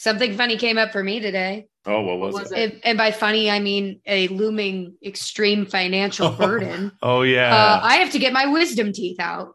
Something 0.00 0.36
funny 0.36 0.56
came 0.56 0.78
up 0.78 0.92
for 0.92 1.02
me 1.02 1.18
today. 1.18 1.66
Oh, 1.84 2.02
what 2.02 2.20
was, 2.20 2.32
What 2.34 2.42
was 2.44 2.52
it? 2.52 2.58
it? 2.58 2.72
And, 2.74 2.80
and 2.84 2.98
by 2.98 3.10
funny, 3.10 3.50
I 3.50 3.58
mean 3.58 4.00
a 4.06 4.28
looming 4.28 4.94
extreme 5.04 5.66
financial 5.66 6.30
burden. 6.30 6.92
Oh 7.02 7.22
yeah. 7.22 7.52
Uh, 7.52 7.80
I 7.82 7.96
have 7.96 8.12
to 8.12 8.20
get 8.20 8.32
my 8.32 8.46
wisdom 8.46 8.92
teeth 8.92 9.18
out. 9.18 9.54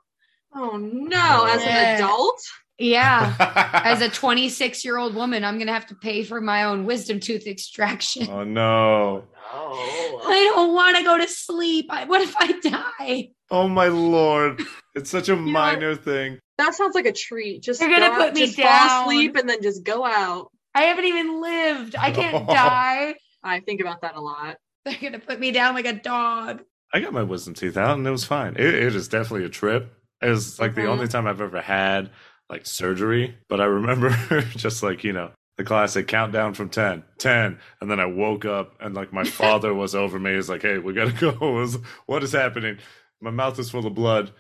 Oh 0.53 0.75
no, 0.75 1.45
as 1.45 1.63
Yeah. 1.63 1.69
an 1.69 1.95
adult? 1.95 2.41
Yeah. 2.79 3.35
As 3.85 4.01
a 4.01 4.09
26 4.09 4.83
year 4.83 4.97
old 4.97 5.15
woman, 5.15 5.43
I'm 5.43 5.55
going 5.57 5.67
to 5.67 5.73
have 5.73 5.85
to 5.87 5.95
pay 5.95 6.23
for 6.23 6.41
my 6.41 6.63
own 6.63 6.85
wisdom 6.85 7.19
tooth 7.19 7.47
extraction. 7.47 8.27
oh 8.29 8.43
no. 8.43 9.23
Oh. 9.55 10.21
I 10.25 10.51
don't 10.55 10.73
want 10.73 10.97
to 10.97 11.03
go 11.03 11.17
to 11.17 11.27
sleep. 11.27 11.85
I, 11.89 12.05
what 12.05 12.21
if 12.21 12.35
I 12.37 12.51
die? 12.59 13.29
Oh 13.51 13.67
my 13.67 13.87
lord. 13.87 14.61
It's 14.95 15.09
such 15.09 15.29
a 15.29 15.35
know 15.35 15.41
minor 15.41 15.95
thing. 15.95 16.39
That 16.57 16.73
sounds 16.75 16.95
like 16.95 17.05
a 17.05 17.11
treat. 17.11 17.61
Just 17.63 17.81
You're 17.81 17.89
gonna 17.91 18.15
put 18.15 18.33
me 18.33 18.45
just 18.45 18.57
down. 18.57 18.87
fall 18.89 19.01
asleep 19.03 19.35
and 19.35 19.47
then 19.49 19.61
just 19.61 19.83
go 19.83 20.05
out. 20.05 20.49
I 20.75 20.83
haven't 20.83 21.05
even 21.05 21.41
lived. 21.41 21.95
I 21.95 22.11
can't 22.11 22.47
die. 22.47 23.15
I 23.43 23.59
think 23.59 23.81
about 23.81 24.01
that 24.01 24.15
a 24.15 24.21
lot. 24.21 24.57
They're 24.85 24.97
going 24.99 25.13
to 25.13 25.19
put 25.19 25.39
me 25.39 25.51
down 25.51 25.75
like 25.75 25.85
a 25.85 25.93
dog. 25.93 26.61
I 26.93 26.99
got 26.99 27.13
my 27.13 27.23
wisdom 27.23 27.53
teeth 27.53 27.77
out 27.77 27.97
and 27.97 28.05
it 28.07 28.11
was 28.11 28.25
fine. 28.25 28.55
It, 28.57 28.73
it 28.73 28.95
is 28.95 29.07
definitely 29.07 29.45
a 29.45 29.49
trip. 29.49 29.93
It 30.21 30.29
was 30.29 30.59
like 30.59 30.73
the 30.75 30.81
Mhm. 30.81 30.89
only 30.89 31.07
time 31.07 31.27
I've 31.27 31.41
ever 31.41 31.61
had 31.61 32.09
like 32.49 32.65
surgery. 32.65 33.37
But 33.49 33.61
I 33.61 33.65
remember 33.65 34.09
just 34.55 34.83
like, 34.83 35.03
you 35.03 35.13
know, 35.13 35.31
the 35.57 35.63
classic 35.63 36.07
countdown 36.07 36.53
from 36.53 36.69
10, 36.69 37.03
10. 37.17 37.59
And 37.81 37.91
then 37.91 37.99
I 37.99 38.05
woke 38.05 38.45
up 38.45 38.75
and 38.79 38.95
like 38.95 39.13
my 39.13 39.23
father 39.23 39.73
was 39.73 39.95
over 39.95 40.19
me. 40.19 40.35
He's 40.35 40.49
like, 40.49 40.61
hey, 40.61 40.77
we 40.77 40.93
got 40.93 41.15
to 41.15 41.31
go. 41.31 41.51
Was- 41.53 41.77
what 42.05 42.23
is 42.23 42.31
happening? 42.31 42.79
My 43.21 43.31
mouth 43.31 43.57
is 43.59 43.69
full 43.69 43.85
of 43.85 43.93
blood. 43.93 44.31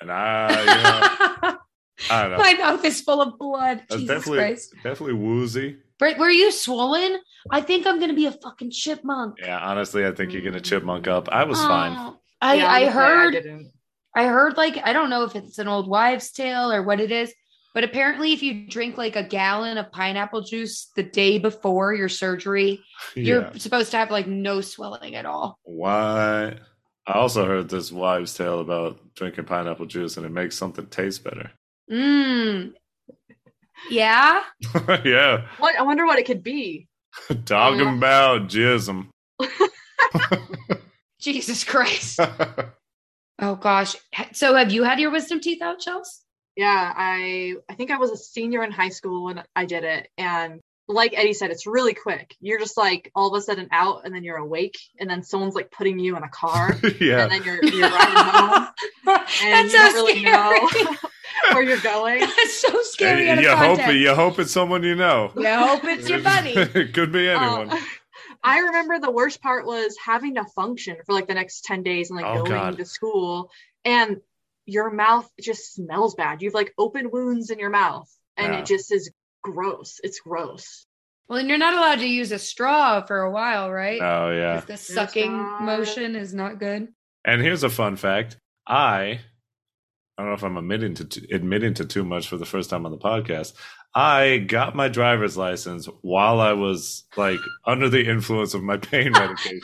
And 0.00 0.12
I, 0.12 0.50
you 0.60 0.66
know, 0.66 1.58
I 2.10 2.22
don't 2.22 2.32
know. 2.32 2.38
My 2.38 2.54
mouth 2.54 2.84
is 2.84 3.00
full 3.00 3.22
of 3.22 3.38
blood. 3.38 3.82
I 3.90 3.94
Jesus 3.94 4.08
definitely, 4.08 4.38
Christ. 4.38 4.74
definitely 4.82 5.14
woozy. 5.14 5.78
Brett, 5.98 6.18
were 6.18 6.30
you 6.30 6.52
swollen? 6.52 7.18
I 7.50 7.62
think 7.62 7.86
I'm 7.86 7.96
going 7.96 8.10
to 8.10 8.16
be 8.16 8.26
a 8.26 8.32
fucking 8.32 8.70
chipmunk. 8.70 9.36
Yeah, 9.40 9.58
honestly, 9.58 10.04
I 10.04 10.12
think 10.12 10.32
you're 10.32 10.42
going 10.42 10.54
to 10.54 10.60
mm. 10.60 10.64
chipmunk 10.64 11.08
up. 11.08 11.30
I 11.30 11.44
was 11.44 11.58
oh, 11.58 11.66
fine. 11.66 11.96
Oh, 11.96 12.18
I, 12.42 12.54
Yeah, 12.56 12.70
I 12.70 12.86
heard 12.86 13.30
didn't. 13.32 13.72
I 14.14 14.26
heard 14.26 14.56
like 14.56 14.78
I 14.82 14.92
don't 14.92 15.10
know 15.10 15.24
if 15.24 15.36
it's 15.36 15.58
an 15.58 15.68
old 15.68 15.88
wives' 15.88 16.32
tale 16.32 16.72
or 16.72 16.82
what 16.82 17.00
it 17.00 17.12
is, 17.12 17.32
but 17.76 17.84
apparently 17.84 18.32
if 18.32 18.42
you 18.42 18.66
drink 18.66 18.96
like 18.96 19.16
a 19.16 19.22
gallon 19.22 19.76
of 19.76 19.92
pineapple 19.92 20.40
juice 20.40 20.86
the 20.96 21.02
day 21.02 21.38
before 21.38 21.92
your 21.92 22.08
surgery, 22.08 22.82
you're 23.14 23.52
supposed 23.58 23.90
to 23.90 23.98
have 23.98 24.10
like 24.10 24.26
no 24.26 24.62
swelling 24.62 25.14
at 25.14 25.26
all. 25.26 25.58
Why? 25.62 26.56
I 27.06 27.12
also 27.12 27.44
heard 27.44 27.68
this 27.68 27.92
wives' 27.92 28.32
tale 28.32 28.60
about 28.60 28.98
drinking 29.14 29.44
pineapple 29.44 29.84
juice 29.84 30.16
and 30.16 30.24
it 30.24 30.30
makes 30.30 30.56
something 30.56 30.86
taste 30.86 31.22
better. 31.22 31.50
Mm. 31.92 32.72
Yeah. 33.90 34.42
yeah. 35.04 35.46
What 35.58 35.78
I 35.78 35.82
wonder 35.82 36.06
what 36.06 36.18
it 36.18 36.24
could 36.24 36.42
be. 36.42 36.88
Talking 37.44 37.88
Uh. 37.88 37.96
about 37.98 38.48
jism. 38.48 39.08
Jesus 41.20 41.62
Christ. 41.62 42.20
Oh 43.38 43.54
gosh. 43.54 43.96
So 44.32 44.54
have 44.54 44.72
you 44.72 44.82
had 44.82 44.98
your 44.98 45.10
wisdom 45.10 45.40
teeth 45.40 45.60
out, 45.60 45.78
Chels? 45.78 46.06
Yeah, 46.56 46.92
I 46.96 47.54
I 47.68 47.74
think 47.74 47.90
I 47.90 47.98
was 47.98 48.10
a 48.10 48.16
senior 48.16 48.62
in 48.64 48.70
high 48.72 48.88
school 48.88 49.24
when 49.24 49.42
I 49.54 49.66
did 49.66 49.84
it. 49.84 50.08
And 50.16 50.60
like 50.88 51.12
Eddie 51.16 51.32
said, 51.34 51.50
it's 51.50 51.66
really 51.66 51.94
quick. 51.94 52.34
You're 52.40 52.58
just 52.60 52.76
like 52.76 53.10
all 53.14 53.34
of 53.34 53.38
a 53.38 53.42
sudden 53.42 53.68
out 53.72 54.02
and 54.04 54.14
then 54.14 54.22
you're 54.24 54.36
awake 54.36 54.78
and 55.00 55.10
then 55.10 55.22
someone's 55.22 55.54
like 55.56 55.70
putting 55.70 55.98
you 55.98 56.16
in 56.16 56.22
a 56.22 56.28
car 56.28 56.76
yeah. 57.00 57.24
and 57.24 57.32
then 57.32 57.42
you're 57.44 57.62
you're 57.64 57.90
riding 57.90 58.14
home 58.16 58.68
and 59.06 59.52
That's 59.52 59.72
you 59.72 59.78
so 59.78 59.78
don't 59.78 59.94
really 59.94 60.20
scary. 60.20 60.60
know 60.60 60.96
where 61.52 61.62
you're 61.62 61.80
going. 61.80 62.20
That's 62.20 62.54
so 62.60 62.82
scary. 62.82 63.28
And 63.28 63.40
you 63.40 63.50
hope 63.50 63.78
context. 63.78 63.94
you 63.96 64.14
hope 64.14 64.38
it's 64.38 64.52
someone 64.52 64.82
you 64.84 64.94
know. 64.94 65.32
You 65.36 65.46
hope 65.54 65.84
it's 65.84 66.08
your 66.08 66.20
buddy. 66.20 66.50
it 66.56 66.94
could 66.94 67.12
be 67.12 67.28
anyone. 67.28 67.70
Uh, 67.70 67.78
I 68.44 68.60
remember 68.60 69.00
the 69.00 69.10
worst 69.10 69.42
part 69.42 69.66
was 69.66 69.96
having 70.02 70.36
to 70.36 70.44
function 70.54 70.96
for 71.04 71.14
like 71.14 71.26
the 71.26 71.34
next 71.34 71.64
10 71.64 71.82
days 71.82 72.10
and 72.10 72.16
like 72.20 72.26
Oh, 72.26 72.36
going 72.44 72.50
God. 72.50 72.76
to 72.78 72.84
school 72.84 73.50
and 73.84 74.18
your 74.66 74.90
mouth 74.90 75.30
just 75.40 75.74
smells 75.74 76.14
bad. 76.14 76.42
You've 76.42 76.54
like 76.54 76.74
open 76.76 77.10
wounds 77.10 77.50
in 77.50 77.58
your 77.58 77.70
mouth 77.70 78.08
and 78.36 78.52
Yeah. 78.52 78.60
it 78.60 78.66
just 78.66 78.92
is 78.92 79.10
gross. 79.42 80.00
It's 80.02 80.20
gross. 80.20 80.86
Well, 81.28 81.38
and 81.38 81.48
you're 81.48 81.58
not 81.58 81.74
allowed 81.74 82.00
to 82.00 82.06
use 82.08 82.30
a 82.32 82.38
straw 82.38 83.04
for 83.04 83.20
a 83.20 83.30
while, 83.30 83.70
right? 83.72 84.00
oh 84.00 84.30
yeah. 84.30 84.60
the 84.60 84.76
sucking 84.76 85.32
motion 85.64 86.14
is 86.16 86.34
not 86.34 86.58
good. 86.58 86.88
And 87.24 87.40
here's 87.42 87.62
a 87.64 87.70
fun 87.70 87.96
fact. 87.96 88.36
I 88.66 89.20
I 90.18 90.22
don't 90.22 90.28
know 90.28 90.34
if 90.34 90.44
I'm 90.44 90.56
admitting 90.56 90.94
to 90.94 91.26
admitting 91.34 91.74
to 91.74 91.84
too 91.84 92.04
much 92.04 92.28
for 92.28 92.36
the 92.36 92.46
first 92.46 92.70
time 92.70 92.86
on 92.86 92.92
the 92.92 92.98
podcast. 92.98 93.54
I 93.94 94.38
got 94.38 94.74
my 94.76 94.88
driver's 94.88 95.36
license 95.36 95.86
while 96.02 96.40
I 96.40 96.52
was 96.52 97.04
like 97.16 97.40
under 97.66 97.88
the 97.88 98.06
influence 98.08 98.54
of 98.54 98.62
my 98.62 98.76
pain 98.76 99.12
medication. 99.12 99.60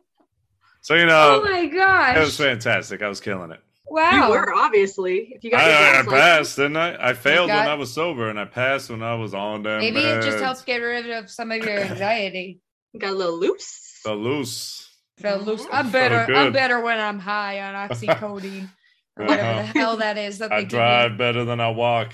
so 0.82 0.94
you 0.94 1.06
know, 1.06 1.42
oh 1.42 1.44
my 1.50 1.66
gosh. 1.66 2.16
it 2.16 2.20
was 2.20 2.36
fantastic. 2.36 3.02
I 3.02 3.08
was 3.08 3.20
killing 3.20 3.50
it. 3.50 3.60
Wow. 3.86 4.26
You 4.26 4.30
were 4.32 4.52
obviously. 4.54 5.32
If 5.34 5.44
you 5.44 5.50
got 5.50 5.64
your 5.66 5.74
I, 5.74 6.00
I 6.00 6.02
passed, 6.04 6.56
didn't 6.56 6.76
I? 6.76 7.10
I 7.10 7.14
failed 7.14 7.48
got- 7.48 7.60
when 7.60 7.68
I 7.68 7.74
was 7.74 7.92
sober, 7.92 8.28
and 8.28 8.38
I 8.38 8.44
passed 8.44 8.90
when 8.90 9.02
I 9.02 9.14
was 9.14 9.34
on 9.34 9.62
them. 9.62 9.80
Maybe 9.80 10.00
it 10.00 10.22
just 10.22 10.38
helps 10.42 10.62
get 10.62 10.78
rid 10.78 11.10
of 11.10 11.30
some 11.30 11.50
of 11.52 11.58
your 11.64 11.78
anxiety. 11.80 12.60
You 12.92 13.00
got 13.00 13.10
a 13.10 13.14
little 13.16 13.38
loose. 13.38 14.00
The 14.04 14.14
loose. 14.14 14.82
Felt 15.18 15.42
loose. 15.44 15.64
Mhm. 15.64 15.68
I'm 15.72 15.90
better. 15.90 16.34
I'm 16.34 16.52
better 16.52 16.80
when 16.80 16.98
I'm 16.98 17.18
high 17.18 17.60
on 17.62 17.88
oxycodone. 17.88 18.68
or 19.18 19.24
whatever 19.24 19.42
the 19.42 19.60
Uh-huh. 19.60 19.72
hell 19.74 19.96
that 19.98 20.18
is. 20.18 20.38
That 20.38 20.52
I 20.52 20.56
they 20.56 20.62
give 20.64 20.72
you. 20.72 20.78
drive 20.78 21.16
better 21.18 21.44
than 21.44 21.58
I 21.60 21.70
walk. 21.70 22.12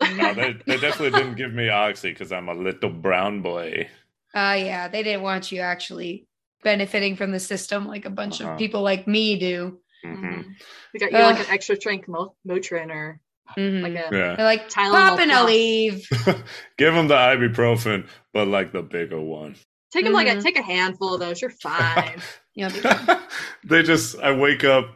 No, 0.00 0.34
they, 0.34 0.52
they 0.66 0.76
definitely 0.78 1.10
didn't 1.18 1.34
give 1.36 1.52
me 1.52 1.68
oxy 1.68 2.10
because 2.10 2.30
I'm 2.32 2.48
a 2.48 2.54
little 2.54 2.90
brown 2.90 3.42
boy. 3.42 3.88
Uh, 4.34 4.56
yeah, 4.58 4.86
they 4.88 5.02
didn't 5.02 5.22
want 5.22 5.50
you 5.52 5.60
actually 5.60 6.26
benefiting 6.62 7.16
from 7.16 7.30
the 7.32 7.40
system 7.40 7.86
like 7.86 8.04
a 8.04 8.10
bunch 8.10 8.40
Uh-huh. 8.40 8.52
of 8.52 8.58
people 8.58 8.82
like 8.82 9.06
me 9.08 9.36
do. 9.38 9.80
Hmm 10.04 10.24
Mhm. 10.24 10.44
We 10.92 11.00
got 11.00 11.12
you 11.12 11.18
like 11.18 11.40
an 11.40 11.46
extra 11.50 11.76
strength 11.76 12.08
Mo- 12.08 12.34
Motrin 12.46 12.90
or 12.90 13.20
Mhm. 13.58 13.82
like 13.82 13.92
a 13.94 14.08
Yeah. 14.38 14.44
Like 14.44 14.68
Tylenol 14.68 14.92
pop 14.92 15.18
and 15.20 15.30
a 15.30 15.34
Plus." 15.34 15.46
leave. 15.46 16.08
Give 16.78 16.94
them 16.94 17.08
the 17.08 17.14
ibuprofen, 17.16 18.06
but 18.32 18.48
like 18.48 18.72
the 18.72 18.82
bigger 18.82 19.20
one. 19.20 19.56
take 19.92 20.06
'em 20.06 20.12
like 20.12 20.26
a 20.28 20.32
Mhm. 20.36 20.42
take 20.42 20.58
a 20.58 20.62
handful 20.62 21.14
of 21.14 21.20
those. 21.20 21.40
You're 21.40 21.50
fine. 21.50 22.20
You 22.56 22.68
know, 22.68 23.18
they 23.64 23.82
just, 23.82 24.16
I 24.20 24.30
wake 24.30 24.62
up 24.62 24.94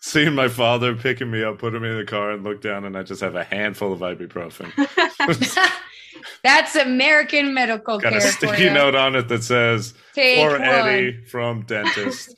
seeing 0.00 0.34
my 0.34 0.48
father 0.48 0.94
picking 0.94 1.30
me 1.30 1.42
up, 1.42 1.58
putting 1.58 1.80
me 1.80 1.88
in 1.88 1.96
the 1.96 2.04
car, 2.04 2.32
and 2.32 2.44
look 2.44 2.60
down, 2.60 2.84
and 2.84 2.94
I 2.94 3.02
just 3.04 3.22
have 3.22 3.34
a 3.36 3.42
handful 3.44 3.90
of 3.94 4.00
ibuprofen. 4.00 4.70
That's 6.44 6.76
American 6.76 7.54
medical 7.54 7.98
Got 7.98 8.10
care 8.10 8.18
a 8.18 8.20
for 8.22 8.28
sticky 8.28 8.64
you. 8.64 8.70
note 8.70 8.94
on 8.94 9.16
it 9.16 9.28
that 9.28 9.44
says, 9.44 9.94
Take 10.14 10.38
For 10.46 10.50
one. 10.58 10.62
Eddie 10.62 11.24
from 11.24 11.62
dentist. 11.62 12.36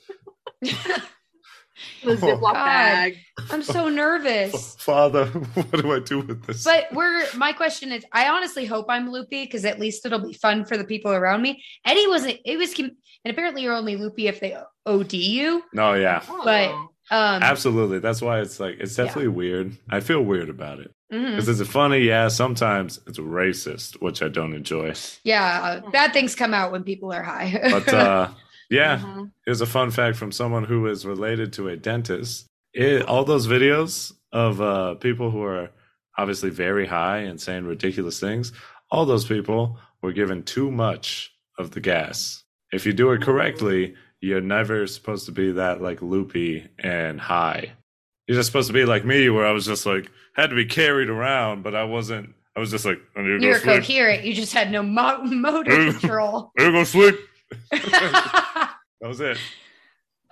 The 2.05 2.17
Ziploc 2.17 2.41
God. 2.41 2.55
bag. 2.55 3.19
I'm 3.51 3.63
so 3.63 3.89
nervous. 3.89 4.75
Father, 4.77 5.27
what 5.55 5.71
do 5.83 5.93
I 5.93 6.01
do 6.01 6.21
with 6.21 6.45
this? 6.47 6.65
But 6.65 6.89
we're 6.93 7.25
my 7.37 7.53
question 7.53 7.93
is, 7.93 8.05
I 8.13 8.29
honestly 8.29 8.65
hope 8.67 8.87
I'm 8.89 9.11
loopy 9.11 9.45
because 9.45 9.65
at 9.65 9.79
least 9.79 10.05
it'll 10.07 10.27
be 10.27 10.35
fun 10.35 10.65
for 10.65 10.77
the 10.77 10.85
people 10.85 11.13
around 11.13 11.43
me. 11.43 11.63
Eddie 11.85 12.07
wasn't. 12.07 12.39
It 12.45 12.57
was, 12.57 12.79
and 12.79 12.93
apparently 13.27 13.63
you're 13.63 13.75
only 13.75 13.97
loopy 13.97 14.29
if 14.29 14.41
they 14.41 14.57
OD 14.87 15.13
you. 15.13 15.63
no, 15.73 15.95
yeah. 15.95 16.23
But- 16.45 16.71
Oh. 16.71 16.89
Um, 17.11 17.43
Absolutely. 17.43 18.01
That's 18.01 18.21
why 18.21 18.41
it's 18.41 18.61
like, 18.61 18.77
it's 18.81 18.95
definitely 18.95 19.29
weird. 19.29 19.75
I 19.89 20.01
feel 20.01 20.21
weird 20.21 20.51
about 20.51 20.79
it. 20.79 20.93
Because 21.09 21.49
is 21.49 21.59
it 21.63 21.65
funny? 21.67 22.01
Yeah, 22.01 22.29
sometimes 22.29 23.01
it's 23.07 23.19
racist, 23.19 23.95
which 24.03 24.21
I 24.21 24.29
don't 24.29 24.53
enjoy. 24.53 24.93
Yeah, 25.25 25.81
uh, 25.87 25.91
bad 25.91 26.13
things 26.13 26.35
come 26.35 26.53
out 26.53 26.71
when 26.71 26.83
people 26.85 27.11
are 27.15 27.23
high. 27.23 27.59
But 27.71 27.89
uh, 27.95 28.29
yeah, 28.71 28.99
Mhm. 28.99 29.31
here's 29.45 29.61
a 29.61 29.67
fun 29.67 29.91
fact 29.91 30.17
from 30.17 30.33
someone 30.33 30.65
who 30.65 30.87
is 30.87 31.07
related 31.07 31.53
to 31.55 31.69
a 31.69 31.77
dentist. 31.77 32.47
It, 32.75 33.03
all 33.07 33.25
those 33.25 33.47
videos 33.47 34.13
of 34.33 34.61
uh, 34.61 34.95
people 34.97 35.31
who 35.31 35.43
are 35.43 35.71
obviously 36.17 36.51
very 36.51 36.87
high 36.87 37.19
and 37.19 37.41
saying 37.41 37.65
ridiculous 37.65 38.21
things, 38.21 38.53
all 38.91 39.07
those 39.07 39.25
people 39.25 39.79
were 40.03 40.13
given 40.13 40.43
too 40.43 40.71
much 40.71 41.33
of 41.59 41.71
the 41.73 41.81
gas. 41.81 42.45
If 42.73 42.85
you 42.87 42.93
do 42.93 43.11
it 43.13 43.23
correctly, 43.23 43.95
you're 44.21 44.41
never 44.41 44.87
supposed 44.87 45.27
to 45.27 45.33
be 45.33 45.53
that 45.53 45.81
like 45.81 46.03
loopy 46.03 46.67
and 46.79 47.21
high. 47.21 47.73
You're 48.27 48.37
just 48.37 48.47
supposed 48.49 48.67
to 48.67 48.75
be 48.75 48.85
like 48.85 49.05
me, 49.05 49.31
where 49.31 49.47
I 49.47 49.53
was 49.53 49.65
just 49.65 49.87
like 49.87 50.11
had 50.35 50.51
to 50.51 50.57
be 50.57 50.67
carried 50.67 51.09
around, 51.09 51.63
but 51.63 51.75
I 51.75 51.85
wasn't. 51.85 52.35
I 52.57 52.61
was 52.61 52.71
just 52.71 52.85
like, 52.85 52.99
I 53.17 53.23
need 53.23 53.39
to 53.41 53.45
You're 53.47 53.55
go 53.61 53.61
sleep. 53.61 53.77
coherent. 53.83 54.25
You 54.25 54.35
just 54.35 54.53
had 54.53 54.71
no 54.73 54.83
mo- 54.83 55.23
motor 55.25 55.93
control. 55.93 56.53
I 56.59 56.63
need 56.63 56.67
to 56.67 56.73
go 56.73 56.85
sleep. 56.85 57.15
That 59.01 59.07
was 59.09 59.21
it. 59.21 59.39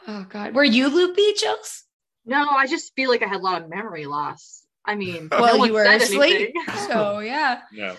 Oh 0.09 0.27
God, 0.29 0.55
were 0.55 0.65
you 0.65 0.89
loopy, 0.89 1.35
Chels? 1.35 1.83
No, 2.25 2.49
I 2.49 2.67
just 2.67 2.95
feel 2.97 3.09
like 3.11 3.23
I 3.23 3.27
had 3.29 3.37
a 3.37 3.43
lot 3.45 3.63
of 3.63 3.69
memory 3.69 4.07
loss. 4.07 4.65
I 4.85 4.97
mean, 4.97 5.29
Well, 5.31 5.59
one 5.59 5.69
you 5.69 5.75
were 5.75 5.85
asleep, 5.85 6.53
anything. 6.67 6.75
so 6.89 7.21
yeah, 7.21 7.61
Yeah. 7.73 7.95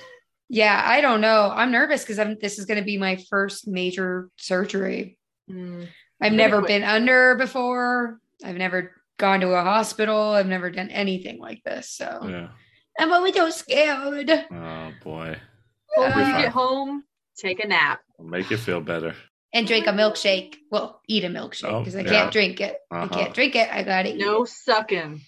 yeah. 0.50 0.82
I 0.86 1.00
don't 1.02 1.22
know. 1.22 1.50
I'm 1.54 1.72
nervous 1.72 2.04
because 2.04 2.20
I'm. 2.20 2.38
This 2.42 2.60
is 2.60 2.66
going 2.66 2.80
to 2.80 2.84
be 2.86 2.98
my 2.98 3.16
first 3.30 3.68
major 3.68 4.30
surgery. 4.36 5.18
Mm. 5.50 5.84
I've 5.84 5.88
Pretty 6.32 6.36
never 6.36 6.60
quick. 6.60 6.68
been 6.68 6.84
under 6.84 7.36
before. 7.36 8.20
I've 8.44 8.58
never 8.58 8.92
gone 9.18 9.40
to 9.40 9.54
a 9.54 9.64
hospital. 9.64 10.20
I've 10.32 10.48
never 10.48 10.70
done 10.70 10.90
anything 10.90 11.40
like 11.40 11.64
this. 11.64 11.90
So 11.90 12.28
Yeah. 12.30 12.50
I'm 13.00 13.14
always 13.14 13.36
so 13.36 13.50
scared. 13.52 14.30
Oh 14.30 14.92
boy. 15.04 15.38
Before 15.96 16.14
Be 16.14 16.20
you 16.30 16.38
get 16.38 16.50
home, 16.52 17.04
take 17.38 17.64
a 17.64 17.68
nap. 17.68 18.02
I'll 18.20 18.26
make 18.26 18.50
you 18.50 18.58
feel 18.58 18.82
better. 18.82 19.16
and 19.54 19.66
drink 19.68 19.88
a 19.88 19.92
milkshake. 19.92 20.56
Well, 20.72 21.02
eat 21.08 21.24
a 21.24 21.28
milkshake 21.30 21.72
Oh, 21.72 21.80
because 21.80 21.96
I 21.96 22.02
yeah. 22.02 22.10
can't 22.10 22.32
drink 22.32 22.60
it. 22.62 22.78
I 22.92 23.00
Uh-huh. 23.00 23.08
can't 23.16 23.34
drink 23.34 23.56
it. 23.56 23.70
I 23.72 23.84
gotta 23.84 24.10
eat 24.14 24.18
No 24.18 24.46
sucking. 24.46 25.22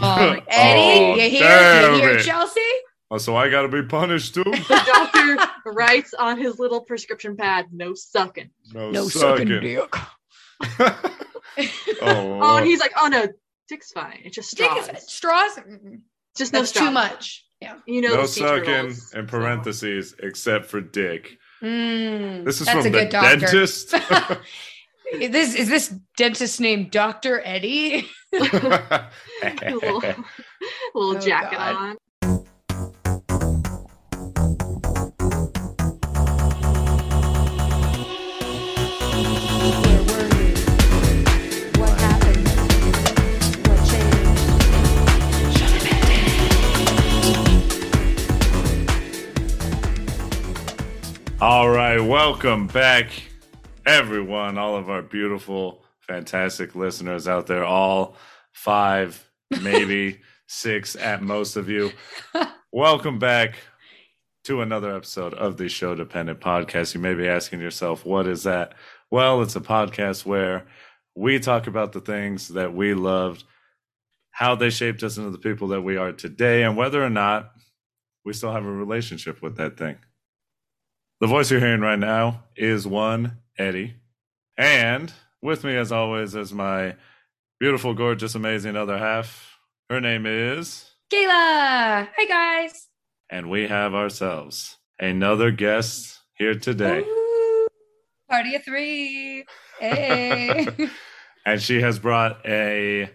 Oh, 0.02 0.36
Eddie, 0.48 1.22
you 1.22 1.30
hear? 1.30 1.90
You 1.92 2.00
hear, 2.00 2.10
it. 2.18 2.22
Chelsea? 2.24 2.60
Oh, 3.10 3.18
so 3.18 3.36
I 3.36 3.50
got 3.50 3.62
to 3.62 3.68
be 3.68 3.82
punished 3.82 4.34
too? 4.34 4.42
The 4.44 4.82
doctor 4.86 5.70
writes 5.72 6.14
on 6.14 6.38
his 6.38 6.58
little 6.58 6.80
prescription 6.80 7.36
pad, 7.36 7.66
no 7.70 7.92
sucking. 7.94 8.48
No, 8.72 9.06
sucking. 9.08 9.48
dick. 9.48 9.94
oh, 10.78 12.38
Oh, 12.40 12.56
and 12.56 12.66
he's 12.66 12.80
like, 12.80 12.92
oh 12.96 13.08
no, 13.08 13.26
dick's 13.68 13.92
fine. 13.92 14.20
It's 14.24 14.34
just 14.36 14.56
Dick 14.56 14.70
straws. 14.70 14.88
is 14.88 15.08
straws. 15.12 15.58
Just 16.36 16.52
no 16.52 16.60
That's 16.60 16.70
straws. 16.70 16.86
too 16.88 16.90
much. 16.92 17.44
Yeah. 17.60 17.76
You 17.86 18.00
know, 18.00 18.14
no 18.14 18.26
sucking 18.26 18.64
turtles, 18.64 19.12
in 19.14 19.26
so- 19.28 19.30
parentheses 19.30 20.14
except 20.22 20.66
for 20.66 20.80
dick. 20.80 21.38
Mm, 21.62 22.44
This 22.44 22.60
is 22.60 22.66
that's 22.66 22.78
from 22.78 22.80
a 22.86 22.90
the 22.90 22.90
good 22.90 23.08
doctor. 23.10 23.36
dentist. 23.38 23.90
this 25.30 25.54
is 25.54 25.68
this 25.68 25.88
dentist 26.16 26.60
named 26.60 26.90
Doctor 26.90 27.40
Eddie. 27.44 28.08
little, 28.32 28.70
little 29.70 30.14
Oh, 30.94 31.18
jacket 31.18 31.56
God. 31.58 31.74
on. 31.76 31.96
All 51.42 51.68
right, 51.68 51.98
welcome 51.98 52.68
back, 52.68 53.10
everyone, 53.84 54.58
all 54.58 54.76
of 54.76 54.88
our 54.88 55.02
beautiful, 55.02 55.82
fantastic 55.98 56.76
listeners 56.76 57.26
out 57.26 57.48
there, 57.48 57.64
all 57.64 58.14
five, 58.52 59.28
maybe 59.60 60.20
six 60.46 60.94
at 60.94 61.20
most 61.20 61.56
of 61.56 61.68
you. 61.68 61.90
Welcome 62.70 63.18
back 63.18 63.56
to 64.44 64.60
another 64.60 64.94
episode 64.94 65.34
of 65.34 65.56
the 65.56 65.68
Show 65.68 65.96
Dependent 65.96 66.38
Podcast. 66.38 66.94
You 66.94 67.00
may 67.00 67.14
be 67.14 67.26
asking 67.26 67.58
yourself, 67.58 68.06
what 68.06 68.28
is 68.28 68.44
that? 68.44 68.74
Well, 69.10 69.42
it's 69.42 69.56
a 69.56 69.60
podcast 69.60 70.24
where 70.24 70.68
we 71.16 71.40
talk 71.40 71.66
about 71.66 71.90
the 71.90 72.00
things 72.00 72.46
that 72.50 72.72
we 72.72 72.94
loved, 72.94 73.42
how 74.30 74.54
they 74.54 74.70
shaped 74.70 75.02
us 75.02 75.16
into 75.16 75.30
the 75.30 75.38
people 75.38 75.66
that 75.68 75.82
we 75.82 75.96
are 75.96 76.12
today, 76.12 76.62
and 76.62 76.76
whether 76.76 77.02
or 77.02 77.10
not 77.10 77.50
we 78.24 78.32
still 78.32 78.52
have 78.52 78.64
a 78.64 78.70
relationship 78.70 79.42
with 79.42 79.56
that 79.56 79.76
thing. 79.76 79.96
The 81.22 81.28
voice 81.28 81.52
you're 81.52 81.60
hearing 81.60 81.82
right 81.82 82.00
now 82.00 82.42
is 82.56 82.84
one 82.84 83.36
Eddie. 83.56 83.94
And 84.58 85.12
with 85.40 85.62
me, 85.62 85.76
as 85.76 85.92
always, 85.92 86.34
is 86.34 86.52
my 86.52 86.96
beautiful, 87.60 87.94
gorgeous, 87.94 88.34
amazing 88.34 88.74
other 88.74 88.98
half. 88.98 89.56
Her 89.88 90.00
name 90.00 90.26
is. 90.26 90.90
Kayla. 91.14 92.08
Hi 92.16 92.24
guys. 92.26 92.88
And 93.30 93.48
we 93.48 93.68
have 93.68 93.94
ourselves 93.94 94.78
another 94.98 95.52
guest 95.52 96.18
here 96.34 96.56
today. 96.56 97.04
Ooh, 97.06 97.68
party 98.28 98.56
of 98.56 98.64
three. 98.64 99.44
Hey. 99.78 100.66
And 101.46 101.62
she 101.62 101.82
has 101.82 102.00
brought 102.00 102.44
a, 102.44 103.08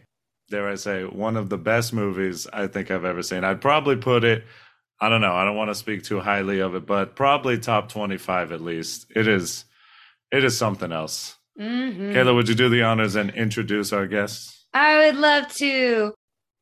dare 0.50 0.70
I 0.70 0.76
say, 0.76 1.04
one 1.04 1.36
of 1.36 1.50
the 1.50 1.58
best 1.58 1.92
movies 1.92 2.48
I 2.54 2.68
think 2.68 2.90
I've 2.90 3.04
ever 3.04 3.22
seen. 3.22 3.44
I'd 3.44 3.60
probably 3.60 3.98
put 3.98 4.24
it, 4.24 4.46
I 5.00 5.10
don't 5.10 5.22
know, 5.22 5.34
I 5.34 5.46
don't 5.46 5.56
want 5.56 5.70
to 5.70 5.76
speak 5.76 6.04
too 6.04 6.20
highly 6.20 6.60
of 6.60 6.74
it, 6.76 6.86
but 6.86 7.16
probably 7.16 7.60
top 7.60 7.90
25 7.90 8.52
at 8.52 8.62
least. 8.62 9.06
It 9.16 9.28
is, 9.28 9.66
it 10.32 10.44
is 10.44 10.58
something 10.58 10.92
else. 10.92 11.38
Mhm. 11.60 12.14
Kayla, 12.14 12.34
would 12.36 12.50
you 12.50 12.56
do 12.56 12.70
the 12.70 12.84
honors 12.84 13.16
and 13.16 13.30
introduce 13.32 13.94
our 13.94 14.08
guests? 14.08 14.66
I 14.74 14.98
would 15.06 15.16
love 15.16 15.54
to. 15.56 16.14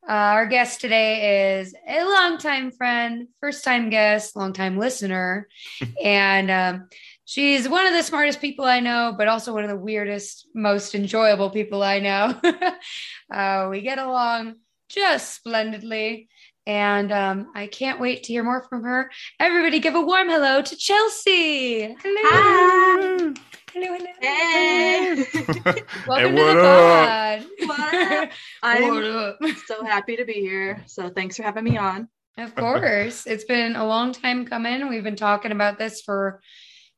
Uh, 0.07 0.11
our 0.11 0.45
guest 0.45 0.81
today 0.81 1.57
is 1.59 1.73
a 1.87 2.03
longtime 2.03 2.71
friend, 2.71 3.27
first 3.39 3.63
time 3.63 3.89
guest, 3.89 4.35
longtime 4.35 4.77
listener. 4.77 5.47
and 6.03 6.51
um, 6.51 6.89
she's 7.25 7.67
one 7.67 7.87
of 7.87 7.93
the 7.93 8.03
smartest 8.03 8.39
people 8.39 8.65
I 8.65 8.81
know, 8.81 9.15
but 9.17 9.27
also 9.27 9.51
one 9.51 9.63
of 9.63 9.69
the 9.69 9.75
weirdest, 9.75 10.47
most 10.53 10.93
enjoyable 10.93 11.49
people 11.49 11.81
I 11.81 11.99
know. 11.99 12.39
uh, 13.33 13.67
we 13.71 13.81
get 13.81 13.97
along 13.97 14.57
just 14.89 15.33
splendidly. 15.33 16.29
And 16.67 17.11
um, 17.11 17.51
I 17.53 17.67
can't 17.67 17.99
wait 17.99 18.23
to 18.23 18.33
hear 18.33 18.43
more 18.43 18.63
from 18.63 18.83
her. 18.83 19.11
Everybody, 19.39 19.79
give 19.79 19.93
a 19.95 20.01
warm 20.01 20.29
hello 20.29 20.61
to 20.63 20.75
Chelsea. 20.75 21.81
Hello. 21.81 21.95
Hi. 22.23 23.33
Hello, 23.71 23.97
hello. 23.97 24.05
Hey. 24.21 25.15
Welcome 26.07 26.35
Hey, 26.35 26.53
to 26.53 26.53
the 26.55 26.61
up? 26.61 27.07
pod. 27.07 27.45
What 27.67 28.29
I'm 28.63 29.17
up? 29.17 29.37
so 29.67 29.83
happy 29.83 30.15
to 30.15 30.25
be 30.25 30.33
here. 30.33 30.81
So 30.87 31.09
thanks 31.09 31.37
for 31.37 31.43
having 31.43 31.65
me 31.65 31.77
on. 31.77 32.07
Of 32.37 32.55
course. 32.55 33.27
It's 33.27 33.43
been 33.43 33.75
a 33.75 33.85
long 33.85 34.11
time 34.11 34.45
coming. 34.45 34.89
We've 34.89 35.03
been 35.03 35.15
talking 35.15 35.51
about 35.51 35.77
this 35.77 36.01
for 36.01 36.41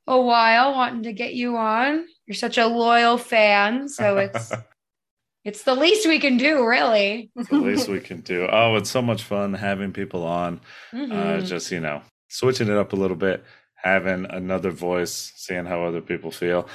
a 0.07 0.19
while, 0.21 0.71
wanting 0.73 1.03
to 1.03 1.13
get 1.13 1.33
you 1.33 1.57
on. 1.57 2.05
You're 2.25 2.35
such 2.35 2.57
a 2.57 2.67
loyal 2.67 3.17
fan, 3.17 3.89
so 3.89 4.17
it's 4.17 4.51
it's 5.47 5.63
the 5.63 5.75
least 5.75 6.05
we 6.07 6.19
can 6.19 6.35
do, 6.37 6.65
really. 6.67 7.31
the 7.35 7.55
least 7.57 7.87
we 7.87 8.01
can 8.01 8.19
do. 8.21 8.47
Oh, 8.51 8.75
it's 8.75 8.89
so 8.91 9.01
much 9.01 9.23
fun 9.23 9.53
having 9.53 9.93
people 9.93 10.23
on. 10.25 10.59
Uh, 10.93 10.97
Mhm. 10.97 11.45
just, 11.47 11.71
you 11.71 11.79
know, 11.79 12.01
switching 12.27 12.67
it 12.67 12.77
up 12.77 12.91
a 12.93 12.97
little 12.97 13.15
bit, 13.15 13.43
having 13.75 14.25
another 14.29 14.71
voice, 14.71 15.31
seeing 15.37 15.65
how 15.65 15.83
other 15.85 16.01
people 16.01 16.31
feel. 16.31 16.67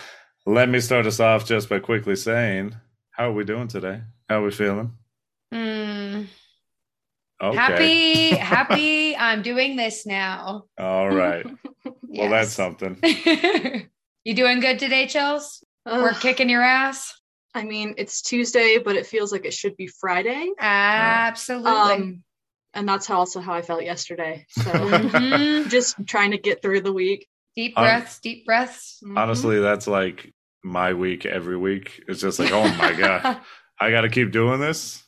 Let 0.46 0.68
me 0.70 0.80
start 0.80 1.06
us 1.06 1.20
off 1.20 1.46
just 1.46 1.68
by 1.68 1.80
quickly 1.80 2.16
saying, 2.16 2.74
how 3.10 3.28
are 3.28 3.32
we 3.32 3.44
doing 3.44 3.68
today? 3.68 4.00
How 4.28 4.40
are 4.40 4.44
we 4.46 4.50
feeling? 4.50 4.92
Mm. 5.52 6.26
Okay. 7.42 7.56
Happy, 7.56 8.28
happy. 8.54 9.16
I'm 9.16 9.42
doing 9.42 9.76
this 9.76 10.06
now. 10.06 10.64
All 10.78 11.10
right. 11.10 11.44
Well, 11.84 12.30
that's 12.30 12.52
something. 12.52 12.96
you 14.24 14.34
doing 14.34 14.60
good 14.60 14.78
today, 14.78 15.06
Chels? 15.06 15.62
We're 15.84 16.14
kicking 16.14 16.48
your 16.48 16.62
ass. 16.62 17.12
I 17.54 17.64
mean, 17.64 17.94
it's 17.98 18.22
Tuesday, 18.22 18.78
but 18.78 18.96
it 18.96 19.06
feels 19.06 19.30
like 19.32 19.44
it 19.44 19.52
should 19.52 19.76
be 19.76 19.86
Friday. 19.86 20.50
Absolutely. 20.58 21.70
Um, 21.70 22.22
and 22.74 22.88
that's 22.88 23.06
how 23.06 23.18
also 23.18 23.40
how 23.40 23.52
I 23.52 23.62
felt 23.62 23.82
yesterday. 23.84 24.46
So 24.50 24.62
Mhm. 24.70 25.68
just 25.68 25.96
trying 26.06 26.30
to 26.30 26.38
get 26.38 26.62
through 26.62 26.80
the 26.80 26.92
week. 26.92 27.28
Deep 27.54 27.74
Um, 27.76 27.84
breaths, 27.84 28.18
deep 28.20 28.46
breaths. 28.46 29.02
Mhm. 29.04 29.18
Honestly, 29.18 29.60
that's 29.60 29.86
like 29.86 30.32
my 30.64 30.94
week 30.94 31.26
every 31.26 31.56
week. 31.58 32.02
It's 32.08 32.20
just 32.20 32.38
like, 32.38 32.50
oh 32.52 32.66
my 32.76 32.92
God, 32.94 33.40
I 33.78 33.90
got 33.90 34.02
to 34.02 34.08
keep 34.08 34.30
doing 34.32 34.58
this. 34.60 35.04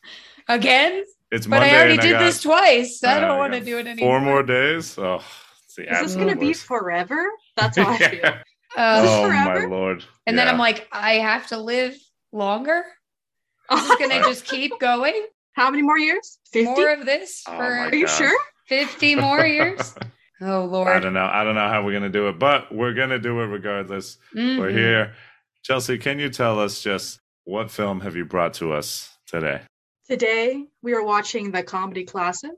Again? 0.49 1.05
It's 1.31 1.47
my 1.47 1.57
But 1.57 1.61
Monday. 1.63 1.75
I 1.75 1.79
already 1.79 1.93
and 1.95 2.03
did 2.03 2.11
got, 2.13 2.19
this 2.21 2.43
twice. 2.43 3.03
I 3.03 3.17
uh, 3.17 3.21
don't 3.21 3.39
want 3.39 3.55
to 3.55 3.61
do 3.61 3.79
it 3.79 3.87
anymore. 3.87 4.19
Four 4.19 4.21
more 4.21 4.43
days. 4.43 4.99
Oh, 4.99 5.23
it's 5.65 5.77
the 5.77 5.91
Is 5.91 6.01
this 6.01 6.17
gonna 6.17 6.37
be 6.37 6.53
forever? 6.53 7.27
That's 7.57 7.79
how 7.79 7.89
I 7.93 7.99
feel. 8.11 8.19
Yeah. 8.23 8.43
Uh, 8.77 9.03
oh 9.07 9.29
my 9.31 9.65
lord! 9.65 10.05
and 10.27 10.37
then 10.37 10.49
I'm 10.49 10.59
like, 10.59 10.87
I 10.93 11.15
have 11.15 11.47
to 11.49 11.59
live 11.59 11.97
longer. 12.35 12.85
This 13.71 13.89
is 13.89 13.97
gonna 13.97 14.23
just 14.25 14.45
keep 14.45 14.73
going. 14.81 15.27
How 15.53 15.71
many 15.71 15.83
more 15.83 15.99
years? 15.99 16.39
50? 16.53 16.65
More 16.65 16.93
of 16.93 17.07
this 17.07 17.45
Oh 17.47 17.57
for 17.57 17.63
Are 17.63 17.95
you 17.95 18.09
sure? 18.09 18.37
50 18.69 19.15
more 19.17 19.47
years. 19.47 19.95
Oh 20.41 20.65
Lord. 20.65 20.89
I 20.89 20.99
don't 21.01 21.15
know. 21.15 21.25
I 21.33 21.45
don't 21.45 21.55
know 21.55 21.69
how 21.69 21.85
we're 21.85 21.93
gonna 21.93 22.09
do 22.11 22.29
it, 22.29 22.39
but 22.39 22.75
we're 22.75 22.93
gonna 22.95 23.19
do 23.19 23.41
it 23.41 23.47
regardless. 23.47 24.19
We're 24.35 24.71
Mhm. 24.71 24.73
here. 24.77 25.15
Chelsea, 25.63 25.97
can 25.97 26.19
you 26.19 26.29
tell 26.29 26.59
us 26.61 26.83
just 26.83 27.21
what 27.45 27.71
film 27.71 28.01
have 28.01 28.17
you 28.17 28.25
brought 28.25 28.55
to 28.55 28.73
us 28.73 29.17
today? 29.27 29.63
Today 30.09 30.67
we 30.83 30.93
are 30.93 31.03
watching 31.03 31.51
the 31.53 31.63
comedy 31.63 32.05
classic, 32.05 32.51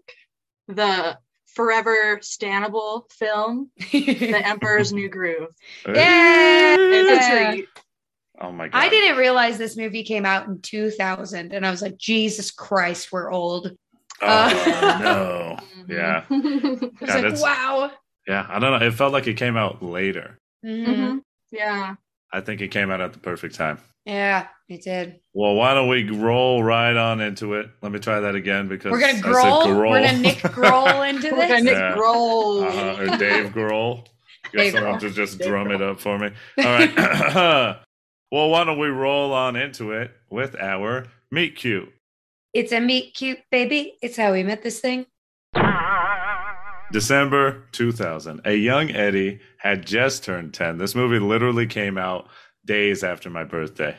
the 0.66 1.16
forever 1.54 2.18
stannable 2.22 3.10
film, 3.12 3.70
The 3.92 4.40
Emperor's 4.44 4.92
New 4.92 5.08
Groove. 5.08 5.48
Yeah. 5.86 6.76
It's 6.78 7.26
a 7.26 7.52
treat. 7.52 7.68
Oh 8.40 8.52
my 8.52 8.68
god! 8.68 8.78
I 8.78 8.88
didn't 8.88 9.16
realize 9.16 9.56
this 9.58 9.76
movie 9.76 10.02
came 10.02 10.26
out 10.26 10.46
in 10.46 10.60
2000, 10.60 11.52
and 11.52 11.66
I 11.66 11.70
was 11.70 11.80
like, 11.82 11.96
Jesus 11.96 12.50
Christ, 12.50 13.10
we're 13.12 13.30
old. 13.32 13.72
Oh 14.22 14.26
Uh, 14.26 14.98
no! 15.02 15.58
Yeah, 15.88 16.24
I 16.28 16.34
was. 16.34 16.80
Yeah, 17.00 17.16
like, 17.20 17.40
wow. 17.40 17.90
yeah. 18.26 18.46
I 18.48 18.58
don't 18.58 18.78
know. 18.80 18.86
It 18.86 18.92
felt 18.94 19.12
like 19.12 19.26
it 19.26 19.34
came 19.36 19.56
out 19.56 19.82
later. 19.82 20.38
Mhm. 20.64 20.86
Mhm. 20.86 21.20
Yeah. 21.52 21.94
I 22.32 22.40
think 22.40 22.60
it 22.60 22.68
came 22.68 22.90
out 22.90 23.00
at 23.00 23.12
the 23.12 23.18
perfect 23.20 23.54
time. 23.54 23.78
Yeah, 24.04 24.46
it 24.68 24.82
did. 24.82 25.20
Well, 25.32 25.54
why 25.54 25.74
don't 25.74 25.88
we 25.88 26.08
roll 26.10 26.62
right 26.62 26.96
on 26.96 27.20
into 27.20 27.54
it? 27.54 27.68
Let 27.82 27.92
me 27.92 27.98
try 27.98 28.20
that 28.20 28.34
again 28.34 28.68
because 28.68 28.90
We're 28.92 29.00
gonna 29.00 29.12
I 29.12 29.16
said 29.16 29.22
growl. 29.22 29.64
growl. 29.66 29.90
We're 29.92 30.04
gonna 30.06 30.18
Nick 30.18 30.38
Grohl 30.38 31.08
into 31.08 31.30
We're 31.32 31.48
gonna 31.48 31.54
this. 31.54 31.62
Nick 31.64 31.74
Yeah. 31.74 31.94
Grohl. 31.96 32.66
uh-huh. 32.68 33.02
or 33.14 33.16
Dave 33.18 33.52
Grohl. 33.52 34.04
Get 34.52 34.58
Dave 34.58 34.72
someone 34.72 34.94
Grohl. 34.94 35.00
to 35.00 35.10
just 35.10 35.38
Dave 35.38 35.48
drum 35.48 35.70
it 35.72 35.82
up 35.82 36.00
for 36.00 36.18
me. 36.18 36.30
All 36.58 36.64
right. 36.64 37.76
well, 38.30 38.50
why 38.50 38.64
don't 38.64 38.78
we 38.78 38.88
roll 38.88 39.32
on 39.32 39.56
into 39.56 39.92
it 39.92 40.10
with 40.30 40.56
our 40.56 41.06
meet 41.30 41.56
cute? 41.56 41.92
It's 42.52 42.72
a 42.72 42.80
meet 42.80 43.14
cute 43.14 43.40
baby. 43.50 43.96
It's 44.02 44.16
how 44.16 44.32
we 44.32 44.42
met 44.42 44.62
this 44.62 44.80
thing. 44.80 45.06
December 46.92 47.64
2000. 47.72 48.40
A 48.44 48.54
young 48.54 48.90
Eddie 48.90 49.40
had 49.58 49.86
just 49.86 50.24
turned 50.24 50.54
10. 50.54 50.78
This 50.78 50.94
movie 50.94 51.18
literally 51.18 51.66
came 51.66 51.98
out 51.98 52.28
days 52.64 53.04
after 53.04 53.28
my 53.28 53.44
birthday. 53.44 53.96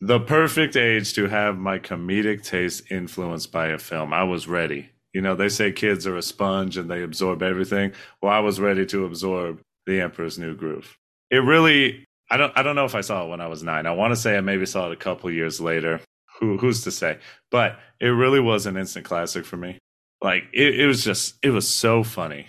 The 0.00 0.20
perfect 0.20 0.76
age 0.76 1.12
to 1.14 1.28
have 1.28 1.58
my 1.58 1.78
comedic 1.78 2.42
taste 2.42 2.90
influenced 2.90 3.52
by 3.52 3.68
a 3.68 3.78
film. 3.78 4.12
I 4.12 4.24
was 4.24 4.48
ready. 4.48 4.90
You 5.12 5.20
know, 5.20 5.34
they 5.34 5.48
say 5.48 5.72
kids 5.72 6.06
are 6.06 6.16
a 6.16 6.22
sponge 6.22 6.76
and 6.76 6.90
they 6.90 7.02
absorb 7.02 7.42
everything. 7.42 7.92
Well, 8.22 8.32
I 8.32 8.40
was 8.40 8.60
ready 8.60 8.86
to 8.86 9.04
absorb 9.04 9.60
The 9.86 10.00
Emperor's 10.00 10.38
New 10.38 10.54
Groove. 10.54 10.96
It 11.30 11.38
really 11.38 12.04
I 12.30 12.36
don't 12.36 12.52
I 12.56 12.62
don't 12.62 12.76
know 12.76 12.84
if 12.84 12.94
I 12.94 13.00
saw 13.00 13.24
it 13.24 13.28
when 13.28 13.40
I 13.40 13.48
was 13.48 13.62
9. 13.62 13.86
I 13.86 13.90
want 13.92 14.12
to 14.12 14.16
say 14.16 14.36
I 14.36 14.40
maybe 14.40 14.66
saw 14.66 14.86
it 14.86 14.92
a 14.92 14.96
couple 14.96 15.30
years 15.30 15.60
later. 15.60 16.00
Who 16.38 16.58
who's 16.58 16.84
to 16.84 16.90
say? 16.90 17.18
But 17.50 17.78
it 18.00 18.08
really 18.08 18.40
was 18.40 18.66
an 18.66 18.76
instant 18.76 19.04
classic 19.04 19.44
for 19.44 19.56
me. 19.56 19.78
Like 20.22 20.44
it, 20.52 20.80
it 20.80 20.86
was 20.86 21.04
just 21.04 21.34
it 21.42 21.50
was 21.50 21.68
so 21.68 22.02
funny. 22.02 22.48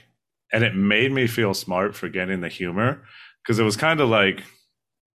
And 0.54 0.64
it 0.64 0.76
made 0.76 1.12
me 1.12 1.28
feel 1.28 1.54
smart 1.54 1.96
for 1.96 2.10
getting 2.10 2.42
the 2.42 2.50
humor 2.50 3.04
because 3.42 3.58
it 3.58 3.64
was 3.64 3.78
kind 3.78 4.00
of 4.02 4.10
like 4.10 4.44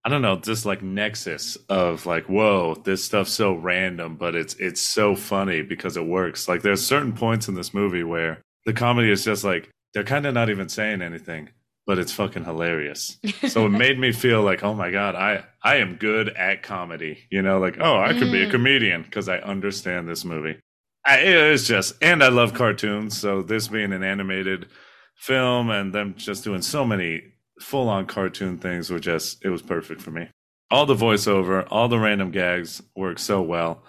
I 0.06 0.10
don't 0.10 0.22
know, 0.22 0.36
this 0.36 0.66
like 0.66 0.84
nexus 0.84 1.58
of 1.68 2.06
like, 2.06 2.26
whoa, 2.26 2.76
this 2.76 3.04
stuff's 3.04 3.32
so 3.32 3.54
random, 3.54 4.18
but 4.18 4.36
it's 4.36 4.54
it's 4.56 4.82
so 4.82 5.16
funny 5.16 5.64
because 5.64 5.98
it 5.98 6.06
works. 6.06 6.48
Like 6.48 6.62
there's 6.62 6.86
certain 6.86 7.14
points 7.14 7.48
in 7.48 7.56
this 7.56 7.74
movie 7.74 8.04
where 8.04 8.42
the 8.66 8.74
comedy 8.74 9.10
is 9.12 9.26
just 9.26 9.44
like 9.44 9.70
they're 9.94 10.04
kind 10.04 10.28
of 10.28 10.34
not 10.36 10.50
even 10.50 10.70
saying 10.70 11.02
anything, 11.02 11.50
but 11.86 12.00
it's 12.00 12.12
fucking 12.12 12.46
hilarious. 12.46 13.18
so 13.48 13.66
it 13.66 13.70
made 13.70 14.00
me 14.00 14.12
feel 14.12 14.42
like, 14.42 14.64
oh 14.64 14.74
my 14.74 14.92
god, 14.92 15.16
I 15.16 15.44
I 15.64 15.78
am 15.78 15.96
good 15.96 16.30
at 16.30 16.64
comedy. 16.64 17.20
You 17.30 17.42
know, 17.42 17.60
like 17.60 17.78
oh, 17.80 17.98
I 18.00 18.14
could 18.14 18.32
be 18.32 18.44
a 18.44 18.48
Mm. 18.48 18.52
comedian 18.52 19.04
because 19.04 19.28
I 19.30 19.38
understand 19.40 20.08
this 20.08 20.26
movie. 20.26 20.60
I, 21.08 21.18
it's 21.20 21.68
just, 21.68 21.94
and 22.02 22.24
I 22.24 22.30
love 22.30 22.56
cartoons, 22.56 23.16
so 23.16 23.44
this 23.44 23.68
being 23.68 23.94
an 23.94 24.02
animated 24.04 24.68
film 25.16 25.70
and 25.70 25.94
them 25.94 26.16
just 26.18 26.44
doing 26.44 26.64
so 26.64 26.84
many 26.84 27.22
full 27.62 27.88
on 27.90 28.06
cartoon 28.08 28.58
things 28.58 28.90
were 28.90 29.00
just 29.00 29.44
it 29.46 29.50
was 29.50 29.62
perfect 29.62 30.02
for 30.02 30.12
me. 30.12 30.30
All 30.72 30.86
the 30.88 30.96
voiceover, 30.96 31.66
all 31.70 31.88
the 31.88 32.00
random 32.00 32.32
gags 32.32 32.82
work 32.96 33.20
so 33.20 33.42
well. 33.42 33.84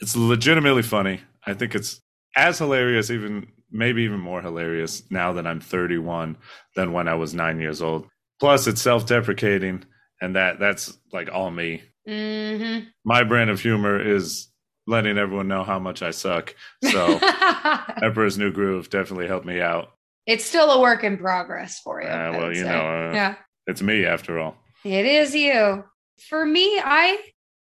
It's 0.00 0.14
legitimately 0.14 0.82
funny. 0.82 1.22
I 1.46 1.54
think 1.54 1.74
it's 1.74 2.00
as 2.36 2.58
hilarious, 2.58 3.10
even 3.10 3.48
maybe 3.70 4.02
even 4.02 4.20
more 4.20 4.40
hilarious 4.42 5.02
now 5.10 5.32
that 5.34 5.46
I'm 5.46 5.60
31 5.60 6.36
than 6.76 6.92
when 6.92 7.08
I 7.08 7.14
was 7.14 7.34
nine 7.34 7.60
years 7.60 7.82
old. 7.82 8.06
Plus, 8.40 8.66
it's 8.66 8.80
self-deprecating, 8.80 9.84
and 10.20 10.36
that 10.36 10.58
that's 10.58 10.96
like 11.12 11.28
all 11.32 11.50
me. 11.50 11.82
hmm 12.06 12.78
My 13.04 13.24
brand 13.24 13.50
of 13.50 13.60
humor 13.60 14.00
is 14.00 14.48
letting 14.86 15.18
everyone 15.18 15.48
know 15.48 15.64
how 15.64 15.78
much 15.78 16.02
I 16.02 16.12
suck. 16.12 16.54
So, 16.82 17.18
Emperor's 18.02 18.38
New 18.38 18.52
Groove 18.52 18.88
definitely 18.90 19.26
helped 19.26 19.44
me 19.46 19.60
out. 19.60 19.90
it's 20.26 20.44
still 20.44 20.70
a 20.70 20.80
work 20.80 21.04
in 21.04 21.18
progress 21.18 21.80
for 21.80 22.00
you. 22.02 22.08
Uh, 22.08 22.32
well, 22.32 22.48
you 22.48 22.62
say. 22.62 22.68
know, 22.68 22.80
uh, 22.80 23.12
yeah. 23.14 23.34
It's 23.66 23.82
me 23.82 24.06
after 24.06 24.38
all. 24.38 24.56
It 24.84 25.04
is 25.04 25.34
you. 25.34 25.84
For 26.28 26.46
me, 26.46 26.80
I 26.82 27.18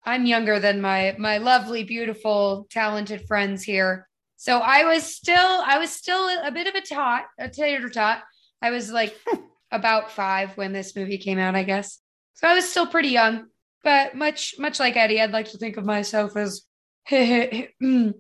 I'm 0.05 0.27
younger 0.27 0.59
than 0.59 0.81
my 0.81 1.15
my 1.19 1.39
lovely, 1.39 1.85
beautiful, 1.85 2.67
talented 2.71 3.27
friends 3.29 3.63
here. 3.63 4.09
So 4.43 4.59
I 4.59 4.83
was 4.83 5.05
still 5.05 5.63
I 5.65 5.79
was 5.79 5.91
still 5.91 6.29
a 6.29 6.51
bit 6.51 6.67
of 6.67 6.75
a 6.75 6.81
tot, 6.81 7.27
a 7.39 7.49
tater 7.49 7.89
tot. 7.89 8.25
I 8.61 8.71
was 8.71 8.91
like 8.91 9.15
about 9.71 10.11
five 10.11 10.57
when 10.57 10.73
this 10.73 10.97
movie 10.97 11.19
came 11.19 11.39
out, 11.39 11.55
I 11.55 11.63
guess. 11.63 12.01
So 12.35 12.49
I 12.49 12.55
was 12.55 12.69
still 12.69 12.89
pretty 12.89 13.11
young, 13.11 13.47
but 13.85 14.17
much 14.17 14.57
much 14.59 14.81
like 14.81 14.97
Eddie, 14.97 15.21
I'd 15.21 15.31
like 15.31 15.49
to 15.53 15.59
think 15.59 15.77
of 15.77 15.85
myself 15.85 16.37
as 16.37 16.63
mm, 17.09 18.15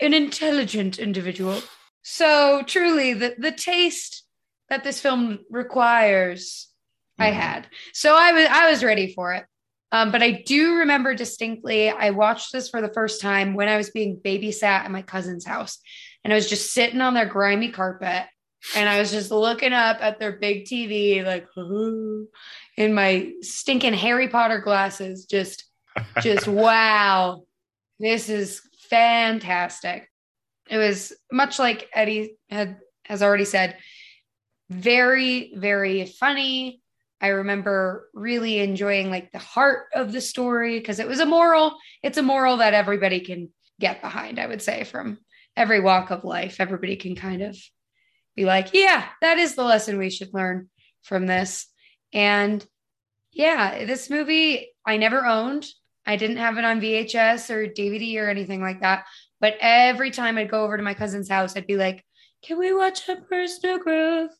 an 0.00 0.14
intelligent 0.14 0.98
individual. 0.98 1.60
So 2.00 2.62
truly, 2.66 3.12
the 3.12 3.34
the 3.36 3.52
taste 3.52 4.24
that 4.70 4.82
this 4.82 4.98
film 4.98 5.40
requires 5.50 6.70
I 7.18 7.32
Mhm. 7.32 7.34
had. 7.34 7.68
So 7.92 8.14
I 8.16 8.32
was 8.32 8.46
I 8.48 8.70
was 8.70 8.82
ready 8.82 9.12
for 9.12 9.34
it. 9.34 9.44
Um, 9.92 10.12
but 10.12 10.22
I 10.22 10.42
do 10.46 10.76
remember 10.76 11.14
distinctly 11.14 11.90
I 11.90 12.10
watched 12.10 12.52
this 12.52 12.68
for 12.68 12.80
the 12.80 12.92
first 12.92 13.20
time 13.20 13.54
when 13.54 13.68
I 13.68 13.76
was 13.76 13.90
being 13.90 14.20
babysat 14.24 14.62
at 14.62 14.90
my 14.90 15.02
cousin's 15.02 15.44
house. 15.44 15.78
And 16.22 16.32
I 16.32 16.36
was 16.36 16.48
just 16.48 16.72
sitting 16.72 17.00
on 17.00 17.14
their 17.14 17.26
grimy 17.26 17.70
carpet 17.70 18.26
and 18.76 18.88
I 18.88 18.98
was 18.98 19.10
just 19.10 19.30
looking 19.30 19.72
up 19.72 19.98
at 20.00 20.18
their 20.18 20.32
big 20.32 20.64
TV, 20.64 21.24
like 21.24 21.46
in 22.76 22.94
my 22.94 23.32
stinking 23.40 23.94
Harry 23.94 24.28
Potter 24.28 24.58
glasses, 24.58 25.24
just 25.24 25.64
just 26.22 26.46
wow, 26.48 27.42
this 27.98 28.28
is 28.28 28.60
fantastic. 28.88 30.08
It 30.68 30.78
was 30.78 31.12
much 31.32 31.58
like 31.58 31.88
Eddie 31.94 32.36
had 32.48 32.78
has 33.06 33.22
already 33.22 33.44
said, 33.44 33.76
very, 34.68 35.52
very 35.56 36.06
funny. 36.06 36.80
I 37.20 37.28
remember 37.28 38.08
really 38.14 38.58
enjoying 38.60 39.10
like 39.10 39.30
the 39.32 39.38
heart 39.38 39.86
of 39.94 40.12
the 40.12 40.20
story 40.20 40.78
because 40.78 40.98
it 40.98 41.08
was 41.08 41.20
a 41.20 41.26
moral. 41.26 41.76
It's 42.02 42.18
a 42.18 42.22
moral 42.22 42.58
that 42.58 42.74
everybody 42.74 43.20
can 43.20 43.50
get 43.78 44.00
behind, 44.00 44.38
I 44.38 44.46
would 44.46 44.62
say, 44.62 44.84
from 44.84 45.18
every 45.56 45.80
walk 45.80 46.10
of 46.10 46.24
life. 46.24 46.56
Everybody 46.60 46.96
can 46.96 47.14
kind 47.14 47.42
of 47.42 47.58
be 48.36 48.44
like, 48.44 48.70
yeah, 48.72 49.06
that 49.20 49.38
is 49.38 49.54
the 49.54 49.64
lesson 49.64 49.98
we 49.98 50.10
should 50.10 50.32
learn 50.32 50.70
from 51.02 51.26
this. 51.26 51.66
And 52.12 52.64
yeah, 53.32 53.84
this 53.84 54.10
movie 54.10 54.68
I 54.86 54.96
never 54.96 55.26
owned. 55.26 55.66
I 56.06 56.16
didn't 56.16 56.38
have 56.38 56.56
it 56.56 56.64
on 56.64 56.80
VHS 56.80 57.50
or 57.50 57.68
DVD 57.68 58.16
or 58.16 58.28
anything 58.28 58.62
like 58.62 58.80
that. 58.80 59.04
But 59.40 59.56
every 59.60 60.10
time 60.10 60.38
I'd 60.38 60.50
go 60.50 60.64
over 60.64 60.76
to 60.76 60.82
my 60.82 60.94
cousin's 60.94 61.28
house, 61.28 61.56
I'd 61.56 61.66
be 61.66 61.76
like, 61.76 62.04
can 62.42 62.58
we 62.58 62.74
watch 62.74 63.08
Emperor's 63.08 63.62
New 63.62 63.78
Groove? 63.78 64.30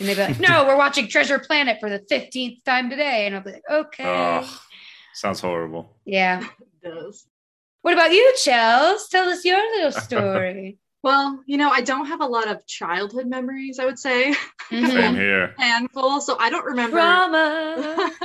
And 0.00 0.08
they'd 0.08 0.14
be 0.14 0.20
like, 0.22 0.40
no, 0.40 0.64
we're 0.64 0.76
watching 0.78 1.06
Treasure 1.08 1.38
Planet 1.38 1.76
for 1.78 1.90
the 1.90 2.00
15th 2.10 2.64
time 2.64 2.88
today. 2.90 3.26
And 3.26 3.36
I'll 3.36 3.42
be 3.42 3.52
like, 3.52 3.62
okay. 3.70 4.04
Oh, 4.42 4.60
sounds 5.14 5.40
horrible. 5.40 5.94
Yeah. 6.06 6.42
It 6.82 6.88
does. 6.90 7.26
What 7.82 7.92
about 7.94 8.10
you, 8.12 8.34
Chels? 8.36 9.08
Tell 9.10 9.28
us 9.28 9.44
your 9.44 9.58
little 9.76 9.92
story. 9.92 10.78
Well, 11.02 11.40
you 11.46 11.56
know, 11.56 11.70
I 11.70 11.80
don't 11.80 12.04
have 12.08 12.20
a 12.20 12.26
lot 12.26 12.48
of 12.48 12.66
childhood 12.66 13.26
memories, 13.26 13.78
I 13.78 13.86
would 13.86 13.98
say. 13.98 14.34
Same 14.70 14.84
Mhm. 14.84 15.16
here. 15.16 15.54
Handful. 15.58 16.20
So 16.20 16.36
I 16.38 16.50
don't 16.50 16.66
remember 16.66 16.98
Drama. 16.98 18.10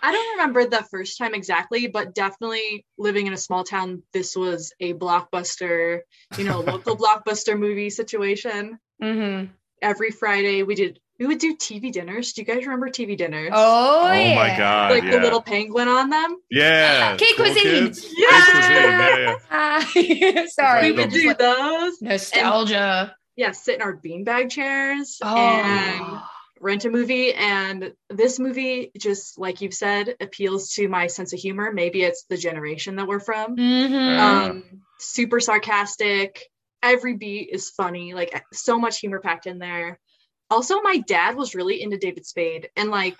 I 0.00 0.12
don't 0.12 0.30
remember 0.38 0.64
the 0.66 0.84
first 0.92 1.18
time 1.18 1.34
exactly, 1.34 1.88
but 1.88 2.14
definitely 2.14 2.86
living 2.98 3.26
in 3.26 3.32
a 3.32 3.36
small 3.36 3.64
town, 3.64 4.04
this 4.12 4.36
was 4.36 4.72
a 4.78 4.94
blockbuster, 4.94 6.02
you 6.38 6.44
know, 6.44 6.60
local 6.60 6.96
blockbuster 6.96 7.58
movie 7.58 7.90
situation. 7.90 8.78
hmm 9.02 9.46
Every 9.82 10.10
Friday 10.10 10.62
we 10.62 10.74
did 10.74 10.98
we 11.18 11.26
would 11.26 11.38
do 11.38 11.54
TV 11.56 11.92
dinners. 11.92 12.32
Do 12.32 12.40
you 12.40 12.46
guys 12.46 12.64
remember 12.64 12.88
TV 12.88 13.16
dinners? 13.16 13.50
Oh, 13.52 14.08
Oh 14.08 14.12
yeah. 14.12 14.34
my 14.34 14.56
god. 14.56 14.90
like 14.92 15.04
yeah. 15.04 15.10
the 15.10 15.20
little 15.20 15.42
penguin 15.42 15.86
on 15.88 16.08
them. 16.08 16.36
Yeah. 16.50 17.16
Cake 17.16 17.34
Cool 17.36 17.44
cuisine. 17.46 17.62
Kids? 17.62 18.00
Cake 18.00 18.14
Yeah. 18.16 18.44
cuisine. 18.50 18.72
Yeah, 18.72 19.18
yeah. 19.18 19.34
Ah, 19.50 20.44
Sorry. 20.48 20.82
we 20.86 20.92
would 20.92 21.12
Random. 21.12 21.20
do 21.20 21.34
those. 21.34 22.00
Nostalgia. 22.02 23.14
Yeah, 23.36 23.52
sit 23.52 23.76
in 23.76 23.82
our 23.82 23.96
beanbag 23.96 24.50
chairs 24.50 25.18
Oh. 25.22 25.36
and 25.36 26.20
rent 26.60 26.84
a 26.86 26.90
movie. 26.90 27.32
And 27.34 27.92
this 28.08 28.38
movie, 28.38 28.90
just 28.98 29.38
like 29.38 29.60
you've 29.60 29.74
said, 29.74 30.14
appeals 30.20 30.72
to 30.74 30.88
my 30.88 31.06
sense 31.08 31.32
of 31.34 31.38
humor. 31.38 31.70
Maybe 31.72 32.02
it's 32.02 32.24
the 32.30 32.36
generation 32.38 32.96
that 32.96 33.06
we're 33.06 33.20
from. 33.20 33.56
Mhm. 33.56 33.90
Yeah. 33.90 34.44
Um, 34.50 34.64
super 34.98 35.38
sarcastic. 35.40 36.46
Every 36.82 37.14
beat 37.16 37.50
is 37.52 37.70
funny. 37.70 38.14
Like 38.14 38.44
so 38.52 38.78
much 38.78 38.98
humor 39.00 39.20
packed 39.20 39.46
in 39.46 39.58
there. 39.58 39.98
Also, 40.50 40.80
my 40.80 40.98
dad 40.98 41.36
was 41.36 41.54
really 41.54 41.80
into 41.82 41.96
David 41.98 42.26
Spade 42.26 42.70
and 42.76 42.90
like 42.90 43.16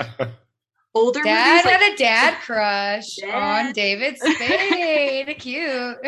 older 0.95 1.23
Dad 1.23 1.57
movies. 1.57 1.65
Like, 1.65 1.81
had 1.81 1.93
a 1.93 1.97
dad 1.97 2.35
crush 2.43 3.17
Dad. 3.17 3.67
on 3.67 3.73
David 3.73 4.19
Spade. 4.19 5.37
Cute. 5.39 5.99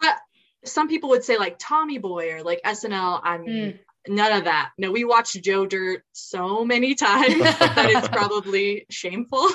But 0.00 0.16
some 0.64 0.88
people 0.88 1.10
would 1.10 1.24
say 1.24 1.38
like 1.38 1.56
Tommy 1.58 1.98
Boy 1.98 2.32
or 2.32 2.42
like 2.42 2.60
SNL. 2.64 3.20
I 3.22 3.38
mean, 3.38 3.78
Hmm. 4.06 4.14
none 4.14 4.32
of 4.32 4.44
that. 4.44 4.70
No, 4.78 4.90
we 4.90 5.04
watched 5.04 5.42
Joe 5.42 5.66
Dirt 5.66 6.02
so 6.12 6.64
many 6.64 6.94
times 6.94 7.38
that 7.40 7.90
it's 7.90 8.08
probably 8.08 8.86
shameful. 8.90 9.48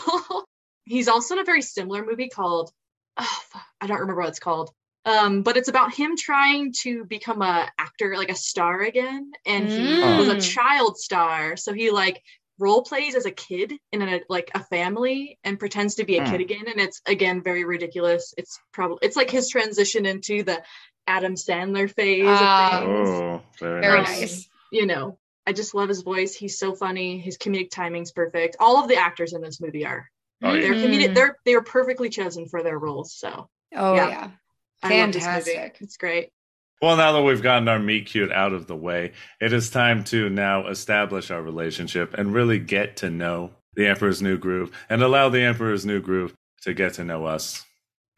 He's 0.86 1.08
also 1.08 1.36
in 1.36 1.42
a 1.42 1.46
very 1.46 1.62
similar 1.62 2.06
movie 2.06 2.30
called 2.30 2.72
oh, 3.18 3.40
I 3.82 3.88
don't 3.88 4.00
remember 4.00 4.22
what 4.22 4.30
it's 4.30 4.40
called. 4.40 4.72
Um, 5.06 5.42
but 5.42 5.58
it's 5.58 5.68
about 5.68 5.94
him 5.94 6.16
trying 6.16 6.72
to 6.84 7.04
become 7.06 7.42
a 7.42 7.70
actor, 7.78 8.16
like 8.16 8.32
a 8.32 8.36
star 8.36 8.82
again, 8.82 9.32
and 9.46 9.68
he 9.70 9.84
was 9.84 10.30
a 10.30 10.36
Mm. 10.36 10.54
child 10.54 10.98
star. 10.98 11.58
So 11.58 11.74
he 11.74 11.92
like 11.92 12.24
role 12.60 12.84
plays 12.84 13.16
as 13.16 13.26
a 13.26 13.32
kid 13.32 13.74
in 13.92 14.02
a 14.02 14.22
like 14.30 14.52
a 14.56 14.64
family 14.64 15.38
and 15.44 15.60
pretends 15.60 15.96
to 15.96 16.06
be 16.06 16.18
a 16.18 16.24
Hmm. 16.24 16.32
kid 16.32 16.42
again, 16.42 16.66
and 16.68 16.80
it's 16.80 17.02
again 17.06 17.42
very 17.44 17.66
ridiculous. 17.66 18.34
It's 18.38 18.58
probably 18.72 19.00
it's 19.02 19.18
like 19.18 19.30
his 19.30 19.50
transition 19.50 20.06
into 20.06 20.44
the 20.44 20.64
Adam 21.06 21.36
Sandler 21.36 21.92
phase 21.94 22.24
of 22.24 22.48
things. 22.70 23.10
Oh, 23.10 23.42
very, 23.60 23.82
Very 23.82 24.02
nice. 24.02 24.22
nice. 24.22 24.50
You 24.72 24.86
know, 24.86 25.20
I 25.46 25.52
just 25.52 25.76
love 25.76 25.90
his 25.90 26.02
voice. 26.04 26.34
He's 26.34 26.58
so 26.58 26.74
funny. 26.74 27.20
His 27.20 27.38
comedic 27.38 27.72
timing's 27.72 28.14
perfect. 28.14 28.56
All 28.60 28.82
of 28.82 28.88
the 28.88 28.96
actors 28.96 29.34
in 29.34 29.42
this 29.42 29.60
movie 29.60 29.86
are. 29.86 30.10
Oh, 30.42 30.54
yeah. 30.54 30.62
They're 30.62 30.76
comedic. 30.76 31.14
They're 31.14 31.38
they're 31.44 31.62
perfectly 31.62 32.08
chosen 32.10 32.48
for 32.48 32.64
their 32.64 32.80
roles. 32.80 33.14
So 33.14 33.50
Oh 33.76 33.96
Yeah. 33.96 34.08
yeah. 34.08 34.30
I 34.84 35.00
love 35.02 35.12
this 35.14 35.24
movie. 35.26 35.36
Fantastic. 35.42 35.78
It's 35.82 35.98
great. 35.98 36.30
Well, 36.82 36.98
now 36.98 37.14
that 37.14 37.22
we've 37.22 37.42
gotten 37.42 37.68
our 37.70 37.80
meet 37.80 38.08
cute 38.08 38.32
out 38.32 38.52
of 38.52 38.68
the 38.68 38.76
way, 38.76 39.14
it 39.40 39.54
is 39.54 39.70
time 39.70 40.04
to 40.06 40.30
now 40.30 40.68
establish 40.68 41.32
our 41.32 41.42
relationship 41.42 42.14
and 42.14 42.34
really 42.34 42.60
get 42.60 42.98
to 42.98 43.10
know 43.10 43.52
the 43.76 43.88
Emperor's 43.88 44.22
New 44.22 44.38
Groove 44.38 44.72
and 44.90 45.02
allow 45.02 45.30
the 45.30 45.42
Emperor's 45.42 45.86
New 45.86 46.02
Groove 46.02 46.34
to 46.64 46.74
get 46.74 46.94
to 46.96 47.06
know 47.06 47.26
us. 47.26 47.64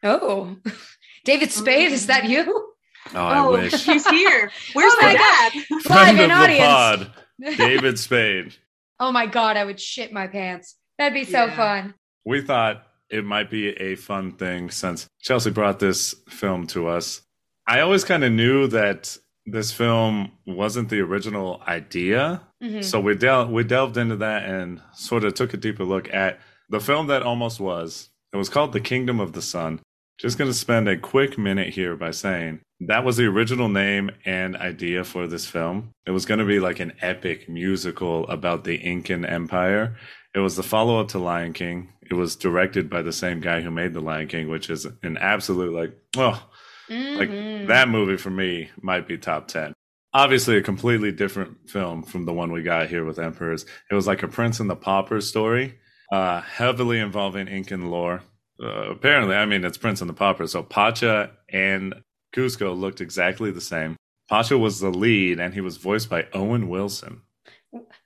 Oh, 0.02 0.56
David 1.24 1.52
Spade, 1.52 1.92
is 1.92 2.06
that 2.08 2.24
you? 2.24 2.72
Oh, 3.14 3.24
I 3.24 3.38
oh, 3.38 3.52
wish. 3.52 3.72
he's 3.84 4.06
here. 4.08 4.50
Where's 4.72 4.92
Oh 4.94 4.98
my 5.00 5.12
my 5.12 5.14
dad? 5.14 5.52
Live 5.70 5.82
Friend 5.82 6.18
in 6.18 6.24
of 6.24 6.28
the 6.30 6.34
audience. 6.34 6.64
pod, 6.64 7.12
David 7.56 7.98
Spade. 8.00 8.54
oh 8.98 9.12
my 9.12 9.26
God, 9.26 9.56
I 9.56 9.64
would 9.64 9.78
shit 9.80 10.12
my 10.12 10.26
pants. 10.26 10.74
That'd 10.98 11.14
be 11.14 11.24
so 11.24 11.44
Yeah. 11.46 11.56
fun. 11.56 11.94
We 12.24 12.42
thought 12.42 12.84
it 13.10 13.24
might 13.24 13.50
be 13.50 13.68
a 13.70 13.94
fun 13.96 14.32
thing 14.32 14.70
since 14.70 15.06
Chelsea 15.20 15.50
brought 15.50 15.78
this 15.78 16.14
film 16.28 16.66
to 16.68 16.88
us. 16.88 17.22
I 17.66 17.80
always 17.80 18.04
kind 18.04 18.24
of 18.24 18.32
knew 18.32 18.66
that 18.68 19.16
this 19.44 19.72
film 19.72 20.32
wasn't 20.46 20.88
the 20.88 21.00
original 21.00 21.62
idea. 21.68 22.42
Mhm. 22.62 22.82
So 22.84 22.98
we 23.00 23.14
del- 23.14 23.48
we 23.48 23.62
delved 23.64 23.96
into 23.96 24.16
that 24.16 24.44
and 24.48 24.80
sort 24.94 25.24
of 25.24 25.34
took 25.34 25.54
a 25.54 25.56
deeper 25.56 25.84
look 25.84 26.12
at 26.12 26.40
the 26.68 26.80
film 26.80 27.06
that 27.08 27.22
almost 27.22 27.60
was. 27.60 28.10
It 28.32 28.36
was 28.36 28.48
called 28.48 28.72
The 28.72 28.80
Kingdom 28.80 29.20
of 29.20 29.32
the 29.32 29.42
Sun. 29.42 29.80
Just 30.18 30.38
going 30.38 30.50
to 30.50 30.56
spend 30.56 30.88
a 30.88 30.96
quick 30.96 31.36
minute 31.38 31.74
here 31.74 31.94
by 31.94 32.10
saying 32.10 32.60
that 32.80 33.04
was 33.04 33.18
the 33.18 33.26
original 33.26 33.68
name 33.68 34.10
and 34.24 34.56
idea 34.56 35.04
for 35.04 35.26
this 35.26 35.46
film. 35.46 35.90
It 36.06 36.10
was 36.10 36.24
going 36.26 36.40
to 36.40 36.46
be 36.46 36.58
like 36.58 36.80
an 36.80 36.92
epic 37.00 37.48
musical 37.48 38.26
about 38.28 38.64
the 38.64 38.76
Incan 38.76 39.24
Empire. 39.24 39.96
It 40.34 40.40
was 40.40 40.56
the 40.56 40.62
follow 40.62 40.98
up 41.00 41.08
to 41.08 41.18
Lion 41.18 41.52
King. 41.52 41.92
It 42.10 42.14
was 42.14 42.36
directed 42.36 42.88
by 42.90 43.02
the 43.02 43.12
same 43.12 43.40
guy 43.40 43.60
who 43.60 43.70
made 43.70 43.92
The 43.94 44.00
Lion 44.00 44.28
King, 44.28 44.48
which 44.48 44.70
is 44.70 44.86
an 45.02 45.16
absolute 45.16 45.72
like, 45.74 45.96
oh, 46.16 46.48
like 46.88 47.30
Mhm. 47.30 47.66
that 47.68 47.88
movie 47.88 48.16
for 48.16 48.30
me 48.30 48.70
might 48.80 49.06
be 49.08 49.18
top 49.18 49.48
10 49.48 49.72
obviously 50.14 50.56
a 50.56 50.62
completely 50.62 51.12
different 51.12 51.68
film 51.68 52.02
from 52.02 52.24
the 52.24 52.32
one 52.32 52.50
we 52.50 52.62
got 52.62 52.88
here 52.88 53.04
with 53.04 53.18
emperors. 53.18 53.66
It 53.90 53.94
was 53.94 54.06
like 54.06 54.22
a 54.22 54.28
prince 54.28 54.60
and 54.60 54.70
the 54.70 54.76
pauper 54.76 55.20
story 55.20 55.78
uh 56.12 56.40
heavily 56.40 56.98
involving 57.00 57.48
incan 57.48 57.90
lore. 57.90 58.22
Uh, 58.62 58.90
apparently 58.92 59.34
i 59.36 59.44
mean 59.44 59.64
it's 59.64 59.76
prince 59.76 60.00
and 60.00 60.08
the 60.08 60.14
pauper 60.14 60.46
so 60.46 60.62
pacha 60.62 61.32
and 61.52 61.94
Kuzco 62.34 62.78
looked 62.78 63.00
exactly 63.00 63.50
the 63.50 63.60
same. 63.60 63.96
Pacha 64.30 64.56
was 64.56 64.78
the 64.80 64.90
lead 64.90 65.40
and 65.40 65.52
he 65.52 65.60
was 65.60 65.76
voiced 65.76 66.08
by 66.08 66.26
owen 66.32 66.68
wilson. 66.68 67.22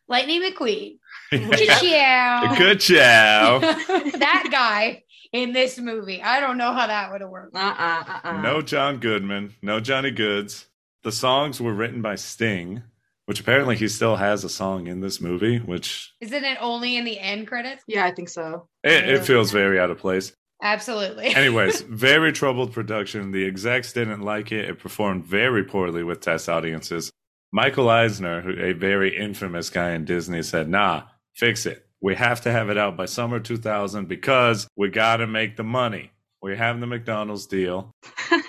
Lightning 0.08 0.42
McQueen. 0.42 0.98
Yeah. 1.32 2.40
Ciao. 2.52 2.56
good 2.56 2.80
job 2.80 3.62
that 3.62 4.48
guy 4.50 5.04
in 5.32 5.52
this 5.52 5.78
movie. 5.78 6.20
I 6.22 6.40
don't 6.40 6.58
know 6.58 6.72
how 6.72 6.86
that 6.86 7.12
would 7.12 7.20
have 7.20 7.30
worked. 7.30 7.54
Uh-uh, 7.54 8.04
uh-uh. 8.06 8.40
no 8.42 8.62
john 8.62 8.98
goodman 8.98 9.54
no 9.62 9.80
johnny 9.80 10.10
goods 10.10 10.66
the 11.02 11.12
songs 11.12 11.60
were 11.60 11.72
written 11.74 12.02
by 12.02 12.16
sting 12.16 12.82
which 13.26 13.38
apparently 13.38 13.76
he 13.76 13.86
still 13.86 14.16
has 14.16 14.42
a 14.42 14.48
song 14.48 14.88
in 14.88 15.00
this 15.00 15.20
movie 15.20 15.58
which 15.58 16.12
Isn't 16.20 16.44
it 16.44 16.58
only 16.60 16.96
in 16.96 17.04
the 17.04 17.18
end 17.18 17.46
credits? 17.46 17.84
Yeah, 17.86 18.04
I 18.04 18.10
think 18.12 18.28
so. 18.28 18.66
It, 18.82 19.08
it 19.08 19.24
feels 19.24 19.52
very 19.52 19.78
out 19.78 19.90
of 19.90 19.98
place. 19.98 20.32
Absolutely. 20.62 21.26
Anyways, 21.36 21.82
very 21.82 22.32
troubled 22.32 22.72
production. 22.72 23.30
The 23.30 23.46
execs 23.46 23.92
didn't 23.92 24.22
like 24.22 24.50
it. 24.50 24.68
It 24.68 24.78
performed 24.80 25.24
very 25.24 25.62
poorly 25.62 26.02
with 26.02 26.20
test 26.20 26.48
audiences. 26.48 27.12
Michael 27.52 27.88
Eisner, 27.88 28.40
who, 28.42 28.60
a 28.60 28.72
very 28.72 29.16
infamous 29.16 29.70
guy 29.70 29.90
in 29.92 30.04
Disney, 30.04 30.42
said, 30.42 30.68
nah, 30.68 31.04
fix 31.40 31.66
it. 31.66 31.86
We 32.02 32.14
have 32.14 32.42
to 32.42 32.52
have 32.52 32.70
it 32.70 32.78
out 32.78 32.96
by 32.96 33.06
summer 33.06 33.40
2000 33.40 34.06
because 34.06 34.68
we 34.76 34.88
got 34.90 35.16
to 35.16 35.26
make 35.26 35.56
the 35.56 35.64
money. 35.64 36.12
We 36.42 36.56
have 36.56 36.78
the 36.80 36.86
McDonald's 36.86 37.46
deal. 37.46 37.90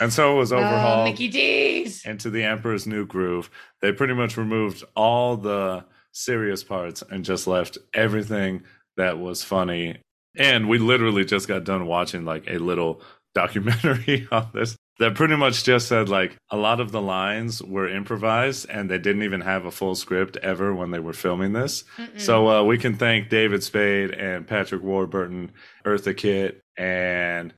And 0.00 0.12
so 0.12 0.34
it 0.34 0.38
was 0.38 0.52
oh, 0.52 0.58
overhauled 0.58 1.04
Mickey 1.04 1.28
D's. 1.28 2.04
into 2.04 2.30
the 2.30 2.42
Emperor's 2.42 2.86
New 2.86 3.06
Groove. 3.06 3.50
They 3.80 3.92
pretty 3.92 4.14
much 4.14 4.36
removed 4.36 4.84
all 4.96 5.36
the 5.36 5.84
serious 6.12 6.64
parts 6.64 7.02
and 7.10 7.24
just 7.24 7.46
left 7.46 7.78
everything 7.94 8.62
that 8.96 9.18
was 9.18 9.42
funny. 9.42 9.98
And 10.36 10.68
we 10.68 10.78
literally 10.78 11.24
just 11.24 11.48
got 11.48 11.64
done 11.64 11.86
watching 11.86 12.24
like 12.24 12.44
a 12.48 12.58
little 12.58 13.00
documentary 13.34 14.26
on 14.32 14.48
this 14.54 14.76
that 15.02 15.16
pretty 15.16 15.34
much 15.34 15.64
just 15.64 15.88
said 15.88 16.08
like 16.08 16.36
a 16.50 16.56
lot 16.56 16.78
of 16.78 16.92
the 16.92 17.00
lines 17.02 17.60
were 17.60 17.88
improvised 17.88 18.68
and 18.70 18.88
they 18.88 18.98
didn't 18.98 19.24
even 19.24 19.40
have 19.40 19.64
a 19.64 19.70
full 19.72 19.96
script 19.96 20.36
ever 20.38 20.72
when 20.72 20.92
they 20.92 21.00
were 21.00 21.12
filming 21.12 21.52
this. 21.52 21.82
Mm-mm. 21.98 22.20
So 22.20 22.48
uh, 22.48 22.62
we 22.62 22.78
can 22.78 22.94
thank 22.96 23.28
David 23.28 23.64
Spade 23.64 24.12
and 24.12 24.46
Patrick 24.46 24.80
Warburton, 24.80 25.50
Eartha 25.84 26.16
Kitt, 26.16 26.60
and 26.76 27.52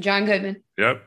John 0.00 0.26
Goodman. 0.26 0.62
yep, 0.76 1.02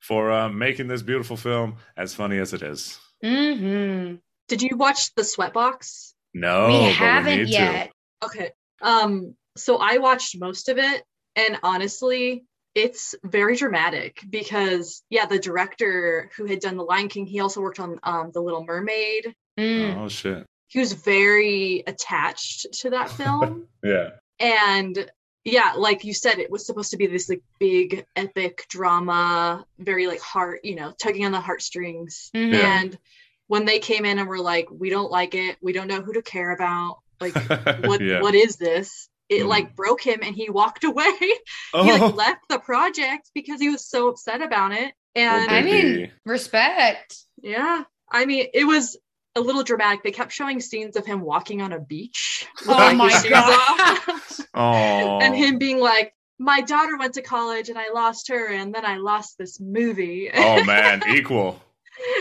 for 0.00 0.32
uh, 0.32 0.48
making 0.48 0.88
this 0.88 1.02
beautiful 1.02 1.36
film 1.36 1.76
as 1.96 2.14
funny 2.14 2.38
as 2.38 2.52
it 2.52 2.62
is. 2.62 2.98
hmm 3.22 4.14
Did 4.48 4.62
you 4.62 4.76
watch 4.76 5.14
the 5.14 5.22
Sweatbox? 5.22 6.14
No, 6.34 6.66
we 6.66 6.90
haven't 6.90 7.38
need 7.38 7.48
yet. 7.48 7.92
Okay. 8.24 8.50
Um, 8.82 9.36
so 9.56 9.76
I 9.76 9.98
watched 9.98 10.36
most 10.38 10.68
of 10.68 10.78
it, 10.78 11.04
and 11.36 11.60
honestly, 11.62 12.44
it's 12.74 13.14
very 13.24 13.56
dramatic 13.56 14.20
because 14.28 15.02
yeah, 15.10 15.26
the 15.26 15.38
director 15.38 16.30
who 16.36 16.46
had 16.46 16.60
done 16.60 16.76
The 16.76 16.84
Lion 16.84 17.08
King, 17.08 17.26
he 17.26 17.40
also 17.40 17.60
worked 17.60 17.80
on 17.80 17.98
um 18.02 18.30
The 18.32 18.40
Little 18.40 18.64
Mermaid. 18.64 19.34
Mm. 19.58 19.96
Oh 19.96 20.08
shit! 20.08 20.46
He 20.68 20.78
was 20.78 20.92
very 20.92 21.82
attached 21.86 22.72
to 22.80 22.90
that 22.90 23.10
film. 23.18 23.66
Yeah, 23.82 24.10
and 24.38 25.10
yeah 25.44 25.72
like 25.76 26.04
you 26.04 26.12
said 26.12 26.38
it 26.38 26.50
was 26.50 26.66
supposed 26.66 26.90
to 26.90 26.96
be 26.98 27.06
this 27.06 27.28
like 27.28 27.40
big 27.58 28.04
epic 28.16 28.66
drama 28.68 29.64
very 29.78 30.06
like 30.06 30.20
heart 30.20 30.60
you 30.64 30.74
know 30.74 30.92
tugging 31.00 31.24
on 31.24 31.32
the 31.32 31.40
heartstrings 31.40 32.30
Mhm. 32.34 32.52
Yeah. 32.52 32.80
and 32.80 32.98
when 33.46 33.64
they 33.64 33.78
came 33.78 34.04
in 34.04 34.18
and 34.18 34.28
were 34.28 34.40
like 34.40 34.68
we 34.70 34.90
don't 34.90 35.10
like 35.10 35.34
it 35.34 35.56
we 35.62 35.72
don't 35.72 35.86
know 35.86 36.02
who 36.02 36.12
to 36.12 36.22
care 36.22 36.50
about 36.50 36.98
like 37.20 37.34
what 37.86 38.00
yeah. 38.00 38.20
what 38.20 38.34
is 38.34 38.56
this 38.56 39.08
it 39.28 39.42
Mhm. 39.44 39.48
like 39.48 39.76
broke 39.76 40.02
him 40.02 40.20
and 40.22 40.34
he 40.34 40.50
walked 40.50 40.84
away 40.90 41.12
he 41.20 41.34
oh, 41.74 41.82
like 41.84 42.14
left 42.14 42.40
the 42.48 42.58
project 42.58 43.30
because 43.34 43.60
he 43.60 43.68
was 43.68 43.86
so 43.88 44.08
upset 44.08 44.42
about 44.42 44.72
it 44.72 44.92
and 45.14 45.50
I 45.50 45.62
mean, 45.62 46.10
respect. 46.24 47.16
yeah 47.42 47.84
i 48.10 48.24
mean 48.26 48.46
it 48.54 48.64
was 48.64 48.96
a 49.36 49.40
little 49.40 49.62
dramatic 49.62 50.02
they 50.02 50.10
kept 50.10 50.32
showing 50.32 50.60
scenes 50.60 50.96
of 50.96 51.06
him 51.06 51.20
walking 51.20 51.62
on 51.62 51.72
a 51.72 51.78
beach 51.80 52.46
with, 52.66 52.70
Oh 52.70 52.72
like, 52.72 52.96
my 52.96 53.24
God. 53.28 54.20
oh, 54.54 55.18
and 55.22 55.34
him 55.36 55.58
being 55.58 55.78
like, 55.78 56.12
"My 56.40 56.60
daughter 56.60 56.96
went 56.96 57.14
to 57.14 57.22
college 57.22 57.68
and 57.68 57.78
I 57.78 57.90
lost 57.92 58.28
her, 58.28 58.48
and 58.48 58.74
then 58.74 58.84
I 58.84 58.96
lost 58.96 59.36
this 59.38 59.60
movie." 59.60 60.30
oh 60.34 60.64
man, 60.72 61.02
equal. 61.08 61.62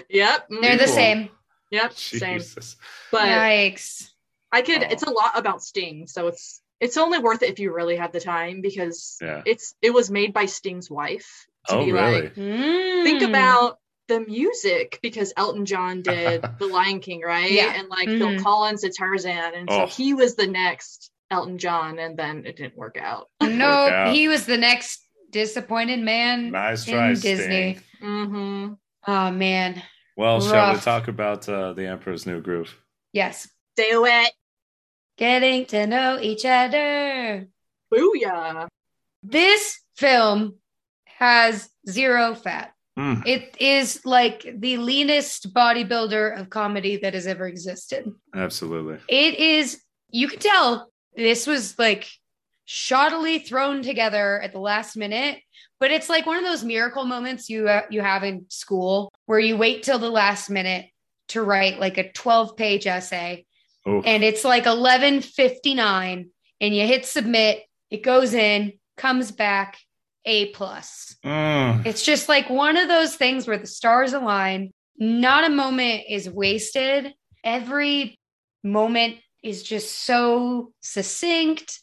yep, 0.09 0.47
mm, 0.51 0.61
They're 0.61 0.77
the 0.77 0.87
same. 0.87 1.29
yep, 1.71 1.93
same. 1.93 2.37
Jesus. 2.39 2.75
But 3.11 3.23
Yikes. 3.29 4.09
I 4.51 4.61
could. 4.61 4.83
Oh. 4.83 4.87
It's 4.91 5.03
a 5.03 5.09
lot 5.09 5.31
about 5.35 5.63
Sting, 5.63 6.05
so 6.07 6.27
it's 6.27 6.61
it's 6.79 6.97
only 6.97 7.19
worth 7.19 7.41
it 7.43 7.49
if 7.49 7.59
you 7.59 7.73
really 7.73 7.97
have 7.97 8.11
the 8.11 8.19
time 8.19 8.61
because 8.61 9.17
Yeah. 9.21 9.41
it's 9.45 9.73
it 9.81 9.93
was 9.93 10.09
made 10.11 10.33
by 10.33 10.45
Sting's 10.45 10.89
wife. 10.89 11.45
To 11.69 11.75
Oh 11.77 11.85
be 11.85 11.91
really? 11.91 12.21
like, 12.23 12.35
Mm. 12.35 13.03
think 13.03 13.21
about 13.23 13.79
the 14.07 14.19
music 14.21 14.99
because 15.01 15.33
Elton 15.35 15.65
John 15.65 16.01
did 16.01 16.41
The 16.59 16.67
Lion 16.67 16.99
King, 17.01 17.21
right? 17.21 17.51
Yeah. 17.51 17.73
And 17.75 17.89
like 17.89 18.07
Mhm. 18.09 18.17
Phil 18.19 18.43
Collins 18.43 18.81
did 18.81 18.93
Tarzan, 18.95 19.53
and 19.55 19.69
so 19.69 19.83
Oh. 19.83 19.85
he 19.87 20.13
was 20.13 20.35
the 20.35 20.47
next 20.47 21.11
Elton 21.29 21.57
John, 21.57 21.99
and 21.99 22.17
then 22.17 22.45
it 22.45 22.55
didn't 22.55 22.77
work 22.77 22.97
out. 23.01 23.29
No, 23.41 23.67
out. 23.67 24.13
he 24.13 24.27
was 24.29 24.45
the 24.45 24.57
next 24.57 25.03
disappointed 25.29 25.99
man 25.99 26.51
Nice 26.51 26.87
in 26.87 26.93
try, 26.93 27.09
Disney. 27.13 27.75
Sting. 27.75 27.81
hmm 27.99 28.73
Oh 29.05 29.31
man. 29.31 29.83
Well, 30.15 30.39
shall 30.41 30.67
we 30.69 30.73
Rough. 30.75 30.83
talk 30.85 31.07
about 31.09 31.47
uh, 31.49 31.73
the 31.73 31.85
Emperor's 31.87 32.25
New 32.25 32.41
Groove? 32.41 32.73
Yes. 33.13 33.47
Do 33.75 34.05
it, 34.05 34.31
Getting 35.17 35.65
to 35.67 35.87
know 35.87 36.19
each 36.21 36.45
other. 36.45 37.47
booyah! 37.93 38.67
This 39.23 39.79
film 39.95 40.55
has 41.05 41.69
zero 41.89 42.35
fat. 42.35 42.73
Mm. 42.97 43.25
It 43.25 43.55
is 43.59 44.05
like 44.05 44.45
the 44.57 44.77
leanest 44.77 45.53
bodybuilder 45.53 46.39
of 46.39 46.49
comedy 46.49 46.97
that 46.97 47.13
has 47.13 47.27
ever 47.27 47.47
existed. 47.47 48.11
Absolutely. 48.35 48.97
It 49.07 49.35
is, 49.35 49.81
you 50.09 50.27
can 50.27 50.39
tell 50.39 50.91
this 51.15 51.47
was 51.47 51.77
like 51.79 52.07
shoddily 52.67 53.45
thrown 53.45 53.81
together 53.81 54.39
at 54.41 54.51
the 54.51 54.59
last 54.59 54.95
minute, 54.95 55.39
but 55.79 55.91
it's 55.91 56.09
like 56.09 56.27
one 56.27 56.37
of 56.37 56.43
those 56.43 56.63
miracle 56.63 57.05
moments 57.05 57.49
you 57.49 57.67
uh, 57.67 57.83
you 57.89 58.01
have 58.01 58.23
in 58.23 58.45
school 58.49 59.11
where 59.25 59.39
you 59.39 59.57
wait 59.57 59.83
till 59.83 59.99
the 59.99 60.09
last 60.09 60.49
minute 60.49 60.85
to 61.29 61.41
write 61.41 61.79
like 61.79 61.97
a 61.97 62.11
12 62.11 62.55
page 62.55 62.87
essay 62.87 63.45
Oh, 63.87 64.01
and 64.01 64.21
it's 64.23 64.43
like 64.43 64.65
11:59 64.65 66.29
and 66.59 66.75
you 66.75 66.85
hit 66.85 67.05
submit, 67.05 67.63
it 67.89 68.03
goes 68.03 68.33
in, 68.33 68.73
comes 68.97 69.31
back 69.31 69.77
A 70.25 70.47
plus. 70.47 71.15
Mm. 71.23 71.85
It's 71.85 72.03
just 72.03 72.27
like 72.27 72.49
one 72.49 72.75
of 72.75 72.89
those 72.89 73.15
things 73.15 73.47
where 73.47 73.57
the 73.57 73.65
stars 73.67 74.11
align. 74.13 74.71
Not 74.97 75.45
a 75.45 75.49
moment 75.49 76.03
is 76.09 76.29
wasted. 76.29 77.13
Every 77.45 78.19
moment 78.63 79.17
is 79.43 79.63
just 79.63 80.03
so 80.03 80.73
succinct 80.81 81.79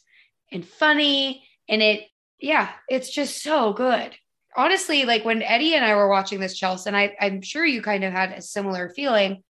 and 0.51 0.63
funny. 0.67 1.47
And 1.67 1.81
it, 1.81 2.03
yeah, 2.39 2.69
it's 2.87 3.09
just 3.09 3.41
so 3.41 3.73
good. 3.73 4.13
honestly, 4.55 5.05
like 5.05 5.25
when 5.25 5.41
Eddie 5.41 5.75
and 5.75 5.83
I 5.83 5.95
were 5.95 6.09
watching 6.09 6.39
this, 6.39 6.57
Chelsea, 6.57 6.89
and 6.89 6.97
I, 6.97 7.15
I'm 7.19 7.41
sure 7.41 7.65
you 7.65 7.81
kind 7.81 8.03
of 8.03 8.13
had 8.13 8.31
a 8.31 8.41
similar 8.41 8.89
feeling. 8.89 9.43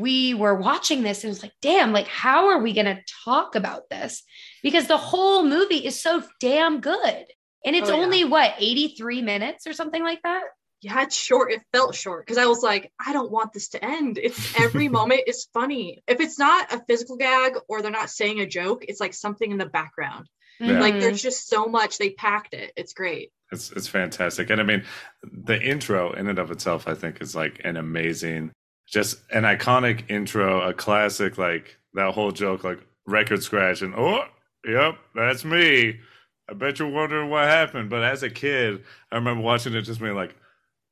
We 0.00 0.34
were 0.34 0.54
watching 0.54 1.02
this 1.02 1.22
and 1.24 1.28
it 1.28 1.34
was 1.34 1.42
like, 1.42 1.52
damn, 1.62 1.92
like, 1.92 2.06
how 2.08 2.48
are 2.48 2.58
we 2.62 2.72
going 2.72 2.86
to 2.86 3.00
talk 3.24 3.54
about 3.54 3.88
this? 3.90 4.22
Because 4.62 4.86
the 4.86 4.96
whole 4.96 5.44
movie 5.44 5.84
is 5.86 6.00
so 6.00 6.22
damn 6.40 6.80
good. 6.80 7.24
And 7.64 7.76
it's 7.76 7.90
Oh, 7.90 7.96
yeah. 7.96 8.02
only 8.02 8.24
what, 8.24 8.54
83 8.58 9.22
minutes 9.22 9.66
or 9.66 9.72
something 9.74 10.02
like 10.02 10.22
that? 10.22 10.42
Yeah, 10.82 11.02
it's 11.02 11.14
short. 11.16 11.52
It 11.52 11.60
felt 11.74 11.94
short 11.94 12.24
because 12.26 12.38
I 12.38 12.46
was 12.46 12.62
like, 12.62 12.90
I 13.04 13.12
don't 13.12 13.30
want 13.30 13.52
this 13.52 13.68
to 13.70 13.84
end. 13.84 14.16
It's 14.16 14.58
every 14.58 14.88
moment 14.98 15.22
is 15.26 15.46
funny. 15.52 16.02
If 16.08 16.20
it's 16.20 16.38
not 16.38 16.72
a 16.72 16.82
physical 16.88 17.16
gag 17.18 17.52
or 17.68 17.82
they're 17.82 17.90
not 17.90 18.08
saying 18.08 18.40
a 18.40 18.46
joke, 18.46 18.86
it's 18.88 19.00
like 19.00 19.12
something 19.12 19.50
in 19.50 19.58
the 19.58 19.66
background. 19.66 20.26
Yeah. 20.58 20.80
Like 20.80 20.94
there's 21.00 21.22
just 21.22 21.48
so 21.48 21.66
much. 21.66 21.98
They 21.98 22.10
packed 22.10 22.54
it. 22.54 22.72
It's 22.76 22.94
great. 22.94 23.30
It's 23.52 23.72
it's 23.72 23.88
fantastic, 23.88 24.48
and 24.50 24.60
I 24.60 24.64
mean, 24.64 24.84
the 25.24 25.60
intro 25.60 26.12
in 26.12 26.28
and 26.28 26.38
of 26.38 26.50
itself, 26.50 26.86
I 26.86 26.94
think, 26.94 27.20
is 27.20 27.34
like 27.34 27.60
an 27.64 27.76
amazing, 27.76 28.52
just 28.90 29.18
an 29.32 29.44
iconic 29.44 30.10
intro, 30.10 30.60
a 30.68 30.74
classic, 30.74 31.38
like 31.38 31.78
that 31.94 32.12
whole 32.12 32.32
joke, 32.32 32.64
like 32.64 32.80
record 33.06 33.42
scratch, 33.42 33.82
and 33.82 33.94
oh, 33.94 34.24
yep, 34.66 34.96
that's 35.14 35.44
me. 35.44 36.00
I 36.48 36.52
bet 36.54 36.78
you're 36.80 36.90
wondering 36.90 37.30
what 37.30 37.44
happened. 37.46 37.90
But 37.90 38.02
as 38.02 38.22
a 38.24 38.30
kid, 38.30 38.82
I 39.12 39.16
remember 39.16 39.42
watching 39.42 39.74
it, 39.74 39.82
just 39.82 40.00
being 40.00 40.16
like, 40.16 40.34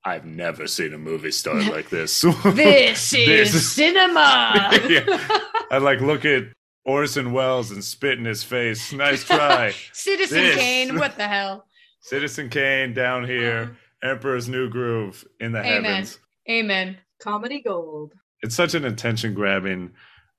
I've 0.05 0.25
never 0.25 0.69
seen 0.69 0.95
a 0.95 0.99
movie 0.99 1.33
start 1.33 1.65
like 1.73 1.91
this. 1.91 2.21
This 2.23 3.13
is 3.13 3.73
cinema. 3.73 4.71
Yeah. 4.89 5.39
I 5.71 5.79
like 5.79 6.01
look 6.01 6.25
at 6.25 6.45
Orson 6.85 7.33
Welles 7.33 7.71
and 7.73 7.85
spit 7.85 8.19
in 8.19 8.25
his 8.25 8.43
face. 8.43 8.93
Nice 8.93 9.25
try. 9.25 9.75
Citizen 9.93 10.39
This. 10.39 10.57
Kane, 10.57 10.99
what 10.99 11.17
the 11.17 11.27
hell? 11.29 11.67
Citizen 12.01 12.49
Kane 12.49 12.95
down 12.95 13.27
here. 13.27 13.63
Uh-huh. 13.63 14.11
Emperor's 14.11 14.49
New 14.49 14.71
Groove 14.71 15.27
in 15.41 15.51
the 15.53 15.59
Amen. 15.59 15.85
heavens. 15.85 16.19
Amen. 16.49 16.97
Comedy 17.20 17.61
gold. 17.61 18.12
It's 18.42 18.54
such 18.54 18.74
an 18.74 18.85
attention 18.85 19.35
grabbing 19.35 19.92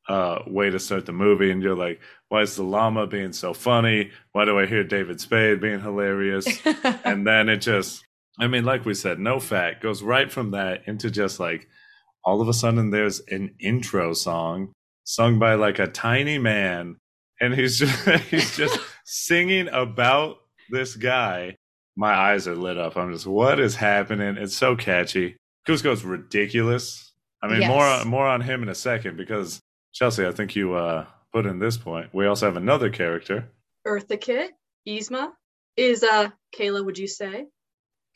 uh, 0.07 0.39
way 0.47 0.69
to 0.69 0.79
start 0.79 1.05
the 1.05 1.11
movie, 1.13 1.51
and 1.51 1.61
you're 1.61 1.75
like, 1.75 1.99
why 2.29 2.41
is 2.41 2.55
the 2.55 2.63
llama 2.63 3.05
being 3.07 3.33
so 3.33 3.53
funny? 3.53 4.11
Why 4.31 4.45
do 4.45 4.57
I 4.57 4.65
hear 4.65 4.83
David 4.83 5.21
Spade 5.21 5.61
being 5.61 5.81
hilarious? 5.81 6.47
and 7.03 7.27
then 7.27 7.49
it 7.49 7.57
just, 7.57 8.03
I 8.39 8.47
mean, 8.47 8.65
like 8.65 8.85
we 8.85 8.93
said, 8.93 9.19
no 9.19 9.39
fat 9.39 9.81
goes 9.81 10.01
right 10.01 10.31
from 10.31 10.51
that 10.51 10.81
into 10.87 11.11
just 11.11 11.39
like 11.39 11.67
all 12.23 12.41
of 12.41 12.47
a 12.47 12.53
sudden 12.53 12.89
there's 12.91 13.21
an 13.29 13.55
intro 13.59 14.13
song 14.13 14.73
sung 15.03 15.39
by 15.39 15.55
like 15.55 15.79
a 15.79 15.87
tiny 15.87 16.37
man, 16.37 16.97
and 17.39 17.53
he's 17.53 17.77
just 17.79 18.09
he's 18.29 18.55
just 18.55 18.79
singing 19.05 19.67
about 19.69 20.37
this 20.69 20.95
guy. 20.95 21.55
My 21.95 22.13
eyes 22.13 22.47
are 22.47 22.55
lit 22.55 22.77
up. 22.77 22.95
I'm 22.95 23.11
just, 23.11 23.27
what 23.27 23.59
is 23.59 23.75
happening? 23.75 24.37
It's 24.37 24.55
so 24.55 24.75
catchy. 24.75 25.35
Kuzco's 25.67 26.04
ridiculous. 26.04 27.12
I 27.41 27.48
mean, 27.48 27.62
Yes. 27.62 27.69
more 27.69 28.06
more 28.06 28.28
on 28.28 28.41
him 28.41 28.63
in 28.63 28.69
a 28.69 28.76
second 28.76 29.17
because 29.17 29.62
Chelsea, 29.93 30.26
I 30.26 30.32
think 30.32 30.56
you 30.56 30.74
uh, 30.74 31.06
put 31.32 31.45
in 31.45 31.60
this 31.60 31.78
point. 31.78 32.10
We 32.13 32.26
also 32.26 32.45
have 32.45 32.58
another 32.58 32.89
character. 32.89 33.50
Eartha 33.88 34.19
Kitt, 34.19 34.52
Yzma, 34.88 35.32
is 35.78 36.04
uh 36.04 36.30
Kayla, 36.58 36.84
would 36.86 36.98
you 36.98 37.08
say? 37.08 37.45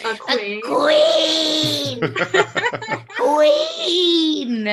A 0.03 0.15
queen. 0.17 0.61
Queen. 0.61 1.99
Queen. 3.17 4.63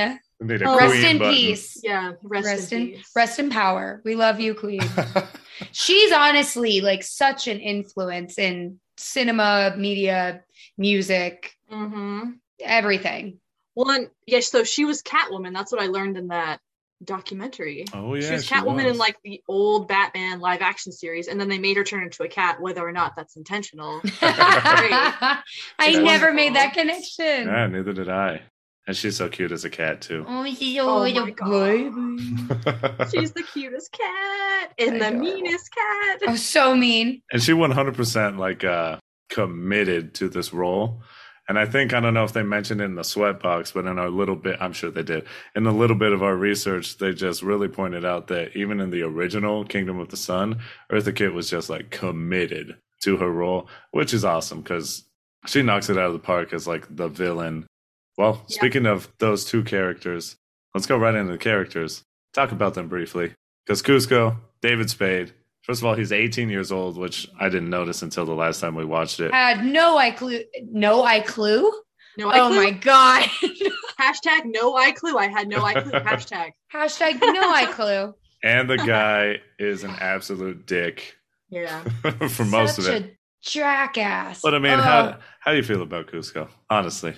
Need 0.43 0.63
a 0.63 0.69
Oh, 0.69 0.77
Rest 0.79 0.95
in 1.05 1.19
button. 1.19 1.35
peace. 1.35 1.81
yeah, 1.85 2.13
rest, 2.23 2.47
Rest 2.47 2.73
in, 2.73 2.81
in 2.83 2.89
peace. 2.95 3.11
rest 3.15 3.39
in 3.39 3.51
power. 3.51 4.01
We 4.05 4.15
love 4.15 4.41
you, 4.41 4.55
Queen. 4.55 4.81
She's 5.73 6.11
honestly 6.13 6.81
like 6.81 7.03
such 7.03 7.47
an 7.47 7.59
influence 7.61 8.39
in 8.39 8.81
cinema, 8.97 9.75
media, 9.77 10.43
music, 10.79 11.53
Mm-hmm. 11.71 12.31
Everything. 12.65 13.39
Well, 13.75 13.91
and 13.91 14.09
yes, 14.27 14.51
so 14.51 14.65
she 14.65 14.85
was 14.85 15.03
Catwoman. 15.03 15.55
That's 15.55 15.73
what 15.73 15.81
I 15.81 15.87
learned 15.87 16.17
in 16.17 16.29
that 16.29 16.61
documentary. 17.03 17.87
Oh 17.95 18.15
yeah, 18.15 18.21
she 18.27 18.33
was 18.35 18.45
she 18.47 18.55
Catwoman 18.55 18.85
was. 18.85 18.93
in 18.93 18.99
like 18.99 19.17
the 19.25 19.43
old 19.49 19.89
Batman 19.89 20.41
live 20.41 20.61
action 20.61 20.93
series, 20.93 21.29
and 21.29 21.41
then 21.41 21.49
they 21.49 21.59
made 21.59 21.77
her 21.77 21.85
turn 21.85 22.03
into 22.03 22.23
a 22.25 22.29
cat, 22.29 22.61
whether 22.61 22.87
or 22.87 22.93
not 22.93 23.15
that's 23.17 23.37
intentional. 23.37 24.01
I 24.23 25.43
It's 25.81 25.97
never 25.97 26.05
wonderful. 26.05 26.35
made 26.35 26.55
that 26.57 26.75
connection. 26.75 27.47
Yeah, 27.47 27.67
neither 27.69 27.93
did 27.93 28.09
I. 28.09 28.43
And 28.87 28.97
she's 28.97 29.17
so 29.17 29.29
cute 29.29 29.53
as 29.53 29.65
a 29.65 29.71
cat 29.71 30.01
too. 30.01 30.25
Oh, 30.27 30.43
you 30.45 30.83
Oh 30.83 31.03
little 31.03 31.27
my 31.27 31.31
God. 31.31 31.51
baby. 31.51 33.11
She's 33.13 33.31
the 33.33 33.43
cutest 33.43 33.93
cat 33.93 34.73
and 34.79 35.01
the 35.01 35.07
Adorable. 35.09 35.21
meanest 35.21 35.73
cat. 35.73 36.23
Oh, 36.27 36.35
so 36.35 36.75
mean. 36.75 37.23
and 37.31 37.41
she 37.43 37.53
100% 37.53 38.39
like 38.39 38.65
uh 38.65 38.99
committed 39.29 40.15
to 40.15 40.29
this 40.29 40.53
role. 40.53 41.03
And 41.51 41.59
I 41.59 41.67
think 41.67 41.93
I 41.93 41.99
don't 41.99 42.15
know 42.15 42.23
if 42.23 42.33
they 42.33 42.45
mentioned 42.45 42.81
it 42.81 42.85
in 42.85 42.95
the 42.95 43.03
sweatbox, 43.03 43.75
but 43.75 43.85
in 43.85 43.99
our 43.99 44.09
little 44.09 44.37
bit, 44.37 44.59
I'm 44.61 44.73
sure 44.73 44.89
they 44.93 45.03
did. 45.03 45.25
In 45.57 45.67
a 45.67 45.73
little 45.73 45.97
bit 45.97 46.13
of 46.13 46.23
our 46.23 46.37
research, 46.37 46.99
they 46.99 47.13
just 47.13 47.43
really 47.43 47.67
pointed 47.67 48.05
out 48.05 48.29
that 48.29 48.57
even 48.57 48.79
in 48.79 48.91
the 48.91 49.03
original 49.03 49.65
Kingdom 49.65 49.99
of 49.99 50.11
the 50.11 50.17
Sun, 50.17 50.61
Eartha 50.93 51.13
Kitt 51.13 51.33
was 51.35 51.51
just 51.51 51.69
like 51.69 51.91
committed 51.91 52.77
to 53.03 53.17
her 53.17 53.33
role, 53.33 53.69
which 53.91 54.15
is 54.15 54.25
awesome 54.25 54.61
because 54.63 55.03
she 55.45 55.61
knocks 55.61 55.91
it 55.91 55.99
out 55.99 56.07
of 56.07 56.13
the 56.13 56.21
park 56.21 56.53
as 56.53 56.69
like 56.69 56.87
the 56.95 57.09
villain. 57.09 57.67
Well, 58.17 58.45
Yeah. 58.49 58.55
speaking 58.57 58.87
of 58.87 59.09
those 59.19 59.45
two 59.45 59.65
characters, 59.65 60.37
let's 60.73 60.87
go 60.87 60.97
right 60.97 61.17
into 61.17 61.33
the 61.33 61.37
characters. 61.39 62.05
Talk 62.33 62.53
about 62.53 62.75
them 62.75 62.87
briefly. 62.87 63.35
Because 63.67 63.83
Kuzco, 63.83 64.37
David 64.63 64.89
Spade, 64.89 65.33
first 65.71 65.83
of 65.83 65.87
all, 65.87 65.95
he's 65.95 66.11
18 66.11 66.51
years 66.51 66.73
old, 66.73 66.99
which 66.99 67.29
I 67.39 67.49
didn't 67.49 67.71
notice 67.71 68.03
until 68.03 68.27
the 68.27 68.35
last 68.35 68.61
time 68.61 68.75
we 68.75 68.85
watched 68.85 69.21
it. 69.21 69.31
I 69.33 69.51
had 69.53 69.65
no 69.65 69.97
eye 69.97 70.11
clue. 70.11 70.43
No 70.69 71.05
eye 71.05 71.21
clue. 71.21 71.71
No 72.19 72.29
eye 72.29 72.41
Oh 72.41 72.49
clue. 72.49 72.57
my 72.57 72.71
god. 72.73 73.23
Hashtag 74.01 74.47
no 74.47 74.75
eye 74.75 74.91
clue. 74.91 75.17
I 75.17 75.29
had 75.29 75.47
no 75.49 75.63
eye 75.63 75.75
clue. 75.81 75.93
Hashtag. 75.93 76.51
Hashtag 76.75 77.21
no 77.21 77.41
eye 77.53 77.67
clue. 77.71 78.15
And 78.43 78.69
the 78.69 78.77
guy 78.97 79.37
is 79.61 79.85
an 79.85 79.93
absolute 80.01 80.67
dick 80.67 81.15
Yeah. 81.51 81.85
for 82.31 82.45
most 82.45 82.77
Such 82.77 82.87
of 82.89 82.95
it. 82.95 83.03
a 83.05 83.11
jackass. 83.49 84.41
But 84.43 84.55
I 84.57 84.59
mean, 84.59 84.73
Oh. 84.73 84.83
how 84.83 85.19
how 85.39 85.53
do 85.53 85.57
you 85.57 85.63
feel 85.63 85.83
about 85.83 86.09
Kuzco? 86.09 86.49
Honestly, 86.69 87.15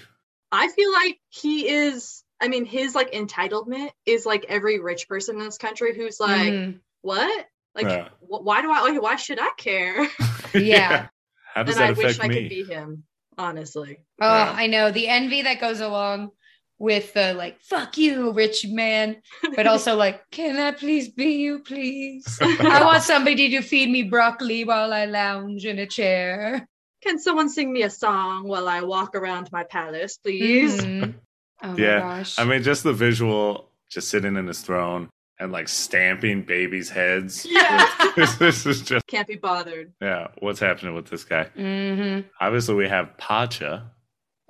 I 0.50 0.68
feel 0.68 0.92
like 0.92 1.18
he 1.30 1.68
is. 1.68 2.22
I 2.40 2.48
mean, 2.48 2.66
his 2.66 2.94
like 2.94 3.12
entitlement 3.12 3.90
is 4.04 4.26
like 4.26 4.44
every 4.50 4.78
rich 4.78 5.08
person 5.08 5.38
in 5.38 5.44
this 5.44 5.56
country 5.58 5.96
who's 5.96 6.20
like, 6.20 6.52
Mhm. 6.52 6.80
what? 7.00 7.46
Like, 7.74 7.86
Yeah. 7.86 8.08
wh- 8.20 8.44
why 8.44 8.62
do 8.62 8.70
I? 8.70 8.80
Like, 8.82 9.00
why 9.02 9.16
should 9.16 9.38
I 9.40 9.50
care? 9.56 10.06
Yeah. 10.54 11.08
How 11.54 11.62
does 11.62 11.76
and 11.76 11.84
I 11.84 11.88
that 11.88 11.96
wish 11.96 12.06
affect 12.18 12.24
I 12.24 12.28
could 12.28 12.48
be 12.48 12.64
him. 12.64 13.04
Honestly. 13.38 13.98
Oh, 14.20 14.28
Yeah. 14.28 14.54
I 14.56 14.66
know 14.66 14.90
the 14.90 15.08
envy 15.08 15.42
that 15.42 15.60
goes 15.60 15.80
along 15.80 16.30
with 16.78 17.12
the 17.14 17.32
like, 17.34 17.60
fuck 17.62 17.96
you, 17.96 18.32
rich 18.32 18.66
man, 18.66 19.22
but 19.56 19.66
also 19.66 19.94
like, 20.04 20.28
can 20.30 20.56
I 20.58 20.72
please 20.72 21.08
be 21.08 21.34
you, 21.36 21.60
please? 21.60 22.26
I 22.40 22.82
want 22.84 23.02
somebody 23.02 23.48
to 23.50 23.62
feed 23.62 23.88
me 23.88 24.02
broccoli 24.02 24.64
while 24.64 24.92
I 24.92 25.04
lounge 25.06 25.64
in 25.64 25.78
a 25.78 25.86
chair. 25.86 26.66
Can 27.02 27.18
someone 27.18 27.48
sing 27.48 27.72
me 27.72 27.82
a 27.82 27.90
song 27.90 28.46
while 28.48 28.68
I 28.68 28.82
walk 28.82 29.14
around 29.14 29.48
my 29.52 29.64
palace, 29.64 30.18
please? 30.18 30.82
Mhm. 30.84 31.14
Oh 31.62 31.76
Yeah, 31.76 31.98
my 32.00 32.04
gosh. 32.18 32.38
I 32.38 32.44
mean, 32.44 32.62
just 32.62 32.82
the 32.82 32.92
visual, 32.92 33.70
just 33.90 34.08
sitting 34.08 34.36
in 34.36 34.46
his 34.46 34.60
throne 34.60 35.08
and 35.38 35.50
like 35.52 35.68
stamping 35.68 36.42
babies' 36.42 36.90
heads. 36.90 37.46
Yeah. 37.50 37.88
this, 38.16 38.34
this 38.36 38.66
is 38.66 38.82
just 38.82 39.06
Can't 39.06 39.26
be 39.28 39.36
bothered. 39.36 39.92
yeah. 40.00 40.28
What's 40.40 40.60
happening 40.60 40.94
with 40.94 41.06
this 41.06 41.24
guy? 41.24 41.44
hmm 41.56 42.20
Obviously, 42.40 42.74
we 42.74 42.88
have 42.88 43.16
Pacha. 43.18 43.90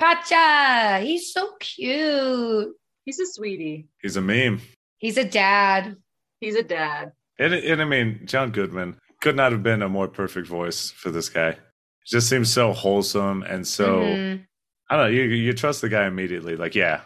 Pacha, 0.01 1.01
he's 1.05 1.33
so 1.33 1.53
cute. 1.61 2.75
He's 3.05 3.21
a 3.21 3.27
sweetie. 3.27 3.89
He's 4.01 4.17
a 4.17 4.21
meme. 4.21 4.61
He's 4.99 5.17
a 5.17 5.25
dad. 5.25 5.97
He's 6.41 6.55
a 6.57 6.63
dad. 6.63 7.13
And, 7.39 7.55
and 7.55 7.81
I 7.81 7.85
mean, 7.85 8.23
John 8.25 8.51
Goodman 8.51 8.97
could 9.21 9.37
not 9.37 9.53
have 9.53 9.63
been 9.63 9.83
a 9.83 9.89
more 9.89 10.09
perfect 10.09 10.47
voice 10.49 10.91
for 10.91 11.11
this 11.11 11.29
guy. 11.29 11.51
It 11.51 11.59
just 12.07 12.29
seems 12.29 12.53
so 12.53 12.73
wholesome 12.73 13.43
and 13.45 13.67
so 13.67 14.01
Mhm. 14.01 14.47
I 14.91 14.97
don't 14.97 15.05
know. 15.07 15.11
You 15.11 15.23
you 15.23 15.53
trust 15.53 15.81
the 15.81 15.89
guy 15.89 16.07
immediately. 16.07 16.57
Like, 16.57 16.75
yeah, 16.75 17.01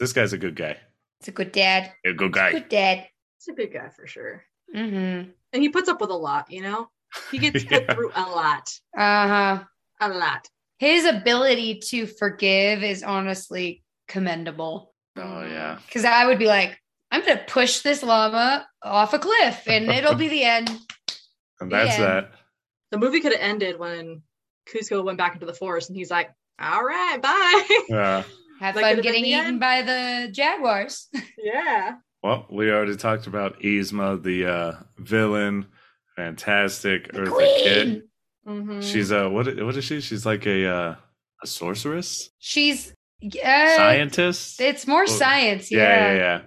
this 0.00 0.12
guy's 0.12 0.32
a 0.32 0.38
good 0.38 0.56
guy. 0.56 0.78
It's 1.20 1.28
a 1.28 1.32
good 1.32 1.52
dad. 1.52 1.92
A 2.04 2.12
good 2.12 2.32
guy. 2.32 2.52
Good 2.52 2.68
dad. 2.68 3.06
He's 3.38 3.48
a 3.52 3.56
good 3.56 3.72
guy 3.72 3.88
for 3.88 4.06
sure. 4.06 4.44
Mm-hmm. 4.74 5.30
And 5.52 5.62
he 5.62 5.68
puts 5.68 5.88
up 5.88 6.00
with 6.00 6.10
a 6.10 6.14
lot, 6.14 6.50
you 6.50 6.62
know? 6.62 6.88
He 7.30 7.38
gets 7.38 7.64
put 7.64 7.84
Yeah. 7.84 7.94
through 7.94 8.10
a 8.14 8.22
lot. 8.22 8.70
Uh-huh. 8.96 9.64
A 10.00 10.08
lot. 10.08 10.48
His 10.78 11.04
ability 11.06 11.78
to 11.90 12.06
forgive 12.06 12.82
is 12.82 13.02
honestly 13.02 13.82
commendable. 14.08 14.92
Oh 15.16 15.42
yeah. 15.44 15.78
Because 15.86 16.04
I 16.04 16.26
would 16.26 16.38
be 16.38 16.46
like, 16.46 16.78
I'm 17.10 17.24
going 17.24 17.38
to 17.38 17.44
push 17.44 17.80
this 17.80 18.02
llama 18.02 18.66
off 18.82 19.14
a 19.14 19.18
cliff 19.20 19.62
and 19.68 19.88
it'll 19.88 20.16
be 20.16 20.28
the 20.28 20.42
end. 20.44 20.70
And 21.60 21.70
that's 21.70 21.96
Yeah. 21.96 22.06
that. 22.06 22.30
The 22.90 22.98
movie 22.98 23.20
could 23.20 23.32
have 23.32 23.40
ended 23.40 23.78
when 23.78 24.22
Kuzco 24.68 25.04
went 25.04 25.18
back 25.18 25.34
into 25.34 25.46
the 25.46 25.54
forest 25.54 25.88
and 25.88 25.96
he's 25.96 26.10
like, 26.10 26.30
all 26.60 26.82
right, 26.84 27.22
bye. 27.22 27.78
Yeah. 27.88 28.22
Have 28.60 28.74
That 28.76 28.80
fun 28.82 29.00
getting 29.02 29.24
eaten 29.24 29.46
end. 29.46 29.60
by 29.60 29.82
the 29.82 30.28
jaguars. 30.32 31.08
yeah. 31.38 31.94
Well, 32.22 32.46
we 32.50 32.70
already 32.70 32.96
talked 32.96 33.26
about 33.26 33.60
Yzma, 33.60 34.22
the 34.22 34.46
uh, 34.46 34.72
villain, 34.98 35.66
fantastic 36.16 37.12
Eartha 37.12 37.30
Queen. 37.30 37.64
Kitt. 37.64 38.02
Mhm. 38.46 38.82
She's 38.82 39.10
a 39.10 39.28
what? 39.28 39.46
What 39.62 39.76
is 39.76 39.84
she? 39.84 40.00
She's 40.00 40.24
like 40.26 40.46
a 40.46 40.66
uh, 40.66 40.94
a 41.42 41.46
sorceress, 41.46 42.30
She's 42.38 42.92
uh, 43.42 43.76
scientist. 43.76 44.60
It's 44.60 44.86
more 44.86 45.02
Oh, 45.02 45.06
science. 45.06 45.70
yeah, 45.70 45.78
Yeah. 45.78 46.12
yeah, 46.12 46.16
yeah. 46.18 46.40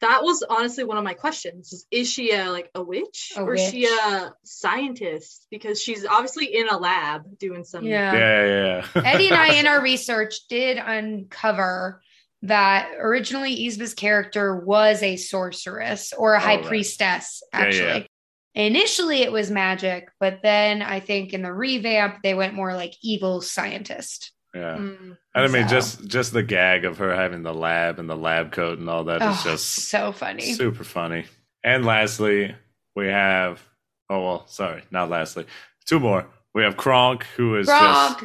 That 0.00 0.22
was 0.22 0.44
honestly 0.48 0.84
one 0.84 0.96
of 0.96 1.04
my 1.04 1.14
questions. 1.14 1.72
Is, 1.72 1.86
is 1.90 2.10
she 2.10 2.32
a 2.32 2.50
like 2.50 2.70
a 2.74 2.82
witch 2.82 3.32
A 3.36 3.42
or 3.42 3.54
is 3.54 3.70
she 3.70 3.86
a 3.86 4.32
scientist? 4.44 5.46
Because 5.50 5.82
she's 5.82 6.04
obviously 6.06 6.54
in 6.56 6.68
a 6.68 6.76
lab 6.78 7.38
doing 7.38 7.64
some. 7.64 7.84
Yeah. 7.84 8.12
Yeah, 8.14 8.44
yeah, 8.46 8.86
yeah. 8.94 9.02
Eddie 9.04 9.28
and 9.28 9.36
I, 9.36 9.54
in 9.54 9.66
our 9.66 9.80
research, 9.82 10.46
did 10.48 10.78
uncover 10.78 12.00
that 12.42 12.92
originally 13.00 13.66
Yzma's 13.66 13.94
character 13.94 14.56
was 14.56 15.02
a 15.02 15.16
sorceress 15.16 16.12
or 16.12 16.34
a 16.34 16.36
Oh, 16.36 16.40
high 16.40 16.56
right. 16.56 16.64
priestess, 16.64 17.42
Yeah, 17.52 17.58
yeah. 17.60 17.64
actually. 17.66 18.06
Initially, 18.54 19.22
it 19.22 19.30
was 19.32 19.50
magic, 19.50 20.08
but 20.18 20.40
then 20.42 20.82
I 20.82 21.00
think 21.00 21.32
in 21.32 21.42
the 21.42 21.52
revamp, 21.52 22.18
they 22.22 22.34
went 22.34 22.54
more 22.54 22.74
like 22.74 22.94
evil 23.02 23.40
scientist. 23.40 24.32
Yeah. 24.58 24.76
Mm. 24.78 25.16
And 25.34 25.44
I 25.44 25.46
mean, 25.48 25.68
So- 25.68 25.74
just 25.74 26.06
just 26.06 26.32
the 26.32 26.42
gag 26.42 26.84
of 26.84 26.98
her 26.98 27.14
having 27.14 27.42
the 27.42 27.54
lab 27.54 27.98
and 27.98 28.08
the 28.08 28.16
lab 28.16 28.52
coat 28.52 28.78
and 28.78 28.88
all 28.88 29.04
that 29.04 29.22
is 29.22 29.38
Oh, 29.46 29.50
just 29.52 29.66
so 29.88 30.12
funny. 30.12 30.52
super 30.54 30.84
funny. 30.84 31.24
And 31.64 31.84
lastly, 31.84 32.54
we 32.96 33.06
have 33.08 33.62
oh 34.10 34.24
well, 34.24 34.46
sorry, 34.48 34.82
not 34.90 35.10
lastly, 35.10 35.44
two 35.86 36.00
more. 36.00 36.26
We 36.54 36.62
have 36.64 36.76
Kronk, 36.76 37.24
who 37.36 37.56
is 37.56 37.66
just 37.66 38.24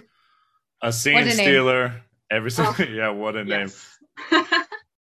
a 0.81 0.91
scene 0.91 1.13
What 1.15 1.23
a 1.23 1.25
name. 1.27 1.35
stealer. 1.35 2.01
Every 2.31 2.49
single, 2.51 2.73
Oh, 2.79 2.83
yeah, 2.91 3.09
what 3.09 3.35
a 3.35 3.43
name. 3.45 3.69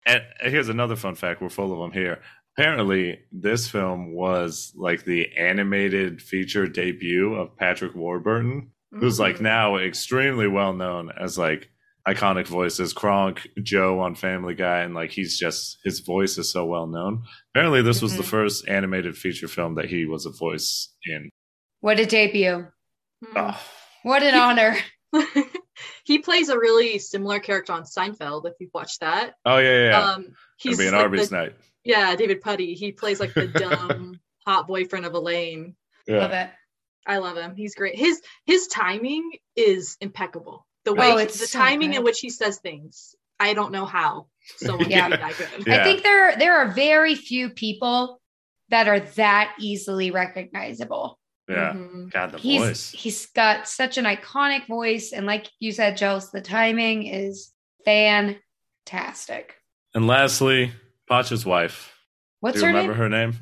And 0.06 0.24
here's 0.42 0.70
another 0.70 0.96
fun 0.96 1.14
fact: 1.16 1.42
we're 1.42 1.50
full 1.50 1.72
of 1.72 1.80
them 1.80 1.92
here. 1.92 2.20
Apparently, 2.58 3.20
this 3.32 3.70
film 3.70 4.14
was 4.14 4.74
like 4.76 5.04
the 5.06 5.38
animated 5.38 6.22
feature 6.22 6.66
debut 6.68 7.36
of 7.36 7.56
Patrick 7.56 7.94
Warburton, 7.96 8.72
who's 8.92 9.20
like 9.20 9.38
Mm. 9.38 9.42
now 9.42 9.78
extremely 9.78 10.48
well 10.48 10.74
known 10.74 11.12
as 11.18 11.38
like 11.38 11.70
iconic 12.08 12.48
voices 12.48 12.92
Kronk, 12.94 13.48
Joe 13.62 14.00
on 14.00 14.16
Family 14.16 14.56
Guy, 14.56 14.80
and 14.82 14.96
like 14.96 15.12
he's 15.12 15.38
just 15.38 15.78
his 15.84 16.00
voice 16.00 16.38
is 16.38 16.52
so 16.52 16.66
well 16.66 16.88
known. 16.88 17.24
Apparently, 17.54 17.82
this 17.82 18.02
was 18.02 18.16
the 18.18 18.24
Mhm. 18.24 18.30
first 18.30 18.68
animated 18.68 19.18
feature 19.18 19.48
film 19.48 19.76
that 19.76 19.86
he 19.86 20.06
was 20.06 20.26
a 20.26 20.32
voice 20.32 20.94
in. 21.06 21.30
What 21.82 22.00
a 22.00 22.06
debut. 22.06 22.68
Oh, 23.36 23.62
What 24.04 24.24
an 24.24 24.34
honor. 24.36 24.78
he 26.06 26.20
plays 26.20 26.50
a 26.50 26.58
really 26.58 27.00
similar 27.00 27.40
character 27.40 27.74
on 27.74 27.84
Seinfeld. 27.84 28.46
If 28.48 28.54
you've 28.60 28.74
watched 28.74 29.02
that, 29.02 29.34
oh 29.46 29.58
yeah, 29.58 29.64
yeah. 29.84 29.90
yeah. 29.90 30.12
um, 30.14 30.22
It'll 30.22 30.34
he's 30.58 30.78
be 30.78 30.88
an 30.88 30.94
like 30.94 31.02
Arby's 31.04 31.30
the- 31.30 31.36
night. 31.38 31.56
yeah, 31.84 32.16
David 32.16 32.42
Puddy. 32.42 32.74
He 32.74 32.92
plays 32.92 33.20
like 33.20 33.34
the 33.34 33.48
dumb 33.48 34.20
hot 34.48 34.68
boyfriend 34.68 35.06
of 35.06 35.14
Elaine. 35.14 35.76
Love 36.08 36.32
it. 36.32 36.50
I 37.10 37.18
love 37.18 37.36
him. 37.38 37.56
He's 37.56 37.76
great. 37.76 37.98
His 37.98 38.22
his 38.46 38.68
timing 38.68 39.32
is 39.56 39.98
impeccable. 40.00 40.66
The 40.86 40.94
way 40.94 41.12
Oh, 41.12 41.18
he- 41.18 41.24
it's 41.24 41.40
the 41.40 41.48
so 41.48 41.60
timing 41.60 41.92
good. 41.92 41.98
in 42.00 42.04
which 42.04 42.20
he 42.20 42.30
says 42.30 42.60
things. 42.60 43.16
I 43.40 43.54
don't 43.54 43.72
know 43.72 43.86
how 43.86 44.28
someone 44.58 44.90
Yeah. 44.90 45.10
can 45.10 45.20
that 45.20 45.38
good. 45.38 45.68
Yeah. 45.68 45.82
I 45.82 45.84
think 45.84 46.04
there 46.04 46.36
there 46.38 46.58
are 46.60 46.68
very 46.72 47.16
few 47.16 47.50
people 47.50 48.22
that 48.70 48.88
are 48.88 49.00
that 49.00 49.56
easily 49.60 50.12
recognizable. 50.12 51.18
Yeah. 51.50 51.74
Mhm. 51.74 52.12
God, 52.12 52.32
the 52.34 52.38
he's 52.38 52.62
voice. 52.62 52.92
he's 52.92 53.26
got 53.28 53.68
such 53.68 53.98
an 53.98 54.06
iconic 54.06 54.68
voice, 54.68 55.12
and 55.14 55.26
like 55.26 55.48
you 55.60 55.72
said, 55.72 55.98
Chels, 55.98 56.30
the 56.32 56.42
timing 56.42 57.08
is 57.08 57.52
fantastic. 57.86 59.56
And 59.96 60.06
lastly, 60.08 60.72
Pacha's 61.10 61.46
wife. 61.46 61.96
What's 62.42 62.60
Do 62.60 62.68
you 62.68 62.68
her 62.68 62.74
remember 62.74 62.94
name? 62.94 63.00
her 63.02 63.10
name? 63.10 63.38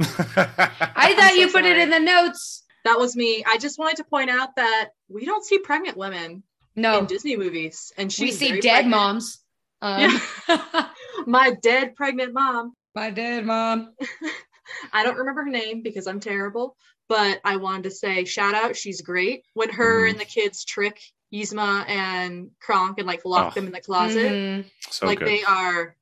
I 0.96 1.14
thought 1.16 1.32
so 1.32 1.36
you 1.36 1.52
put 1.52 1.66
it 1.66 1.78
in 1.78 1.90
the 1.90 2.00
notes. 2.00 2.64
That 2.88 3.00
was 3.00 3.18
me. 3.18 3.44
I 3.46 3.58
just 3.58 3.78
wanted 3.78 3.98
to 3.98 4.06
point 4.06 4.30
out 4.30 4.56
that 4.56 4.92
we 5.10 5.26
don't 5.26 5.44
see 5.44 5.60
pregnant 5.60 5.98
women 5.98 6.44
No, 6.74 7.00
in 7.00 7.06
Disney 7.06 7.36
movies, 7.36 7.92
and 7.98 8.10
she's 8.10 8.40
we 8.40 8.46
see 8.48 8.62
dead 8.62 8.84
pregnant. 8.86 8.90
moms. 8.92 9.40
Um, 9.82 10.22
My 11.28 11.52
dead 11.62 11.96
pregnant 11.98 12.34
mom. 12.34 12.74
my 12.96 13.10
dead 13.12 13.46
mom. 13.46 13.94
I 14.94 15.04
don't 15.04 15.18
remember 15.18 15.44
her 15.44 15.50
name 15.50 15.82
because 15.82 16.08
I'm 16.08 16.22
terrible, 16.22 16.78
but 17.10 17.42
I 17.44 17.58
wanted 17.58 17.84
to 17.84 17.92
say 17.92 18.24
shout 18.24 18.56
out. 18.56 18.78
She's 18.78 19.02
great. 19.02 19.44
When 19.54 19.70
her 19.70 20.06
Mhm. 20.08 20.12
and 20.12 20.20
the 20.20 20.26
kids 20.26 20.64
trick 20.64 21.02
Yzma 21.34 21.88
and 21.90 22.52
Kronk 22.62 23.00
and 23.00 23.06
like 23.08 23.26
lock 23.26 23.52
Oh. 23.52 23.56
them 23.56 23.66
in 23.68 23.74
the 23.74 23.82
closet, 23.82 24.32
Mhm. 24.32 24.66
so 24.90 25.08
like 25.08 25.20
good. 25.20 25.28
they 25.28 25.44
are 25.44 25.96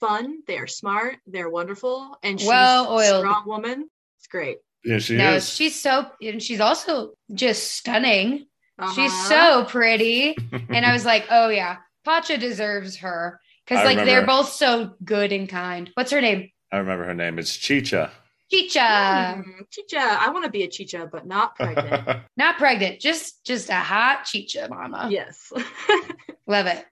fun, 0.00 0.42
they 0.48 0.58
are 0.58 0.66
smart, 0.66 1.16
they're 1.28 1.48
wonderful, 1.48 2.18
and 2.24 2.40
she's 2.40 2.48
a 2.48 2.50
Well-oiled. 2.50 3.20
strong 3.20 3.46
woman. 3.46 3.88
It's 4.18 4.26
great. 4.26 4.58
Yeah, 4.84 4.98
she 4.98 5.16
No, 5.16 5.34
is. 5.34 5.48
she's 5.48 5.80
so, 5.80 6.06
and 6.22 6.42
she's 6.42 6.60
also 6.60 7.12
just 7.32 7.72
stunning. 7.72 8.46
She's 8.94 9.12
Uh-huh. 9.12 9.28
so 9.28 9.64
pretty. 9.66 10.36
And 10.68 10.84
I 10.84 10.92
was 10.92 11.04
like, 11.04 11.26
oh 11.30 11.48
yeah, 11.48 11.76
Pacha 12.04 12.36
deserves 12.38 12.96
her 12.96 13.40
because 13.64 13.80
I 13.82 13.84
like 13.94 14.04
they're 14.04 14.26
both 14.26 14.48
so 14.50 14.94
good 15.04 15.30
and 15.32 15.48
kind. 15.48 15.90
What's 15.94 16.10
her 16.10 16.20
name? 16.20 16.50
I 16.72 16.78
remember 16.78 17.04
her 17.04 17.14
name. 17.14 17.38
It's 17.38 17.56
Chicha. 17.56 18.10
Chicha. 18.50 18.78
Mm, 18.80 19.44
Chicha. 19.70 19.98
I 20.00 20.28
want 20.30 20.44
to 20.44 20.50
be 20.50 20.64
a 20.64 20.68
Chicha, 20.68 21.08
but 21.10 21.24
not 21.26 21.54
pregnant. 21.56 22.20
Not 22.36 22.56
pregnant, 22.58 23.00
just 23.00 23.44
just 23.44 23.70
a 23.70 23.74
hot 23.76 24.24
Chicha 24.24 24.66
mama. 24.68 25.08
yes. 25.10 25.52
Love 26.46 26.66
it. 26.66 26.84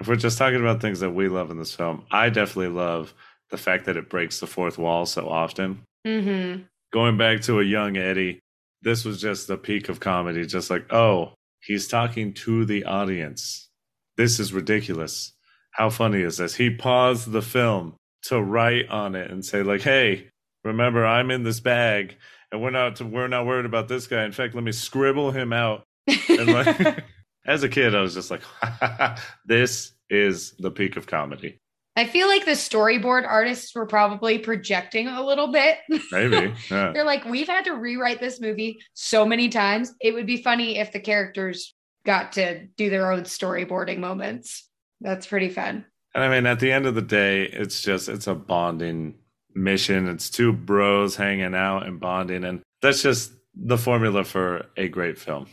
if 0.00 0.08
we're 0.08 0.16
just 0.16 0.36
talking 0.38 0.58
about 0.60 0.80
things 0.80 1.00
that 1.00 1.10
we 1.10 1.28
love 1.28 1.50
in 1.50 1.58
this 1.58 1.74
film, 1.74 2.04
I 2.10 2.28
definitely 2.30 2.68
love 2.74 3.14
the 3.50 3.56
fact 3.58 3.84
that 3.84 3.96
it 3.96 4.08
breaks 4.10 4.40
the 4.40 4.46
fourth 4.46 4.78
wall 4.78 5.06
so 5.06 5.28
often. 5.28 5.82
Mm-hmm. 6.06 6.62
Going 6.94 7.18
back 7.18 7.40
to 7.42 7.58
a 7.58 7.64
young 7.64 7.96
Eddie, 7.96 8.38
this 8.82 9.04
was 9.04 9.20
just 9.20 9.48
the 9.48 9.56
peak 9.56 9.88
of 9.88 9.98
comedy. 9.98 10.46
Just 10.46 10.70
like, 10.70 10.92
oh, 10.92 11.34
he's 11.60 11.88
talking 11.88 12.32
to 12.34 12.64
the 12.64 12.84
audience. 12.84 13.68
This 14.16 14.38
is 14.38 14.52
ridiculous. 14.52 15.32
How 15.72 15.90
funny 15.90 16.22
is 16.22 16.36
this? 16.36 16.54
He 16.54 16.70
paused 16.70 17.32
the 17.32 17.42
film 17.42 17.96
to 18.26 18.40
write 18.40 18.88
on 18.90 19.16
it 19.16 19.28
and 19.32 19.44
say, 19.44 19.64
like, 19.64 19.82
hey, 19.82 20.28
remember, 20.62 21.04
I'm 21.04 21.32
in 21.32 21.42
this 21.42 21.58
bag, 21.58 22.16
and 22.52 22.62
we're 22.62 22.70
not 22.70 23.00
we're 23.00 23.26
not 23.26 23.44
worried 23.44 23.66
about 23.66 23.88
this 23.88 24.06
guy. 24.06 24.24
In 24.24 24.30
fact, 24.30 24.54
let 24.54 24.62
me 24.62 24.70
scribble 24.70 25.32
him 25.32 25.52
out 25.52 25.82
And 26.28 26.52
like, 26.52 27.04
as 27.46 27.64
a 27.64 27.68
kid, 27.68 27.96
I 27.96 28.02
was 28.02 28.14
just 28.14 28.30
like, 28.30 28.42
this 29.44 29.92
is 30.08 30.52
the 30.60 30.70
peak 30.70 30.96
of 30.96 31.08
comedy. 31.08 31.58
I 31.96 32.06
feel 32.06 32.26
like 32.26 32.44
the 32.44 32.52
storyboard 32.52 33.26
artists 33.26 33.74
were 33.74 33.86
probably 33.86 34.38
projecting 34.38 35.06
a 35.06 35.24
little 35.24 35.48
bit. 35.52 35.78
Maybe. 36.12 36.52
Yeah. 36.70 36.90
They're 36.92 37.04
like, 37.04 37.24
we've 37.24 37.46
had 37.46 37.66
to 37.66 37.72
rewrite 37.72 38.20
this 38.20 38.40
movie 38.40 38.80
so 38.94 39.24
many 39.24 39.48
times. 39.48 39.92
It 40.00 40.12
would 40.12 40.26
be 40.26 40.42
funny 40.42 40.78
if 40.78 40.92
the 40.92 41.00
characters 41.00 41.74
got 42.04 42.32
to 42.32 42.66
do 42.76 42.90
their 42.90 43.12
own 43.12 43.22
storyboarding 43.22 43.98
moments. 43.98 44.68
That's 45.00 45.26
pretty 45.26 45.50
fun. 45.50 45.84
And 46.14 46.24
I 46.24 46.28
mean, 46.28 46.46
at 46.46 46.60
the 46.60 46.72
end 46.72 46.86
of 46.86 46.94
the 46.94 47.02
day, 47.02 47.44
it's 47.44 47.80
just, 47.80 48.08
it's 48.08 48.26
a 48.26 48.34
bonding 48.34 49.14
mission. 49.54 50.08
It's 50.08 50.30
two 50.30 50.52
bros 50.52 51.14
hanging 51.14 51.54
out 51.54 51.86
and 51.86 52.00
bonding. 52.00 52.44
And 52.44 52.62
that's 52.82 53.02
just 53.02 53.32
the 53.54 53.78
formula 53.78 54.24
for 54.24 54.66
a 54.76 54.88
great 54.88 55.18
film. 55.18 55.46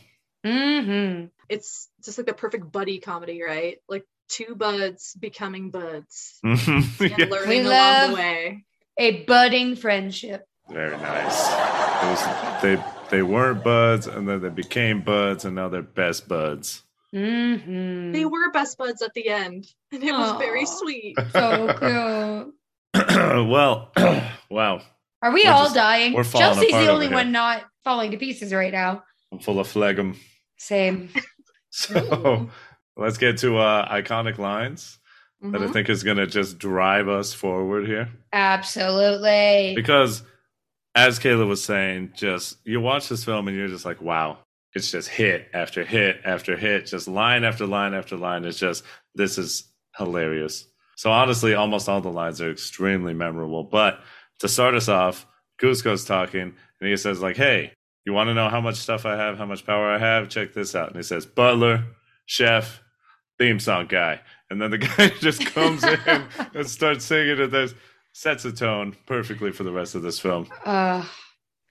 hmm 0.44 1.26
it's 1.52 1.90
just 2.02 2.16
like 2.16 2.26
the 2.26 2.32
perfect 2.32 2.72
buddy 2.72 2.98
comedy, 2.98 3.42
right? 3.42 3.78
Like 3.88 4.06
two 4.32 4.54
buds 4.54 5.14
becoming 5.20 5.70
buds 5.70 6.38
yeah, 6.44 6.56
and 6.68 7.30
learning 7.30 7.48
We 7.48 7.58
along 7.60 7.68
love- 7.70 8.10
the 8.10 8.16
way. 8.16 8.64
A 8.98 9.22
budding 9.24 9.76
friendship. 9.76 10.46
very 10.70 10.96
nice. 10.98 11.48
It 11.48 12.06
was, 12.10 12.62
they, 12.62 12.84
they 13.10 13.22
weren't 13.22 13.62
buds, 13.64 14.06
and 14.06 14.28
then 14.28 14.40
they 14.42 14.48
became 14.50 15.00
buds, 15.02 15.44
and 15.44 15.54
now 15.56 15.68
they're 15.68 15.82
best 15.82 16.28
buds. 16.28 16.82
hmm 17.12 18.12
They 18.12 18.24
were 18.26 18.50
best 18.52 18.76
buds 18.78 19.00
at 19.02 19.14
the 19.14 19.28
end, 19.28 19.66
and 19.92 20.02
it 20.04 20.12
was 20.12 20.38
very 20.38 20.66
sweet. 20.66 21.16
so 21.32 21.68
cute. 21.78 22.54
well, 23.48 23.90
wow. 24.50 24.80
Are 25.22 25.32
we 25.32 25.44
We're 25.44 25.50
all 25.52 25.64
just- 25.64 25.74
dying? 25.74 26.12
we're 26.14 26.24
falling 26.24 26.46
Chelsea's 26.54 26.68
apart 26.70 26.84
the 26.86 26.90
only 26.92 27.06
over 27.06 27.14
here. 27.16 27.24
one 27.24 27.32
not 27.32 27.64
falling 27.84 28.10
to 28.10 28.16
pieces 28.18 28.52
right 28.52 28.72
now. 28.72 29.04
I'm 29.32 29.38
full 29.38 29.58
of 29.60 29.68
phlegm. 29.68 30.16
Same. 30.58 31.08
So 31.74 32.50
let's 32.96 33.18
get 33.18 33.38
to 33.38 33.58
uh, 33.58 33.88
iconic 33.92 34.38
lines 34.38 34.98
that 35.40 35.60
I 35.60 35.66
Mhm. 35.66 35.72
think 35.72 35.88
is 35.88 36.04
going 36.04 36.18
to 36.18 36.26
just 36.26 36.58
drive 36.58 37.08
us 37.08 37.32
forward 37.34 37.86
here. 37.86 38.08
Absolutely. 38.32 39.72
Because, 39.74 40.22
as 40.94 41.18
Kayla 41.18 41.46
was 41.46 41.62
saying, 41.64 42.12
just 42.14 42.58
you 42.64 42.80
watch 42.80 43.08
this 43.08 43.24
film 43.24 43.48
and 43.48 43.56
you're 43.56 43.68
just 43.68 43.84
like, 43.84 44.00
wow, 44.00 44.38
it's 44.74 44.90
just 44.90 45.08
hit 45.08 45.48
after 45.52 45.84
hit 45.84 46.20
after 46.24 46.56
hit, 46.56 46.86
just 46.86 47.08
line 47.08 47.44
after 47.44 47.66
line 47.66 47.94
after 47.94 48.16
line. 48.16 48.44
It's 48.44 48.58
just, 48.58 48.84
this 49.14 49.36
is 49.38 49.64
hilarious. 49.98 50.66
So, 50.96 51.10
honestly, 51.10 51.54
almost 51.54 51.88
all 51.88 52.00
the 52.00 52.10
lines 52.12 52.40
are 52.40 52.50
extremely 52.50 53.14
memorable. 53.14 53.64
But 53.64 54.00
to 54.40 54.48
start 54.48 54.74
us 54.74 54.88
off, 54.88 55.26
Kuzco's 55.60 56.04
talking 56.04 56.54
and 56.80 56.88
he 56.88 56.96
says, 56.96 57.20
like, 57.20 57.36
hey, 57.36 57.72
you 58.04 58.12
want 58.12 58.28
to 58.28 58.34
know 58.34 58.48
how 58.48 58.60
much 58.60 58.76
stuff 58.76 59.06
I 59.06 59.16
have, 59.16 59.38
how 59.38 59.46
much 59.46 59.64
power 59.66 59.90
I 59.90 59.98
have? 59.98 60.28
Check 60.28 60.52
this 60.54 60.74
out. 60.74 60.88
And 60.88 60.96
he 60.96 61.02
says, 61.02 61.24
butler, 61.26 61.84
chef, 62.26 62.81
theme 63.38 63.58
song 63.58 63.86
guy. 63.86 64.20
And 64.50 64.60
then 64.60 64.70
the 64.70 64.78
guy 64.96 65.08
just 65.20 65.44
comes 65.46 65.84
in 65.84 65.98
and 66.54 66.68
starts 66.68 67.04
singing 67.04 67.40
it. 67.40 67.50
then 67.50 67.68
sets 68.12 68.44
a 68.44 68.52
tone 68.52 68.94
perfectly 69.06 69.52
for 69.52 69.64
the 69.64 69.72
rest 69.72 69.94
of 69.94 70.02
this 70.02 70.18
film. 70.18 70.46
Oh, 70.66 71.10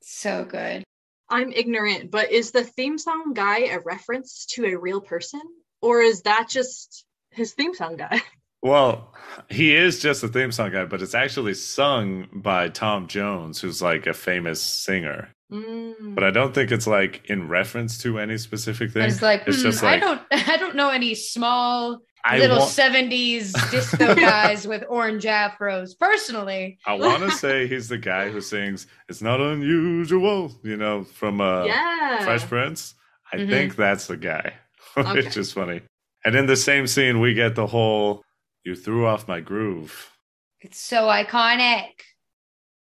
so 0.01 0.43
good. 0.43 0.83
I'm 1.29 1.51
ignorant, 1.53 2.11
but 2.11 2.31
is 2.31 2.51
the 2.51 2.63
theme 2.63 2.97
song 2.97 3.33
guy 3.33 3.65
a 3.67 3.79
reference 3.79 4.45
to 4.47 4.65
a 4.65 4.75
real 4.75 4.99
person? 4.99 5.41
Or 5.81 6.01
is 6.01 6.23
that 6.23 6.49
just 6.49 7.05
his 7.29 7.53
theme 7.53 7.73
song 7.73 7.97
guy? 7.97 8.21
Well, 8.63 9.15
he 9.49 9.75
is 9.75 9.99
just 9.99 10.23
a 10.23 10.27
theme 10.27 10.51
song 10.51 10.71
guy, 10.71 10.85
but 10.85 11.01
it's 11.01 11.15
actually 11.15 11.55
sung 11.55 12.27
by 12.31 12.69
Tom 12.69 13.07
Jones, 13.07 13.59
who's 13.59 13.81
like 13.81 14.05
a 14.05 14.13
famous 14.13 14.61
singer. 14.61 15.29
Mm. 15.51 16.15
But 16.15 16.23
I 16.23 16.31
don't 16.31 16.53
think 16.53 16.71
it's 16.71 16.87
like 16.87 17.29
in 17.29 17.47
reference 17.49 17.97
to 17.99 18.19
any 18.19 18.37
specific 18.37 18.91
thing. 18.91 19.03
It's 19.03 19.21
like, 19.21 19.43
It's 19.47 19.57
hmm, 19.57 19.63
just 19.63 19.83
I 19.83 19.97
don't 19.97 20.21
I 20.31 20.57
don't 20.57 20.75
know 20.75 20.89
any 20.89 21.13
small 21.15 21.99
I 22.23 22.37
little 22.37 22.59
wa- 22.59 22.65
70s 22.67 23.51
disco 23.71 24.13
guys 24.15 24.67
with 24.67 24.83
orange 24.87 25.23
afros 25.25 25.97
personally. 25.99 26.77
I 26.85 26.93
want 26.93 27.23
to 27.23 27.31
say 27.31 27.67
he's 27.67 27.89
the 27.89 27.97
guy 27.97 28.29
who 28.29 28.39
sings 28.41 28.87
"It's 29.09 29.21
Not 29.21 29.41
Unusual," 29.41 30.51
you 30.63 30.77
know, 30.77 31.03
from 31.03 31.41
uh, 31.41 31.65
yeah. 31.65 32.23
Fresh 32.23 32.45
Prince. 32.47 32.95
I 33.33 33.37
Mhm. 33.37 33.49
think 33.49 33.75
that's 33.75 34.07
the 34.07 34.17
guy, 34.17 34.53
Okay. 34.97 35.13
which 35.13 35.35
is 35.37 35.51
funny. 35.51 35.81
And 36.23 36.35
in 36.35 36.45
the 36.45 36.55
same 36.55 36.85
scene, 36.85 37.19
we 37.19 37.33
get 37.33 37.55
the 37.55 37.67
whole 37.67 38.23
"You 38.63 38.75
threw 38.75 39.05
off 39.07 39.27
my 39.27 39.39
groove." 39.39 40.11
It's 40.59 40.79
so 40.79 41.07
iconic. 41.07 41.89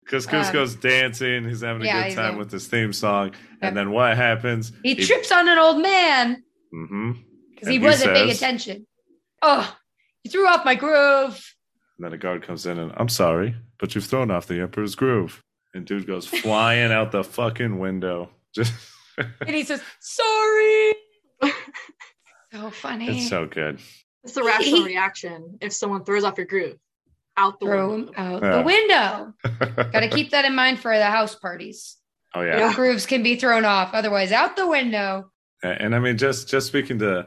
Because 0.08 0.26
Um, 0.26 0.32
Kuzco's 0.32 0.74
dancing, 0.74 1.46
he's 1.46 1.60
having 1.60 1.82
a 1.82 1.84
yeah, 1.84 2.08
good 2.08 2.14
time 2.16 2.38
with 2.38 2.50
his 2.50 2.66
theme 2.66 2.94
song, 2.94 3.26
Yep. 3.28 3.36
and 3.60 3.76
then 3.76 3.90
what 3.90 4.16
happens? 4.16 4.72
He 4.82 4.94
trips 4.94 5.30
on 5.30 5.46
an 5.48 5.58
old 5.58 5.82
man 5.82 6.42
Mm-hmm. 6.74 7.12
because 7.50 7.68
he 7.68 7.74
he 7.74 7.78
wasn't 7.78 8.14
paying 8.14 8.30
attention. 8.30 8.86
Oh, 9.42 9.76
you 10.24 10.30
threw 10.30 10.46
off 10.48 10.64
my 10.64 10.74
groove. 10.74 11.54
And 11.98 12.04
then 12.06 12.12
a 12.14 12.16
guard 12.18 12.42
comes 12.42 12.64
in 12.64 12.78
and 12.78 12.92
I'm 12.96 13.08
sorry, 13.10 13.54
but 13.78 13.94
you've 13.94 14.04
thrown 14.06 14.30
off 14.30 14.46
the 14.46 14.60
Emperor's 14.60 14.94
groove. 14.94 15.42
And 15.74 15.84
dude 15.84 16.06
goes 16.06 16.26
flying 16.26 16.90
out 16.92 17.12
the 17.12 17.22
fucking 17.22 17.78
window. 17.78 18.30
Just 18.54 18.72
And 19.18 19.50
he 19.50 19.62
says, 19.64 19.82
sorry. 20.00 20.94
So 22.52 22.70
funny. 22.70 23.18
it's 23.18 23.28
so 23.28 23.46
good. 23.46 23.78
It's 24.24 24.32
the 24.32 24.42
rational 24.42 24.84
reaction 24.84 25.58
if 25.60 25.72
someone 25.74 26.02
throws 26.04 26.24
off 26.24 26.38
your 26.38 26.46
groove 26.46 26.78
out 27.38 27.58
the 27.60 27.66
Throw 27.66 27.90
window. 27.90 28.12
him 28.12 28.14
out 28.16 28.42
Yeah. 28.42 28.56
the 28.58 28.62
window. 28.62 29.34
Got 29.92 30.00
to 30.00 30.08
keep 30.08 30.30
that 30.32 30.44
in 30.44 30.54
mind 30.54 30.78
for 30.80 30.96
the 30.96 31.06
house 31.06 31.34
parties. 31.34 31.96
oh 32.34 32.42
yeah. 32.42 32.58
Yeah. 32.58 32.74
Grooves 32.74 33.06
can 33.06 33.22
be 33.22 33.36
thrown 33.36 33.64
off, 33.64 33.94
otherwise 33.94 34.32
out 34.32 34.56
the 34.56 34.66
window. 34.68 35.30
And 35.62 35.94
I 35.94 35.98
mean 35.98 36.18
just 36.18 36.48
just 36.48 36.66
speaking 36.66 36.98
to 37.00 37.26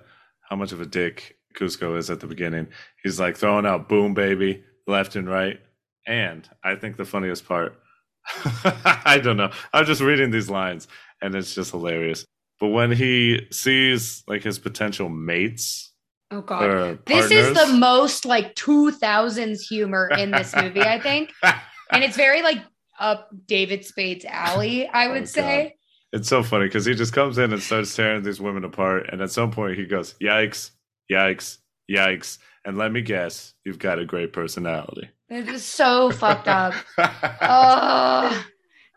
how 0.49 0.55
much 0.55 0.71
of 0.71 0.79
a 0.81 0.85
dick 0.85 1.37
Kuzco 1.55 1.97
is 1.97 2.09
at 2.09 2.19
the 2.19 2.27
beginning, 2.27 2.67
he's 3.03 3.19
like 3.19 3.35
throwing 3.37 3.65
out 3.65 3.89
boom 3.89 4.13
baby 4.13 4.63
left 4.87 5.15
and 5.15 5.27
right. 5.29 5.59
And 6.07 6.47
I 6.63 6.75
think 6.75 6.97
the 6.97 7.05
funniest 7.05 7.45
part 7.47 7.77
I 9.05 9.19
don't 9.21 9.37
know. 9.37 9.51
I'm 9.73 9.85
just 9.85 10.01
reading 10.01 10.31
these 10.31 10.49
lines 10.49 10.87
and 11.21 11.33
it's 11.35 11.53
just 11.55 11.71
hilarious. 11.71 12.25
But 12.59 12.67
when 12.69 12.91
he 12.91 13.47
sees 13.51 14.23
like 14.27 14.43
his 14.43 14.59
potential 14.59 15.09
mates 15.09 15.90
Oh 16.31 16.41
god. 16.41 16.63
or 16.63 16.99
This 17.05 17.29
is 17.29 17.53
the 17.53 17.73
most 17.77 18.25
like 18.25 18.55
2000s 18.55 19.61
humor 19.61 20.09
in 20.17 20.31
this 20.31 20.55
movie, 20.55 20.81
I 20.81 20.99
think. 20.99 21.31
And 21.93 22.05
it's 22.05 22.15
very 22.15 22.41
like 22.41 22.59
up 23.01 23.29
David 23.47 23.83
Spade's 23.83 24.23
alley, 24.23 24.87
I 24.87 25.09
would 25.09 25.23
Oh, 25.23 25.25
say. 25.25 25.75
It's 26.13 26.29
so 26.29 26.41
funny 26.41 26.65
because 26.67 26.85
he 26.85 26.95
just 26.95 27.11
comes 27.11 27.37
in 27.37 27.51
and 27.51 27.61
starts 27.61 27.93
tearing 27.93 28.23
these 28.23 28.39
women 28.39 28.63
apart, 28.63 29.09
and 29.11 29.21
at 29.21 29.29
some 29.31 29.51
point 29.51 29.77
he 29.77 29.85
goes, 29.85 30.15
"Yikes! 30.21 30.71
Yikes! 31.11 31.57
Yikes!" 31.91 32.37
And 32.63 32.77
let 32.77 32.93
me 32.93 33.01
guess, 33.01 33.53
you've 33.65 33.77
got 33.79 33.99
a 33.99 34.05
great 34.05 34.31
personality. 34.31 35.09
It 35.29 35.49
is 35.49 35.65
so 35.65 36.11
fucked 36.11 36.47
up. 36.47 36.73
Oh, 37.41 38.45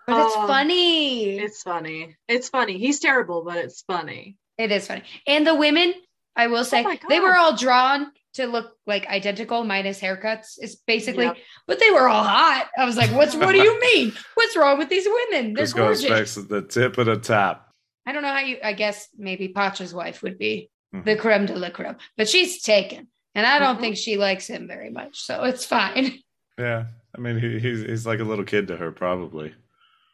but 0.07 0.17
it's 0.27 0.35
Oh, 0.37 0.47
funny. 0.47 1.39
It's 1.39 1.63
funny. 1.63 2.15
It's 2.29 2.49
funny. 2.49 2.79
He's 2.79 3.01
terrible, 3.01 3.43
but 3.45 3.57
it's 3.57 3.83
funny. 3.83 4.37
It 4.59 4.71
is 4.71 4.87
funny. 4.87 5.03
And 5.27 5.45
the 5.47 5.55
women, 5.55 5.95
I 6.37 6.47
will 6.49 6.65
say, 6.65 6.85
Oh 6.87 6.97
they 7.09 7.21
were 7.21 7.37
all 7.37 7.57
drawn 7.57 8.11
to 8.35 8.47
look 8.47 8.77
like 8.87 9.07
identical, 9.07 9.63
minus 9.65 10.01
haircuts, 10.01 10.59
is 10.61 10.77
basically, 10.77 11.27
Yep. 11.27 11.37
but 11.69 11.79
they 11.79 11.91
were 11.91 12.09
all 12.09 12.25
hot. 12.25 12.69
I 12.77 12.85
was 12.85 12.97
like, 12.97 13.11
what's 13.13 13.37
what 13.37 13.53
do 13.53 13.59
you 13.63 13.81
mean? 13.95 14.13
What's 14.35 14.57
wrong 14.57 14.79
with 14.79 14.89
these 14.89 15.07
women? 15.07 15.55
They're 15.55 15.65
Kuzco 15.67 15.77
gorgeous. 15.77 16.05
expects 16.05 16.35
the 16.35 16.63
tip 16.63 16.99
of 16.99 17.07
the 17.07 17.17
top. 17.17 17.71
I 18.07 18.13
don't 18.13 18.23
know 18.23 18.33
how 18.33 18.41
you 18.41 18.59
I 18.63 18.73
guess 18.73 19.09
maybe 19.17 19.49
Pacha's 19.49 19.95
wife 19.95 20.23
would 20.23 20.37
be 20.39 20.71
Mhm. 20.95 21.05
the 21.05 21.17
creme 21.17 21.47
de 21.47 21.55
la 21.57 21.71
creme, 21.71 21.97
but 22.17 22.29
she's 22.29 22.63
taken. 22.63 23.09
And 23.37 23.47
I 23.47 23.59
don't 23.59 23.79
Mhm. 23.79 23.81
think 23.81 23.97
she 23.97 24.17
likes 24.17 24.47
him 24.47 24.67
very 24.69 24.91
much. 24.91 25.21
So 25.23 25.45
it's 25.45 25.65
fine. 25.65 26.19
Yeah, 26.59 26.85
I 27.17 27.21
mean, 27.21 27.41
he, 27.41 27.59
he's 27.59 27.83
he's 27.83 28.07
like 28.07 28.21
a 28.21 28.25
little 28.25 28.45
kid 28.45 28.69
to 28.69 28.77
her, 28.77 28.93
probably. 28.93 29.53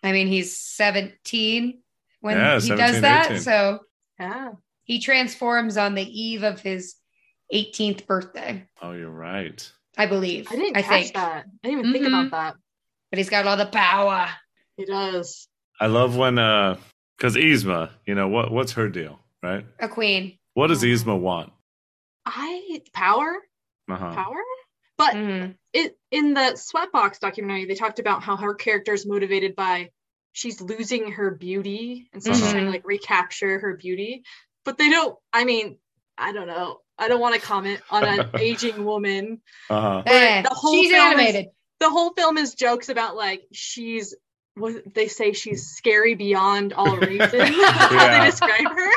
I 0.02 0.12
mean, 0.12 0.26
he's 0.26 0.56
17 0.56 1.82
when 2.20 2.36
Yeah, 2.38 2.54
he 2.54 2.60
17, 2.68 2.76
does 2.78 3.00
that. 3.02 3.26
18. 3.26 3.40
So 3.42 3.80
Yeah. 4.18 4.52
He 4.90 4.98
transforms 4.98 5.76
on 5.76 5.94
the 5.94 6.02
eve 6.02 6.42
of 6.42 6.58
his 6.60 6.96
18th 7.54 8.08
birthday, 8.08 8.66
Oh, 8.82 8.90
you're 8.90 9.08
right. 9.08 9.70
I 9.96 10.06
believe. 10.06 10.48
I 10.50 10.56
didn't 10.56 10.76
I 10.78 10.82
catch 10.82 11.02
think. 11.02 11.14
that. 11.14 11.46
I 11.62 11.68
didn't 11.68 11.78
even 11.80 11.92
think 11.92 12.04
Mhm. 12.06 12.08
about 12.08 12.30
that. 12.32 12.56
But 13.10 13.18
he's 13.18 13.30
got 13.30 13.46
all 13.46 13.56
the 13.56 13.66
power. 13.66 14.28
He 14.76 14.84
does. 14.86 15.46
I 15.80 15.86
love 15.86 16.16
when 16.16 16.38
uh, 16.40 16.76
because 17.16 17.36
Yzma, 17.36 17.90
you 18.04 18.16
know 18.16 18.26
what 18.26 18.50
what's 18.50 18.72
her 18.72 18.88
deal, 18.88 19.20
right? 19.44 19.64
A 19.78 19.88
queen. 19.88 20.38
What 20.54 20.68
does. 20.68 20.82
Yzma 20.82 21.16
want? 21.20 21.52
I 22.26 22.82
power? 22.92 23.36
Uh-huh. 23.88 24.12
Power? 24.14 24.42
But 24.98 25.14
Mhm. 25.14 25.54
it 25.72 25.96
in 26.10 26.34
the 26.34 26.58
Sweatbox 26.58 27.20
documentary, 27.20 27.66
they 27.66 27.74
talked 27.76 28.00
about 28.00 28.24
how 28.24 28.36
her 28.36 28.54
character 28.54 28.92
is 28.92 29.06
motivated 29.06 29.54
by 29.54 29.90
she's 30.32 30.60
losing 30.60 31.12
her 31.12 31.30
beauty 31.30 32.08
and 32.12 32.22
so 32.22 32.32
she's 32.32 32.42
Mhm. 32.48 32.50
trying 32.52 32.64
to 32.64 32.70
like 32.72 32.86
recapture 32.86 33.60
her 33.60 33.76
beauty. 33.76 34.24
But 34.64 34.78
they 34.78 34.88
don't 34.90 35.16
I 35.32 35.44
mean, 35.44 35.76
I 36.18 36.32
don't 36.32 36.46
know. 36.46 36.80
I 36.98 37.08
don't 37.08 37.20
want 37.20 37.34
to 37.34 37.40
comment 37.40 37.80
on 37.90 38.04
an 38.04 38.28
aging 38.38 38.84
woman. 38.84 39.40
Uh-huh. 39.70 40.02
Eh, 40.06 40.42
the 40.42 40.50
whole 40.50 40.74
she's 40.74 40.90
film 40.90 41.18
is- 41.20 41.46
The 41.80 41.88
whole 41.90 42.12
film 42.12 42.36
is 42.38 42.54
jokes 42.54 42.88
about 42.88 43.16
like 43.16 43.42
she's 43.52 44.14
what 44.54 44.74
they 44.94 45.08
say 45.08 45.32
she's 45.32 45.68
scary 45.68 46.14
beyond 46.14 46.72
all 46.74 46.96
reason. 46.98 47.40
how 47.52 48.18
they 48.20 48.26
describe 48.30 48.68
her. 48.70 48.90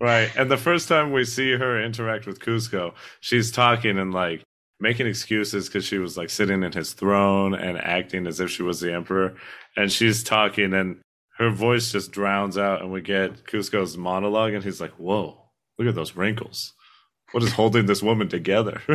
Right. 0.00 0.30
And 0.36 0.50
the 0.50 0.56
first 0.56 0.88
time 0.88 1.12
we 1.12 1.24
see 1.24 1.52
her 1.52 1.82
interact 1.84 2.26
with 2.26 2.38
Kuzco, 2.40 2.94
she's 3.20 3.50
talking 3.52 3.98
and 3.98 4.12
like 4.14 4.42
making 4.80 5.06
excuses 5.06 5.68
because 5.68 5.84
she 5.84 5.98
was 5.98 6.16
like 6.16 6.30
sitting 6.30 6.62
in 6.62 6.72
his 6.72 6.92
throne 6.92 7.54
and 7.54 7.78
acting 7.78 8.26
as 8.26 8.40
if 8.40 8.50
she 8.50 8.62
was 8.62 8.80
the 8.80 8.92
emperor. 8.92 9.34
And 9.76 9.92
she's 9.92 10.24
talking 10.24 10.72
and 10.72 11.00
her 11.38 11.50
voice 11.50 11.92
just 11.92 12.12
drowns 12.12 12.56
out. 12.58 12.80
And 12.82 12.92
we 12.92 13.00
get 13.00 13.44
Kuzco's 13.46 13.96
monologue. 13.96 14.52
And 14.54 14.62
he's 14.64 14.80
like, 14.80 14.92
Whoa, 14.92 15.42
look 15.78 15.88
at 15.88 15.94
those 15.94 16.16
wrinkles. 16.16 16.72
What 17.32 17.42
is 17.42 17.52
holding 17.52 17.86
this 17.86 18.02
woman 18.02 18.28
together? 18.28 18.82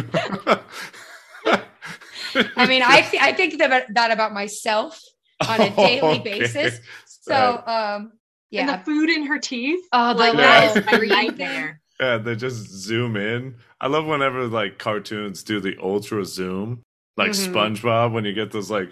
I 2.55 2.67
mean, 2.67 2.83
I, 2.83 3.01
th- 3.01 3.21
I 3.23 3.33
think 3.33 3.57
that, 3.57 3.87
that 3.95 4.11
about 4.11 4.33
myself 4.33 5.01
on 5.47 5.59
a 5.61 5.69
daily 5.75 5.99
Oh, 6.01 6.11
Okay. 6.19 6.39
basis. 6.39 6.79
So, 7.05 7.33
Right. 7.33 7.95
um, 7.95 8.01
And 8.03 8.11
yeah. 8.51 8.77
the 8.77 8.83
food 8.83 9.09
in 9.09 9.25
her 9.25 9.39
teeth. 9.39 9.83
Oh, 9.91 10.13
the 10.13 10.19
like 10.19 10.33
Yeah. 10.35 10.73
that 10.73 10.75
little 10.75 10.99
my 10.99 11.05
nightmare. 11.07 11.81
Yeah, 11.99 12.17
they 12.19 12.35
just 12.35 12.67
zoom 12.67 13.17
in. 13.17 13.55
I 13.81 13.87
love 13.87 14.05
whenever 14.05 14.45
like 14.47 14.77
cartoons 14.77 15.41
do 15.43 15.59
the 15.59 15.75
ultra 15.81 16.23
zoom, 16.25 16.83
like 17.17 17.31
Mhm. 17.31 17.51
SpongeBob 17.53 18.13
when 18.13 18.23
you 18.23 18.33
get 18.33 18.51
those 18.51 18.69
like 18.69 18.89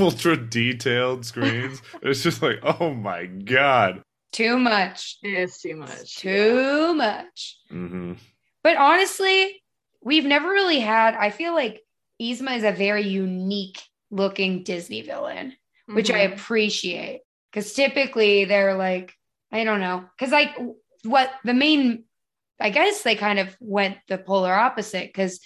ultra 0.00 0.36
detailed 0.36 1.24
screens. 1.24 1.82
it's 2.02 2.22
just 2.22 2.42
like, 2.42 2.58
oh 2.62 2.94
my 2.94 3.26
god. 3.26 4.02
Too 4.32 4.58
much. 4.58 5.18
It's 5.22 5.60
too 5.62 5.76
much. 5.76 6.16
Too 6.16 6.94
much. 6.94 7.58
hmm 7.70 8.14
But 8.62 8.76
honestly, 8.76 9.62
we've 10.02 10.24
never 10.26 10.48
really 10.48 10.80
had, 10.80 11.14
I 11.14 11.30
feel 11.30 11.54
like 11.54 11.80
Yzma 12.20 12.56
is 12.56 12.64
a 12.64 12.72
very 12.72 13.02
unique 13.08 13.80
looking 14.10 14.64
Disney 14.64 15.02
villain, 15.02 15.54
which 15.86 16.10
I 16.10 16.26
Mhm. 16.26 16.34
appreciate. 16.34 17.20
Because 17.50 17.72
typically 17.72 18.44
they're 18.44 18.74
like, 18.74 19.14
I 19.50 19.64
don't 19.64 19.80
know. 19.80 20.04
Because 20.18 20.32
like 20.32 20.54
what 21.04 21.30
the 21.44 21.54
main, 21.54 22.04
I 22.60 22.70
guess 22.70 23.02
they 23.02 23.14
kind 23.14 23.38
of 23.38 23.56
went 23.60 23.96
the 24.08 24.18
polar 24.18 24.52
opposite 24.52 25.06
because 25.06 25.40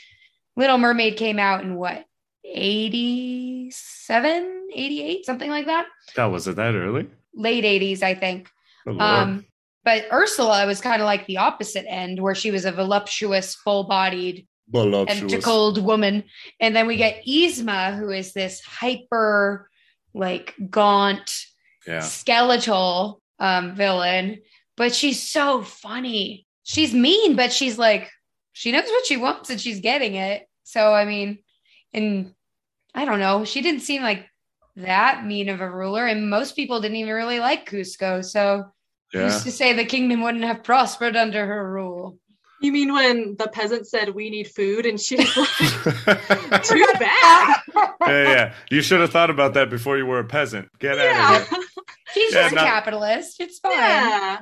Little 0.57 0.79
Mermaid 0.79 1.17
came 1.17 1.39
out 1.39 1.63
in 1.63 1.77
what, 1.77 2.05
87, 2.45 4.69
88, 4.75 5.25
something 5.27 5.51
like 5.51 5.67
that? 5.67 5.87
That 6.17 6.25
was 6.27 6.49
it 6.49 6.57
that 6.57 6.75
early? 6.75 7.09
Late 7.35 7.65
80s, 7.65 8.03
I 8.03 8.15
think. 8.15 8.49
Oh, 8.87 8.99
Um, 8.99 9.47
but 9.85 10.07
Ursula 10.13 10.67
was 10.67 10.81
kind 10.81 11.01
of 11.03 11.07
like 11.07 11.27
the 11.27 11.39
opposite 11.39 11.85
end, 11.89 12.21
where 12.21 12.35
she 12.35 12.51
was 12.51 12.65
a 12.65 12.73
voluptuous, 12.73 13.55
full-bodied, 13.57 14.47
Voluptuous. 14.69 15.21
tentacled 15.21 15.85
woman, 15.85 16.25
and 16.61 16.75
then 16.75 16.87
we 16.87 16.97
get 16.97 17.25
Yzma, 17.27 17.97
who 17.99 18.11
is 18.11 18.33
this 18.33 18.61
hyper, 18.63 19.69
like 20.15 20.55
gaunt, 20.71 21.31
Yeah. 21.87 22.01
skeletal 22.01 23.21
um, 23.39 23.75
villain. 23.75 24.41
But 24.77 24.95
she's 24.95 25.29
so 25.29 25.63
funny. 25.63 26.47
She's 26.65 26.95
mean, 26.95 27.35
but 27.37 27.53
she's 27.53 27.77
like 27.79 28.09
she 28.55 28.71
knows 28.71 28.85
what 28.87 29.07
she 29.07 29.17
wants 29.17 29.49
and 29.51 29.59
she's 29.61 29.81
getting 29.81 30.15
it. 30.15 30.47
So 30.65 30.93
I 30.95 31.05
mean, 31.07 31.39
and 31.95 32.35
I 32.95 33.05
don't 33.05 33.21
know, 33.21 33.45
she 33.45 33.63
didn't 33.63 33.81
seem 33.83 34.03
like 34.03 34.27
that 34.77 35.25
mean 35.27 35.49
of 35.49 35.61
a 35.61 35.71
ruler, 35.71 36.07
and 36.07 36.29
most 36.31 36.57
people 36.57 36.81
didn't 36.81 36.97
even 36.97 37.13
really 37.15 37.41
like 37.41 37.69
Kuzco. 37.69 38.25
So 38.25 38.65
Yeah. 39.13 39.25
who's 39.25 39.45
to 39.45 39.51
say 39.51 39.73
the 39.73 39.85
kingdom 39.85 40.23
wouldn't 40.23 40.45
have 40.45 40.63
prospered 40.65 41.17
under 41.17 41.45
her 41.47 41.73
rule? 41.73 42.19
You 42.61 42.71
mean 42.73 42.93
when 42.93 43.37
the 43.37 43.49
peasant 43.49 43.89
said 43.89 44.11
we 44.15 44.31
need 44.31 44.47
food 44.49 44.87
and 44.87 44.99
she 45.01 45.17
was 45.17 45.37
like, 45.37 45.49
too 46.65 46.87
bad. 46.99 47.61
yeah. 47.75 48.07
yeah. 48.09 48.55
You 48.71 48.83
should 48.83 49.01
have 49.01 49.11
thought 49.11 49.31
about 49.31 49.55
that 49.55 49.69
before 49.69 49.99
you 49.99 50.07
were 50.07 50.21
a 50.21 50.25
peasant. 50.25 50.69
Get 50.79 50.97
out 50.99 51.05
Yeah. 51.05 51.37
of 51.43 51.49
here. 51.49 51.59
She's 52.15 52.33
Yeah, 52.35 52.43
just 52.43 52.55
not- 52.55 52.65
a 52.65 52.69
capitalist. 52.69 53.41
It's 53.41 53.59
fine. 53.59 53.73
Yeah. 53.73 54.41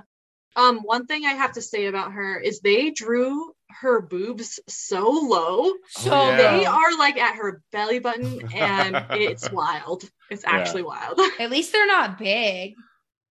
Um, 0.56 0.80
one 0.80 1.06
thing 1.06 1.24
I 1.24 1.32
have 1.32 1.52
to 1.52 1.62
say 1.62 1.86
about 1.86 2.12
her 2.12 2.38
is 2.38 2.60
they 2.60 2.90
drew 2.90 3.54
her 3.80 4.00
boobs 4.00 4.60
so 4.68 5.08
low. 5.08 5.72
So 5.90 6.10
Oh, 6.12 6.30
yeah. 6.30 6.58
They 6.58 6.64
are 6.66 6.98
like 6.98 7.16
at 7.18 7.36
her 7.36 7.62
belly 7.72 7.98
button, 7.98 8.40
and 8.54 9.04
it's 9.12 9.48
wild. 9.52 10.04
It's 10.30 10.42
Yeah. 10.44 10.56
actually 10.56 10.82
wild. 10.82 11.20
At 11.38 11.50
least 11.50 11.72
they're 11.72 11.86
not 11.86 12.18
big. 12.18 12.74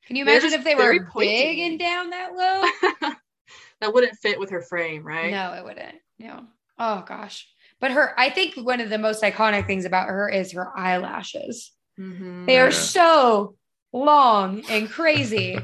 Can 0.07 0.15
you 0.15 0.23
imagine 0.23 0.53
if 0.53 0.63
they 0.63 0.75
were 0.75 1.05
pointy. 1.05 1.29
big 1.29 1.59
and 1.59 1.79
down 1.79 2.09
that 2.09 2.33
low? 2.33 3.11
that 3.81 3.93
wouldn't 3.93 4.17
fit 4.17 4.39
with 4.39 4.49
her 4.49 4.61
frame, 4.61 5.03
right? 5.03 5.31
No, 5.31 5.53
it 5.53 5.63
wouldn't. 5.63 5.95
No. 6.17 6.45
Oh 6.77 7.03
gosh. 7.07 7.47
But 7.79 7.91
her, 7.91 8.13
I 8.19 8.29
think 8.29 8.55
one 8.55 8.81
of 8.81 8.89
the 8.89 8.97
most 8.97 9.23
iconic 9.23 9.67
things 9.67 9.85
about 9.85 10.07
her 10.07 10.29
is 10.29 10.51
her 10.53 10.75
eyelashes. 10.77 11.71
Mhm. 11.99 12.45
They 12.45 12.59
are 12.59 12.71
so 12.71 13.55
long 13.93 14.63
and 14.69 14.89
crazy. 14.89 15.57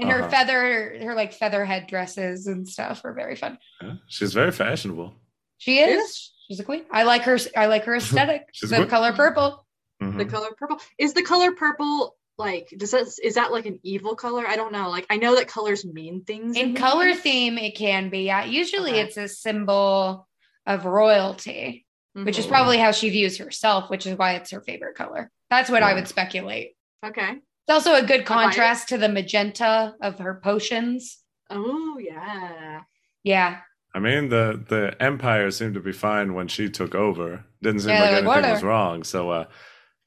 And 0.00 0.10
her 0.10 0.20
Uh-huh. 0.20 0.30
feather, 0.30 0.98
her 1.02 1.14
like 1.14 1.32
feather 1.32 1.64
head 1.64 1.86
dresses 1.86 2.46
and 2.46 2.68
stuff 2.68 3.02
are 3.04 3.12
very 3.12 3.36
fun. 3.36 3.58
Yeah, 3.82 3.94
She's 4.08 4.32
very 4.34 4.52
fashionable. 4.52 5.14
She 5.58 5.78
is. 5.78 5.88
Yes. 5.90 6.32
She's 6.48 6.60
a 6.60 6.64
queen. 6.64 6.84
I 6.90 7.02
like 7.04 7.22
her. 7.22 7.38
I 7.56 7.66
like 7.66 7.84
her 7.84 7.94
aesthetic. 8.00 8.46
She's 8.52 8.70
the 8.70 8.78
good. 8.78 8.88
color 8.88 9.12
purple. 9.12 9.66
Mhm. 10.02 10.18
The 10.18 10.24
color 10.24 10.48
purple 10.56 10.78
is 10.98 11.12
the 11.14 11.22
color 11.22 11.52
purple. 11.52 12.16
Like, 12.38 12.72
does 12.76 12.92
that 12.92 13.06
is 13.22 13.34
that 13.34 13.52
like 13.52 13.66
an 13.66 13.78
evil 13.82 14.16
color? 14.16 14.46
I 14.46 14.56
don't 14.56 14.72
know. 14.72 14.88
Like, 14.88 15.06
I 15.10 15.18
know 15.18 15.36
that 15.36 15.46
colors 15.48 15.84
mean 15.84 16.24
things 16.24 16.56
In 16.56 16.68
movies. 16.68 16.80
color 16.80 17.14
theme, 17.14 17.58
it 17.58 17.76
can 17.76 18.08
be. 18.08 18.20
Yeah. 18.20 18.44
Usually, 18.44 18.92
Okay. 18.92 19.00
it's 19.02 19.16
a 19.18 19.28
symbol 19.28 20.26
of 20.66 20.86
royalty, 20.86 21.84
which 22.14 22.38
is 22.38 22.46
probably 22.46 22.78
how 22.78 22.92
she 22.92 23.10
views 23.10 23.36
herself, 23.38 23.90
which 23.90 24.06
is 24.06 24.16
why 24.16 24.34
it's 24.36 24.50
her 24.52 24.60
favorite 24.62 24.94
color. 24.96 25.30
That's 25.50 25.68
what 25.70 25.82
I 25.82 25.92
would 25.94 26.08
speculate. 26.08 26.76
okay. 27.04 27.36
It's 27.70 27.86
also 27.86 28.02
a 28.02 28.04
good 28.04 28.26
contrast 28.26 28.88
to 28.88 28.98
the 28.98 29.08
magenta 29.08 29.94
of 30.02 30.18
her 30.18 30.40
potions. 30.42 31.18
Oh 31.50 31.98
yeah. 32.00 32.80
Yeah. 33.22 33.58
I 33.94 34.00
mean, 34.00 34.28
the 34.28 34.60
the 34.68 34.96
empire 35.00 35.52
seemed 35.52 35.74
to 35.74 35.80
be 35.80 35.92
fine 35.92 36.34
when 36.34 36.48
she 36.48 36.68
took 36.68 36.96
over. 36.96 37.44
Didn't 37.62 37.82
seem 37.82 37.90
Yeah, 37.90 38.00
like 38.00 38.10
they're 38.10 38.22
like, 38.22 38.36
anything 38.38 38.52
was 38.54 38.62
wrong. 38.64 39.04
So, 39.04 39.30
uh, 39.30 39.44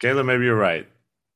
Kayla, 0.02 0.26
maybe 0.26 0.44
you're 0.44 0.58
right. 0.58 0.86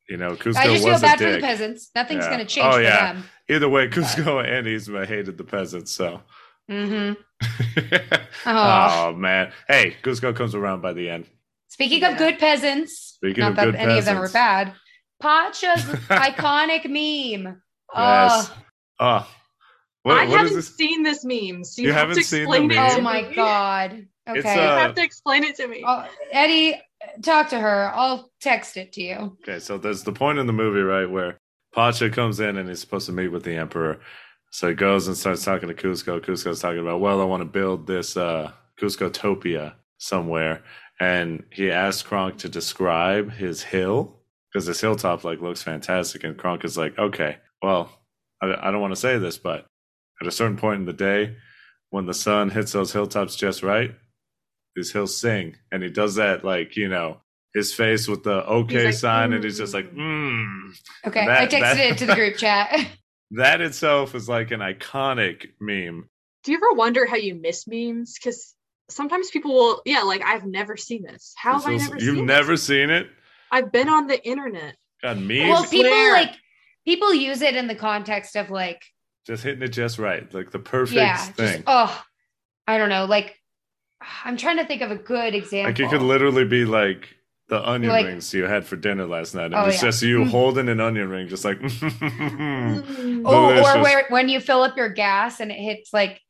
You 0.09 0.17
know, 0.17 0.31
Kuzco 0.35 0.57
I 0.57 0.65
just 0.67 0.83
was 0.85 0.99
feel 0.99 1.09
bad 1.09 1.17
for 1.17 1.31
the 1.31 1.39
peasants. 1.39 1.91
Nothing's 1.95 2.25
Yeah. 2.25 2.29
going 2.31 2.45
to 2.45 2.53
change 2.53 2.67
Oh, 2.67 2.71
for 2.73 2.81
yeah. 2.81 3.13
them. 3.13 3.23
Either 3.47 3.69
way, 3.69 3.87
Kuzco 3.87 4.43
and 4.45 4.67
Yzma 4.67 5.05
hated 5.07 5.37
the 5.37 5.45
peasants. 5.45 5.93
So, 5.93 6.23
mm-hmm. 6.69 7.13
Oh. 8.45 9.07
oh 9.09 9.13
man, 9.13 9.53
hey, 9.69 9.95
Kuzco 10.03 10.35
comes 10.35 10.55
around 10.55 10.81
by 10.81 10.91
the 10.91 11.09
end. 11.09 11.25
Speaking 11.69 12.01
Yeah. 12.01 12.11
of 12.11 12.17
good 12.17 12.37
peasants, 12.37 13.13
Speaking 13.15 13.41
not 13.43 13.51
of 13.51 13.55
that 13.55 13.65
good 13.65 13.75
any 13.75 13.97
of 13.97 14.03
them 14.03 14.17
were 14.17 14.27
bad. 14.29 14.73
Pacha's 15.21 15.83
iconic 16.09 16.85
meme. 16.85 17.61
Yes. 17.95 18.51
Oh, 18.51 18.57
Oh, 18.99 19.27
what, 20.03 20.17
I 20.17 20.25
what 20.25 20.27
is 20.29 20.33
haven't 20.37 20.55
this? 20.55 20.75
seen 20.75 21.03
this 21.03 21.23
meme, 21.25 21.63
so 21.63 21.81
you, 21.81 21.89
You 21.89 21.93
have 21.93 22.09
haven't 22.09 22.17
to 22.17 22.23
seen 22.23 22.39
the 22.45 22.49
explain 22.49 22.71
it 22.71 22.75
meme? 22.75 22.89
to 22.91 22.97
oh 22.97 23.01
my 23.01 23.33
god. 23.33 23.91
Okay. 24.27 24.39
It's, 24.39 24.45
You 24.45 24.61
uh, 24.61 24.77
have 24.79 24.95
to 24.95 25.03
explain 25.03 25.43
it 25.43 25.55
to 25.57 25.67
me. 25.67 25.83
Oh, 25.85 26.07
Eddie, 26.31 26.81
talk 27.21 27.49
to 27.49 27.59
her. 27.59 27.91
I'll 27.93 28.31
text 28.41 28.75
it 28.77 28.91
to 28.93 29.01
you. 29.01 29.37
Okay, 29.43 29.59
so 29.59 29.77
there's 29.77 30.03
the 30.03 30.11
point 30.13 30.39
in 30.39 30.47
the 30.47 30.53
movie, 30.53 30.81
right, 30.81 31.09
where 31.09 31.37
Pacha 31.75 32.09
comes 32.09 32.39
in 32.39 32.57
and 32.57 32.67
he's 32.69 32.79
supposed 32.79 33.05
to 33.05 33.11
meet 33.11 33.27
with 33.29 33.43
the 33.43 33.55
emperor. 33.55 33.99
So 34.51 34.69
he 34.69 34.73
goes 34.73 35.07
and 35.07 35.15
starts 35.15 35.43
talking 35.45 35.67
to 35.69 35.75
Kuzco. 35.75 36.19
Kuzco's 36.21 36.59
talking 36.61 36.79
about, 36.79 36.99
well, 37.01 37.21
I 37.21 37.25
want 37.25 37.41
to 37.41 37.45
build 37.45 37.85
this 37.85 38.17
uh, 38.17 38.51
Kuzco-topia 38.81 39.73
somewhere. 39.97 40.63
And 40.99 41.43
he 41.51 41.69
asks 41.69 42.01
Kronk 42.01 42.37
to 42.39 42.49
describe 42.49 43.31
his 43.31 43.61
hill 43.61 44.16
because 44.51 44.65
this 44.65 44.81
hilltop 44.81 45.23
like 45.23 45.41
looks 45.41 45.61
fantastic. 45.61 46.23
And 46.23 46.37
Kronk 46.37 46.63
is 46.65 46.77
like, 46.77 46.97
okay, 46.97 47.37
well, 47.61 47.91
I, 48.41 48.53
I 48.67 48.71
don't 48.71 48.81
want 48.81 48.93
to 48.93 48.99
say 48.99 49.17
this, 49.17 49.37
but 49.37 49.65
at 50.21 50.27
a 50.27 50.31
certain 50.31 50.57
point 50.57 50.79
in 50.79 50.85
the 50.85 50.93
day, 50.93 51.35
when 51.89 52.05
the 52.05 52.13
sun 52.13 52.49
hits 52.49 52.71
those 52.71 52.91
hilltops 52.93 53.35
just 53.35 53.63
right, 53.63 53.93
these 54.75 54.91
hills 54.91 55.19
sing. 55.19 55.55
And 55.71 55.81
he 55.83 55.89
does 55.89 56.15
that 56.15 56.43
like, 56.43 56.75
you 56.75 56.87
know, 56.89 57.21
his 57.53 57.73
face 57.73 58.07
with 58.07 58.23
the 58.23 58.45
okay 58.45 58.85
like, 58.85 58.93
sign, 58.93 59.33
and 59.33 59.43
he's 59.43 59.57
just 59.57 59.73
like, 59.73 59.91
"Mm." 59.93 59.97
mm. 60.41 60.79
Okay. 61.07 61.25
That- 61.25 61.41
I 61.41 61.45
texted 61.47 61.59
that- 61.61 61.79
it 61.79 61.97
to 61.99 62.05
the 62.05 62.15
group 62.15 62.35
chat. 62.37 62.87
That 63.31 63.61
itself 63.61 64.15
is 64.15 64.29
like 64.29 64.51
an 64.51 64.59
iconic 64.61 65.47
meme. 65.59 66.07
Do 66.43 66.51
you 66.51 66.57
ever 66.57 66.73
wonder 66.77 67.05
how 67.05 67.15
you 67.17 67.35
miss 67.35 67.67
memes? 67.67 68.13
Because 68.17 68.53
sometimes 68.89 69.29
people 69.31 69.53
will, 69.53 69.81
yeah, 69.85 70.03
like 70.03 70.21
I've 70.23 70.45
never 70.45 70.77
seen 70.77 71.03
this. 71.03 71.33
How 71.35 71.53
have 71.59 71.65
I 71.67 71.75
never 71.75 71.97
You've 71.99 72.15
seen 72.17 72.25
never 72.25 72.53
this? 72.53 72.63
seen 72.63 72.89
it? 72.89 73.07
I've 73.51 73.71
been 73.71 73.89
on 73.89 74.07
the 74.07 74.23
internet. 74.27 74.75
God, 75.03 75.17
memes 75.19 75.49
well, 75.49 75.63
people 75.63 75.89
swear. 75.91 76.13
like 76.13 76.35
people 76.85 77.13
use 77.13 77.41
it 77.41 77.55
in 77.55 77.67
the 77.67 77.75
context 77.75 78.35
of 78.35 78.49
like, 78.49 78.81
just 79.25 79.43
hitting 79.43 79.61
it 79.61 79.69
just 79.69 79.99
right, 79.99 80.31
like 80.33 80.51
the 80.51 80.59
perfect 80.59 80.95
yeah, 80.95 81.17
thing. 81.17 81.47
just 81.57 81.63
oh, 81.67 82.03
I 82.65 82.77
don't 82.77 82.89
know. 82.89 83.05
Like, 83.05 83.35
I'm 84.25 84.37
trying 84.37 84.57
to 84.57 84.65
think 84.65 84.81
of 84.81 84.91
a 84.91 84.95
good 84.95 85.35
example. 85.35 85.69
like 85.71 85.79
it 85.79 85.89
could 85.89 86.01
literally 86.05 86.45
be 86.45 86.65
like 86.65 87.09
the 87.49 87.65
onion 87.67 87.91
Like- 87.91 88.05
rings 88.05 88.33
you 88.33 88.43
had 88.45 88.65
for 88.65 88.75
dinner 88.75 89.05
last 89.05 89.33
night, 89.35 89.45
and 89.45 89.55
Oh, 89.55 89.65
it's 89.65 89.77
yeah. 89.77 89.89
just 89.89 90.01
you 90.03 90.19
Mm. 90.19 90.29
holding 90.29 90.67
an 90.69 90.79
onion 90.81 91.09
ring, 91.09 91.27
just 91.27 91.45
like. 91.45 91.59
Mm. 91.61 93.21
Oh, 93.25 93.77
or 93.77 93.81
where 93.83 94.05
when 94.09 94.29
you 94.29 94.39
fill 94.39 94.63
up 94.63 94.77
your 94.77 94.89
gas 94.89 95.39
and 95.39 95.51
it 95.51 95.55
hits 95.59 95.93
like 95.93 96.21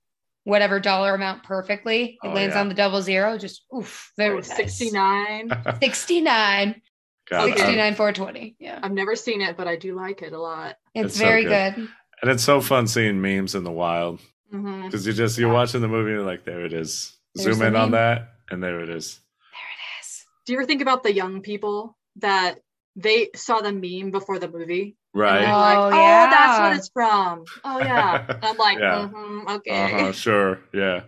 whatever 0.43 0.80
dollar 0.80 1.13
amount 1.15 1.43
perfectly, 1.43 2.18
it 2.24 2.28
Oh, 2.28 2.32
lands 2.34 2.55
yeah. 2.55 2.61
on 2.61 2.70
the 2.70 2.76
double 2.76 3.01
zero. 3.01 3.38
Just 3.38 3.63
oof, 3.76 4.11
very 4.18 4.34
Or 4.36 4.38
nice. 4.38 4.55
69. 4.55 5.49
69, 5.82 6.82
God, 7.30 7.45
69, 7.45 7.95
420. 7.95 8.55
Yeah, 8.59 8.80
I've 8.82 8.91
never 8.91 9.15
seen 9.15 9.41
it, 9.41 9.57
but 9.57 9.67
I 9.67 9.75
do 9.75 9.95
like 9.95 10.21
it 10.21 10.34
a 10.34 10.39
lot. 10.39 10.78
it's, 10.95 11.07
It's 11.07 11.17
so 11.17 11.25
very 11.25 11.43
good. 11.43 11.75
good. 11.75 11.89
and 12.21 12.32
it's 12.32 12.43
so 12.43 12.61
fun 12.61 12.88
seeing 12.88 13.21
memes 13.21 13.53
in 13.55 13.63
the 13.63 13.71
wild 13.71 14.19
because 14.51 15.05
you 15.05 15.13
just 15.13 15.38
you're 15.38 15.49
Yeah. 15.49 15.53
watching 15.55 15.82
the 15.82 15.88
movie 15.88 16.11
and 16.11 16.19
you're 16.19 16.25
like, 16.25 16.45
there 16.45 16.65
it 16.65 16.73
is. 16.73 17.17
There's 17.36 17.45
Zoom 17.57 17.59
the 17.59 17.67
in 17.67 17.75
on 17.75 17.91
that, 17.91 18.30
and 18.49 18.63
there 18.63 18.80
it 18.80 18.89
is. 18.89 19.19
There 19.51 19.59
it 19.59 20.01
is. 20.01 20.25
Do 20.45 20.53
you 20.53 20.59
ever 20.59 20.65
think 20.65 20.82
about 20.82 21.03
the 21.03 21.13
young 21.13 21.41
people 21.41 21.97
that 22.17 22.55
they 22.95 23.30
saw 23.36 23.59
the 23.61 23.71
meme 23.73 24.11
before 24.11 24.39
the 24.39 24.47
movie? 24.49 24.95
Right. 25.13 25.41
they're 25.41 25.53
Oh, 25.53 25.57
like, 25.57 25.78
oh, 25.78 25.89
yeah. 25.99 26.30
that's 26.30 26.59
what 26.59 26.78
it's 26.78 26.89
from. 26.93 27.43
Oh, 27.63 27.80
yeah. 27.80 28.25
And 28.30 28.39
I'm 28.43 28.57
like, 28.57 28.78
Yeah. 28.80 29.09
mhm, 29.11 29.55
okay. 29.57 29.84
Uh-huh, 29.84 30.11
sure. 30.13 30.59
Yeah. 30.73 31.01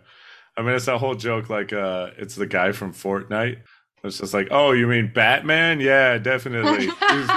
I 0.58 0.62
mean, 0.64 0.76
it's 0.76 0.86
that 0.86 0.98
whole 0.98 1.16
joke 1.16 1.50
like 1.50 1.72
uh 1.72 2.10
it's 2.18 2.36
the 2.36 2.46
guy 2.48 2.72
from 2.74 2.92
Fortnite. 2.94 3.60
It's 4.04 4.20
just 4.20 4.34
like, 4.34 4.48
oh, 4.52 4.72
you 4.72 4.88
mean 4.88 5.12
Batman? 5.14 5.80
Yeah, 5.80 6.18
definitely. 6.18 6.86
he's, 7.10 7.30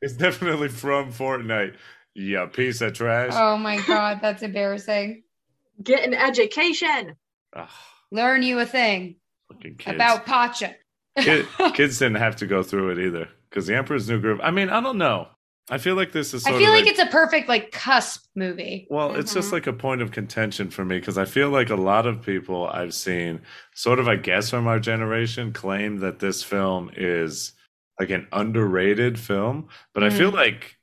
he's 0.00 0.12
definitely 0.16 0.68
from 0.68 1.12
Fortnite. 1.12 1.76
Yeah, 2.14 2.46
piece 2.46 2.80
of 2.80 2.92
trash. 2.92 3.32
oh 3.34 3.56
my 3.56 3.80
god, 3.86 4.20
that's 4.22 4.42
embarrassing. 4.42 5.22
Get 5.82 6.04
an 6.06 6.14
education. 6.14 7.16
Ugh, 7.56 7.68
Learn 8.12 8.42
you 8.44 8.60
a 8.60 8.66
thing 8.66 9.16
fucking 9.52 9.76
kids. 9.76 9.94
about 9.96 10.24
Pacha. 10.24 10.76
Kid- 11.18 11.46
kids 11.74 11.98
didn't 11.98 12.16
have 12.16 12.36
to 12.36 12.46
go 12.46 12.62
through 12.62 12.90
it 12.90 12.98
either 12.98 13.28
because 13.50 13.66
the 13.66 13.74
Emperor's 13.76 14.08
New 14.08 14.20
Groove. 14.20 14.40
I 14.42 14.50
mean, 14.52 14.68
I 14.70 14.80
don't 14.80 14.98
know. 14.98 15.28
I 15.70 15.78
feel 15.78 15.94
like 15.94 16.12
this 16.12 16.34
is. 16.34 16.44
I 16.46 16.50
feel 16.58 16.68
of 16.72 16.74
like 16.78 16.86
it's 16.86 16.98
a 16.98 17.06
perfect 17.06 17.48
like 17.48 17.72
cusp 17.72 18.26
movie. 18.34 18.86
Well, 18.90 19.14
it's 19.14 19.32
just 19.32 19.48
Mhm. 19.48 19.52
like 19.52 19.66
a 19.66 19.72
point 19.72 20.02
of 20.02 20.12
contention 20.12 20.68
for 20.70 20.84
me 20.84 20.98
because 20.98 21.16
I 21.16 21.24
feel 21.24 21.48
like 21.48 21.70
a 21.70 21.74
lot 21.76 22.06
of 22.06 22.20
people 22.22 22.66
I've 22.68 22.92
seen, 22.92 23.40
sort 23.74 23.98
of, 23.98 24.06
I 24.06 24.16
guess, 24.16 24.50
from 24.50 24.66
our 24.66 24.78
generation, 24.78 25.52
claim 25.54 26.00
that 26.00 26.18
this 26.18 26.42
film 26.42 26.90
is 26.96 27.52
like 27.98 28.10
an 28.10 28.26
underrated 28.32 29.18
film. 29.18 29.68
But 29.94 30.04
I 30.04 30.10
feel 30.10 30.30
Mm. 30.32 30.34
like 30.34 30.76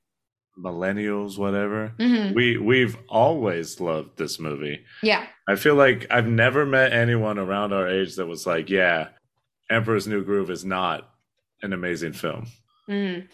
millennials, 0.58 1.38
whatever, 1.38 1.94
Mhm. 2.00 2.34
we 2.34 2.58
we've 2.58 2.98
always 3.08 3.80
loved 3.80 4.18
this 4.18 4.40
movie. 4.40 4.84
Yeah. 5.04 5.26
I 5.48 5.56
feel 5.56 5.76
like 5.76 6.08
I've 6.10 6.28
never 6.28 6.66
met 6.66 6.92
anyone 6.92 7.38
around 7.40 7.72
our 7.74 7.88
age 7.88 8.16
that 8.16 8.26
was 8.28 8.46
like, 8.48 8.70
"Yeah, 8.70 9.10
Emperor's 9.70 10.08
New 10.08 10.24
Groove 10.24 10.50
is 10.50 10.66
not 10.66 11.10
an 11.62 11.72
amazing 11.74 12.14
film." 12.14 12.48
Mhm. 12.90 13.28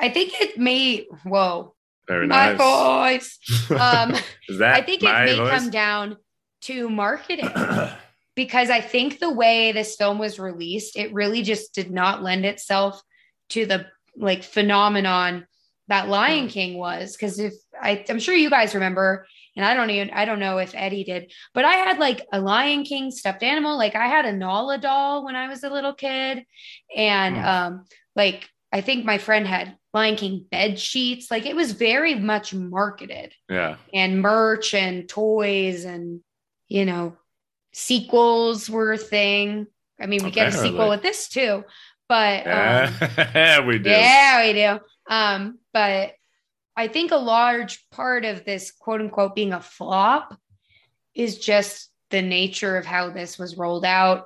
I 0.00 0.08
think 0.08 0.32
it 0.40 0.58
may. 0.58 1.06
Whoa, 1.24 1.74
Very 2.08 2.26
my 2.26 2.52
nice. 2.54 2.58
voice. 2.58 3.70
Um, 3.70 4.12
is 4.48 4.58
that 4.58 4.74
I 4.74 4.82
think 4.82 5.02
it 5.02 5.06
may 5.24 5.36
voice? 5.36 5.50
come 5.50 5.70
down 5.70 6.16
to 6.62 6.88
marketing 6.88 7.50
because 8.34 8.70
I 8.70 8.80
think 8.80 9.18
the 9.18 9.32
way 9.32 9.72
this 9.72 9.96
film 9.96 10.18
was 10.18 10.38
released, 10.38 10.96
it 10.96 11.12
really 11.12 11.42
just 11.42 11.74
did 11.74 11.90
not 11.90 12.22
lend 12.22 12.44
itself 12.44 13.02
to 13.50 13.66
the 13.66 13.86
like 14.16 14.42
phenomenon 14.44 15.46
that 15.88 16.08
Lion 16.08 16.48
King 16.48 16.78
was. 16.78 17.16
Because 17.16 17.38
if 17.38 17.54
I, 17.80 18.04
I'm 18.08 18.18
sure 18.20 18.34
you 18.34 18.48
guys 18.50 18.74
remember, 18.74 19.26
and 19.56 19.64
I 19.66 19.74
don't 19.74 19.90
even, 19.90 20.10
I 20.10 20.24
don't 20.24 20.38
know 20.38 20.58
if 20.58 20.74
Eddie 20.74 21.04
did, 21.04 21.32
but 21.52 21.64
I 21.64 21.74
had 21.74 21.98
like 21.98 22.24
a 22.32 22.40
Lion 22.40 22.84
King 22.84 23.10
stuffed 23.10 23.42
animal. 23.42 23.76
Like 23.76 23.94
I 23.96 24.06
had 24.06 24.24
a 24.24 24.32
Nala 24.32 24.78
doll 24.78 25.24
when 25.24 25.36
I 25.36 25.48
was 25.48 25.64
a 25.64 25.70
little 25.70 25.92
kid, 25.94 26.44
and 26.96 27.36
Hmm. 27.36 27.44
um, 27.44 27.84
like 28.16 28.48
I 28.72 28.80
think 28.80 29.04
my 29.04 29.18
friend 29.18 29.46
had 29.46 29.76
Lion 29.92 30.16
King 30.16 30.46
bed 30.50 30.78
sheets. 30.78 31.30
Like 31.30 31.44
it 31.46 31.54
was 31.56 31.72
very 31.72 32.14
much 32.14 32.54
marketed 32.54 33.34
Yeah. 33.48 33.76
and 33.92 34.20
merch 34.22 34.72
and 34.74 35.08
toys 35.08 35.84
and, 35.84 36.20
you 36.68 36.84
know, 36.86 37.16
sequels 37.72 38.68
were 38.70 38.92
a 38.92 38.98
thing. 38.98 39.66
I 40.00 40.06
mean, 40.06 40.24
we 40.24 40.30
get 40.30 40.48
a 40.48 40.52
sequel 40.52 40.88
with 40.88 41.02
this 41.02 41.28
too, 41.28 41.64
but 42.08 42.46
um, 42.46 42.94
Yeah, 43.34 43.60
we 43.66 43.78
do. 43.78 43.90
yeah, 43.90 44.46
we 44.46 44.52
do. 44.54 44.78
Um, 45.08 45.58
but 45.72 46.12
I 46.76 46.88
think 46.88 47.12
a 47.12 47.16
large 47.16 47.86
part 47.90 48.24
of 48.24 48.44
this 48.44 48.72
quote 48.72 49.00
unquote 49.00 49.34
being 49.34 49.52
a 49.52 49.60
flop 49.60 50.36
is 51.14 51.38
just 51.38 51.90
the 52.10 52.22
nature 52.22 52.76
of 52.78 52.86
how 52.86 53.10
this 53.10 53.38
was 53.38 53.56
rolled 53.58 53.84
out 53.84 54.24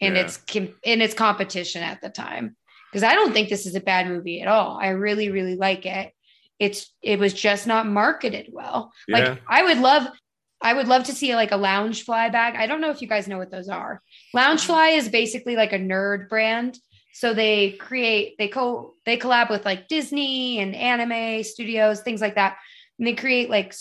and 0.00 0.16
Yeah. 0.16 0.22
its 0.22 0.40
in 0.82 1.00
its 1.00 1.14
competition 1.14 1.82
at 1.82 2.00
the 2.00 2.10
time. 2.10 2.56
Because 2.96 3.12
I 3.12 3.14
don't 3.14 3.34
think 3.34 3.50
this 3.50 3.66
is 3.66 3.74
a 3.74 3.80
bad 3.80 4.08
movie 4.08 4.40
at 4.40 4.48
all. 4.48 4.78
I 4.80 4.88
really, 4.88 5.28
really 5.28 5.54
like 5.54 5.84
it. 5.84 6.14
It's 6.58 6.90
it 7.02 7.18
was 7.18 7.34
just 7.34 7.66
not 7.66 7.86
marketed 7.86 8.48
well. 8.50 8.90
Yeah. 9.06 9.18
Like 9.18 9.42
I 9.46 9.64
would 9.64 9.76
love 9.76 10.08
I 10.62 10.72
would 10.72 10.88
love 10.88 11.04
to 11.04 11.12
see 11.12 11.34
like 11.34 11.52
a 11.52 11.56
Loungefly 11.56 12.32
bag. 12.32 12.54
I 12.56 12.66
don't 12.66 12.80
know 12.80 12.88
if 12.88 13.02
you 13.02 13.06
guys 13.06 13.28
know 13.28 13.36
what 13.36 13.50
those 13.50 13.68
are. 13.68 14.00
Loungefly 14.34 14.92
mm-hmm. 14.92 14.98
is 14.98 15.10
basically 15.10 15.56
like 15.56 15.74
a 15.74 15.78
nerd 15.78 16.30
brand. 16.30 16.78
So 17.12 17.34
they 17.34 17.72
create, 17.72 18.38
they 18.38 18.48
co 18.48 18.94
they 19.04 19.18
collab 19.18 19.50
with 19.50 19.66
like 19.66 19.88
Disney 19.88 20.58
and 20.60 20.74
anime 20.74 21.44
studios, 21.44 22.00
things 22.00 22.22
like 22.22 22.36
that. 22.36 22.56
And 22.98 23.06
they 23.06 23.12
create 23.12 23.50
like 23.50 23.74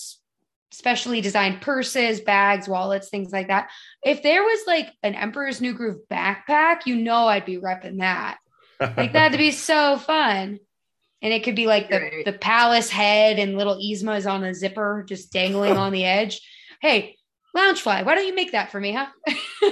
specially 0.71 1.21
designed 1.21 1.61
purses, 1.61 2.19
bags, 2.19 2.67
wallets, 2.67 3.07
things 3.07 3.31
like 3.31 3.47
that. 3.47 3.69
If 4.03 4.23
there 4.23 4.43
was 4.43 4.59
like 4.67 4.91
an 5.03 5.15
Emperor's 5.15 5.61
New 5.61 5.73
Groove 5.73 6.01
backpack, 6.11 6.81
you 6.85 6.97
know 6.97 7.27
I'd 7.27 7.45
be 7.45 7.59
repping 7.59 7.99
that. 7.99 8.39
Like 8.79 9.13
that'd 9.13 9.37
be 9.37 9.51
so 9.51 9.97
fun. 9.97 10.59
And 11.21 11.33
it 11.33 11.43
could 11.43 11.55
be 11.55 11.65
like 11.65 11.89
the, 11.89 11.99
Right. 11.99 12.25
the 12.25 12.33
palace 12.33 12.89
head 12.89 13.39
and 13.39 13.57
little 13.57 13.77
Yzma 13.77 14.17
is 14.17 14.27
on 14.27 14.43
a 14.43 14.53
zipper 14.53 15.03
just 15.07 15.31
dangling 15.31 15.77
on 15.77 15.91
the 15.91 16.05
edge. 16.05 16.41
Hey, 16.81 17.15
Loungefly, 17.55 18.05
why 18.05 18.15
don't 18.15 18.27
you 18.27 18.35
make 18.35 18.51
that 18.51 18.71
for 18.71 18.79
me, 18.79 18.91
huh? 18.93 19.07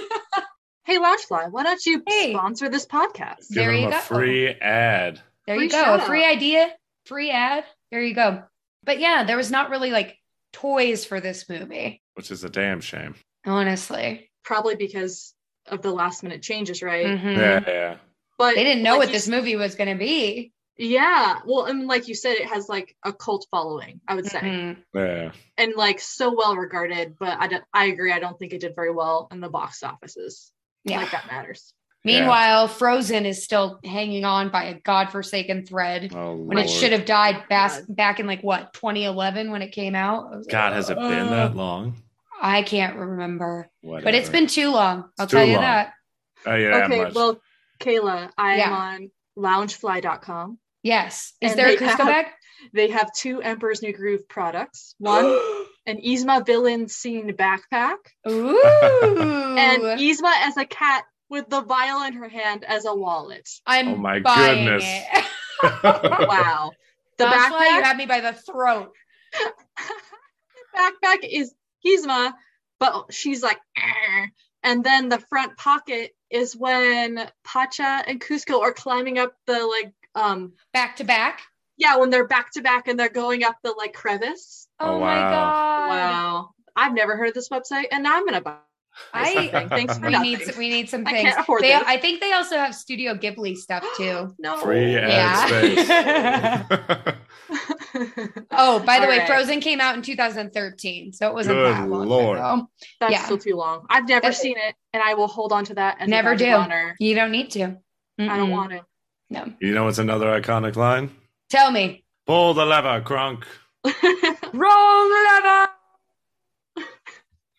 Hey, 0.86 0.98
Loungefly, 0.98 1.50
why 1.52 1.64
don't 1.64 1.86
you 1.86 2.04
Hey. 2.06 2.34
sponsor 2.34 2.68
this 2.68 2.86
podcast? 2.86 3.48
Give 3.50 3.56
there 3.56 3.74
you 3.74 3.88
a 3.88 3.92
go. 3.92 4.00
free 4.00 4.50
ad. 4.50 5.22
There 5.48 5.56
Free 5.56 5.66
you 5.66 5.72
go. 5.72 5.96
A 5.96 6.00
free 6.02 6.26
idea, 6.26 6.72
free 7.06 7.32
ad. 7.32 7.64
There 7.90 8.02
you 8.02 8.14
go. 8.14 8.44
But 8.84 9.00
yeah, 9.00 9.24
there 9.24 9.38
was 9.38 9.50
not 9.50 9.70
really 9.70 9.92
like 9.92 10.18
toys 10.52 11.06
for 11.06 11.22
this 11.22 11.48
movie, 11.48 12.02
Which 12.16 12.32
is 12.32 12.44
a 12.44 12.50
damn 12.50 12.82
shame. 12.82 13.16
honestly. 13.46 14.30
Probably 14.44 14.76
because 14.76 15.34
of 15.68 15.82
the 15.82 15.92
last 15.92 16.22
minute 16.22 16.42
changes, 16.42 16.84
right? 16.84 17.06
Mhm. 17.06 17.38
Yeah, 17.38 17.64
yeah. 17.66 17.98
But 18.38 18.56
They 18.56 18.64
didn't 18.64 18.84
know 18.84 18.92
like 18.92 19.00
what 19.08 19.12
this 19.12 19.24
s- 19.24 19.30
movie 19.30 19.56
was 19.56 19.76
going 19.76 19.90
to 19.90 19.96
be. 20.00 20.52
Yeah, 20.76 21.40
well, 21.46 21.66
and 21.66 21.86
like 21.88 22.08
you 22.08 22.16
said, 22.16 22.34
it 22.38 22.48
has 22.50 22.68
like 22.68 22.96
a 23.04 23.14
cult 23.14 23.46
following. 23.52 24.02
I 24.08 24.16
would 24.16 24.26
say, 24.26 24.40
Mhm. 24.40 24.78
Yeah. 24.96 25.32
and 25.58 25.74
like 25.76 26.00
so 26.00 26.34
well 26.36 26.56
regarded. 26.56 27.16
But 27.20 27.38
I 27.40 27.46
don't. 27.48 27.64
I 27.74 27.86
agree. 27.86 28.12
I 28.12 28.18
don't 28.20 28.38
think 28.40 28.54
it 28.54 28.62
did 28.62 28.76
very 28.76 28.92
well 28.92 29.28
in 29.32 29.40
the 29.40 29.50
box 29.50 29.84
offices. 29.84 30.52
Yeah. 30.84 30.98
Like 30.98 31.12
that 31.12 31.28
matters. 31.28 31.74
Meanwhile, 32.06 32.68
Frozen 32.68 33.26
is 33.26 33.44
still 33.46 33.80
hanging 33.86 34.26
on 34.26 34.50
by 34.50 34.66
a 34.66 34.74
godforsaken 34.80 35.66
thread 35.66 36.12
Oh, 36.14 36.36
when 36.36 36.58
it 36.58 36.70
should 36.70 36.92
have 36.92 37.06
died 37.06 37.44
bas- 37.50 37.80
back 37.88 38.20
in 38.20 38.28
like 38.28 38.42
what 38.42 38.74
2011 38.74 39.52
when 39.52 39.62
it 39.62 39.72
came 39.72 39.96
out. 39.96 40.34
I 40.34 40.36
was 40.38 40.46
like, 40.48 40.52
God, 40.52 40.74
has 40.74 40.90
it 40.90 40.98
been 40.98 41.28
"Uh, 41.28 41.30
that 41.30 41.56
long? 41.56 41.96
I 42.42 42.62
can't 42.64 42.98
remember, 42.98 43.70
Whatever. 43.82 44.04
but 44.04 44.16
it's 44.16 44.28
been 44.28 44.48
too 44.48 44.72
long. 44.72 45.06
I'll 45.18 45.24
It's 45.26 45.32
tell 45.32 45.46
too 45.46 45.52
you 45.52 45.54
long. 45.58 45.62
that. 45.62 45.94
Oh, 46.46 46.56
yeah, 46.56 46.84
okay, 46.86 47.04
much. 47.04 47.14
well, 47.14 47.40
Kayla, 47.84 48.32
I 48.38 48.58
Yeah. 48.58 48.68
am 48.68 48.74
on 48.74 49.12
loungefly.com. 49.38 50.58
Yes. 50.84 51.34
Is 51.42 51.56
there 51.56 51.68
a 51.68 51.76
they 51.76 51.78
Kuzco 51.78 51.98
have- 51.98 52.08
bag? 52.08 52.26
They 52.74 52.90
have 52.92 53.12
two 53.14 53.42
Emperor's 53.42 53.82
New 53.82 53.92
Groove 53.92 54.28
products. 54.30 54.96
One, 54.98 55.26
an 55.86 55.98
Yzma 56.02 56.46
villain 56.46 56.88
scene 56.88 57.32
backpack, 57.36 57.98
Ooh. 58.30 58.58
and 58.64 59.82
Yzma 60.00 60.32
as 60.48 60.56
a 60.56 60.64
cat 60.66 61.04
with 61.30 61.50
the 61.50 61.62
vial 61.62 62.04
in 62.04 62.14
her 62.14 62.30
hand 62.30 62.64
as 62.64 62.86
a 62.86 62.96
wallet. 62.96 63.50
I'm 63.66 63.88
Oh 63.90 63.96
my 63.98 64.20
buying 64.20 64.66
goodness. 64.66 64.84
it. 64.86 65.26
Wow. 66.28 66.72
The 67.18 67.26
That's 67.26 67.52
why 67.52 67.68
you 67.78 67.84
had 67.84 67.96
me 67.98 68.06
by 68.06 68.20
the 68.22 68.34
throat. 68.34 68.92
backpack 70.76 71.20
is 71.30 71.54
Yzma, 71.86 72.34
but 72.80 73.14
she's 73.14 73.42
like, 73.44 73.60
"Arr." 73.78 74.30
And 74.64 74.84
then 74.84 75.10
the 75.10 75.20
front 75.20 75.58
pocket 75.58 76.16
is 76.30 76.56
when 76.56 77.30
Pacha 77.44 78.04
and 78.08 78.20
Kuzco 78.22 78.62
are 78.62 78.74
climbing 78.74 79.20
up 79.20 79.34
the 79.46 79.66
like, 79.66 79.94
um, 80.16 80.54
Back 80.74 80.96
to 80.98 81.04
back. 81.04 81.42
yeah, 81.78 81.98
when 81.98 82.10
they're 82.10 82.28
back 82.28 82.52
to 82.54 82.62
back 82.62 82.88
and 82.88 82.98
they're 83.00 83.10
going 83.10 83.44
up 83.44 83.58
the 83.64 83.72
like 83.78 83.94
crevice. 83.94 84.68
Oh, 84.80 84.96
Oh, 84.96 85.00
my 85.00 85.06
wow. 85.20 85.30
god. 85.30 85.88
Wow. 85.90 86.50
I've 86.76 86.94
never 86.94 87.16
heard 87.18 87.30
of 87.30 87.34
this 87.36 87.50
website, 87.50 87.86
and 87.92 88.04
now 88.04 88.16
I'm 88.18 88.26
gonna 88.26 88.42
buy 88.42 88.56
I. 89.14 89.68
Thanks 89.70 89.98
for 90.00 90.06
we 90.08 90.12
nothing. 90.12 90.32
need 90.32 90.42
some, 90.44 90.58
we 90.58 90.70
need 90.70 90.90
some 90.90 91.06
I 91.06 91.12
things. 91.12 91.34
can't 91.36 91.46
They, 91.62 91.68
this. 91.70 91.84
I 91.86 91.98
think 91.98 92.20
they 92.22 92.32
also 92.34 92.58
have 92.58 92.74
Studio 92.74 93.14
Ghibli 93.16 93.56
stuff 93.58 93.84
too. 93.98 94.34
no. 94.40 94.58
Free 94.58 94.96
ad 94.98 95.10
Yeah. 95.10 95.46
space. 95.48 97.16
Oh, 98.52 98.80
by 98.80 98.98
the 99.00 99.04
All 99.06 99.10
way, 99.10 99.20
right. 99.20 99.28
Frozen 99.28 99.60
came 99.60 99.80
out 99.82 99.96
in 99.96 100.02
2013, 100.02 101.14
so 101.14 101.28
it 101.28 101.34
wasn't 101.34 101.56
Good 101.58 101.74
that 101.76 101.88
long 101.90 102.08
Lord. 102.08 102.38
ago. 102.38 102.70
That's 103.00 103.12
Yeah. 103.14 103.24
still 103.26 103.38
too 103.38 103.56
long. 103.56 103.86
I've 103.90 104.08
never 104.08 104.28
That- 104.28 104.36
seen 104.36 104.58
it, 104.58 104.76
and 104.94 105.02
I 105.04 105.14
will 105.14 105.28
hold 105.28 105.52
on 105.54 105.66
to 105.66 105.76
that. 105.76 105.98
As 106.02 106.10
Never 106.10 106.32
a 106.32 106.38
do. 106.38 106.50
Honor. 106.52 106.96
You 107.00 107.16
don't 107.16 107.32
need 107.32 107.52
to. 107.52 107.78
I 108.20 108.38
don't 108.38 108.52
want 108.52 108.72
to. 108.72 108.86
No. 109.30 109.52
you 109.60 109.74
know 109.74 109.86
what's 109.86 109.98
another 109.98 110.28
iconic 110.40 110.76
line? 110.76 111.10
Tell 111.50 111.72
me. 111.72 112.04
Pull 112.28 112.54
the 112.54 112.66
lever, 112.66 113.02
Kronk. 113.02 113.46
Wrong 114.54 115.10
lever. 115.44 115.70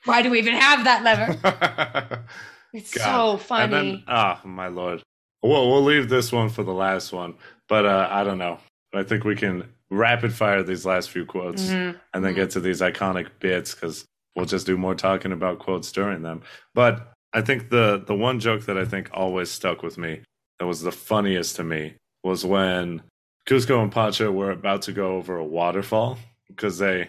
Why 0.04 0.22
do 0.22 0.30
we 0.30 0.38
even 0.38 0.54
have 0.54 0.84
that 0.84 1.02
lever? 1.02 2.24
It's 2.74 2.90
so 2.90 3.36
funny. 3.36 3.62
And 3.62 3.72
then, 3.72 4.04
ah, 4.08 4.40
my 4.44 4.66
lord. 4.66 5.00
Well, 5.44 5.70
we'll 5.70 5.84
leave 5.84 6.08
this 6.08 6.32
one 6.32 6.48
for 6.48 6.64
the 6.64 6.72
last 6.72 7.12
one, 7.12 7.34
but 7.68 7.86
uh, 7.86 8.08
I 8.10 8.24
don't 8.24 8.38
know. 8.38 8.58
I 8.92 9.04
think 9.04 9.22
we 9.22 9.36
can 9.36 9.68
rapid 9.94 10.32
fire 10.32 10.62
these 10.62 10.84
last 10.86 11.10
few 11.10 11.24
quotes 11.24 11.62
Mhm. 11.70 11.98
and 12.12 12.24
then 12.24 12.34
get 12.34 12.50
to 12.50 12.60
these 12.60 12.80
iconic 12.80 13.28
bits 13.40 13.74
because 13.74 14.04
we'll 14.34 14.46
just 14.46 14.66
do 14.66 14.76
more 14.76 14.94
talking 14.94 15.32
about 15.32 15.58
quotes 15.58 15.92
during 15.92 16.22
them. 16.22 16.42
But 16.74 17.12
I 17.32 17.40
think 17.40 17.70
the 17.70 18.02
the 18.06 18.14
one 18.14 18.40
joke 18.40 18.62
that 18.66 18.76
I 18.78 18.84
think 18.84 19.10
always 19.12 19.50
stuck 19.50 19.82
with 19.82 19.96
me 19.98 20.20
that 20.58 20.66
was 20.66 20.82
the 20.82 20.92
funniest 20.92 21.56
to 21.56 21.64
me 21.64 21.94
was 22.22 22.44
when 22.44 23.02
Kuzco 23.46 23.82
and 23.82 23.92
Pacha 23.92 24.30
were 24.32 24.50
about 24.50 24.82
to 24.82 24.92
go 24.92 25.16
over 25.16 25.36
a 25.36 25.44
waterfall 25.44 26.18
because 26.48 26.78
they, 26.78 27.08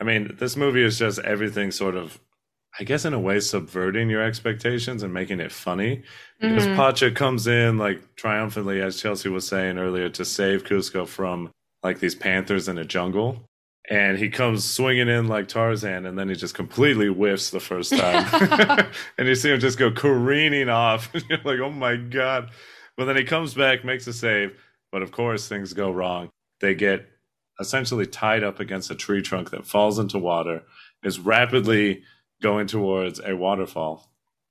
I 0.00 0.04
mean, 0.04 0.34
this 0.38 0.56
movie 0.56 0.82
is 0.82 0.98
just 0.98 1.18
everything 1.20 1.70
sort 1.70 1.94
of, 1.94 2.18
I 2.80 2.84
guess, 2.84 3.04
in 3.04 3.12
a 3.14 3.20
way, 3.20 3.38
subverting 3.40 4.10
your 4.10 4.22
expectations 4.22 5.02
and 5.02 5.12
making 5.14 5.38
it 5.40 5.52
funny 5.52 6.02
because 6.40 6.66
Mhm. 6.66 6.76
Pacha 6.76 7.10
comes 7.12 7.46
in 7.46 7.78
like 7.78 8.16
triumphantly, 8.16 8.80
as 8.80 9.00
Chelsea 9.00 9.28
was 9.28 9.46
saying 9.46 9.78
earlier, 9.78 10.08
to 10.10 10.24
save 10.24 10.64
Kuzco 10.64 11.06
from 11.06 11.50
like 11.82 12.00
these 12.00 12.14
panthers 12.14 12.68
in 12.68 12.78
a 12.78 12.84
jungle. 12.84 13.44
And 13.90 14.18
he 14.18 14.28
comes 14.28 14.64
swinging 14.64 15.08
in 15.08 15.28
like 15.28 15.48
Tarzan, 15.48 16.04
and 16.04 16.18
then 16.18 16.28
he 16.28 16.34
just 16.34 16.54
completely 16.54 17.08
whiffs 17.08 17.50
the 17.50 17.60
first 17.60 17.90
time. 17.96 18.86
and 19.18 19.28
you 19.28 19.34
see 19.34 19.50
him 19.50 19.60
just 19.60 19.78
go 19.78 19.90
careening 19.90 20.68
off. 20.68 21.10
And 21.14 21.24
you're 21.28 21.38
like, 21.44 21.60
oh 21.60 21.70
my 21.70 21.96
God. 21.96 22.50
But 22.96 23.06
then 23.06 23.16
he 23.16 23.24
comes 23.24 23.54
back, 23.54 23.84
makes 23.84 24.06
a 24.06 24.12
save. 24.12 24.60
But 24.92 25.02
of 25.02 25.10
course, 25.12 25.48
things 25.48 25.72
go 25.72 25.90
wrong. 25.90 26.28
They 26.60 26.74
get 26.74 27.06
essentially 27.60 28.06
tied 28.06 28.44
up 28.44 28.60
against 28.60 28.90
a 28.90 28.94
tree 28.94 29.22
trunk 29.22 29.50
that 29.50 29.66
falls 29.66 29.98
into 29.98 30.18
water, 30.18 30.62
is 31.02 31.18
rapidly 31.18 32.02
going 32.42 32.66
towards 32.66 33.20
a 33.24 33.34
waterfall. 33.36 34.10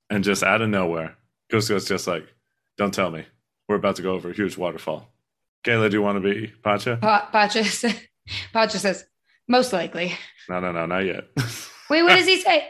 And 0.09 0.23
just 0.23 0.43
out 0.43 0.61
of 0.61 0.69
nowhere, 0.69 1.17
Kuzco's 1.51 1.87
just 1.87 2.07
like, 2.07 2.27
don't 2.77 2.93
tell 2.93 3.11
me. 3.11 3.25
We're 3.67 3.75
about 3.75 3.97
to 3.97 4.01
go 4.01 4.13
over 4.13 4.29
a 4.29 4.33
huge 4.33 4.57
waterfall. 4.57 5.09
Kayla, 5.63 5.89
do 5.89 5.97
you 5.97 6.01
want 6.01 6.21
to 6.21 6.33
be 6.33 6.47
Pacha? 6.63 6.97
Pa- 7.01 7.29
Pacha, 7.31 7.63
says- 7.65 7.99
Pacha 8.53 8.79
says, 8.79 9.05
most 9.47 9.73
likely. 9.73 10.13
No, 10.49 10.59
no, 10.59 10.71
no, 10.71 10.85
not 10.85 10.99
yet. 11.05 11.25
Wait, 11.89 12.03
what 12.03 12.15
does 12.15 12.25
he 12.27 12.41
say? 12.41 12.69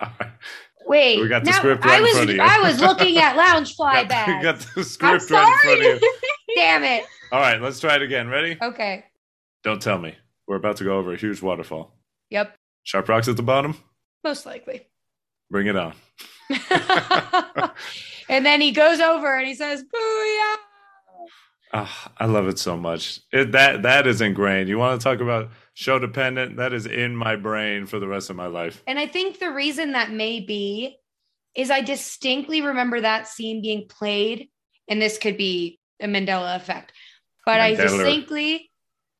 Right. 0.00 0.10
Wait, 0.86 1.18
We 1.20 1.28
got 1.28 1.44
the 1.44 1.50
now, 1.50 1.56
script 1.56 1.84
I 1.86 1.88
right 1.88 1.96
in 1.98 2.02
was 2.02 2.12
front 2.12 2.30
of 2.30 2.36
you. 2.36 2.42
I 2.42 2.60
was 2.60 2.78
looking 2.80 3.16
at 3.16 3.36
Loungefly 3.36 3.78
Got, 3.78 4.02
we 4.02 4.08
bags. 4.08 4.42
got 4.44 4.58
the 4.60 4.80
I'm 4.80 4.84
script 4.84 5.30
right 5.30 5.48
in 5.48 5.58
front 5.78 5.96
of 5.96 6.02
you. 6.02 6.12
Damn 6.56 6.84
it. 6.84 7.04
All 7.32 7.40
right, 7.40 7.58
let's 7.60 7.80
try 7.80 7.94
it 7.96 8.02
again. 8.02 8.28
Ready? 8.28 8.58
Okay. 8.60 9.04
Don't 9.62 9.80
tell 9.80 9.98
me. 9.98 10.14
We're 10.46 10.56
about 10.56 10.76
to 10.76 10.84
go 10.84 10.98
over 10.98 11.14
a 11.14 11.16
huge 11.16 11.40
waterfall. 11.40 11.96
Yep. 12.28 12.54
Sharp 12.82 13.08
rocks 13.08 13.28
at 13.28 13.36
the 13.38 13.42
bottom. 13.42 13.76
Most 14.22 14.44
likely. 14.44 14.86
Bring 15.50 15.68
it 15.68 15.76
on. 15.76 15.94
and 18.28 18.44
then 18.44 18.60
he 18.60 18.70
goes 18.72 19.00
over 19.00 19.36
and 19.38 19.46
he 19.46 19.54
says, 19.54 19.82
Booyah. 19.82 20.54
Ah, 21.76 22.12
I 22.18 22.26
love 22.26 22.46
it 22.46 22.60
so 22.60 22.76
much. 22.76 23.20
It, 23.32 23.50
that 23.50 23.82
that 23.82 24.06
is 24.06 24.20
ingrained. 24.20 24.68
You 24.68 24.78
want 24.78 25.00
to 25.00 25.04
talk 25.04 25.20
about 25.20 25.50
show 25.74 25.98
dependent? 25.98 26.56
That 26.56 26.72
is 26.72 26.86
in 26.86 27.16
my 27.16 27.34
brain 27.34 27.86
for 27.86 27.98
the 27.98 28.06
rest 28.06 28.30
of 28.30 28.36
my 28.36 28.46
life. 28.46 28.80
And 28.86 28.96
I 28.96 29.08
think 29.08 29.40
the 29.40 29.50
reason 29.50 29.92
that 29.92 30.12
may 30.12 30.38
be 30.38 30.96
is 31.56 31.72
I 31.72 31.80
distinctly 31.80 32.62
remember 32.62 33.00
that 33.00 33.26
scene 33.26 33.60
being 33.60 33.88
played, 33.88 34.50
and 34.88 35.02
this 35.02 35.18
could 35.18 35.36
be 35.36 35.80
a 36.00 36.06
Mandela 36.06 36.54
effect, 36.54 36.92
but 37.44 37.60
I 37.60 37.74
distinctly 37.74 38.70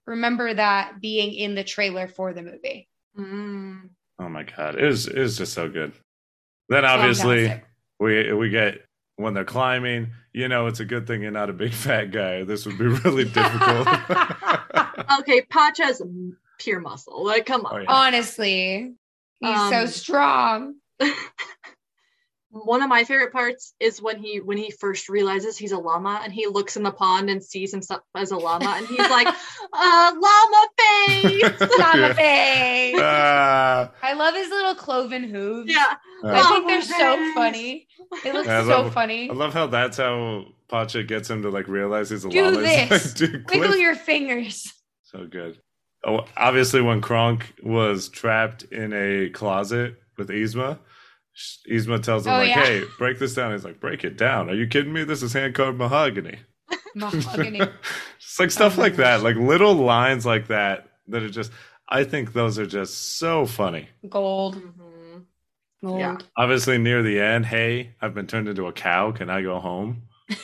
remember 0.07 0.55
that 0.55 1.01
being 1.01 1.35
in 1.35 1.57
the 1.57 1.65
trailer 1.65 2.07
for 2.07 2.33
the 2.33 2.43
movie. 2.43 2.89
Mm. 3.19 3.91
Oh 4.21 4.29
my 4.29 4.45
god, 4.45 4.77
it 4.77 4.87
was 4.87 5.09
it 5.09 5.19
was 5.19 5.37
just 5.37 5.55
so 5.55 5.69
good. 5.69 5.93
Then 6.69 6.85
obviously 6.85 7.49
Fantastic. 7.49 7.67
we 7.99 8.33
we 8.33 8.51
get 8.51 8.79
when 9.17 9.35
they're 9.35 9.45
climbing. 9.45 10.09
You 10.33 10.49
know, 10.49 10.67
it's 10.67 10.81
a 10.81 10.85
good 10.85 11.07
thing 11.07 11.23
you're 11.23 11.31
not 11.31 11.51
a 11.51 11.53
big 11.53 11.73
fat 11.87 12.11
guy. 12.11 12.45
This 12.45 12.67
would 12.67 12.79
be 12.79 12.87
really 12.87 13.25
difficult. 13.25 13.89
Okay, 15.21 15.43
Pacha's 15.43 16.01
m- 16.01 16.37
pure 16.59 16.81
muscle. 16.81 17.25
Like, 17.25 17.47
come 17.47 17.67
Oh, 17.67 17.77
on. 17.77 17.83
yeah. 17.83 17.87
Honestly, 17.89 18.95
he's 19.41 19.59
so 19.69 19.81
Um, 19.83 19.87
strong. 19.87 20.75
One 22.57 22.83
of 22.83 22.89
my 22.89 23.03
favorite 23.03 23.33
parts 23.33 23.75
is 23.81 24.01
when 24.01 24.17
he 24.19 24.39
when 24.41 24.57
he 24.57 24.71
first 24.71 25.09
realizes 25.09 25.59
he's 25.59 25.73
a 25.73 25.77
llama 25.79 26.21
and 26.23 26.33
he 26.33 26.47
looks 26.47 26.77
in 26.77 26.85
the 26.85 26.93
pond 26.93 27.29
and 27.29 27.43
sees 27.43 27.73
himself 27.73 28.03
as 28.15 28.31
a 28.31 28.37
llama 28.37 28.75
and 28.77 28.87
he's 28.87 28.99
like, 28.99 29.27
uh, 29.73 30.13
llama 30.15 30.67
face. 30.79 31.61
Llama 31.79 31.99
Yeah. 32.09 32.13
face. 32.15 33.01
Ah, 33.03 33.91
I 34.03 34.13
love 34.13 34.35
his 34.37 34.51
little 34.51 34.77
cloven 34.77 35.25
hooves. 35.25 35.73
yeah. 35.73 35.95
I 36.23 36.29
uh, 36.29 36.49
think 36.49 36.69
they're 36.69 36.99
Llama 37.09 37.27
so 37.29 37.35
funny. 37.35 37.89
It 38.25 38.35
looks 38.35 38.47
Yeah, 38.47 38.61
I 38.61 38.63
so 38.63 38.69
love- 38.83 38.95
funny. 38.95 39.29
I 39.31 39.33
love 39.35 39.53
how 39.53 39.67
that's 39.67 39.97
how 39.97 40.45
Pacha 40.69 41.03
gets 41.03 41.29
him 41.29 41.43
to 41.43 41.51
like 41.51 41.67
realize 41.67 42.11
he's 42.11 42.25
a 42.25 42.29
Do 42.29 42.41
llama. 42.45 42.61
He's 42.69 42.89
this. 42.89 43.21
like, 43.21 43.33
Dude, 43.33 43.51
Wiggle 43.51 43.67
Cliff- 43.69 43.81
your 43.81 43.95
fingers. 43.97 44.73
So 45.03 45.27
good. 45.27 45.59
Oh, 46.07 46.25
obviously, 46.37 46.83
when 46.83 47.01
Kronk 47.01 47.53
was 47.63 48.09
trapped 48.11 48.63
in 48.65 48.93
a 48.93 49.31
closet 49.31 49.97
with 50.19 50.29
Yzma, 50.29 50.77
sh- 50.77 50.79
Yzma 51.71 52.03
tells 52.03 52.27
him 52.27 52.33
Oh, 52.33 52.39
like, 52.39 52.49
yeah. 52.49 52.65
"Hey, 52.65 52.83
break 52.99 53.19
this 53.19 53.35
down." 53.35 53.53
He's 53.53 53.65
like, 53.65 53.81
"Break 53.81 54.05
it 54.05 54.17
down? 54.17 54.49
Are 54.51 54.55
you 54.55 54.67
kidding 54.67 54.93
me? 54.93 55.05
This 55.05 55.23
is 55.23 55.33
hand 55.33 55.55
carved 55.55 55.79
mahogany." 55.79 56.39
Mahogany. 56.95 57.59
Just 58.19 58.39
like 58.41 58.51
stuff 58.51 58.75
Oh 58.75 58.77
my 58.77 58.83
like 58.85 58.97
that, 58.97 59.23
like 59.23 59.37
little 59.37 59.75
lines 59.75 60.25
like 60.25 60.47
that 60.49 60.89
that 61.09 61.23
are 61.23 61.31
just. 61.31 61.51
I 61.89 62.05
think 62.05 62.33
those 62.33 62.59
are 62.59 62.67
just 62.67 63.19
so 63.19 63.45
funny. 63.45 63.89
Gold. 64.09 64.57
Mhm. 64.57 65.25
Gold. 65.85 66.01
Yeah. 66.01 66.17
Obviously, 66.37 66.79
near 66.79 67.03
the 67.03 67.21
end, 67.21 67.45
hey, 67.45 67.95
I've 68.01 68.15
been 68.15 68.27
turned 68.27 68.49
into 68.49 68.67
a 68.67 68.73
cow. 68.73 69.13
Can 69.13 69.29
I 69.29 69.43
go 69.43 69.59
home? 69.59 70.05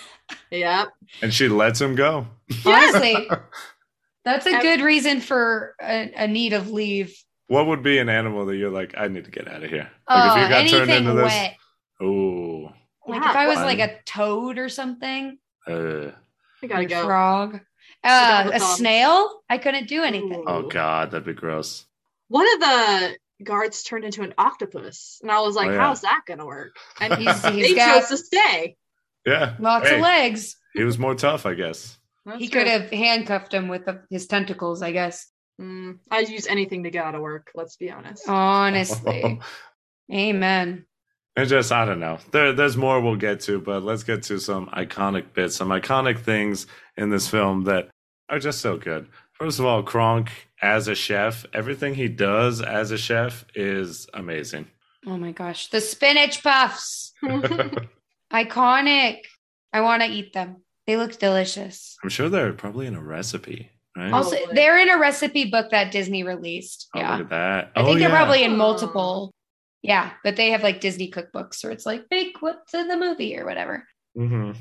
Yep. 0.53 0.89
And 1.23 1.35
she 1.35 1.49
lets 1.49 1.81
him 1.81 1.97
go. 1.97 2.27
Honestly, 2.65 3.29
that's 4.25 4.47
a 4.47 4.61
good 4.61 4.81
reason 4.81 5.21
for 5.21 5.75
a, 5.83 6.13
a 6.17 6.29
need 6.29 6.53
of 6.53 6.71
leave. 6.71 7.17
What 7.51 7.67
would 7.67 7.83
be 7.83 7.99
an 7.99 8.09
animal 8.09 8.47
that 8.47 8.57
you're 8.57 8.71
like, 8.71 8.95
I 8.97 9.09
need 9.09 9.25
to 9.25 9.31
get 9.33 9.49
out 9.49 9.65
of 9.65 9.71
here? 9.71 9.91
Like 10.09 10.37
Oh, 10.37 10.37
if 10.37 10.43
you 10.43 10.49
got 10.49 10.69
turned 10.69 10.91
anything 10.91 11.05
into 11.09 11.15
this, 11.21 11.25
wet. 11.33 11.57
oh, 12.01 12.73
Like 13.07 13.23
Yeah, 13.23 13.31
if 13.31 13.37
I 13.37 13.47
was 13.49 13.57
fun. 13.57 13.65
like 13.67 13.79
a 13.81 13.99
toad 14.07 14.59
or 14.59 14.69
something, 14.69 15.37
uh, 15.67 16.11
I 16.63 16.67
gotta 16.69 16.83
a 16.83 16.87
go. 16.87 17.05
frog, 17.05 17.61
uh, 18.05 18.51
a 18.55 18.61
snail, 18.61 19.43
I 19.51 19.59
couldn't 19.59 19.89
do 19.89 20.03
anything. 20.05 20.33
Ooh. 20.41 20.45
oh 20.47 20.63
god, 20.69 21.11
that'd 21.11 21.27
be 21.27 21.33
gross. 21.33 21.87
One 22.29 22.47
of 22.55 22.61
the 22.61 23.17
guards 23.43 23.83
turned 23.83 24.05
into 24.05 24.23
an 24.23 24.33
octopus, 24.39 25.19
and 25.23 25.31
I 25.33 25.41
was 25.41 25.57
like, 25.57 25.71
Oh, 25.71 25.73
yeah. 25.73 25.79
"How's 25.81 26.03
that 26.03 26.23
gonna 26.29 26.47
work?" 26.47 26.77
And 27.01 27.15
He's- 27.15 27.43
they 27.43 27.53
he's 27.53 27.75
got- 27.75 28.01
chose 28.01 28.09
to 28.11 28.17
stay. 28.19 28.77
Yeah, 29.27 29.57
Lots 29.59 29.89
Hey, 29.89 29.97
of 29.97 30.03
legs. 30.03 30.57
He 30.75 30.85
was 30.85 30.99
more 30.99 31.15
tough, 31.17 31.47
I 31.47 31.55
guess. 31.55 31.99
That's 32.25 32.39
he 32.39 32.49
true. 32.49 32.61
could 32.61 32.69
have 32.71 32.91
handcuffed 32.91 33.53
him 33.53 33.67
with 33.69 33.87
the, 33.87 34.03
his 34.09 34.27
tentacles, 34.29 34.83
I 34.83 34.93
guess. 34.93 35.27
Mm, 35.61 35.99
I'd 36.11 36.29
use 36.29 36.47
anything 36.47 36.85
to 36.85 36.91
get 36.91 37.05
out 37.05 37.15
of 37.15 37.21
work. 37.21 37.51
Let's 37.55 37.77
be 37.77 37.91
honest. 37.91 38.29
Honestly. 38.29 39.41
Amen. 40.13 40.87
And 41.37 41.49
just 41.49 41.71
I 41.71 41.85
don't 41.85 42.01
know. 42.01 42.19
There, 42.33 42.53
there's 42.53 42.77
more 42.77 43.01
we'll 43.01 43.17
get 43.17 43.41
to, 43.43 43.61
but 43.61 43.83
let's 43.83 44.03
get 44.03 44.23
to 44.25 44.39
some 44.41 44.67
iconic 44.69 45.33
bits, 45.33 45.55
some 45.57 45.69
iconic 45.69 46.19
things 46.19 46.67
in 46.97 47.11
this 47.11 47.29
film 47.29 47.65
that 47.65 47.89
are 48.29 48.39
just 48.39 48.61
so 48.61 48.77
good. 48.77 49.09
First 49.33 49.59
of 49.59 49.65
all, 49.65 49.83
Kronk 49.83 50.31
as 50.61 50.89
a 50.89 50.95
chef, 50.95 51.47
everything 51.53 51.95
he 51.95 52.09
does 52.09 52.61
as 52.61 52.91
a 52.91 52.99
chef 52.99 53.45
is 53.55 54.07
amazing. 54.13 54.67
Oh 55.07 55.17
my 55.17 55.33
gosh. 55.33 55.69
The 55.71 55.81
spinach 55.81 56.43
puffs. 56.43 57.13
Iconic. 58.33 59.19
I 59.73 59.81
want 59.81 60.03
to 60.03 60.09
eat 60.09 60.33
them. 60.33 60.63
They 60.87 60.97
look 60.97 61.19
delicious. 61.19 61.97
I'm 62.03 62.11
sure 62.11 62.29
they're 62.29 62.53
probably 62.53 62.87
in 62.87 62.95
a 62.97 63.03
recipe, 63.03 63.71
right? 64.01 64.13
Also, 64.13 64.37
they're 64.53 64.79
in 64.79 64.89
a 64.91 64.99
recipe 64.99 65.45
book 65.51 65.71
that 65.71 65.93
Disney 65.93 66.23
released. 66.23 66.89
oh, 66.95 66.99
yeah. 67.01 67.13
look 67.13 67.21
at 67.23 67.31
that. 67.31 67.73
I 67.77 67.81
oh, 67.81 67.85
think 67.85 67.99
they're 68.01 68.09
yeah. 68.09 68.17
probably 68.17 68.45
in 68.45 68.53
Oh. 68.53 68.57
multiple. 68.57 69.35
Yeah, 69.83 70.11
but 70.25 70.37
they 70.37 70.51
have 70.51 70.63
like 70.63 70.81
Disney 70.81 71.11
cookbooks 71.11 71.63
where 71.65 71.73
it's 71.73 71.87
like, 71.87 72.05
make 72.11 72.43
what's 72.43 72.75
in 72.75 72.89
the 72.89 72.97
movie 72.99 73.39
or 73.39 73.45
whatever. 73.47 73.87
Mhm. 74.17 74.55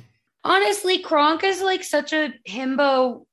Honestly, 0.44 1.00
Kronk 1.00 1.44
is 1.44 1.62
like 1.62 1.84
such 1.84 2.14
a 2.14 2.34
himbo 2.48 3.26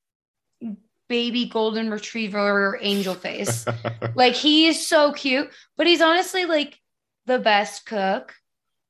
baby 1.08 1.48
golden 1.48 1.88
retriever 1.90 2.78
angel 2.82 3.14
face. 3.14 3.64
like 4.16 4.34
he 4.34 4.66
is 4.66 4.84
so 4.86 5.12
cute, 5.12 5.48
but 5.76 5.86
he's 5.86 6.00
honestly 6.00 6.44
like 6.46 6.80
the 7.26 7.38
best 7.38 7.86
cook. 7.86 8.34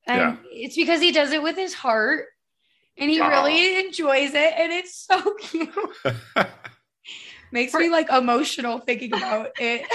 And 0.06 0.18
Yeah. 0.18 0.36
it's 0.50 0.76
because 0.76 1.00
he 1.02 1.12
does 1.12 1.32
it 1.32 1.42
with 1.42 1.56
his 1.56 1.74
heart 1.74 2.26
and 2.96 3.10
he 3.10 3.20
Aw. 3.20 3.28
really 3.28 3.78
enjoys 3.86 4.30
it. 4.32 4.54
And 4.56 4.72
it's 4.72 4.94
so 5.04 5.34
cute. 5.40 5.68
Makes 7.56 7.72
me 7.72 7.88
like 7.88 8.10
emotional 8.10 8.80
thinking 8.80 9.14
about 9.14 9.52
it. 9.58 9.86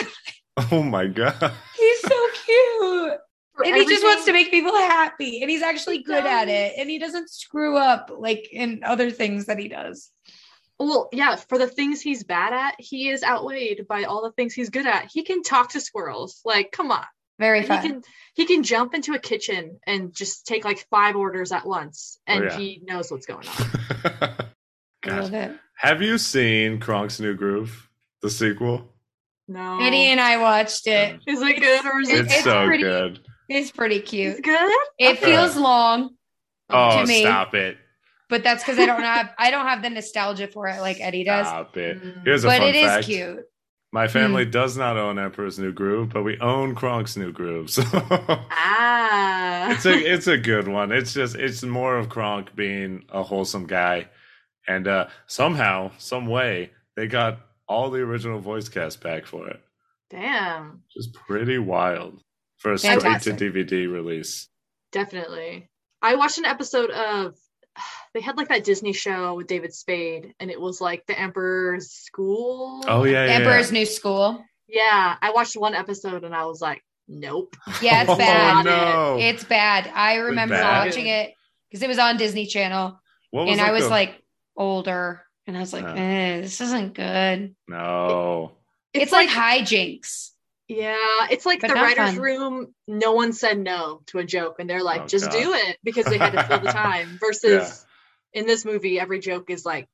oh 0.72 0.82
my 0.82 1.06
god. 1.06 1.36
he's 1.78 2.02
so 2.02 2.28
cute. 2.44 3.20
For 3.54 3.66
And 3.66 3.76
he 3.76 3.86
just 3.86 4.04
wants 4.04 4.26
to 4.26 4.34
make 4.34 4.50
people 4.50 4.76
happy. 4.76 5.42
And 5.44 5.50
he's 5.52 5.62
actually 5.62 5.98
He 5.98 6.04
good 6.04 6.26
at 6.26 6.48
it. 6.48 6.74
And 6.80 6.90
he 6.90 6.98
doesn't 6.98 7.30
screw 7.30 7.78
up 7.78 8.12
like 8.18 8.48
in 8.52 8.82
other 8.84 9.12
things 9.12 9.46
that 9.46 9.60
he 9.60 9.68
does. 9.68 10.10
Well, 10.80 11.10
yeah, 11.12 11.36
for 11.36 11.60
the 11.60 11.68
things 11.68 12.02
he's 12.02 12.24
bad 12.24 12.52
at, 12.52 12.74
he 12.80 13.10
is 13.10 13.22
outweighed 13.22 13.86
by 13.88 14.06
all 14.06 14.24
the 14.24 14.32
things 14.32 14.56
he's 14.56 14.72
good 14.72 14.88
at. 14.88 15.12
He 15.14 15.24
can 15.24 15.44
talk 15.44 15.74
to 15.74 15.82
squirrels. 15.82 16.42
Like, 16.44 16.72
come 16.72 16.92
on. 16.92 17.06
Very 17.38 17.62
He 17.62 17.68
can 17.68 18.02
he 18.34 18.46
can 18.48 18.64
jump 18.64 18.96
into 18.96 19.14
a 19.14 19.20
kitchen 19.20 19.80
and 19.86 20.16
just 20.16 20.48
take 20.48 20.66
like 20.66 20.88
five 20.90 21.16
orders 21.16 21.52
at 21.52 21.68
once 21.68 22.20
and 22.26 22.44
Oh, 22.44 22.48
yeah. 22.48 22.58
he 22.58 22.82
knows 22.84 23.12
what's 23.12 23.28
going 23.28 23.48
on. 23.48 23.70
I 25.04 25.20
love 25.20 25.34
it. 25.36 25.52
Have 25.82 26.02
you 26.02 26.18
seen 26.18 26.80
Kronk's 26.80 27.20
New 27.20 27.36
Groove, 27.36 27.90
the 28.22 28.30
sequel? 28.30 28.88
No. 29.48 29.80
Eddie 29.82 30.08
and 30.08 30.20
I 30.22 30.38
watched 30.38 30.86
it. 30.88 31.20
is 31.28 31.42
it 31.42 31.60
good 31.60 31.86
or 31.86 32.00
is 32.02 32.10
it 32.10 32.26
It's, 32.26 32.34
It's 32.36 32.44
so 32.44 32.66
pretty- 32.68 32.84
good. 32.84 33.20
It's 33.50 33.72
pretty 33.72 33.98
it's 33.98 34.10
cute. 34.10 34.44
good? 34.44 34.72
It 34.98 35.20
feels 35.20 35.58
long, 35.58 36.12
Oh, 36.70 37.02
to 37.02 37.06
me. 37.08 37.22
stop 37.22 37.54
it. 37.54 37.78
but 38.30 38.44
that's 38.44 38.64
because 38.64 38.80
I 38.80 38.86
don't 38.86 39.02
have 39.02 39.32
I 39.38 39.52
don't 39.52 39.66
have 39.68 39.82
the 39.82 39.90
nostalgia 39.90 40.48
for 40.48 40.68
it 40.70 40.80
like 40.80 41.02
Eddie 41.02 41.26
does. 41.26 41.48
Stop 41.48 41.76
it. 41.76 42.02
Mm. 42.02 42.24
Here's 42.26 42.46
a 42.46 42.48
But 42.48 42.60
fun 42.60 42.70
it 42.70 42.76
is 42.76 42.86
fact. 42.86 43.06
cute. 43.08 43.40
My 43.92 44.08
family 44.08 44.46
does 44.46 44.78
not 44.78 44.96
own 44.96 45.20
Emperor's 45.20 45.60
New 45.60 45.74
Groove, 45.74 46.10
but 46.14 46.24
we 46.24 46.40
own 46.40 46.76
Kronk's 46.76 47.18
New 47.18 47.34
Groove. 47.34 47.70
So 47.72 47.82
Ah. 48.52 49.72
it's 49.72 49.86
a 49.86 49.92
it's 49.98 50.28
a 50.28 50.38
good 50.38 50.70
one. 50.70 50.94
It's 50.94 51.12
just 51.14 51.36
it's 51.36 51.62
more 51.64 51.98
of 51.98 52.08
Kronk 52.08 52.56
being 52.56 53.04
a 53.10 53.22
wholesome 53.22 53.68
guy, 53.68 54.08
and 54.68 54.88
uh, 54.88 55.08
somehow, 55.28 55.92
some 55.98 56.28
way, 56.28 56.72
they 56.96 57.08
got 57.08 57.40
all 57.68 57.90
the 57.90 58.02
original 58.02 58.40
voice 58.40 58.70
cast 58.70 59.02
back 59.02 59.26
for 59.26 59.48
it. 59.48 59.62
Damn. 60.10 60.72
Which 60.72 60.98
is 60.98 61.08
pretty 61.08 61.58
wild 61.58 62.22
for 62.58 62.74
a 62.74 62.78
straight 62.78 63.00
to 63.00 63.32
DVD 63.32 63.92
release. 63.92 64.50
Definitely. 64.92 65.70
I 66.02 66.16
watched 66.16 66.38
an 66.38 66.46
episode 66.46 66.92
of 66.92 67.36
they 68.14 68.22
had 68.22 68.38
like 68.38 68.50
that 68.50 68.64
Disney 68.64 68.94
show 68.94 69.36
with 69.36 69.48
David 69.48 69.74
Spade 69.74 70.34
and 70.40 70.52
it 70.52 70.60
was 70.60 70.82
like 70.82 71.06
the 71.08 71.18
Emperor's 71.18 71.92
School. 71.92 72.84
Oh 72.88 73.04
yeah, 73.06 73.26
yeah. 73.26 73.32
Emperor's 73.34 73.72
New 73.72 73.86
School. 73.86 74.44
Yeah, 74.68 75.16
I 75.22 75.32
watched 75.32 75.56
one 75.56 75.74
episode 75.74 76.24
and 76.24 76.36
I 76.36 76.46
was 76.46 76.62
like, 76.62 76.84
nope. 77.08 77.56
Yeah, 77.82 78.02
it's 78.02 78.12
oh, 78.12 78.18
bad. 78.18 78.66
no. 78.66 79.18
It's 79.20 79.44
bad. 79.44 79.90
I 79.94 80.16
remember 80.16 80.56
bad? 80.56 80.86
watching 80.86 81.08
it 81.08 81.34
because 81.70 81.84
it 81.84 81.88
was 81.88 82.00
on 82.00 82.18
Disney 82.18 82.46
Channel, 82.46 83.00
what 83.32 83.48
and 83.48 83.62
I 83.62 83.72
was 83.72 83.84
the- 83.84 83.90
like 83.90 84.21
older, 84.56 85.24
and 85.48 85.56
I 85.58 85.60
was 85.60 85.74
like, 85.74 85.86
Oh. 85.86 85.94
eh, 85.96 86.42
"This 86.42 86.62
isn't 86.62 86.94
good." 86.94 87.56
no. 87.68 88.54
It's, 88.94 89.12
like, 89.14 89.30
hijinks. 89.30 90.32
yeah, 90.68 90.98
it's 91.30 91.46
like 91.46 91.62
But 91.62 91.70
the 91.70 91.76
writer's 91.76 92.10
fun. 92.16 92.20
room. 92.20 92.76
No 92.88 93.14
one 93.14 93.32
said 93.32 93.58
no 93.58 94.02
to 94.08 94.20
a 94.20 94.26
joke, 94.26 94.58
and 94.60 94.70
they're 94.70 94.84
like, 94.84 95.02
Oh, 95.04 95.08
just 95.08 95.32
God. 95.32 95.40
do 95.42 95.54
it 95.54 95.78
because 95.84 96.06
they 96.06 96.18
had 96.18 96.34
to 96.34 96.44
fill 96.44 96.60
the 96.60 96.72
time. 96.74 97.18
Versus 97.20 97.86
in 98.34 98.46
this 98.48 98.66
movie, 98.66 99.00
every 99.00 99.20
joke 99.20 99.50
is 99.50 99.66
like, 99.66 99.88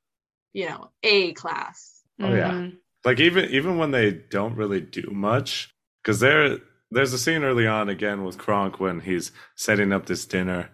you 0.52 0.68
know, 0.68 0.90
A 1.04 1.32
class. 1.32 2.02
Oh, 2.20 2.34
yeah. 2.34 2.50
Mhm. 2.50 2.76
like 3.04 3.20
even 3.20 3.50
even 3.50 3.78
when 3.78 3.92
they 3.92 4.10
don't 4.10 4.56
really 4.56 4.80
do 4.80 5.08
much 5.12 5.72
because 6.02 6.18
there 6.18 6.58
there's 6.90 7.12
a 7.12 7.18
scene 7.18 7.44
early 7.44 7.66
on 7.68 7.88
again 7.88 8.24
with 8.24 8.36
Kronk 8.38 8.80
when 8.80 8.98
he's 8.98 9.30
setting 9.54 9.92
up 9.92 10.06
this 10.06 10.24
dinner 10.26 10.70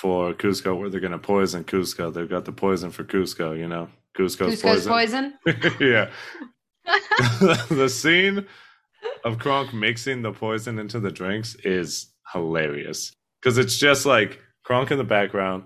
for 0.00 0.32
Kuzco 0.34 0.76
where 0.78 0.88
they're 0.90 1.00
gonna 1.00 1.18
poison 1.18 1.64
Kuzco. 1.64 2.12
They've 2.12 2.28
got 2.28 2.44
the 2.44 2.52
poison 2.52 2.90
for 2.90 3.04
Kuzco, 3.04 3.56
you 3.58 3.68
know. 3.68 3.88
Kuzco's, 4.18 4.60
poison. 4.62 4.70
Kuzco's 4.70 4.86
poison. 4.86 5.34
poison. 5.44 5.72
yeah. 5.80 6.10
the 7.70 7.88
scene 7.88 8.46
of 9.24 9.38
Kronk 9.38 9.72
mixing 9.72 10.22
the 10.22 10.32
poison 10.32 10.78
into 10.78 11.00
the 11.00 11.10
drinks 11.10 11.54
is 11.64 12.12
hilarious 12.32 13.12
because 13.40 13.58
it's 13.58 13.76
just 13.78 14.06
like 14.06 14.40
Kronk 14.64 14.90
in 14.90 14.98
the 14.98 15.04
background 15.04 15.64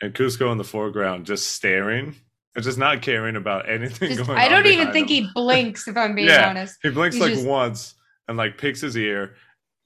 and 0.00 0.14
Kuzco 0.14 0.50
in 0.52 0.58
the 0.58 0.64
foreground 0.64 1.26
just 1.26 1.50
staring 1.52 2.14
and 2.54 2.64
just 2.64 2.78
not 2.78 3.02
caring 3.02 3.36
about 3.36 3.68
anything 3.68 4.10
Just- 4.16 4.26
going 4.26 4.38
I 4.38 4.48
don't 4.48 4.66
even 4.66 4.92
think 4.92 5.10
him. 5.10 5.24
he 5.24 5.30
blinks, 5.34 5.88
if 5.88 5.96
I'm 5.96 6.14
being 6.14 6.28
Yeah. 6.28 6.50
honest. 6.50 6.78
He 6.82 6.90
blinks 6.90 7.16
He's 7.16 7.22
like 7.22 7.32
just- 7.34 7.46
once 7.46 7.94
and 8.28 8.36
like 8.36 8.58
picks 8.58 8.80
his 8.80 8.96
ear. 8.96 9.34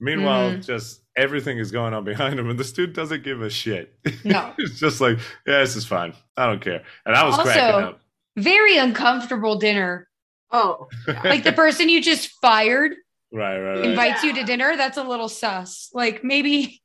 Meanwhile, 0.01 0.53
Mhm. 0.55 0.67
just 0.67 1.03
everything 1.17 1.59
is 1.59 1.71
going 1.71 1.95
on 1.95 2.05
behind 2.05 2.39
him, 2.39 2.49
and 2.51 2.59
this 2.59 2.73
dude 2.73 2.93
doesn't 2.93 3.23
give 3.25 3.41
a 3.43 3.51
shit. 3.51 3.95
No. 4.25 4.53
He's 4.57 4.79
just 4.79 5.01
like, 5.01 5.19
yeah, 5.47 5.61
this 5.61 5.77
is 5.77 5.87
fine. 5.87 6.15
I 6.37 6.47
don't 6.47 6.61
care. 6.61 6.83
And 7.05 7.15
I 7.17 7.25
was 7.25 7.35
Also- 7.39 7.45
cracking 7.51 7.85
up. 7.85 8.01
Very 8.37 8.77
uncomfortable 8.77 9.57
dinner. 9.59 10.09
Oh, 10.51 10.89
yeah. 11.09 11.23
Like 11.25 11.43
the 11.45 11.53
person 11.53 11.89
you 11.89 12.03
just 12.03 12.31
fired 12.43 12.93
Right, 13.33 13.59
right, 13.59 13.77
right. 13.79 13.85
invites 13.85 14.23
you 14.23 14.35
to 14.35 14.45
dinner, 14.45 14.77
that's 14.77 14.99
a 14.99 15.03
little 15.03 15.29
sus. 15.29 15.91
Like 15.95 16.23
maybe, 16.23 16.81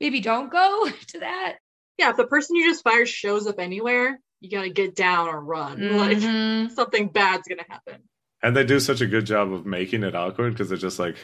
maybe 0.00 0.20
don't 0.20 0.50
go 0.50 0.88
to 1.08 1.20
that. 1.20 1.56
yeah. 1.98 2.10
If 2.10 2.16
the 2.16 2.26
person 2.26 2.56
you 2.56 2.68
just 2.68 2.82
fired 2.84 3.08
shows 3.08 3.46
up 3.46 3.58
anywhere, 3.60 4.18
you 4.40 4.50
gotta 4.50 4.68
get 4.68 4.94
down 4.96 5.28
or 5.28 5.40
run. 5.40 5.96
Like 5.96 6.18
Mhm. 6.18 6.70
something 6.72 7.08
bad's 7.08 7.48
gonna 7.48 7.64
happen. 7.68 8.02
And 8.42 8.54
they 8.56 8.64
do 8.64 8.78
such 8.80 9.00
a 9.00 9.06
good 9.06 9.24
job 9.26 9.52
of 9.52 9.64
making 9.64 10.02
it 10.02 10.14
awkward 10.14 10.52
because 10.52 10.68
they're 10.68 10.76
just 10.78 10.98
like, 10.98 11.16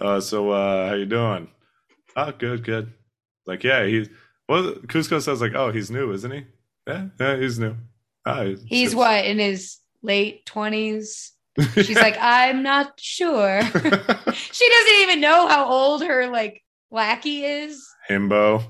uh, 0.00 0.20
so 0.20 0.50
uh, 0.50 0.88
how 0.88 0.94
you 0.94 1.06
doing? 1.06 1.48
Oh, 2.16 2.32
good, 2.32 2.64
good. 2.64 2.92
Like, 3.46 3.64
yeah, 3.64 3.84
he. 3.86 4.08
Well, 4.48 4.72
Kuzco 4.86 5.20
says 5.20 5.40
like, 5.40 5.54
oh, 5.54 5.70
he's 5.72 5.90
new, 5.90 6.12
isn't 6.12 6.30
he? 6.30 6.44
Yeah, 6.86 7.06
yeah, 7.20 7.36
he's 7.36 7.58
new. 7.58 7.76
Ah, 8.24 8.44
He's 8.66 8.94
what 8.94 9.24
in 9.24 9.38
his 9.38 9.78
late 10.02 10.44
twenties. 10.46 11.32
She's 11.74 11.96
like, 11.96 12.16
I'm 12.20 12.62
not 12.62 12.98
sure. 12.98 13.60
she 13.72 14.68
doesn't 14.68 15.00
even 15.02 15.20
know 15.20 15.48
how 15.48 15.66
old 15.68 16.02
her 16.04 16.28
like 16.28 16.62
lackey 16.90 17.44
is. 17.44 17.86
himbo. 18.08 18.62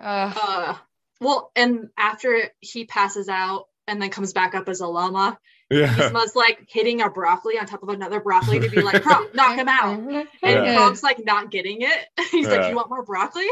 Uh, 0.00 0.32
Uh, 0.36 0.74
well, 1.20 1.50
and 1.56 1.88
after 1.98 2.50
he 2.60 2.84
passes 2.84 3.28
out 3.28 3.66
and 3.86 4.00
then 4.02 4.10
comes 4.10 4.32
back 4.32 4.54
up 4.54 4.68
as 4.68 4.80
a 4.80 4.86
llama, 4.86 5.38
Yeah, 5.68 5.92
Yzma's 5.94 6.36
like 6.36 6.64
hitting 6.68 7.00
a 7.02 7.10
broccoli 7.10 7.58
on 7.58 7.66
top 7.66 7.82
of 7.82 7.88
another 7.88 8.20
broccoli 8.20 8.60
to 8.60 8.68
be 8.70 8.82
like, 8.82 9.02
Kronk, 9.02 9.34
knock 9.34 9.56
him 9.56 9.68
out. 9.68 9.98
And 10.08 10.26
Yeah. 10.42 10.76
Kronk's 10.76 11.02
like 11.02 11.24
not 11.24 11.50
getting 11.50 11.82
it. 11.82 12.06
He's 12.30 12.46
like, 12.46 12.68
You 12.70 12.76
want 12.76 12.88
more 12.88 13.02
broccoli? 13.04 13.46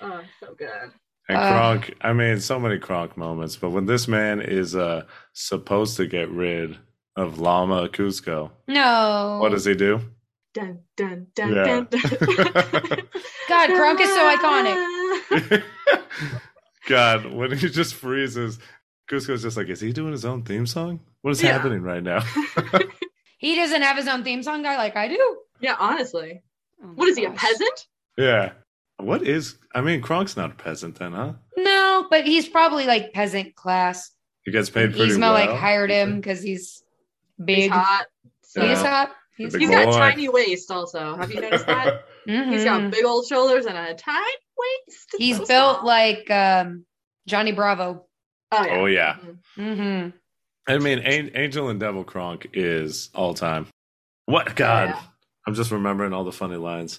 Oh, 0.00 0.20
so 0.40 0.54
good. 0.56 0.92
And 1.28 1.38
Uh. 1.38 1.50
Kronk, 1.52 1.94
I 2.02 2.12
mean, 2.12 2.38
so 2.40 2.60
many 2.60 2.78
Kronk 2.78 3.16
moments, 3.16 3.56
but 3.56 3.70
when 3.70 3.86
this 3.86 4.06
man 4.06 4.40
is 4.40 4.76
uh 4.76 5.02
supposed 5.32 5.96
to 5.96 6.06
get 6.06 6.30
rid 6.30 6.78
of 7.16 7.38
Llama 7.38 7.88
Kuzco, 7.88 8.50
no. 8.68 9.38
what 9.40 9.50
does 9.50 9.64
he 9.64 9.74
do? 9.74 10.00
Dun 10.54 10.80
dun 10.96 11.26
dun 11.34 11.52
Yeah. 11.54 11.64
dun 11.64 11.86
dun. 11.90 12.00
God, 13.48 13.70
Kronk 13.70 14.00
is 14.00 14.08
so 14.10 14.36
iconic. 14.36 15.62
God, 16.86 17.26
when 17.32 17.56
he 17.56 17.68
just 17.68 17.94
freezes, 17.94 18.58
Kuzco's 19.10 19.42
just 19.42 19.56
like, 19.56 19.68
is 19.68 19.80
he 19.80 19.92
doing 19.92 20.12
his 20.12 20.24
own 20.24 20.42
theme 20.42 20.66
song? 20.66 21.00
What 21.22 21.30
is 21.32 21.42
Yeah. 21.42 21.52
happening 21.52 21.82
right 21.82 22.02
now? 22.02 22.22
He 23.38 23.54
doesn't 23.54 23.82
have 23.82 23.98
his 23.98 24.08
own 24.08 24.24
theme 24.24 24.42
song 24.42 24.62
guy 24.62 24.76
like 24.78 24.96
I 24.96 25.08
do. 25.08 25.36
yeah, 25.60 25.76
honestly. 25.78 26.42
Oh 26.82 26.86
my 26.86 26.92
What 26.94 27.08
is 27.08 27.18
he, 27.18 27.24
a 27.26 27.30
peasant? 27.30 27.86
yeah. 28.16 28.52
What 28.98 29.22
is, 29.26 29.58
I 29.74 29.82
mean, 29.82 30.00
Kronk's 30.00 30.38
not 30.38 30.52
a 30.52 30.54
peasant 30.54 30.98
then, 30.98 31.12
huh? 31.12 31.34
No, 31.56 32.06
but 32.10 32.24
he's 32.26 32.48
probably 32.48 32.86
like 32.86 33.12
peasant 33.12 33.54
class. 33.54 34.10
He 34.46 34.52
gets 34.52 34.70
paid 34.70 34.94
pretty 34.96 35.12
Yzma 35.12 35.20
well. 35.20 35.32
like 35.34 35.50
hired 35.50 35.90
him 35.90 36.16
because 36.16 36.42
he's 36.42 36.82
big. 37.44 37.58
He's 37.64 37.70
hot. 37.70 38.06
So. 38.42 38.62
He's 38.62 38.80
Yeah. 38.80 38.88
hot. 38.90 39.10
He's, 39.36 39.54
He's 39.54 39.68
got 39.68 39.86
a 39.86 39.92
tiny 39.92 40.30
waist 40.30 40.70
also. 40.70 41.14
Have 41.14 41.30
you 41.30 41.42
noticed 41.42 41.66
that? 41.66 42.06
He's 42.24 42.62
Mhm. 42.62 42.64
got 42.64 42.90
big 42.90 43.04
old 43.04 43.26
shoulders 43.26 43.66
and 43.66 43.76
a 43.76 43.92
tiny 43.94 44.24
waist. 44.58 45.14
He's 45.18 45.36
So 45.36 45.44
built 45.46 45.76
small. 45.80 45.86
like 45.86 46.30
um, 46.30 46.86
Johnny 47.26 47.52
Bravo. 47.52 48.06
Oh 48.52 48.64
yeah. 48.64 48.72
Oh, 48.76 48.86
yeah. 48.86 49.16
Mhm. 49.56 49.76
hmm 49.76 50.08
I 50.68 50.78
mean, 50.78 50.98
An- 50.98 51.30
Angel 51.34 51.68
and 51.68 51.78
Devil 51.78 52.02
Kronk 52.04 52.48
is 52.52 53.10
all 53.14 53.34
time. 53.34 53.68
What? 54.26 54.56
God. 54.56 54.88
Yeah. 54.90 55.00
I'm 55.46 55.54
just 55.54 55.70
remembering 55.70 56.12
all 56.12 56.24
the 56.24 56.32
funny 56.32 56.56
lines 56.56 56.98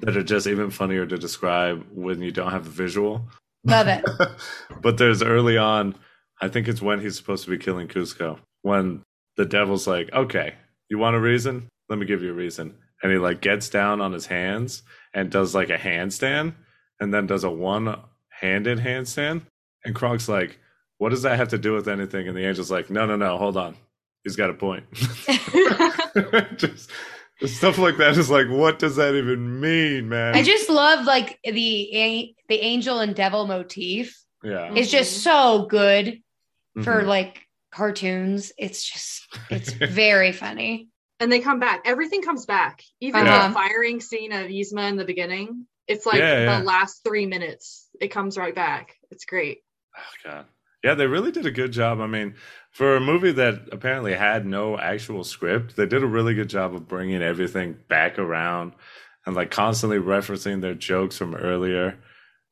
that 0.00 0.14
are 0.16 0.22
just 0.22 0.46
even 0.46 0.70
funnier 0.70 1.06
to 1.06 1.16
describe 1.16 1.86
when 1.90 2.20
you 2.20 2.30
don't 2.30 2.50
have 2.50 2.66
a 2.66 2.70
visual. 2.70 3.26
Love 3.64 3.88
it. 3.88 4.04
but 4.82 4.98
there's 4.98 5.22
early 5.22 5.56
on, 5.56 5.94
I 6.40 6.48
think 6.48 6.68
it's 6.68 6.82
when 6.82 7.00
he's 7.00 7.16
supposed 7.16 7.44
to 7.44 7.50
be 7.50 7.56
killing 7.58 7.88
Kuzco, 7.88 8.38
when 8.60 9.02
the 9.38 9.46
devil's 9.46 9.86
like, 9.86 10.12
okay, 10.12 10.54
you 10.90 10.98
want 10.98 11.16
a 11.16 11.20
reason? 11.20 11.66
Let 11.88 11.98
me 11.98 12.04
give 12.06 12.22
you 12.22 12.30
a 12.30 12.34
reason. 12.34 12.74
And 13.02 13.10
he 13.10 13.16
like 13.18 13.40
gets 13.40 13.70
down 13.70 14.02
on 14.02 14.12
his 14.12 14.26
hands 14.26 14.82
and 15.14 15.30
does 15.30 15.54
like 15.54 15.70
a 15.70 15.78
handstand 15.78 16.52
and 17.00 17.12
then 17.14 17.26
does 17.26 17.44
a 17.44 17.50
one 17.50 17.98
handed 18.28 18.78
handstand. 18.78 19.42
And 19.84 19.94
Kronk's 19.94 20.28
like, 20.28 20.58
what 20.98 21.08
does 21.10 21.22
that 21.22 21.36
have 21.38 21.48
to 21.48 21.58
do 21.58 21.72
with 21.72 21.88
anything? 21.88 22.28
And 22.28 22.36
the 22.36 22.44
angel's 22.44 22.70
like, 22.70 22.90
no, 22.90 23.06
no, 23.06 23.16
no, 23.16 23.36
hold 23.38 23.56
on. 23.56 23.74
He's 24.24 24.36
got 24.36 24.50
a 24.50 24.54
point. 24.54 24.84
just 26.56 26.90
stuff 27.46 27.78
like 27.78 27.96
that 27.98 28.16
is 28.16 28.30
like, 28.30 28.48
what 28.48 28.78
does 28.78 28.96
that 28.96 29.14
even 29.14 29.60
mean, 29.60 30.08
man? 30.08 30.34
I 30.34 30.42
just 30.42 30.68
love 30.68 31.04
like 31.06 31.38
the 31.44 32.34
the 32.48 32.60
angel 32.60 33.00
and 33.00 33.14
devil 33.14 33.46
motif. 33.46 34.16
yeah. 34.42 34.72
It's 34.74 34.90
just 34.90 35.22
so 35.22 35.66
good 35.70 36.20
for 36.82 37.02
Mhm. 37.02 37.06
like 37.06 37.42
cartoons. 37.72 38.52
It's 38.58 38.82
just 38.84 39.22
it's 39.50 39.70
very 39.72 40.32
funny. 40.32 40.88
and 41.20 41.30
they 41.32 41.40
come 41.40 41.58
back. 41.60 41.82
Everything 41.84 42.22
comes 42.22 42.46
back. 42.46 42.82
Even 43.00 43.26
Uh-huh. 43.26 43.48
the 43.48 43.54
firing 43.54 44.00
scene 44.00 44.32
of 44.32 44.46
Yzma 44.46 44.88
in 44.88 44.96
the 44.96 45.04
beginning. 45.04 45.66
It's 45.88 46.06
like 46.06 46.18
Yeah, 46.18 46.42
yeah. 46.44 46.58
the 46.60 46.64
last 46.64 47.02
three 47.04 47.26
minutes. 47.26 47.88
It 48.00 48.08
comes 48.08 48.36
right 48.38 48.54
back. 48.54 48.94
It's 49.10 49.24
great. 49.24 49.58
Oh, 49.96 50.00
God. 50.30 50.44
Yeah, 50.88 50.94
they 50.94 51.06
really 51.06 51.30
did 51.30 51.44
a 51.44 51.50
good 51.50 51.70
job. 51.70 52.00
I 52.00 52.06
mean, 52.06 52.34
for 52.70 52.96
a 52.96 53.00
movie 53.00 53.32
that 53.32 53.68
apparently 53.72 54.14
had 54.14 54.46
no 54.46 54.78
actual 54.78 55.22
script, 55.22 55.76
they 55.76 55.84
did 55.84 56.02
a 56.02 56.06
really 56.06 56.32
good 56.32 56.48
job 56.48 56.74
of 56.74 56.88
bringing 56.88 57.20
everything 57.20 57.76
back 57.88 58.18
around 58.18 58.72
and 59.26 59.36
like 59.36 59.50
constantly 59.50 59.98
referencing 59.98 60.62
their 60.62 60.72
jokes 60.72 61.18
from 61.18 61.34
earlier. 61.34 61.98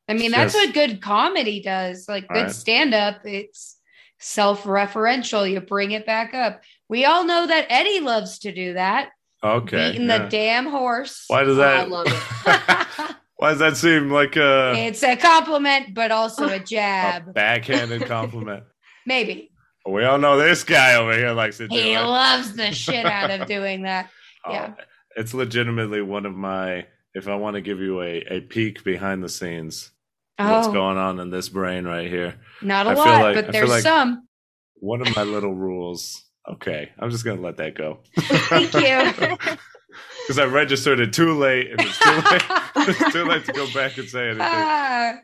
I 0.07 0.13
mean, 0.13 0.33
that's 0.33 0.53
just- 0.53 0.67
what 0.67 0.75
good 0.75 1.01
comedy 1.01 1.63
does. 1.63 2.11
Like 2.11 2.29
good 2.29 2.43
Right. 2.43 2.51
stand 2.53 2.93
up, 2.93 3.21
it's 3.25 3.79
self-referential. 4.19 5.51
You 5.51 5.61
bring 5.63 5.93
it 5.93 6.05
back 6.05 6.35
up. 6.35 6.61
We 6.91 7.07
all 7.07 7.25
know 7.25 7.47
that 7.47 7.69
Eddie 7.71 8.01
loves 8.01 8.41
to 8.41 8.53
do 8.53 8.75
that. 8.75 9.13
Okay. 9.43 9.93
Beating 9.93 10.09
yeah. 10.09 10.19
the 10.25 10.29
damn 10.29 10.67
horse. 10.67 11.25
Why 11.29 11.43
does 11.45 11.57
Oh, 11.57 11.61
that? 11.63 11.81
I 11.81 11.85
love 11.85 12.07
it. 12.07 13.17
Why 13.39 13.51
does 13.51 13.59
that 13.59 13.77
seem 13.77 14.11
like 14.11 14.37
a, 14.37 14.73
it's 14.77 15.03
a 15.03 15.15
compliment, 15.17 15.95
but 15.95 16.11
also 16.11 16.49
a 16.49 16.59
jab. 16.75 17.29
a 17.29 17.33
backhanded 17.33 18.05
compliment? 18.07 18.65
Maybe. 19.07 19.51
we 19.87 20.05
all 20.05 20.19
know 20.19 20.37
this 20.39 20.65
guy 20.65 20.95
over 20.97 21.17
here 21.17 21.33
likes 21.33 21.59
to 21.59 21.69
do 21.69 21.77
He 21.77 21.93
it. 21.93 22.01
loves 22.01 22.55
the 22.57 22.73
shit 22.73 23.05
out 23.07 23.31
of 23.31 23.47
doing 23.47 23.83
that. 23.83 24.11
Oh, 24.45 24.53
yeah. 24.53 24.75
It's 25.17 25.35
legitimately 25.35 26.03
one 26.03 26.27
of 26.27 26.35
my. 26.35 26.87
If 27.15 27.29
I 27.29 27.35
want 27.37 27.55
to 27.55 27.63
give 27.63 27.79
you 27.79 28.03
a, 28.03 28.25
a 28.31 28.41
peek 28.41 28.85
behind 28.85 29.23
the 29.25 29.29
scenes, 29.31 29.91
what's 30.39 30.67
Oh, 30.69 30.73
going 30.73 30.99
on 30.99 31.19
in 31.21 31.31
this 31.31 31.49
brain 31.49 31.85
right 31.87 32.09
here. 32.09 32.35
not 32.63 32.87
a 32.87 32.91
I 32.91 32.95
lot, 32.95 33.23
like- 33.23 33.35
but 33.37 33.53
there's 33.53 33.71
like- 33.71 33.83
some. 33.83 34.27
One 34.81 35.01
of 35.01 35.15
my 35.17 35.23
little 35.23 35.55
rules. 35.55 36.23
Okay, 36.49 36.91
I'm 36.99 37.11
just 37.11 37.25
gonna 37.25 37.41
let 37.41 37.57
that 37.57 37.75
go. 37.75 38.01
Thank 38.19 38.75
you. 38.75 39.57
Because 40.27 40.39
I 40.39 40.45
registered 40.47 40.99
it 41.01 41.13
too 41.13 41.35
late, 41.39 41.71
and 41.71 41.81
it's 41.81 41.99
too 41.99 42.11
late. 42.11 42.43
it's 42.89 43.13
too 43.13 43.25
late 43.25 43.45
to 43.47 43.53
go 43.53 43.67
back 43.73 43.97
and 43.99 44.09
say 44.09 44.27
anything. 44.27 44.41
Ah, 44.43 45.15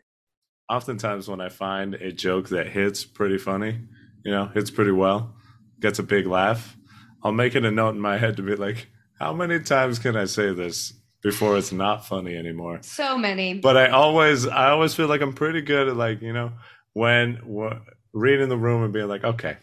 Oftentimes, 0.68 1.28
when 1.28 1.40
I 1.40 1.48
find 1.48 1.94
a 1.94 2.12
joke 2.12 2.48
that 2.50 2.68
hits 2.68 3.04
pretty 3.04 3.36
funny, 3.38 3.80
you 4.24 4.30
know, 4.30 4.46
hits 4.46 4.70
pretty 4.70 4.92
well, 4.92 5.34
gets 5.80 5.98
a 5.98 6.02
big 6.02 6.26
laugh, 6.26 6.76
I'll 7.22 7.32
make 7.32 7.54
it 7.54 7.64
a 7.64 7.70
note 7.70 7.90
in 7.90 8.00
my 8.00 8.16
head 8.16 8.36
to 8.36 8.42
be 8.42 8.54
like, 8.56 8.86
how 9.18 9.32
many 9.32 9.58
times 9.60 9.98
can 9.98 10.16
I 10.16 10.24
say 10.24 10.52
this 10.54 10.92
before 11.22 11.58
it's 11.58 11.72
not 11.72 12.06
funny 12.06 12.36
anymore? 12.36 12.78
so 12.82 13.18
many. 13.18 13.54
But 13.54 13.76
I 13.76 13.88
always, 13.90 14.46
I 14.46 14.70
always 14.70 14.94
feel 14.94 15.08
like 15.08 15.20
I'm 15.20 15.32
pretty 15.34 15.60
good 15.62 15.88
at 15.88 15.96
like, 15.96 16.22
you 16.22 16.32
know, 16.32 16.52
when 16.94 17.36
wh- 17.36 17.76
reading 18.12 18.48
the 18.48 18.56
room 18.56 18.82
and 18.84 18.92
being 18.92 19.08
like, 19.08 19.24
okay, 19.24 19.56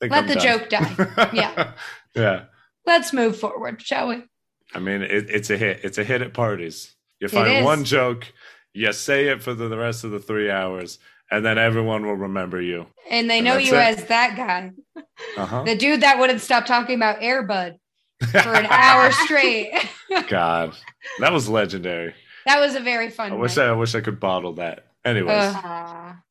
Let 0.00 0.12
I'm 0.12 0.26
the 0.28 0.34
done. 0.34 0.42
joke 0.60 0.68
die. 0.68 1.30
Yeah. 1.32 1.72
yeah. 2.14 2.44
Let's 2.86 3.12
move 3.12 3.38
forward, 3.38 3.80
shall 3.82 4.08
we? 4.08 4.24
I 4.74 4.78
mean, 4.78 5.02
it, 5.02 5.28
it's 5.30 5.50
a 5.50 5.56
hit. 5.56 5.80
It's 5.82 5.98
a 5.98 6.04
hit 6.04 6.22
at 6.22 6.32
parties. 6.34 6.94
You 7.20 7.26
It 7.26 7.30
find 7.30 7.64
one 7.64 7.84
joke, 7.84 8.32
you 8.72 8.92
say 8.92 9.28
it 9.28 9.42
for 9.42 9.54
the, 9.54 9.68
the 9.68 9.76
rest 9.78 10.02
of 10.04 10.10
the 10.10 10.18
three 10.18 10.50
hours, 10.50 10.98
and 11.30 11.44
then 11.44 11.58
everyone 11.58 12.04
will 12.06 12.16
remember 12.16 12.60
you. 12.60 12.86
And 13.10 13.28
they 13.30 13.38
And 13.38 13.44
know 13.44 13.54
that's 13.54 13.66
you 13.70 13.74
it. 13.76 13.98
as 13.98 14.04
that 14.06 14.36
guy, 14.36 14.70
Uh 15.36 15.62
the 15.64 15.76
dude 15.76 16.00
that 16.00 16.18
wouldn't 16.18 16.40
stop 16.40 16.66
talking 16.66 16.96
about 16.96 17.20
Airbud 17.20 17.76
for 18.30 18.54
an 18.54 18.66
hour 18.70 19.12
straight. 19.12 19.72
God, 20.28 20.74
that 21.20 21.32
was 21.32 21.48
legendary. 21.48 22.14
that 22.46 22.58
was 22.60 22.74
a 22.74 22.80
very 22.80 23.10
fun 23.10 23.32
I 23.32 23.36
wish 23.36 23.56
one. 23.56 23.66
I, 23.66 23.70
I 23.70 23.72
wish 23.74 23.94
I 23.94 24.00
could 24.00 24.18
bottle 24.20 24.54
that. 24.54 24.86
Anyways, 25.04 25.30
Uh, 25.54 25.60
Ah. 25.64 26.22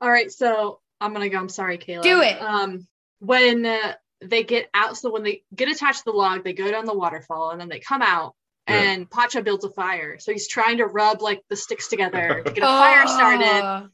all 0.00 0.10
right, 0.10 0.30
so 0.30 0.80
I'm 1.00 1.12
gonna 1.12 1.28
go. 1.28 1.38
I'm 1.38 1.48
sorry, 1.48 1.76
Kayla. 1.78 2.02
Do 2.02 2.20
it. 2.22 2.40
Um, 2.40 2.86
when 3.20 3.66
uh, 3.66 3.94
they 4.22 4.44
get 4.44 4.68
out, 4.74 4.96
so 4.96 5.10
when 5.10 5.22
they 5.22 5.42
get 5.54 5.68
attached 5.68 5.98
to 5.98 6.04
the 6.06 6.16
log, 6.16 6.44
they 6.44 6.52
go 6.52 6.70
down 6.70 6.84
the 6.86 6.94
waterfall, 6.96 7.50
and 7.50 7.60
then 7.60 7.68
they 7.68 7.80
come 7.80 8.02
out, 8.02 8.34
Yeah. 8.68 8.80
and 8.80 9.10
Pacha 9.10 9.42
builds 9.42 9.64
a 9.64 9.70
fire. 9.70 10.18
So 10.18 10.32
he's 10.32 10.48
trying 10.48 10.78
to 10.78 10.86
rub 10.86 11.20
like 11.22 11.42
the 11.50 11.56
sticks 11.56 11.88
together 11.88 12.42
to 12.44 12.52
get 12.52 12.62
a 12.62 12.66
fire 12.66 13.06
started. 13.06 13.46
Oh, 13.64 13.88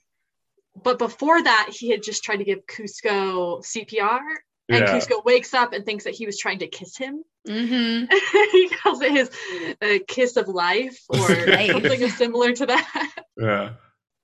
but 0.83 0.99
before 0.99 1.43
that, 1.43 1.71
he 1.77 1.91
had 1.91 2.03
just 2.03 2.23
tried 2.23 2.37
to 2.37 2.45
give 2.45 2.65
Kuzco 2.67 3.65
CPR, 3.65 4.21
and 4.69 4.81
Yeah. 4.87 4.95
Kuzco 4.99 5.25
wakes 5.25 5.53
up 5.55 5.73
and 5.73 5.85
thinks 5.85 6.05
that 6.05 6.15
he 6.15 6.27
was 6.27 6.39
trying 6.39 6.61
to 6.61 6.69
kiss 6.69 6.97
him. 6.97 7.25
hmm 7.47 8.05
he 8.53 8.69
calls 8.69 9.01
it 9.01 9.11
his 9.13 9.31
uh, 9.83 9.99
kiss 10.07 10.37
of 10.37 10.47
life 10.49 11.01
or 11.09 11.19
something 11.67 12.09
similar 12.11 12.53
to 12.53 12.67
that. 12.67 13.11
Yeah. 13.37 13.71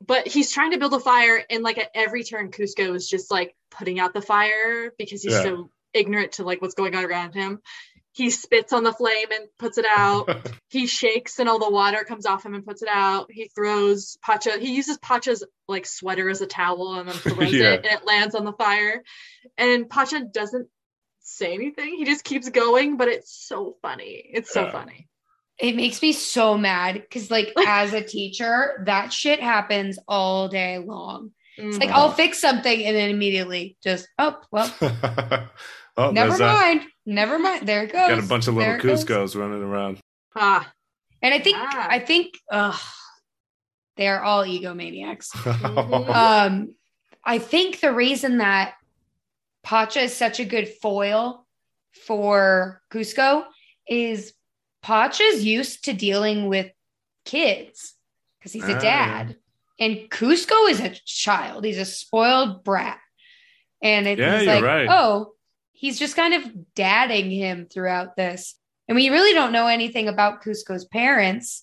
But 0.07 0.29
he's 0.29 0.53
trying 0.53 0.73
to 0.73 0.79
build 0.79 0.93
a 0.93 1.01
fire, 1.01 1.43
and 1.51 1.65
like 1.65 1.79
at 1.79 1.91
every 1.95 2.23
turn, 2.23 2.51
Kuzco 2.53 2.95
is 2.95 3.09
just 3.09 3.31
like 3.31 3.57
putting 3.71 3.99
out 3.99 4.13
the 4.15 4.21
fire 4.23 4.93
because 4.99 5.23
he's 5.23 5.33
Yeah. 5.33 5.43
so 5.43 5.71
ignorant 5.97 6.33
to 6.33 6.45
like 6.45 6.61
what's 6.63 6.75
going 6.75 6.95
on 6.95 7.05
around 7.05 7.35
him. 7.35 7.61
He 8.13 8.31
spits 8.31 8.73
on 8.73 8.83
the 8.83 8.93
flame 8.93 9.27
and 9.31 9.47
puts 9.59 9.77
it 9.79 9.85
out. 9.89 10.29
he 10.71 10.87
shakes 10.87 11.39
and 11.39 11.49
all 11.49 11.59
the 11.59 11.69
water 11.71 12.03
comes 12.05 12.25
off 12.25 12.47
him 12.47 12.55
and 12.55 12.65
puts 12.65 12.83
it 12.83 12.89
out. 12.91 13.27
He 13.31 13.49
throws 13.55 14.17
Pacha. 14.23 14.59
He 14.59 14.75
uses 14.75 14.97
Pacha's 14.99 15.45
like 15.69 15.85
sweater 15.85 16.31
as 16.31 16.41
a 16.41 16.47
towel 16.47 16.95
and 16.95 17.09
then 17.09 17.17
throws 17.17 17.53
Yeah. 17.53 17.73
it 17.73 17.85
and 17.85 17.93
it 18.01 18.07
lands 18.07 18.35
on 18.35 18.45
the 18.47 18.53
fire. 18.55 19.03
And 19.59 19.89
Pacha 19.91 20.21
doesn't 20.33 20.69
say 21.21 21.53
anything. 21.55 21.97
He 21.97 22.05
just 22.07 22.25
keeps 22.25 22.49
going, 22.49 22.97
but 22.97 23.09
it's 23.09 23.35
so 23.47 23.77
funny. 23.83 24.23
It's 24.33 24.51
so 24.53 24.63
Yeah. 24.65 24.73
funny. 24.73 25.09
It 25.59 25.75
makes 25.75 26.01
me 26.03 26.13
so 26.13 26.57
mad 26.59 26.95
because, 26.95 27.31
like, 27.31 27.53
as 27.67 27.93
a 27.95 28.03
teacher, 28.03 28.83
that 28.87 29.13
shit 29.13 29.41
happens 29.41 29.99
all 30.07 30.49
day 30.49 30.79
long. 30.79 31.33
It's 31.59 31.79
like 31.79 31.89
Mhm. 31.89 31.95
I'll 31.95 32.13
fix 32.13 32.39
something 32.39 32.83
and 32.85 32.95
then 32.97 33.09
immediately 33.11 33.77
just, 33.83 34.07
oh, 34.19 34.37
well, 34.53 34.71
oh, 35.97 36.11
never 36.11 36.29
there's 36.31 36.39
that. 36.41 36.55
mind. 36.77 36.83
Never 37.05 37.39
mind. 37.39 37.67
There 37.67 37.85
it 37.85 37.93
goes. 37.93 38.09
Got 38.09 38.19
a 38.19 38.27
bunch 38.27 38.49
of 38.49 38.55
little 38.55 38.73
There. 38.73 38.81
Kuzcos 38.81 39.35
running 39.39 39.63
around. 39.63 39.99
ah, 40.35 40.71
And 41.23 41.33
I 41.35 41.39
think, 41.39 41.57
Yeah. 41.57 41.87
I 41.91 41.99
think, 41.99 42.39
ugh, 42.51 42.79
they're 43.97 44.23
all 44.23 44.45
egomaniacs. 44.45 45.29
Mhm. 45.35 46.09
Um, 46.15 46.75
I 47.25 47.39
think 47.39 47.81
the 47.81 47.93
reason 47.93 48.39
that 48.39 48.75
Pacha 49.65 50.01
is 50.01 50.15
such 50.17 50.39
a 50.41 50.45
good 50.45 50.69
foil 50.81 51.47
for 52.07 52.83
Kuzco 52.91 53.45
is 53.89 54.35
Pacha's 54.83 55.45
used 55.45 55.85
to 55.87 55.93
dealing 55.93 56.47
with 56.49 56.71
kids 57.25 57.95
because 58.39 58.53
he's 58.53 58.69
a 58.69 58.77
Ah. 58.77 58.81
dad, 58.81 59.37
and 59.81 59.97
Kuzco 60.11 60.69
is 60.71 60.81
a 60.81 60.91
child. 61.05 61.65
He's 61.65 61.79
a 61.79 61.85
spoiled 61.85 62.63
brat, 62.63 63.01
and 63.83 64.07
it's 64.07 64.21
Yeah, 64.21 64.43
like, 64.43 64.63
right. 64.65 64.89
oh, 64.89 65.33
he's 65.77 65.99
just 65.99 66.17
kind 66.17 66.35
of 66.35 66.75
dadding 66.75 67.31
him 67.31 67.67
throughout 67.71 68.17
this, 68.17 68.55
and 68.89 68.97
we 68.97 69.09
really 69.11 69.33
don't 69.35 69.53
know 69.53 69.67
anything 69.67 70.09
about 70.09 70.43
Kuzco's 70.43 70.85
parents. 70.87 71.63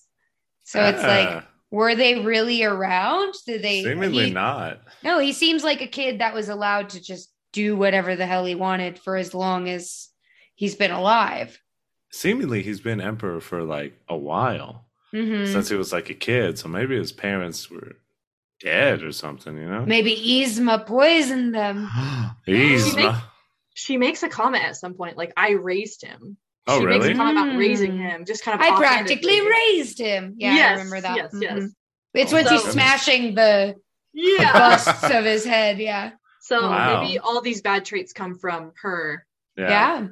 So 0.64 0.82
it's 0.82 1.02
like, 1.02 1.28
Ah, 1.28 1.46
were 1.70 1.94
they 1.94 2.20
really 2.20 2.64
around? 2.64 3.34
Did 3.46 3.62
they? 3.62 3.82
seemingly 3.82 4.26
he- 4.26 4.30
not. 4.32 4.80
no, 5.02 5.18
he 5.18 5.32
seems 5.32 5.62
like 5.64 5.82
a 5.82 5.86
kid 5.86 6.20
that 6.20 6.32
was 6.34 6.48
allowed 6.48 6.90
to 6.90 7.02
just 7.02 7.30
do 7.52 7.76
whatever 7.76 8.16
the 8.16 8.26
hell 8.26 8.44
he 8.44 8.54
wanted 8.54 8.98
for 8.98 9.16
as 9.16 9.34
long 9.34 9.68
as 9.68 10.08
he's 10.54 10.74
been 10.74 10.90
alive. 10.90 11.60
Seemingly, 12.10 12.62
he's 12.62 12.80
been 12.80 13.00
emperor 13.00 13.40
for 13.40 13.62
like 13.62 13.92
a 14.08 14.16
while 14.16 14.86
Mhm. 15.12 15.46
since 15.52 15.68
he 15.68 15.76
was 15.76 15.92
like 15.92 16.10
a 16.10 16.14
kid. 16.14 16.58
So 16.58 16.68
maybe 16.68 16.96
his 16.96 17.12
parents 17.12 17.70
were 17.70 17.96
dead 18.60 19.02
or 19.02 19.12
something. 19.12 19.56
You 19.56 19.68
know? 19.68 19.84
Maybe 19.86 20.16
Yzma 20.16 20.86
poisoned 20.86 21.54
them. 21.54 21.88
He's 22.46 22.94
She 23.84 23.96
makes- 23.96 24.22
not- 24.22 24.30
she 24.30 24.30
makes 24.30 24.34
a 24.34 24.42
comment 24.42 24.64
at 24.64 24.76
some 24.76 24.94
point, 24.94 25.16
like 25.16 25.32
I 25.36 25.50
raised 25.52 26.04
him. 26.04 26.36
Oh, 26.66 26.80
she 26.80 26.86
makes 26.86 27.04
a 27.06 27.14
comment 27.14 27.38
about 27.38 27.56
raising 27.58 27.92
Mm. 27.92 27.98
him, 28.10 28.24
just 28.24 28.42
kind 28.44 28.58
of. 28.58 28.66
I 28.66 28.74
practically 28.76 29.40
raised 29.46 29.98
him. 29.98 30.34
Yeah, 30.38 30.68
I 30.68 30.70
remember 30.72 31.00
that. 31.02 31.16
yes, 31.16 31.30
yes. 31.38 31.52
Mhm. 31.58 31.68
It's 32.14 32.32
when 32.32 32.46
she's 32.48 32.62
So- 32.64 32.70
smashing 32.70 33.34
the 33.34 33.74
Yeah. 34.14 34.52
busts 34.52 35.04
of 35.10 35.24
his 35.24 35.44
head. 35.44 35.78
Yeah. 35.78 36.12
So 36.40 36.62
Wow. 36.70 37.02
maybe 37.02 37.18
all 37.18 37.40
these 37.42 37.60
bad 37.62 37.84
traits 37.84 38.12
come 38.12 38.38
from 38.38 38.72
her. 38.82 39.26
yeah. 39.56 39.68
Yeah. 39.68 40.06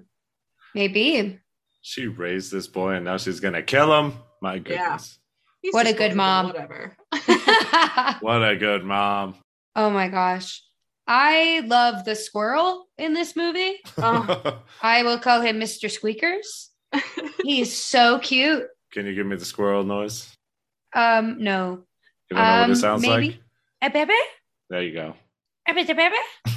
Maybe. 0.74 1.38
She 1.82 2.06
raised 2.06 2.52
this 2.52 2.66
boy, 2.68 2.90
and 2.94 3.04
now 3.04 3.16
she's 3.16 3.40
gonna 3.40 3.62
kill 3.62 3.92
him. 3.98 4.14
My 4.40 4.54
Yeah. 4.54 4.58
goodness! 4.60 5.18
He's 5.62 5.72
What 5.74 5.86
a 5.86 5.92
good 5.92 6.14
mom. 6.14 6.46
Whatever. 6.46 6.96
What 8.20 8.42
a 8.48 8.56
good 8.56 8.84
mom. 8.84 9.36
oh 9.76 9.90
my 9.90 10.08
gosh. 10.08 10.62
I 11.06 11.60
love 11.66 12.04
the 12.04 12.14
squirrel 12.14 12.86
in 12.98 13.12
this 13.14 13.34
movie. 13.36 13.74
Oh. 13.98 14.62
I 14.82 15.02
will 15.02 15.18
call 15.18 15.40
him 15.40 15.58
Mr. 15.58 15.90
Squeakers. 15.90 16.70
He's 17.42 17.76
so 17.76 18.18
cute. 18.20 18.64
Can 18.92 19.06
you 19.06 19.14
give 19.14 19.26
me 19.26 19.36
the 19.36 19.44
squirrel 19.44 19.84
noise? 19.84 20.30
Um, 20.94 21.42
no. 21.42 21.84
You 22.30 22.36
don't 22.36 22.38
know 22.38 22.52
what 22.52 22.62
Um, 22.64 22.70
it 22.72 22.76
sounds 22.76 23.02
maybe. 23.02 23.26
like? 23.28 23.40
A 23.82 23.90
baby? 23.90 24.20
There 24.70 24.82
you 24.82 24.92
go. 24.92 25.14
A 25.68 25.74
baby, 25.74 25.92
baby? 25.92 26.14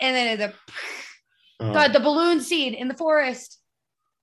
and 0.00 0.16
then 0.16 0.38
the 0.38 0.52
Oh. 1.60 1.72
God, 1.72 1.92
the 1.92 2.00
balloon 2.00 2.40
scene 2.40 2.74
in 2.74 2.88
the 2.88 2.94
forest. 2.94 3.60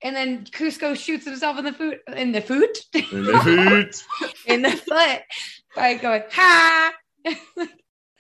And 0.04 0.14
then 0.16 0.44
Kuzco 0.46 0.98
shoots 0.98 1.24
himself 1.26 1.58
in 1.60 1.64
the 1.66 1.72
foot 1.74 2.00
in 2.16 2.32
the 2.34 2.42
foot 2.42 2.78
In 2.94 3.24
the 3.24 3.38
hoot. 3.40 4.04
in 4.48 4.62
the 4.64 4.72
foot 4.72 5.22
by 5.76 5.94
going 5.96 6.24
ha 6.30 6.92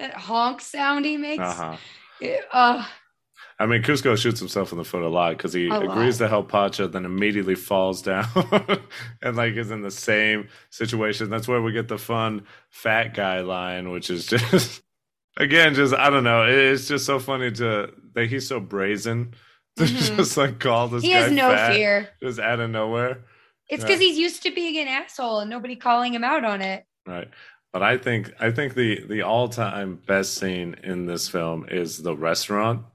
that 0.02 0.14
honk 0.16 0.62
sound 0.62 1.06
he 1.06 1.18
makes. 1.18 1.41
Uh-huh. 1.43 1.78
It- 2.20 2.45
uh, 2.52 2.86
I 3.60 3.68
mean, 3.68 3.84
Kuzco 3.84 4.18
shoots 4.18 4.39
himself 4.39 4.72
in 4.72 4.80
the 4.80 4.84
foot 4.84 5.04
a 5.04 5.08
lot 5.08 5.38
because 5.38 5.54
he 5.54 5.68
agrees 5.70 6.20
lot. 6.20 6.26
to 6.26 6.30
help 6.30 6.49
Pacha, 6.52 6.88
then 6.88 7.06
immediately 7.06 7.54
falls 7.54 8.02
down 8.02 8.26
and 9.22 9.36
like 9.38 9.54
is 9.56 9.70
in 9.70 9.82
the 9.82 9.91
same 9.91 10.49
situation. 10.72 11.30
That's 11.30 11.47
where 11.47 11.62
we 11.62 11.72
get 11.72 11.88
the 11.88 11.99
fun 11.99 12.45
fat 12.72 13.14
guy 13.14 13.41
line, 13.41 13.91
which 13.91 14.10
is 14.10 14.26
just 14.26 14.82
again, 15.38 15.76
just 15.76 15.93
I 15.93 16.10
don't 16.10 16.24
know. 16.24 16.43
It's 16.47 16.88
just 16.88 17.06
so 17.06 17.20
funny 17.20 17.52
to 17.52 17.91
that 18.16 18.30
he's 18.30 18.47
so 18.47 18.60
brazen 18.60 19.36
to 19.78 19.84
Mhm. 19.84 20.18
just 20.18 20.38
like 20.38 20.60
call 20.60 20.88
this 20.88 21.04
he 21.04 21.12
guy 21.12 21.20
has 21.20 21.32
no 21.32 21.52
fat 21.52 21.74
fear. 21.74 22.10
just 22.22 22.39
out 22.39 22.60
of 22.60 22.72
nowhere. 22.72 23.26
It's 23.70 23.82
Yeah. 23.82 23.88
because 23.88 23.99
he's 24.02 24.18
used 24.18 24.41
to 24.43 24.52
being 24.52 24.78
an 24.80 24.88
asshole 24.88 25.39
and 25.39 25.49
nobody 25.52 25.76
calling 25.76 26.14
him 26.16 26.24
out 26.24 26.43
on 26.45 26.62
it. 26.62 26.84
Right. 27.08 27.30
But 27.74 27.84
I 27.84 27.97
think 27.97 28.34
I 28.39 28.51
think 28.51 28.74
the 28.74 29.01
the 29.07 29.22
all 29.22 29.47
time 29.47 29.95
best 30.05 30.36
scene 30.36 30.76
in 30.84 31.05
this 31.05 31.30
film 31.30 31.65
is 31.69 31.97
the 32.01 32.15
restaurant. 32.15 32.86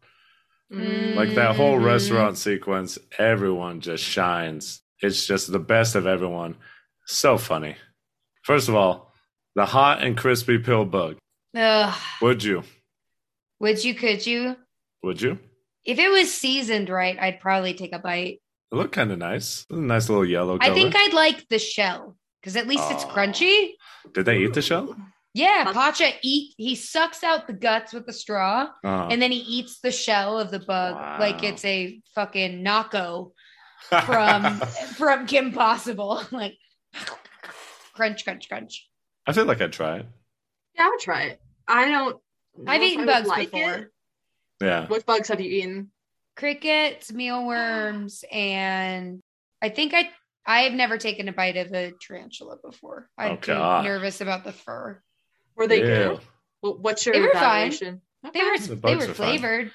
Mm. 0.73 1.15
Like 1.15 1.35
that 1.35 1.57
whole 1.57 1.79
Mhm. 1.79 1.85
restaurant 1.85 2.37
sequence, 2.39 2.99
everyone 3.19 3.81
just 3.81 4.05
shines. 4.05 4.83
It's 5.01 5.27
just 5.27 5.51
the 5.53 5.59
best 5.59 5.95
of 5.95 6.07
everyone. 6.07 6.57
So 7.07 7.39
funny. 7.39 7.77
First 8.43 8.69
of 8.69 8.75
all, 8.75 9.13
the 9.55 9.65
hot 9.67 10.03
and 10.03 10.17
crispy 10.17 10.59
pill 10.59 10.85
bug. 10.85 11.17
Ugh. 11.57 11.95
Would 12.21 12.43
you? 12.45 12.63
Would 13.61 13.83
you? 13.85 13.95
Could 13.95 14.27
you? 14.27 14.57
Would 15.03 15.23
you? 15.23 15.39
If 15.85 15.99
it 15.99 16.11
was 16.11 16.35
seasoned 16.35 16.91
right, 16.91 17.17
I'd 17.19 17.41
probably 17.41 17.73
take 17.75 17.95
a 17.95 17.99
bite. 17.99 18.41
It 18.73 18.75
looked 18.77 18.93
kind 18.93 19.13
of 19.13 19.19
nice. 19.19 19.65
A 19.71 19.77
nice 19.77 20.09
little 20.09 20.25
yellow 20.25 20.59
color. 20.59 20.71
I 20.71 20.75
think 20.75 20.95
I'd 20.97 21.15
like 21.15 21.49
the 21.49 21.59
shell 21.61 22.17
because 22.41 22.57
at 22.57 22.67
least 22.67 22.91
it's 22.91 23.05
Oh. 23.05 23.09
crunchy. 23.09 23.71
Did 24.15 24.25
they 24.27 24.39
eat 24.39 24.55
the 24.55 24.63
shell? 24.63 24.97
Yeah, 25.35 25.71
Pacha 25.73 26.13
eat. 26.23 26.55
He 26.57 26.75
sucks 26.75 27.23
out 27.23 27.47
the 27.47 27.53
guts 27.53 27.93
with 27.93 28.07
the 28.07 28.13
straw, 28.13 28.69
Oh. 28.85 29.09
and 29.11 29.21
then 29.21 29.31
he 29.31 29.39
eats 29.39 29.81
the 29.81 29.93
shell 29.93 30.39
of 30.39 30.51
the 30.51 30.61
bug 30.61 30.95
like 31.21 31.43
it's 31.43 31.65
a 31.65 32.01
fucking 32.15 32.63
Naco 32.65 33.33
from 34.07 34.59
from 34.97 35.27
Kim 35.27 35.53
Possible. 35.53 36.23
like 36.33 36.55
crunch, 37.95 38.25
crunch, 38.25 38.49
crunch. 38.49 38.89
I 39.27 39.33
feel 39.33 39.45
like 39.45 39.61
I'd 39.61 39.73
try 39.73 39.99
it. 39.99 40.07
Yeah, 40.75 40.87
I 40.87 40.89
would 40.91 41.01
try 41.01 41.23
it. 41.25 41.41
I 41.69 41.89
don't. 41.91 42.17
I've 42.67 42.83
eaten 42.83 43.09
I 43.09 43.13
bugs 43.15 43.29
like 43.29 43.51
before. 43.51 43.73
it. 43.75 43.89
Yeah. 44.63 44.87
What 44.87 45.05
bugs 45.05 45.29
have 45.29 45.41
you 45.41 45.51
eaten? 45.51 45.91
Crickets, 46.37 47.13
mealworms, 47.13 48.25
and 48.33 49.21
I 49.61 49.69
think 49.69 49.93
I 49.95 50.11
I've 50.47 50.73
never 50.73 50.97
taken 50.99 51.29
a 51.29 51.33
bite 51.33 51.57
of 51.57 51.73
a 51.73 51.93
tarantula 52.01 52.57
before. 52.65 53.09
I'm 53.19 53.33
Oh, 53.33 53.37
be 53.83 53.89
nervous 53.89 54.21
about 54.21 54.45
the 54.45 54.53
fur. 54.53 55.03
Were 55.57 55.67
they 55.67 55.79
Ew. 55.81 55.85
good? 55.87 56.21
Well, 56.63 56.79
what's 56.79 57.05
your 57.05 57.15
They 57.15 57.21
were 57.21 57.33
fine. 57.33 57.43
evaluation? 57.73 58.03
They 58.33 58.43
were 58.43 58.59
The 58.59 58.75
they 58.77 58.97
were 58.97 59.03
are 59.03 59.07
fine. 59.07 59.15
flavored. 59.15 59.73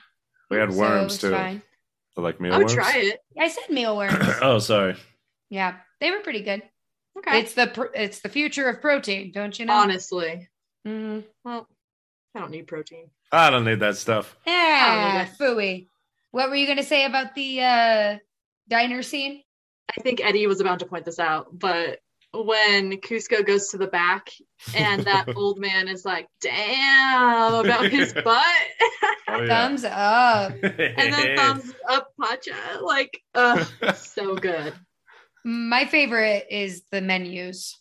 We 0.50 0.58
had 0.58 0.72
worms 0.72 1.12
was 1.14 1.20
too. 1.20 1.32
fine. 1.32 1.62
Like 2.18 2.36
I 2.36 2.38
would 2.38 2.42
mealworms. 2.42 2.74
try 2.74 2.98
it. 2.98 3.20
I 3.40 3.48
said 3.48 3.70
mealworms. 3.70 4.16
oh, 4.42 4.60
sorry. 4.60 4.96
yeah, 5.50 5.78
they 6.00 6.12
were 6.12 6.20
pretty 6.20 6.42
good. 6.42 6.62
Okay. 7.18 7.40
It's 7.42 7.54
the 7.54 7.68
pr- 7.68 7.94
it's 7.96 8.20
the 8.22 8.30
future 8.30 8.68
of 8.70 8.82
protein, 8.82 9.32
don't 9.32 9.58
you 9.58 9.66
know? 9.66 9.74
Honestly, 9.74 10.48
Mhm. 10.88 11.24
well, 11.44 11.68
I 12.36 12.40
don't 12.40 12.52
need 12.52 12.68
protein. 12.68 13.10
I 13.32 13.50
don't 13.50 13.66
need 13.66 13.80
that 13.80 13.98
stuff. 13.98 14.36
Ah, 14.48 15.28
Oh, 15.30 15.36
fooey. 15.44 15.88
What 16.32 16.50
were 16.50 16.56
you 16.56 16.68
gonna 16.68 16.84
say 16.84 17.06
about 17.06 17.34
the 17.36 17.62
uh, 17.62 18.18
diner 18.68 19.02
scene? 19.04 19.42
I 19.98 20.02
think 20.02 20.24
Eddie 20.24 20.48
was 20.48 20.60
about 20.62 20.80
to 20.80 20.86
point 20.86 21.06
this 21.06 21.20
out, 21.20 21.48
but 21.58 22.00
when 22.34 22.94
Kuzco 23.02 23.46
goes 23.46 23.68
to 23.70 23.78
the 23.78 23.88
back 23.88 24.30
and 24.74 25.04
that 25.04 25.26
old 25.36 25.60
man 25.60 25.88
is 25.90 26.06
like, 26.06 26.28
damn, 26.40 27.54
about 27.54 27.90
his 27.90 28.14
butt. 28.24 28.26
Oh, 29.28 29.42
yeah. 29.42 29.48
Thumbs 29.48 29.84
up. 29.84 30.54
and 30.64 31.14
then 31.14 31.38
thumbs 31.38 31.74
up 31.90 32.10
Pacha. 32.22 32.80
Like, 32.82 33.20
uh, 33.36 33.64
so 33.94 34.36
good. 34.36 34.74
My 35.44 35.86
favorite 35.86 36.46
is 36.50 36.84
the 36.92 37.02
menus. 37.02 37.78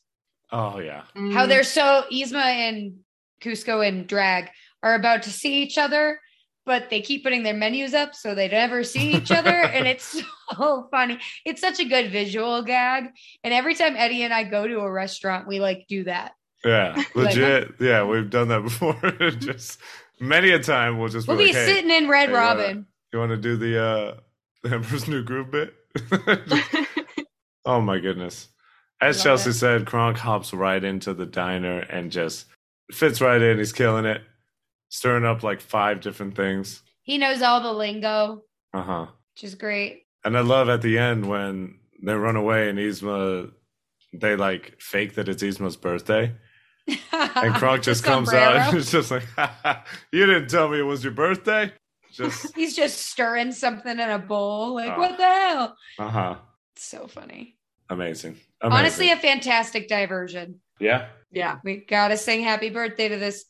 oh 0.51 0.79
yeah. 0.81 1.03
How 1.15 1.45
Mm. 1.45 1.49
they're 1.49 1.63
so 1.63 2.05
Yzma 2.11 2.43
and 2.45 2.95
Kuzco 3.43 3.87
and 3.87 4.07
Drag 4.07 4.49
are 4.83 4.95
about 4.95 5.23
to 5.25 5.31
see 5.31 5.63
each 5.63 5.79
other, 5.79 6.19
but 6.67 6.91
they 6.91 7.01
keep 7.01 7.23
putting 7.25 7.43
their 7.43 7.55
menus 7.55 7.95
up 7.95 8.15
so 8.15 8.35
they 8.35 8.49
never 8.49 8.85
see 8.85 9.13
each 9.15 9.31
other. 9.31 9.51
and 9.51 9.87
it's 9.87 10.23
so 10.57 10.89
funny. 10.91 11.19
It's 11.45 11.61
such 11.61 11.81
a 11.81 11.85
good 11.85 12.11
visual 12.11 12.63
gag. 12.63 13.07
And 13.45 13.55
every 13.55 13.75
time 13.75 13.95
Eddie 13.97 14.23
and 14.23 14.33
I 14.35 14.45
go 14.45 14.67
to 14.67 14.81
a 14.81 14.91
restaurant, 14.91 15.47
we 15.49 15.61
like 15.61 15.87
do 15.89 16.05
that. 16.05 16.33
Yeah, 16.65 17.03
legit. 17.15 17.75
yeah, 17.81 18.05
we've 18.05 18.29
done 18.31 18.49
that 18.49 18.63
before. 18.63 18.95
just 19.39 19.79
many 20.21 20.51
a 20.51 20.59
time 20.59 20.99
we'll 20.99 21.09
just 21.09 21.27
We'll 21.27 21.39
be, 21.39 21.47
like, 21.47 21.55
hey, 21.55 21.67
sitting 21.67 21.91
in 21.91 22.09
Red 22.09 22.29
hey, 22.29 22.35
uh, 22.35 22.39
Robin. 22.39 22.87
you 23.13 23.19
want 23.19 23.31
to 23.31 23.37
do 23.39 23.57
the 23.57 23.83
uh 23.83 24.15
the 24.63 24.75
Emperor's 24.75 25.09
New 25.09 25.23
Groove 25.23 25.51
bit? 25.51 25.75
oh 27.65 27.81
my 27.81 27.99
goodness. 27.99 28.49
As 29.01 29.17
Love 29.17 29.25
Chelsea 29.25 29.51
it. 29.51 29.55
said, 29.55 29.87
Kronk 29.87 30.19
hops 30.19 30.53
right 30.53 30.83
into 30.85 31.15
the 31.15 31.25
diner 31.25 31.81
and 31.81 32.13
just 32.13 32.45
fits 32.93 33.23
right 33.23 33.41
in. 33.41 33.57
He's 33.57 33.73
killing 33.73 34.05
it, 34.05 34.21
stirring 34.91 35.25
up 35.25 35.43
like 35.43 35.61
five 35.63 36.01
different 36.01 36.37
things. 36.37 36.83
He 37.03 37.17
knows 37.17 37.41
all 37.41 37.63
the 37.63 37.73
lingo, 37.73 38.43
Uh 38.75 38.83
huh. 38.83 39.07
which 39.35 39.45
is 39.45 39.55
great. 39.55 40.03
And 40.25 40.37
I 40.37 40.41
love 40.43 40.69
at 40.69 40.83
the 40.83 40.99
end 40.99 41.27
when 41.27 41.79
they 42.03 42.13
run 42.15 42.37
away 42.37 42.69
and 42.69 42.79
Yzma, 42.79 43.51
they 44.13 44.37
like 44.37 44.77
fake 44.81 45.15
that 45.15 45.29
it's 45.29 45.43
Yzma's 45.43 45.77
birthday. 45.77 46.35
And 47.13 47.55
Kronk 47.55 47.83
just 47.83 48.03
comes 48.05 48.33
out 48.35 48.57
and 48.57 48.77
it's 48.79 48.91
just 48.91 49.11
like, 49.11 49.23
you 50.13 50.27
didn't 50.27 50.49
tell 50.49 50.69
me 50.69 50.79
it 50.81 50.83
was 50.83 51.03
your 51.05 51.13
birthday. 51.13 51.73
Just, 52.13 52.55
He's 52.57 52.75
just 52.75 52.99
stirring 53.07 53.53
something 53.53 53.93
in 53.93 54.11
a 54.11 54.19
bowl. 54.19 54.75
Like, 54.75 54.93
Oh. 54.97 54.99
what 54.99 55.17
the 55.17 55.23
hell? 55.25 55.77
uh 56.01 56.09
huh. 56.09 56.35
It's 56.75 56.85
so 56.85 57.07
funny. 57.07 57.57
Amazing. 57.89 58.37
Amazing. 58.61 58.79
Honestly, 58.79 59.11
a 59.13 59.17
fantastic 59.17 59.87
diversion. 59.89 60.61
Yeah. 60.81 61.09
yeah. 61.31 61.59
We 61.65 61.79
gotta 61.79 62.17
sing 62.17 62.43
happy 62.43 62.71
birthday 62.71 63.09
to 63.09 63.17
this 63.17 63.45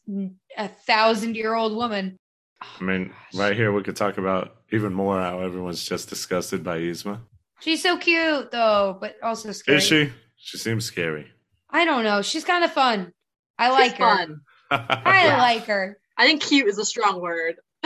a 0.57 0.69
thousand 0.69 1.37
year 1.37 1.55
old 1.55 1.75
woman. 1.77 2.17
I 2.61 2.83
mean, 2.83 3.13
right 3.35 3.57
here, 3.57 3.73
we 3.73 3.83
could 3.83 3.97
talk 3.97 4.19
about 4.19 4.57
even 4.71 4.93
more 4.93 5.19
how 5.21 5.41
everyone's 5.41 5.83
just 5.85 6.09
disgusted 6.11 6.63
by 6.63 6.79
Yzma. 6.79 7.21
She's 7.61 7.83
so 7.83 7.97
cute 7.97 8.51
though, 8.51 8.99
but 9.01 9.17
also 9.23 9.53
scary. 9.53 9.79
Is 9.79 9.85
she? 9.85 10.13
She 10.37 10.59
seems 10.59 10.85
scary. 10.85 11.31
I 11.71 11.85
don't 11.85 12.05
know. 12.05 12.23
She's 12.23 12.45
kind 12.45 12.65
of 12.65 12.73
fun. 12.73 13.13
I 13.59 13.71
like 13.71 13.93
She's 13.93 13.99
her. 13.99 14.17
fun. 14.17 14.41
I 14.71 15.27
Yeah. 15.27 15.39
like 15.39 15.65
her. 15.67 15.99
I 16.17 16.27
think 16.27 16.43
cute 16.43 16.69
is 16.69 16.79
a 16.79 16.85
strong 16.85 17.21
word. 17.21 17.57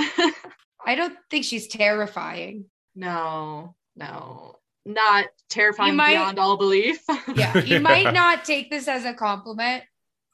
I 0.87 0.95
don't 0.97 1.17
think 1.31 1.45
she's 1.45 1.69
terrifying. 1.69 2.67
no, 2.95 3.75
no. 3.97 4.57
Not 4.87 5.27
terrifying 5.49 5.97
might- 5.97 6.13
beyond 6.15 6.39
all 6.39 6.57
belief. 6.57 7.03
Yeah, 7.35 7.57
you 7.59 7.81
might 7.93 8.13
not 8.13 8.45
take 8.45 8.71
this 8.71 8.87
as 8.89 9.05
a 9.05 9.15
compliment, 9.15 9.85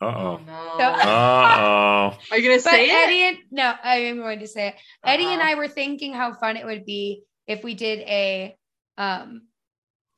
Uh 0.01 0.07
oh 0.07 0.13
oh. 0.13 0.41
no. 0.47 0.79
No. 0.79 0.89
Uh 1.01 2.17
Are 2.31 2.39
you 2.39 2.43
gonna 2.49 2.55
but 2.63 2.63
say 2.63 2.89
it? 2.91 2.93
Eddie 2.93 3.23
and 3.29 3.37
no, 3.51 3.75
I 3.83 3.97
am 4.11 4.17
going 4.19 4.41
to 4.41 4.47
say 4.49 4.69
it. 4.69 4.75
Eddie 5.05 5.27
and 5.27 5.43
I 5.43 5.55
were 5.55 5.69
thinking 5.69 6.13
how 6.15 6.33
fun 6.35 6.57
it 6.57 6.65
would 6.67 6.85
be 6.85 7.23
if 7.47 7.63
we 7.63 7.75
did 7.75 8.01
a 8.01 8.57
um 8.99 9.43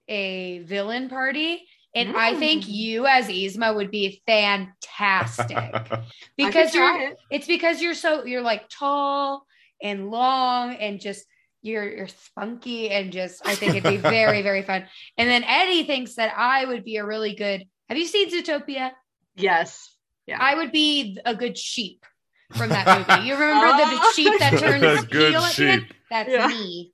a 0.09 0.61
villain 0.61 1.09
party. 1.09 1.66
And 1.95 2.16
I 2.16 2.35
think 2.37 2.64
Mm. 2.64 2.68
you 2.68 3.07
as 3.07 3.28
Yzma 3.28 3.74
would 3.76 3.91
be 3.91 4.22
fantastic. 4.26 5.57
I 5.59 5.78
could 5.80 6.01
because 6.39 6.74
you're 6.74 7.01
it. 7.11 7.18
it's 7.30 7.47
because 7.47 7.83
you're 7.83 7.93
so 7.95 8.24
you're 8.24 8.41
like 8.41 8.68
tall 8.70 9.45
and 9.83 10.11
long 10.11 10.74
and 10.76 11.01
just 11.01 11.26
you're 11.63 11.89
you're 11.89 12.09
spunky 12.09 12.91
and 12.91 13.13
just 13.13 13.41
I 13.47 13.55
think 13.55 13.77
it'd 13.77 13.91
be 13.91 13.97
very 13.97 14.43
very 14.49 14.63
fun. 14.63 14.85
And 15.17 15.29
then 15.29 15.45
Eddie 15.45 15.85
thinks 15.85 16.17
that 16.17 16.35
I 16.37 16.65
would 16.65 16.85
be 16.85 16.97
a 16.97 17.05
really 17.05 17.35
good. 17.35 17.65
Have 17.89 17.99
you 17.99 18.07
seen 18.07 18.31
Zootopia? 18.31 18.91
Yes. 19.37 19.97
Yeah. 20.27 20.39
I 20.41 20.55
would 20.57 20.73
be 20.73 21.19
a 21.25 21.35
good 21.35 21.57
sheep 21.59 22.05
from 22.53 22.69
that 22.71 23.07
movie. 23.09 23.27
You 23.29 23.35
remember 23.35 23.67
the 23.67 23.99
Oh. 24.01 24.13
sheep 24.17 24.39
that 24.39 24.59
turns 24.59 24.83
A 25.05 25.07
good 25.07 25.31
heel 25.33 25.41
at 25.43 25.57
the 25.57 25.69
end? 25.69 25.83
sheep. 25.83 25.95
That's 26.11 26.29
Yeah. 26.31 26.47
me 26.49 26.93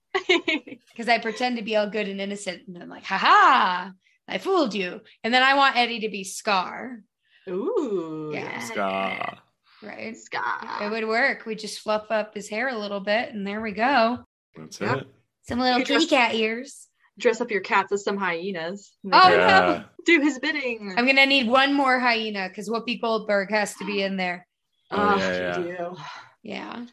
because 0.90 1.08
I 1.08 1.18
pretend 1.18 1.56
to 1.58 1.62
be 1.64 1.76
all 1.76 1.88
good 1.90 2.08
and 2.08 2.20
innocent, 2.20 2.62
and 2.68 2.82
I'm 2.82 2.88
like, 2.88 3.04
ha 3.04 3.18
ha, 3.18 3.92
I 4.26 4.38
fooled 4.38 4.74
you. 4.74 5.00
And 5.22 5.32
then 5.34 5.42
I 5.42 5.54
want 5.54 5.76
Eddie 5.76 6.00
to 6.00 6.08
be 6.08 6.24
Scar, 6.24 7.02
Ooh. 7.48 8.30
Yeah. 8.32 8.58
Scar. 8.60 9.38
right? 9.82 10.16
Scar. 10.16 10.78
It 10.82 10.90
would 10.90 11.06
work. 11.06 11.44
We 11.46 11.54
just 11.54 11.80
fluff 11.80 12.10
up 12.10 12.34
his 12.34 12.48
hair 12.48 12.68
a 12.68 12.78
little 12.78 13.00
bit, 13.00 13.32
and 13.32 13.46
there 13.46 13.60
we 13.60 13.72
go. 13.72 14.18
That's 14.56 14.80
Yep. 14.80 14.96
it. 14.98 15.06
Some 15.42 15.58
little 15.60 15.78
You 15.78 15.84
kitty 15.84 16.00
just- 16.00 16.10
cat 16.10 16.34
ears. 16.34 16.84
Dress 17.18 17.40
up 17.40 17.50
your 17.50 17.62
cats 17.62 17.90
as 17.90 18.04
some 18.04 18.16
hyenas. 18.16 18.92
Oh, 19.12 19.30
they 19.30 19.36
no. 19.38 19.84
Do 20.06 20.20
his 20.20 20.38
bidding. 20.38 20.94
I'm 20.96 21.04
gonna 21.04 21.26
need 21.26 21.48
one 21.48 21.74
more 21.74 21.98
hyena 21.98 22.48
because 22.48 22.68
Whoopi 22.68 23.00
Goldberg 23.00 23.50
has 23.50 23.74
to 23.76 23.84
be 23.84 24.02
in 24.02 24.16
there. 24.16 24.46
Oh, 24.92 25.14
Oh, 25.14 25.18
yeah, 25.18 25.58
you 25.58 25.66
yeah. 25.66 25.76
do. 25.78 25.96
Yeah. 26.44 26.86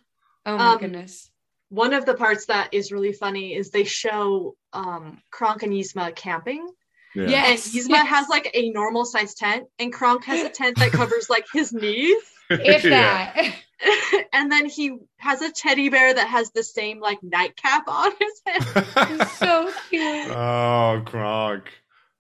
Oh 0.48 0.58
my 0.58 0.72
Um, 0.74 0.78
goodness. 0.80 1.30
One 1.70 1.94
of 1.94 2.06
the 2.08 2.16
parts 2.16 2.48
that 2.48 2.74
is 2.74 2.92
really 2.92 3.14
funny 3.14 3.54
is 3.56 3.70
they 3.70 3.84
show 3.84 4.56
um, 4.74 5.22
Kronk 5.32 5.62
and 5.62 5.72
Yzma 5.72 6.16
camping. 6.16 6.68
Yeah. 7.14 7.28
Yeah. 7.28 7.46
And 7.46 7.60
Yes, 7.60 7.76
Yzma 7.76 7.90
yes. 7.90 8.08
has 8.08 8.28
like 8.28 8.50
a 8.56 8.72
normal 8.72 9.06
size 9.06 9.36
tent, 9.36 9.68
and 9.78 9.94
Kronk 9.94 10.24
has 10.26 10.44
a 10.44 10.50
tent 10.50 10.78
that 10.80 10.92
covers 10.92 11.30
like 11.30 11.46
his 11.54 11.72
knees. 11.72 12.18
If 12.50 12.82
that. 12.84 13.56
and 14.34 14.52
then 14.52 14.66
he 14.66 14.98
has 15.18 15.42
a 15.42 15.52
teddy 15.52 15.90
bear 15.90 16.14
that 16.14 16.28
has 16.28 16.52
the 16.52 16.64
same 16.64 17.00
like 17.00 17.20
nightcap 17.22 17.88
on 17.88 18.12
his 18.20 18.42
head. 18.46 19.28
so 19.40 19.72
cute. 19.90 20.28
oh, 20.32 21.02
Kronk. 21.06 21.66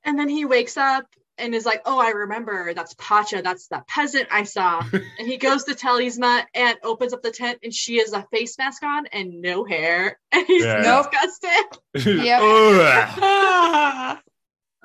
And 0.03 0.19
then 0.19 0.29
he 0.29 0.45
wakes 0.45 0.77
up 0.77 1.05
and 1.37 1.53
is 1.55 1.65
like, 1.65 1.81
"Oh, 1.85 1.99
I 1.99 2.09
remember. 2.11 2.73
That's 2.73 2.93
Pacha. 2.97 3.41
That's 3.41 3.67
the 3.67 3.83
peasant 3.87 4.27
I 4.31 4.43
saw." 4.43 4.81
and 4.91 5.27
he 5.27 5.37
goes 5.37 5.63
to 5.65 5.75
tell 5.75 5.99
Yzma 5.99 6.43
and 6.53 6.77
opens 6.83 7.11
up 7.13 7.23
the 7.23 7.31
tent, 7.31 7.59
and 7.63 7.73
she 7.73 7.97
has 7.97 8.13
a 8.13 8.25
face 8.31 8.57
mask 8.57 8.83
on 8.83 9.07
and 9.07 9.41
no 9.41 9.65
hair, 9.65 10.19
and 10.31 10.45
he's 10.47 10.63
Yeah. 10.63 10.81
Nope. 10.81 11.11
disgusted. 11.11 12.23
Yep. 12.23 12.41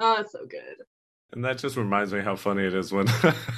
Oh, 0.02 0.16
it's 0.20 0.32
so 0.32 0.46
good. 0.46 0.76
And 1.32 1.44
that 1.44 1.58
just 1.58 1.76
reminds 1.76 2.12
me 2.12 2.20
how 2.20 2.34
funny 2.34 2.64
it 2.64 2.74
is 2.74 2.92
when 2.92 3.06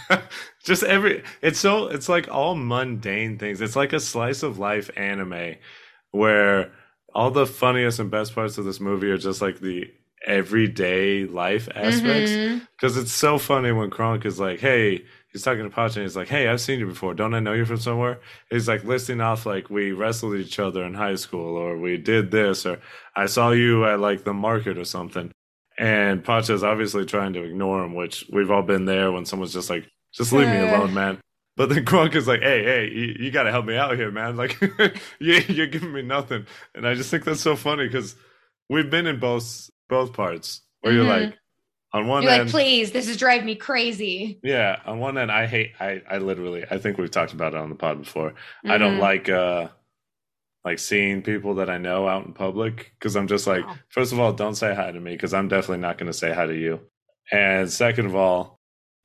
just 0.65 0.83
every 0.83 1.23
it's 1.41 1.59
so 1.59 1.87
it's 1.87 2.09
like 2.09 2.29
all 2.31 2.55
mundane 2.55 3.39
things. 3.39 3.61
It's 3.61 3.77
like 3.77 3.93
a 3.93 4.01
slice 4.01 4.43
of 4.43 4.59
life 4.59 4.91
anime 4.97 5.57
where 6.11 6.73
all 7.15 7.31
the 7.31 7.47
funniest 7.47 7.99
and 7.99 8.11
best 8.11 8.35
parts 8.35 8.59
of 8.59 8.65
this 8.65 8.81
movie 8.81 9.11
are 9.11 9.19
just 9.19 9.41
like 9.41 9.61
the 9.61 9.91
everyday 10.27 11.25
life 11.25 11.69
aspects. 11.75 12.31
Mm-hmm. 12.31 12.59
Because 12.77 12.97
it's 12.97 13.13
so 13.13 13.39
funny 13.39 13.73
when 13.73 13.91
Kronk 13.91 14.25
is 14.25 14.39
like, 14.39 14.61
"Hey," 14.61 15.05
he's 15.33 15.43
talking 15.43 15.65
to 15.65 15.71
Pacha, 15.71 16.01
and 16.01 16.07
he's 16.07 16.17
like, 16.17 16.29
"Hey, 16.29 16.49
I've 16.49 16.61
seen 16.61 16.79
you 16.79 16.87
before. 16.87 17.15
Don't 17.15 17.35
I 17.35 17.41
know 17.41 17.53
you 17.53 17.65
from 17.65 17.79
somewhere?" 17.79 18.21
He's 18.51 18.69
like 18.69 18.85
listing 18.85 19.21
off 19.21 19.47
like 19.47 19.71
we 19.71 19.93
wrestled 19.93 20.37
each 20.37 20.59
other 20.59 20.85
in 20.85 20.95
high 20.95 21.17
school, 21.17 21.57
or 21.57 21.79
we 21.79 21.97
did 21.97 22.31
this, 22.31 22.67
or 22.67 22.81
I 23.17 23.27
saw 23.27 23.51
you 23.51 23.85
at 23.87 24.01
like 24.01 24.25
the 24.25 24.35
market 24.35 24.79
or 24.79 24.85
something. 24.85 25.33
And 25.83 26.25
Pacha's 26.25 26.63
obviously 26.63 27.05
trying 27.05 27.33
to 27.33 27.43
ignore 27.43 27.83
him, 27.85 27.95
which 27.95 28.25
we've 28.33 28.51
all 28.51 28.63
been 28.63 28.85
there 28.85 29.11
when 29.11 29.25
someone's 29.27 29.53
just 29.53 29.69
like, 29.69 29.89
"Just 30.15 30.33
leave 30.33 30.49
me 30.49 30.59
alone, 30.59 30.95
man." 30.95 31.19
But 31.57 31.69
then 31.71 31.85
Kronk 31.85 32.15
is 32.15 32.29
like, 32.29 32.41
"Hey, 32.41 32.63
hey, 32.63 32.89
you, 32.91 33.17
you 33.19 33.31
got 33.31 33.43
to 33.43 33.51
help 33.51 33.67
me 33.67 33.77
out 33.77 33.97
here, 33.97 34.11
man! 34.11 34.37
Like, 34.37 34.59
you, 35.19 35.35
you're 35.49 35.67
giving 35.67 35.93
me 35.93 36.03
nothing." 36.03 36.47
And 36.75 36.87
I 36.87 36.95
just 36.95 37.11
think 37.11 37.25
that's 37.25 37.41
so 37.41 37.57
funny 37.57 37.87
because 37.89 38.15
we've 38.71 38.89
been 38.91 39.07
in 39.07 39.19
both 39.19 39.69
both 39.89 40.13
parts 40.13 40.63
where 40.83 40.93
Mhm. 40.93 40.97
you're 40.97 41.05
like, 41.05 41.39
on 41.93 42.07
one 42.07 42.23
You're 42.23 42.33
end, 42.33 42.45
like, 42.45 42.51
please, 42.53 42.93
this 42.93 43.09
is 43.09 43.17
driving 43.19 43.45
me 43.47 43.55
crazy. 43.57 44.39
yeah, 44.43 44.81
on 44.87 44.99
one 45.01 45.19
end, 45.19 45.31
I 45.33 45.47
hate. 45.47 45.73
I 45.81 46.01
I 46.09 46.19
literally. 46.19 46.65
I 46.71 46.79
think 46.79 46.97
we've 46.97 47.11
talked 47.11 47.33
about 47.33 47.55
it 47.55 47.59
on 47.61 47.69
the 47.71 47.75
pod 47.75 47.99
before. 48.05 48.35
I 48.65 48.79
don't 48.79 48.99
Mhm. 48.99 49.01
like 49.01 49.29
uh 49.29 49.69
like 50.65 50.79
seeing 50.79 51.23
people 51.23 51.55
that 51.57 51.69
I 51.71 51.79
know 51.79 52.07
out 52.09 52.27
in 52.27 52.33
public 52.33 52.93
because 52.99 53.17
I'm 53.17 53.27
just 53.27 53.47
like, 53.47 53.65
Oh. 53.67 53.77
first 53.89 54.13
of 54.13 54.21
all, 54.21 54.33
don't 54.33 54.55
say 54.55 54.75
hi 54.75 54.91
to 54.93 55.01
me 55.01 55.13
because 55.13 55.35
I'm 55.35 55.49
definitely 55.49 55.79
not 55.83 55.99
going 55.99 56.07
to 56.11 56.17
say 56.17 56.33
hi 56.33 56.47
to 56.47 56.55
you. 56.55 56.81
And 57.33 57.71
second 57.71 58.07
of 58.07 58.15
all, 58.15 58.59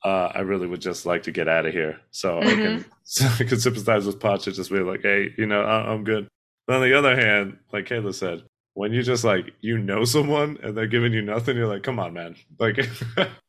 uh, 0.05 0.31
I 0.33 0.41
really 0.41 0.67
would 0.67 0.81
just 0.81 1.05
like 1.05 1.23
to 1.23 1.31
get 1.31 1.47
out 1.47 1.65
of 1.65 1.73
here 1.73 1.99
so 2.11 2.39
I 2.39 2.43
can 2.53 2.85
so 3.03 3.25
I 3.39 3.43
can 3.43 3.59
sympathize 3.59 4.05
with 4.05 4.19
Pacha, 4.19 4.51
just 4.51 4.71
be 4.71 4.79
like, 4.79 5.01
hey, 5.01 5.33
you 5.37 5.45
know, 5.47 5.61
I- 5.63 5.91
I'm 5.91 6.03
good. 6.03 6.27
But 6.67 6.75
on 6.77 6.81
the 6.83 6.97
other 6.97 7.15
hand, 7.15 7.57
like 7.73 7.85
Kayla 7.87 8.13
said, 8.13 8.43
when 8.75 8.93
you 8.93 9.01
just 9.01 9.23
like 9.23 9.53
you 9.61 9.77
know 9.79 10.03
someone 10.03 10.59
and 10.61 10.77
they're 10.77 10.85
giving 10.85 11.13
you 11.13 11.21
nothing, 11.23 11.57
you're 11.57 11.67
like, 11.67 11.81
come 11.83 11.97
on, 11.99 12.13
man, 12.13 12.35
like. 12.59 12.77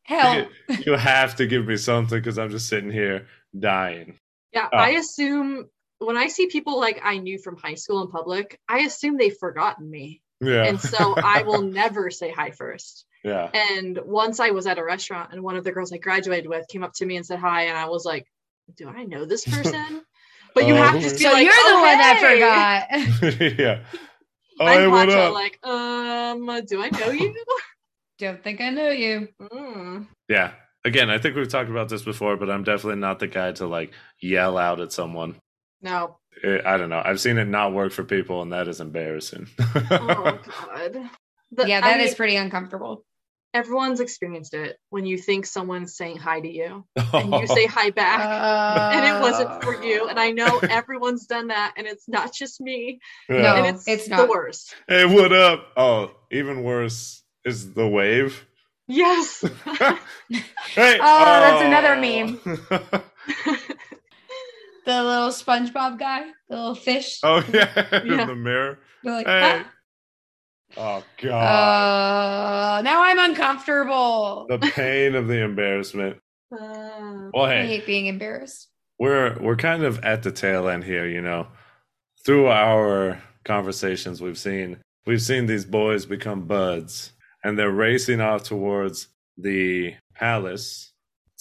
Help. 0.03 0.47
you 0.85 0.93
have 0.93 1.35
to 1.35 1.45
give 1.45 1.67
me 1.67 1.77
something 1.77 2.17
because 2.17 2.39
I'm 2.39 2.49
just 2.49 2.67
sitting 2.67 2.89
here 2.91 3.27
dying. 3.57 4.17
Yeah, 4.53 4.67
Oh. 4.73 4.77
I 4.77 4.89
assume 4.91 5.69
when 5.99 6.17
I 6.17 6.27
see 6.27 6.47
people 6.47 6.79
like 6.79 6.99
I 7.03 7.17
knew 7.17 7.37
from 7.37 7.57
high 7.57 7.75
school 7.75 8.01
in 8.03 8.09
public, 8.09 8.59
I 8.67 8.79
assume 8.79 9.17
they've 9.17 9.35
forgotten 9.37 9.89
me. 9.89 10.21
Yeah. 10.41 10.63
And 10.63 10.79
so 10.79 11.13
I 11.15 11.43
will 11.47 11.61
never 11.61 12.09
say 12.09 12.31
hi 12.31 12.51
first. 12.51 13.05
yeah. 13.23 13.49
And 13.53 13.99
once 14.05 14.39
I 14.39 14.51
was 14.51 14.65
at 14.67 14.77
a 14.77 14.83
restaurant 14.83 15.33
and 15.33 15.43
one 15.43 15.55
of 15.57 15.63
the 15.63 15.71
girls 15.71 15.91
I 15.91 15.97
graduated 15.97 16.47
with 16.47 16.67
came 16.69 16.83
up 16.83 16.93
to 16.95 17.05
me 17.05 17.17
and 17.17 17.25
said 17.25 17.39
hi, 17.39 17.63
and 17.63 17.77
I 17.77 17.87
was 17.89 18.05
like, 18.05 18.25
Do 18.77 18.87
I 18.87 19.03
know 19.03 19.25
this 19.25 19.45
person? 19.55 20.01
But 20.55 20.65
you 20.65 20.73
Oh, 20.73 20.77
have 20.77 20.95
to 20.95 20.99
be 21.01 21.09
so 21.09 21.31
like, 21.31 21.43
you're 21.43 21.53
the 21.53 21.59
"Oh, 21.65 21.81
one 21.81 21.97
hey." 21.97 22.87
that 22.89 23.19
forgot. 23.19 23.59
yeah. 23.59 23.79
Oh, 24.61 24.65
I'm 24.65 24.91
what 24.91 25.09
Pacha, 25.09 25.21
up? 25.21 25.33
like, 25.33 25.59
um, 25.65 26.65
do 26.65 26.81
I 26.81 26.89
know 26.89 27.11
you? 27.11 27.35
Don't 28.17 28.43
think 28.43 28.59
I 28.59 28.69
know 28.71 28.89
you. 28.89 29.27
Mm. 29.41 30.07
yeah. 30.27 30.51
again, 30.83 31.09
I 31.09 31.17
think 31.17 31.35
we've 31.35 31.47
talked 31.47 31.69
about 31.69 31.87
this 31.89 32.01
before, 32.01 32.35
but 32.35 32.49
I'm 32.49 32.63
definitely 32.63 32.99
not 32.99 33.19
the 33.19 33.27
guy 33.27 33.51
to 33.53 33.67
like 33.67 33.91
yell 34.19 34.57
out 34.57 34.79
at 34.81 34.91
someone. 34.91 35.35
No. 35.81 36.17
Eh, 36.43 36.59
I 36.65 36.77
don't 36.77 36.89
know. 36.89 37.01
I've 37.03 37.19
seen 37.19 37.37
it 37.37 37.45
not 37.45 37.73
work 37.73 37.91
for 37.91 38.03
people, 38.03 38.41
and 38.41 38.51
that 38.53 38.67
is 38.67 38.79
embarrassing. 38.81 39.47
Oh 39.91 40.39
God. 40.67 41.09
The- 41.51 41.67
yeah, 41.67 41.77
I 41.79 41.81
that 41.93 41.99
is 42.01 42.11
mean, 42.11 42.15
pretty 42.15 42.35
uncomfortable. 42.35 43.03
Everyone's 43.51 43.99
experienced 43.99 44.53
it 44.53 44.77
when 44.91 45.07
you 45.07 45.17
think 45.17 45.47
someone's 45.47 45.95
saying 45.97 46.17
hi 46.17 46.39
to 46.39 46.47
you 46.47 46.85
and 46.95 47.33
you 47.33 47.47
say 47.47 47.65
hi 47.67 47.89
back. 47.89 48.19
and 48.95 49.03
it 49.17 49.19
wasn't 49.21 49.63
for 49.63 49.83
you. 49.83 50.07
And 50.07 50.19
I 50.19 50.29
know 50.31 50.59
everyone's 50.59 51.25
done 51.25 51.47
that, 51.47 51.73
and 51.75 51.87
it's 51.87 52.07
not 52.07 52.31
just 52.31 52.61
me. 52.61 52.99
Yeah. 53.27 53.55
and 53.55 53.63
No, 53.63 53.69
it's, 53.69 53.87
it's 53.87 54.03
the 54.07 54.17
not. 54.17 54.29
worst. 54.29 54.75
Hey, 54.87 55.03
what 55.05 55.33
up? 55.33 55.65
Oh, 55.75 56.11
even 56.31 56.61
worse 56.61 57.23
is 57.43 57.73
the 57.73 57.87
wave. 57.87 58.45
Yes. 58.87 59.43
Hey. 60.75 60.99
Oh, 61.01 61.25
that's 61.25 61.63
another 61.63 61.95
meme. 61.99 62.39
The 64.85 65.03
little 65.03 65.29
SpongeBob 65.29 65.99
guy, 65.99 66.23
the 66.49 66.55
little 66.55 66.75
fish. 66.75 67.19
oh 67.23 67.43
yeah, 67.53 67.71
Yeah. 68.05 68.21
in 68.21 68.27
the 68.27 68.35
mirror. 68.35 68.79
They're 69.03 69.13
like, 69.13 69.27
Hey. 69.27 69.61
"Ah." 69.63 69.71
Oh 70.77 71.03
god, 71.21 72.77
Uh, 72.77 72.81
now 72.83 73.01
I'm 73.03 73.19
uncomfortable. 73.19 74.45
the 74.49 74.59
pain 74.59 75.15
of 75.15 75.27
the 75.27 75.41
embarrassment. 75.43 76.17
Uh, 76.51 77.29
Well, 77.31 77.45
I 77.45 77.63
hate 77.65 77.85
being 77.85 78.07
embarrassed. 78.07 78.69
we're 78.97 79.37
we're 79.39 79.55
kind 79.55 79.83
of 79.83 79.99
at 80.03 80.23
the 80.23 80.31
tail 80.31 80.67
end 80.67 80.83
here, 80.83 81.07
you 81.07 81.21
know. 81.21 81.47
Through 82.25 82.47
our 82.47 83.21
conversations, 83.45 84.19
we've 84.21 84.37
seen 84.37 84.77
we've 85.05 85.21
seen 85.21 85.45
these 85.45 85.65
boys 85.65 86.05
become 86.07 86.47
buds, 86.47 87.13
and 87.43 87.57
they're 87.57 87.69
racing 87.71 88.19
off 88.21 88.43
towards 88.43 89.07
the 89.37 89.93
palace 90.15 90.91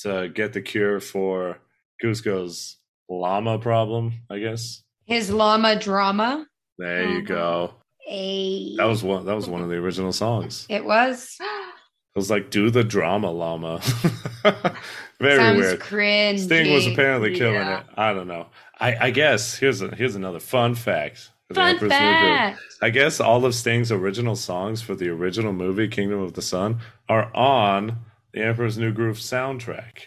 to 0.02 0.28
get 0.28 0.52
the 0.52 0.60
cure 0.62 1.00
for 1.00 1.58
Kuzco's 2.02 2.76
llama 3.08 3.58
problem. 3.58 4.12
I 4.30 4.38
guess. 4.38 4.82
His 5.06 5.30
llama 5.30 5.76
drama. 5.78 6.46
There 6.78 7.08
you 7.08 7.22
Mhm. 7.22 7.26
go. 7.26 7.74
A 8.08 8.76
That 8.76 8.84
was 8.86 9.02
one. 9.02 9.26
That 9.26 9.34
was 9.36 9.48
one 9.48 9.62
of 9.62 9.68
the 9.68 9.76
original 9.76 10.12
songs. 10.12 10.66
it 10.68 10.84
was. 10.84 11.36
It 12.16 12.18
was 12.18 12.30
like, 12.30 12.50
"Do 12.50 12.70
the 12.70 12.82
drama, 12.82 13.30
llama." 13.30 13.80
Very 15.20 15.36
Sounds 15.36 15.56
weird. 15.58 15.80
cringe. 15.80 16.40
Sting 16.40 16.72
was 16.72 16.86
apparently 16.86 17.36
killing 17.36 17.54
Yeah. 17.54 17.80
it. 17.80 17.86
I 17.96 18.12
don't 18.12 18.26
know. 18.26 18.46
I, 18.80 18.96
I 19.06 19.10
guess 19.10 19.56
here's 19.56 19.82
a, 19.82 19.94
here's 19.94 20.14
another 20.16 20.40
fun 20.40 20.74
fact. 20.74 21.30
Fun 21.52 21.74
Emperor's 21.74 21.90
New 21.92 21.96
Groove. 21.98 21.98
fact. 22.36 22.60
I 22.82 22.90
guess 22.90 23.20
all 23.20 23.44
of 23.44 23.54
Sting's 23.54 23.92
original 23.92 24.34
songs 24.36 24.82
for 24.82 24.94
the 24.96 25.08
original 25.10 25.52
movie 25.52 25.86
Kingdom 25.86 26.20
of 26.20 26.34
the 26.34 26.42
Sun 26.42 26.80
are 27.08 27.34
on 27.36 27.98
the 28.32 28.42
Emperor's 28.44 28.78
New 28.78 28.92
Groove 28.92 29.18
soundtrack. 29.18 30.06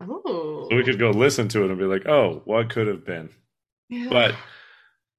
Oh. 0.00 0.66
So 0.70 0.76
we 0.76 0.84
could 0.84 0.98
go 0.98 1.10
listen 1.10 1.48
to 1.48 1.64
it 1.64 1.70
and 1.70 1.78
be 1.78 1.84
like, 1.84 2.06
"Oh, 2.08 2.42
what 2.44 2.70
could 2.70 2.86
have 2.86 3.04
been?" 3.04 3.30
Yeah. 3.88 4.08
But 4.10 4.34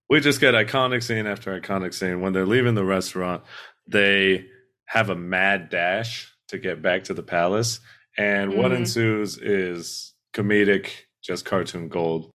we 0.10 0.20
just 0.20 0.40
get 0.42 0.54
iconic 0.54 1.04
scene 1.04 1.28
after 1.28 1.60
iconic 1.60 1.94
scene. 1.94 2.22
When 2.22 2.34
they're 2.34 2.46
leaving 2.46 2.76
the 2.76 2.84
restaurant, 2.86 3.44
they 3.88 4.48
have 4.86 5.10
a 5.10 5.16
mad 5.16 5.70
dash 5.70 6.32
to 6.50 6.58
get 6.58 6.82
back 6.82 7.06
to 7.06 7.14
the 7.14 7.24
palace. 7.24 7.80
And 8.18 8.56
what 8.56 8.72
Mhm. 8.72 8.78
ensues 8.78 9.38
is 9.38 10.14
comedic, 10.34 10.90
just 11.24 11.46
cartoon 11.46 11.88
gold. 11.88 12.30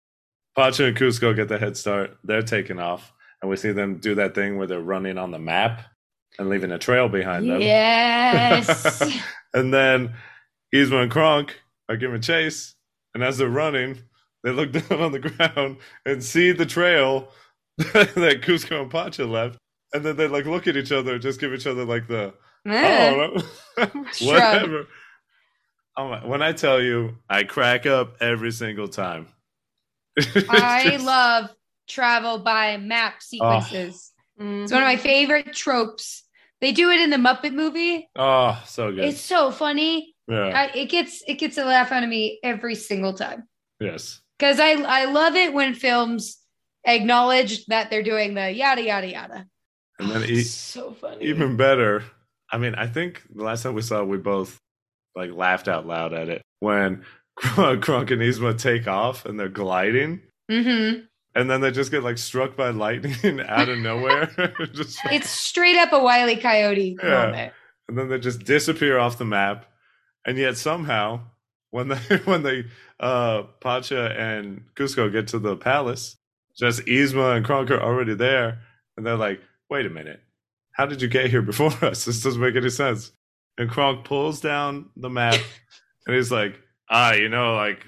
Pacha 0.57 0.85
and 0.85 0.97
Kuzco 0.97 1.37
get 1.37 1.49
the 1.49 1.59
head 1.59 1.77
start. 1.77 2.17
They're 2.25 2.41
taking 2.43 2.79
off. 2.79 3.13
And 3.43 3.51
we 3.51 3.57
see 3.57 3.73
them 3.73 3.99
do 3.99 4.15
that 4.15 4.35
thing 4.35 4.57
where 4.57 4.67
they're 4.67 4.81
running 4.81 5.19
on 5.19 5.31
the 5.33 5.39
map 5.39 5.83
and 6.39 6.49
leaving 6.49 6.73
a 6.73 6.79
trail 6.79 7.11
behind 7.11 7.51
them. 7.51 7.61
Yes. 7.61 9.03
and 9.55 9.73
then 9.75 10.15
Yzma 10.75 11.03
and 11.03 11.11
Kronk 11.11 11.61
are 11.89 11.97
giving 11.97 12.21
chase. 12.21 12.75
And 13.15 13.23
as 13.25 13.39
they're 13.39 13.49
running, 13.49 13.99
they 14.45 14.51
look 14.51 14.73
down 14.89 15.01
on 15.01 15.13
the 15.13 15.19
ground 15.21 15.79
and 16.05 16.23
see 16.23 16.53
the 16.53 16.67
trail 16.67 17.29
that 17.79 18.43
Kuzco 18.43 18.83
and 18.83 18.91
Pacha 18.91 19.25
left. 19.25 19.59
And 19.93 20.05
then 20.05 20.17
they 20.17 20.27
like 20.29 20.47
look 20.47 20.67
at 20.67 20.77
each 20.77 20.93
other 20.93 21.19
just 21.19 21.41
give 21.41 21.55
each 21.55 21.67
other 21.67 21.85
like 21.85 22.09
the 22.09 22.35
oh 22.67 23.43
whatever. 24.21 24.87
Oh 25.97 26.09
my, 26.09 26.27
when 26.27 26.43
I 26.43 26.53
tell 26.53 26.83
you, 26.83 27.17
I 27.31 27.45
crack 27.45 27.87
up 27.87 28.17
every 28.21 28.51
single 28.53 28.89
time. 28.89 29.29
I 30.19 30.89
just- 30.91 31.05
love 31.05 31.51
travel 31.89 32.39
by 32.39 32.77
map 32.79 33.23
sequences. 33.23 34.13
Mhm. 34.41 34.65
It's 34.65 34.73
one 34.73 34.83
of 34.83 34.87
my 34.87 34.97
favorite 34.97 35.55
tropes. 35.55 36.25
They 36.61 36.73
do 36.73 36.91
it 36.91 37.01
in 37.01 37.11
the 37.11 37.17
Muppet 37.17 37.53
movie. 37.53 38.09
Oh, 38.17 38.61
so 38.67 38.91
good. 38.91 39.05
It's 39.05 39.21
so 39.21 39.51
funny. 39.51 40.16
Yeah. 40.29 40.69
I, 40.73 40.77
it 40.77 40.87
gets 40.87 41.23
it 41.27 41.35
gets 41.35 41.57
a 41.59 41.65
laugh 41.65 41.93
out 41.93 42.03
of 42.03 42.09
me 42.09 42.39
every 42.43 42.75
single 42.75 43.13
time 43.15 43.49
yes. 43.81 44.21
because 44.39 44.59
I 44.61 44.73
I 44.83 45.05
love 45.07 45.35
it 45.37 45.53
when 45.53 45.75
films 45.75 46.39
acknowledge 46.87 47.67
that 47.67 47.91
they're 47.91 48.03
doing 48.03 48.35
the 48.35 48.51
yada 48.51 48.83
yada 48.83 49.09
yada. 49.11 49.47
And 49.99 50.11
then 50.11 50.23
Oh, 50.23 50.27
e- 50.27 50.43
so 50.43 50.93
funny. 50.93 51.25
even 51.27 51.57
better. 51.57 52.05
I 52.53 52.59
mean, 52.59 52.75
I 52.75 52.87
think 52.87 53.23
the 53.35 53.43
last 53.43 53.63
time 53.63 53.75
we 53.75 53.83
saw, 53.83 54.03
it, 54.03 54.09
we 54.09 54.19
both 54.19 54.59
like 55.17 55.33
laughed 55.33 55.69
out 55.69 55.87
loud 55.87 56.13
at 56.13 56.29
it 56.29 56.43
when 56.61 57.05
Kronk 57.37 58.11
and 58.11 58.21
Yzma 58.23 58.59
take 58.59 58.87
off 58.87 59.25
and 59.27 59.39
they're 59.39 59.49
gliding, 59.49 60.21
hmm 60.51 60.93
and 61.35 61.51
then 61.51 61.61
they 61.61 61.71
just 61.71 61.91
get 61.91 62.03
like 62.03 62.17
struck 62.17 62.57
by 62.57 62.71
lightning 62.71 63.41
out 63.47 63.69
of 63.69 63.79
nowhere. 63.79 64.27
just, 64.73 64.99
It's 65.11 65.29
straight 65.29 65.77
up 65.77 65.93
a 65.93 65.99
wily 65.99 66.37
coyote 66.37 66.97
Yeah. 67.03 67.09
moment. 67.27 67.53
and 67.89 67.99
then 67.99 68.09
they 68.09 68.19
just 68.19 68.41
disappear 68.45 68.99
off 68.99 69.19
the 69.19 69.27
map, 69.27 69.67
and 70.27 70.37
yet 70.37 70.59
somehow 70.59 71.21
when 71.71 71.89
they 71.89 71.97
when 72.25 72.43
they 72.43 72.65
uh 73.01 73.45
Pacha 73.61 74.11
and 74.19 74.63
Kuzco 74.75 75.11
get 75.11 75.29
to 75.29 75.39
the 75.39 75.57
palace, 75.57 76.17
just 76.59 76.83
Yzma 76.87 77.37
and 77.37 77.47
Kronk 77.47 77.71
are 77.71 77.81
already 77.81 78.15
there, 78.15 78.59
and 78.97 79.07
they're 79.07 79.17
like, 79.17 79.41
"Wait 79.71 79.87
a 79.87 79.91
minute, 79.91 80.21
how 80.73 80.85
did 80.87 81.01
you 81.01 81.09
get 81.09 81.31
here 81.31 81.43
before 81.43 81.73
us? 81.83 82.05
This 82.07 82.23
doesn't 82.23 82.41
make 82.43 82.57
any 82.57 82.71
sense." 82.71 83.13
And 83.59 83.71
Kronk 83.71 84.05
pulls 84.05 84.41
down 84.43 84.91
the 84.97 85.09
map, 85.09 85.41
and 86.07 86.15
he's 86.15 86.31
like, 86.31 86.61
"Ah, 86.91 87.15
you 87.15 87.29
know, 87.31 87.55
like." 87.55 87.81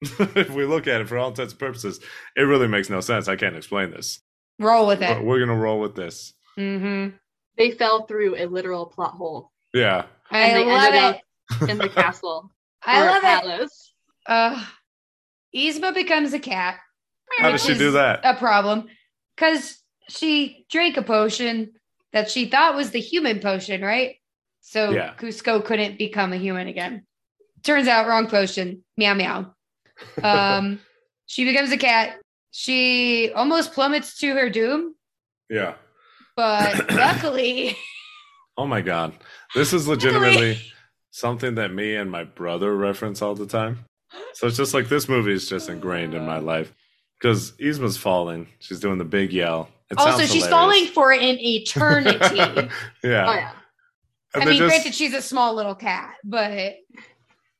if 0.00 0.50
we 0.50 0.64
look 0.64 0.86
at 0.86 1.00
it 1.00 1.08
for 1.08 1.18
all 1.18 1.30
intents 1.30 1.52
and 1.52 1.58
purposes, 1.58 1.98
it 2.36 2.42
really 2.42 2.68
makes 2.68 2.88
no 2.88 3.00
sense. 3.00 3.26
I 3.26 3.34
can't 3.34 3.56
explain 3.56 3.90
this. 3.90 4.20
Roll 4.60 4.86
with 4.86 5.02
it. 5.02 5.24
we're 5.24 5.40
gonna 5.40 5.58
roll 5.58 5.80
with 5.80 5.96
this. 5.96 6.34
hmm 6.54 7.08
They 7.56 7.72
fell 7.72 8.06
through 8.06 8.36
a 8.36 8.46
literal 8.46 8.86
plot 8.86 9.14
hole 9.14 9.50
Yeah. 9.74 10.04
I 10.30 10.52
they 10.52 10.64
love 10.64 10.94
ended 10.94 11.16
it. 11.16 11.22
In 11.68 11.78
the 11.78 11.88
castle. 11.88 12.50
I 12.84 13.02
or 13.02 13.06
love 13.06 13.16
it. 13.16 13.22
palace. 13.22 13.94
Uh, 14.26 14.64
Yzma 15.54 15.94
becomes 15.94 16.32
a 16.32 16.38
cat. 16.38 16.78
How 17.38 17.50
does 17.50 17.64
she 17.64 17.74
do 17.74 17.92
that? 17.92 18.20
A 18.24 18.34
problem 18.34 18.86
because 19.36 19.78
she 20.08 20.66
drank 20.70 20.96
a 20.96 21.02
potion 21.02 21.72
that 22.12 22.30
she 22.30 22.46
thought 22.46 22.74
was 22.76 22.90
the 22.90 23.00
human 23.00 23.40
potion, 23.40 23.82
right? 23.82 24.16
So 24.60 24.90
Yeah. 24.90 25.14
Kuzco 25.18 25.64
couldn't 25.64 25.98
become 25.98 26.32
a 26.32 26.36
human 26.36 26.68
again. 26.68 27.06
Turns 27.62 27.88
out 27.88 28.06
wrong 28.06 28.28
potion. 28.28 28.84
Meow 28.96 29.14
meow. 29.14 29.54
Um, 30.22 30.78
she 31.26 31.44
becomes 31.44 31.72
a 31.72 31.76
cat. 31.76 32.18
She 32.52 33.30
almost 33.34 33.72
plummets 33.72 34.16
to 34.20 34.32
her 34.34 34.48
doom, 34.48 34.94
Yeah. 35.50 35.74
but 36.36 36.90
luckily, 36.94 37.76
Oh 38.56 38.66
my 38.66 38.80
god. 38.80 39.12
This 39.54 39.72
is 39.72 39.86
legitimately 39.88 40.60
something 41.18 41.56
that 41.56 41.72
me 41.72 41.96
and 41.96 42.10
my 42.10 42.24
brother 42.24 42.76
reference 42.76 43.22
all 43.22 43.34
the 43.34 43.46
time. 43.46 43.84
So 44.34 44.46
it's 44.46 44.56
just 44.56 44.74
like 44.74 44.88
this 44.88 45.08
movie 45.08 45.32
is 45.32 45.48
just 45.48 45.68
ingrained 45.68 46.14
in 46.14 46.24
my 46.24 46.36
ah. 46.36 46.40
life. 46.40 46.72
Because 47.20 47.52
Yzma's 47.52 47.96
falling. 47.96 48.46
She's 48.60 48.78
doing 48.78 48.98
the 48.98 49.04
big 49.04 49.32
yell. 49.32 49.68
It 49.90 49.96
oh, 49.98 50.06
also 50.06 50.20
she's 50.20 50.44
hilarious. 50.44 50.48
falling 50.48 50.86
for 50.86 51.12
an 51.12 51.38
eternity. 51.40 52.36
yeah. 52.36 52.68
Oh 53.28 53.34
yeah. 53.34 53.52
And 54.34 54.42
I 54.42 54.46
mean, 54.46 54.58
just- 54.58 54.68
granted, 54.68 54.94
she's 54.94 55.14
a 55.14 55.22
small 55.22 55.54
little 55.54 55.74
cat, 55.74 56.14
but 56.22 56.76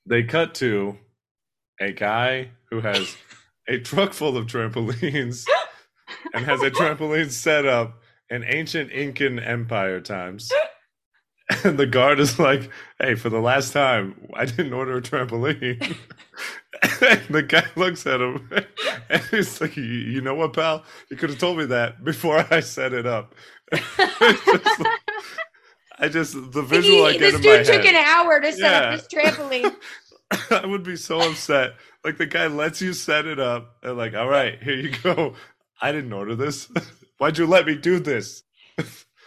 they 0.07 0.23
cut 0.23 0.55
to 0.57 0.97
a 1.81 1.93
guy 1.93 2.51
who 2.71 2.81
has 2.81 3.17
a 3.69 3.79
truck 3.79 4.13
full 4.13 4.37
of 4.37 4.47
trampolines 4.47 5.47
and 6.35 6.45
has 6.45 6.63
a 6.63 6.71
trampoline 6.71 7.31
set 7.31 7.67
up 7.67 8.01
in 8.31 8.45
ancient 8.45 8.93
Incan 8.93 9.39
Empire 9.39 10.01
times. 10.01 10.51
And 11.65 11.79
the 11.79 11.87
guard 11.87 12.21
is 12.21 12.39
like, 12.39 12.71
hey, 13.01 13.15
for 13.15 13.31
the 13.31 13.41
last 13.41 13.73
time, 13.73 14.15
I 14.35 14.45
didn't 14.45 14.73
order 14.75 14.99
a 14.99 15.01
trampoline. 15.03 15.81
and 17.01 17.21
the 17.31 17.43
guy 17.43 17.65
looks 17.75 18.07
at 18.07 18.21
him 18.21 18.51
and 19.09 19.23
he's 19.31 19.59
like, 19.61 19.77
you, 19.77 20.21
know 20.21 20.35
what, 20.35 20.53
pal? 20.53 20.85
You 21.11 21.17
could 21.17 21.31
have 21.31 21.39
told 21.39 21.57
me 21.59 21.65
that 21.67 22.05
before 22.05 22.45
I 22.51 22.61
set 22.61 22.93
it 22.93 23.07
up. 23.07 23.35
Just 23.73 24.81
like- 24.81 25.01
I 26.01 26.09
just, 26.09 26.35
the 26.53 26.63
visual 26.63 27.05
I 27.07 27.13
He- 27.13 27.19
get 27.19 27.33
this 27.33 27.35
in 27.37 27.41
dude 27.43 27.67
took 27.67 27.85
an 27.85 27.97
hour 27.97 28.41
to 28.41 28.53
set 28.53 28.61
Yeah. 28.61 28.89
up 28.91 29.01
this 29.01 29.09
trampoline. 29.09 29.75
I 30.51 30.67
would 30.67 30.85
be 30.85 30.97
so 30.97 31.19
upset. 31.21 31.73
Like 32.05 32.19
the 32.19 32.27
guy 32.27 32.47
lets 32.47 32.81
you 32.81 32.93
set 32.93 33.27
it 33.27 33.41
up 33.41 33.77
and 33.83 33.97
like, 33.97 34.15
all 34.15 34.29
right, 34.29 34.63
here 34.63 34.77
you 34.77 34.93
go. 35.03 35.35
I 35.83 35.91
didn't 35.93 36.13
order 36.13 36.37
this. 36.37 36.71
Why'd 37.19 37.39
you 37.39 37.47
let 37.47 37.67
me 37.67 37.75
do 37.75 37.99
this? 37.99 38.45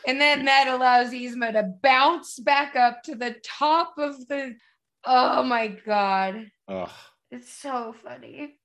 And 0.07 0.19
then 0.19 0.45
that 0.45 0.67
allows 0.67 1.11
Yzma 1.11 1.53
to 1.53 1.63
bounce 1.81 2.39
back 2.39 2.75
up 2.75 3.03
to 3.03 3.15
the 3.15 3.35
top 3.43 3.93
of 3.97 4.27
the 4.27 4.55
Oh 5.03 5.43
my 5.43 5.67
god. 5.67 6.51
Ugh. 6.67 6.89
It's 7.31 7.51
so 7.51 7.95
funny. 8.03 8.55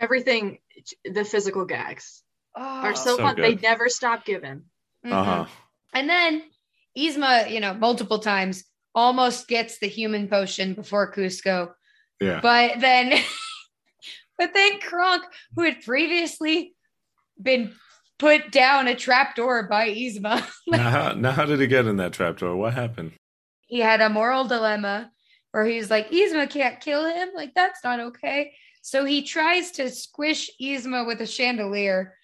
Everything, 0.00 0.58
the 1.04 1.24
physical 1.24 1.64
gags 1.64 2.22
Oh. 2.56 2.62
are 2.62 2.94
so, 2.94 3.16
So 3.16 3.22
fun. 3.22 3.36
They 3.36 3.54
never 3.54 3.88
stop 3.88 4.24
giving. 4.24 4.64
Mhm. 5.04 5.12
Uh-huh. 5.12 5.46
And 5.92 6.08
then 6.08 6.42
Yzma, 6.96 7.50
you 7.50 7.60
know, 7.60 7.74
multiple 7.74 8.18
times 8.18 8.64
almost 8.94 9.48
gets 9.48 9.78
the 9.78 9.88
human 9.88 10.28
potion 10.28 10.74
before 10.74 11.12
Kuzco. 11.12 11.72
Yeah. 12.20 12.40
But 12.40 12.80
then, 12.80 13.12
but 14.38 14.54
then 14.54 14.80
Kronk, 14.80 15.24
who 15.56 15.62
had 15.62 15.82
previously 15.82 16.74
been 17.40 17.74
put 18.18 18.50
down 18.50 18.88
a 18.88 18.94
trapdoor 18.94 19.64
by 19.64 19.88
Yzma, 19.88 20.46
now, 20.66 20.90
how, 20.90 21.12
now, 21.12 21.32
how 21.32 21.44
did 21.44 21.60
he 21.60 21.66
get 21.66 21.86
in 21.86 21.96
that 21.96 22.12
trapdoor? 22.12 22.56
What 22.56 22.74
happened? 22.74 23.12
he 23.66 23.80
had 23.80 24.00
a 24.00 24.08
moral 24.08 24.44
dilemma 24.44 25.10
where 25.50 25.64
he's 25.64 25.90
like, 25.90 26.10
Yzma 26.10 26.48
can't 26.48 26.80
kill 26.80 27.04
him. 27.04 27.30
Like, 27.34 27.54
that's 27.54 27.82
not 27.82 28.00
okay. 28.00 28.52
So 28.82 29.04
he 29.04 29.22
tries 29.22 29.72
to 29.72 29.90
squish 29.90 30.50
Yzma 30.60 31.06
with 31.06 31.20
a 31.20 31.26
chandelier, 31.26 32.14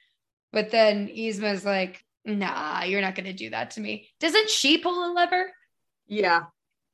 but 0.52 0.70
then 0.70 1.08
Yzma's 1.08 1.64
like, 1.64 2.04
nah, 2.24 2.84
you're 2.84 3.00
not 3.00 3.14
going 3.14 3.26
to 3.26 3.32
do 3.32 3.50
that 3.50 3.72
to 3.72 3.80
me. 3.80 4.08
Doesn't 4.20 4.50
she 4.50 4.78
pull 4.78 5.10
a 5.10 5.14
lever? 5.14 5.50
Yeah. 6.06 6.42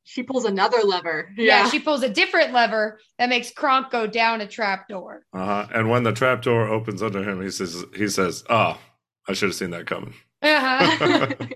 She 0.08 0.22
pulls 0.22 0.44
another 0.44 0.78
lever. 0.84 1.30
Yeah, 1.36 1.64
Yeah. 1.64 1.68
she 1.70 1.80
pulls 1.80 2.02
a 2.04 2.08
different 2.08 2.52
lever 2.52 3.00
that 3.18 3.28
makes 3.28 3.50
Kronk 3.50 3.90
go 3.90 4.06
down 4.06 4.40
a 4.40 4.46
trapdoor. 4.46 5.26
Uh-huh. 5.34 5.66
And 5.74 5.90
when 5.90 6.04
the 6.04 6.12
trapdoor 6.12 6.68
opens 6.68 7.02
under 7.02 7.22
him, 7.28 7.42
he 7.42 7.50
says, 7.50 7.84
"He 7.94 8.08
says, 8.08 8.44
oh, 8.48 8.78
I 9.28 9.32
should 9.32 9.48
have 9.48 9.56
seen 9.56 9.70
that 9.70 9.86
coming." 9.86 10.14
Uh-huh. 10.42 11.34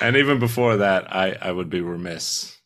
And 0.00 0.16
even 0.16 0.38
before 0.38 0.76
that, 0.78 1.12
I, 1.14 1.36
I 1.40 1.50
would 1.52 1.68
be 1.70 1.80
remiss 1.80 2.56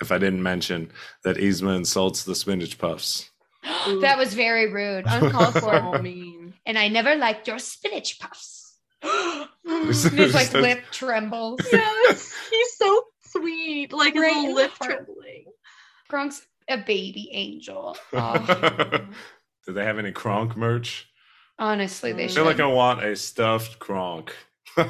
if 0.00 0.12
I 0.12 0.18
didn't 0.18 0.42
mention 0.42 0.92
that 1.24 1.36
Yzma 1.36 1.76
insults 1.76 2.24
the 2.24 2.34
spinach 2.34 2.78
puffs. 2.78 3.30
that 4.02 4.18
was 4.18 4.34
very 4.34 4.70
rude, 4.72 5.04
uncalled 5.08 5.54
so 5.54 5.60
for. 5.60 6.02
mean. 6.02 6.54
and 6.66 6.78
I 6.78 6.88
never 6.88 7.14
liked 7.16 7.48
your 7.48 7.58
spinach 7.58 8.18
puffs. 8.18 8.76
His 9.02 10.02
His 10.12 10.34
like 10.34 10.52
lip 10.52 10.82
trembles. 10.92 11.60
yes. 11.72 12.34
He's 12.50 12.76
so 12.76 13.02
sweet. 13.30 13.92
Like 13.92 14.14
his 14.14 14.22
Right 14.22 14.36
little 14.36 14.54
lip 14.54 14.70
heart. 14.80 14.90
trembling. 15.06 15.44
Kronk's 16.08 16.46
a 16.68 16.78
baby 16.78 17.30
angel. 17.32 17.96
Oh, 18.12 18.38
Do 19.66 19.72
they 19.72 19.84
have 19.84 19.98
any 19.98 20.12
Kronk 20.12 20.56
merch? 20.56 21.06
honestly, 21.58 22.12
they 22.12 22.20
mm. 22.20 22.22
I 22.22 22.24
I 22.24 22.26
should. 22.28 22.34
feel 22.36 22.44
like 22.44 22.60
I 22.60 22.66
want 22.66 23.04
a 23.04 23.14
stuffed 23.16 23.78
Kronk. 23.78 24.34
He's 24.76 24.84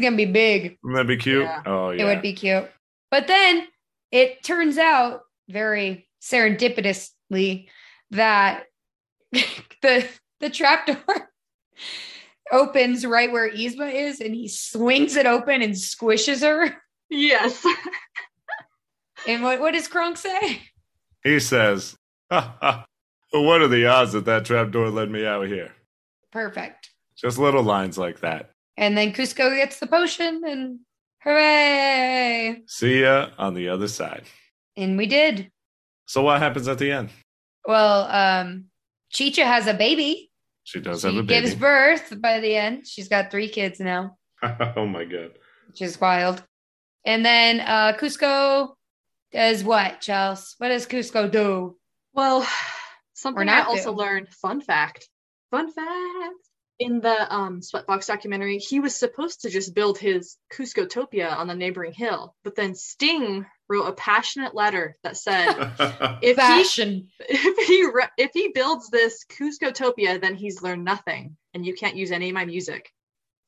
gonna 0.00 0.16
be 0.16 0.26
big. 0.26 0.78
that 0.94 1.06
be 1.06 1.16
cute? 1.16 1.42
Yeah. 1.42 1.62
Oh 1.66 1.90
yeah. 1.90 2.02
It 2.02 2.04
would 2.06 2.22
be 2.22 2.34
cute. 2.34 2.68
But 3.10 3.26
then 3.28 3.66
it 4.12 4.42
turns 4.42 4.76
out 4.78 5.22
very 5.48 6.06
serendipitously 6.22 7.68
that 8.10 8.64
the 9.32 10.06
the 10.40 10.50
trapdoor 10.50 10.96
opens 12.52 13.06
right 13.06 13.30
where 13.32 13.50
Yzma 13.50 13.92
is, 13.92 14.20
and 14.20 14.34
he 14.34 14.48
swings 14.48 15.16
it 15.16 15.26
open 15.26 15.62
and 15.62 15.72
squishes 15.74 16.42
her. 16.42 16.76
Yes. 17.10 17.64
And 19.26 19.42
what, 19.42 19.60
what 19.60 19.74
does 19.74 19.88
Kronk 19.88 20.16
say? 20.16 20.62
He 21.22 21.40
says, 21.40 21.96
ha, 22.30 22.56
ha, 22.60 22.86
"What 23.32 23.60
are 23.60 23.68
the 23.68 23.86
odds 23.86 24.12
that 24.12 24.24
that 24.24 24.44
trapdoor 24.46 24.88
led 24.90 25.10
me 25.10 25.26
out 25.26 25.46
here?" 25.46 25.72
Perfect. 26.32 26.90
Just 27.18 27.36
little 27.38 27.62
lines 27.62 27.98
like 27.98 28.20
that. 28.20 28.50
And 28.78 28.96
then 28.96 29.12
Kuzco 29.12 29.54
gets 29.54 29.78
the 29.78 29.86
potion, 29.86 30.42
and 30.46 30.78
hooray! 31.22 32.62
See 32.66 33.02
ya 33.02 33.28
on 33.36 33.52
the 33.54 33.68
other 33.68 33.88
side. 33.88 34.24
And 34.76 34.96
we 34.96 35.06
did. 35.06 35.50
So 36.06 36.22
what 36.22 36.40
happens 36.40 36.66
at 36.68 36.78
the 36.78 36.90
end? 36.90 37.10
Well, 37.66 38.06
um, 38.10 38.66
Chicha 39.10 39.44
has 39.44 39.66
a 39.66 39.74
baby. 39.74 40.30
She 40.64 40.80
does 40.80 41.02
she 41.02 41.08
have 41.08 41.16
a 41.16 41.22
baby. 41.22 41.42
gives 41.42 41.54
birth 41.54 42.14
by 42.22 42.40
the 42.40 42.56
end. 42.56 42.86
She's 42.86 43.08
got 43.08 43.30
three 43.30 43.48
kids 43.48 43.80
now, 43.80 44.16
oh 44.76 44.86
my 44.86 45.04
god. 45.04 45.32
which 45.68 45.82
is 45.82 46.00
wild. 46.00 46.42
And 47.04 47.24
then 47.24 47.60
uh, 47.60 47.96
Kuzco 47.98 48.70
does 49.32 49.64
what, 49.64 50.00
Chels? 50.00 50.54
What 50.58 50.68
does 50.68 50.86
Kuzco 50.86 51.30
do? 51.30 51.76
Well, 52.12 52.46
something 53.14 53.48
I 53.48 53.62
also 53.62 53.92
do. 53.92 53.98
learned. 53.98 54.28
Fun 54.28 54.60
fact. 54.60 55.08
Fun 55.50 55.72
fact. 55.72 56.34
In 56.78 57.00
the 57.00 57.34
um, 57.34 57.60
Sweatbox 57.60 58.06
documentary, 58.06 58.56
he 58.56 58.80
was 58.80 58.96
supposed 58.96 59.42
to 59.42 59.50
just 59.50 59.74
build 59.74 59.98
his 59.98 60.38
Kuzcotopia 60.50 61.30
on 61.30 61.46
the 61.46 61.54
neighboring 61.54 61.92
hill, 61.92 62.34
but 62.42 62.56
then 62.56 62.74
Sting 62.74 63.44
wrote 63.68 63.84
a 63.84 63.92
passionate 63.92 64.54
letter 64.54 64.96
that 65.02 65.18
said, 65.18 65.52
"If 66.22 66.38
he 66.38 67.06
if 67.20 67.68
he 67.68 67.84
re- 67.84 68.08
if 68.16 68.30
he 68.32 68.48
builds 68.54 68.88
this 68.88 69.26
Kuzcotopia, 69.28 70.22
then 70.22 70.34
he's 70.34 70.62
learned 70.62 70.84
nothing, 70.86 71.36
and 71.52 71.66
you 71.66 71.74
can't 71.74 71.96
use 71.96 72.12
any 72.12 72.30
of 72.30 72.34
my 72.34 72.46
music." 72.46 72.90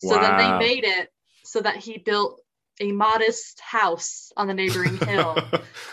So 0.03 0.19
then 0.21 0.37
they 0.37 0.59
made 0.59 0.85
it 0.85 1.09
so 1.45 1.61
that 1.61 1.77
he 1.77 1.97
built 1.97 2.41
a 2.81 2.93
modest 2.93 3.61
house 3.61 4.33
on 4.37 4.47
the 4.47 4.55
neighboring 4.55 4.97
hill, 5.07 5.37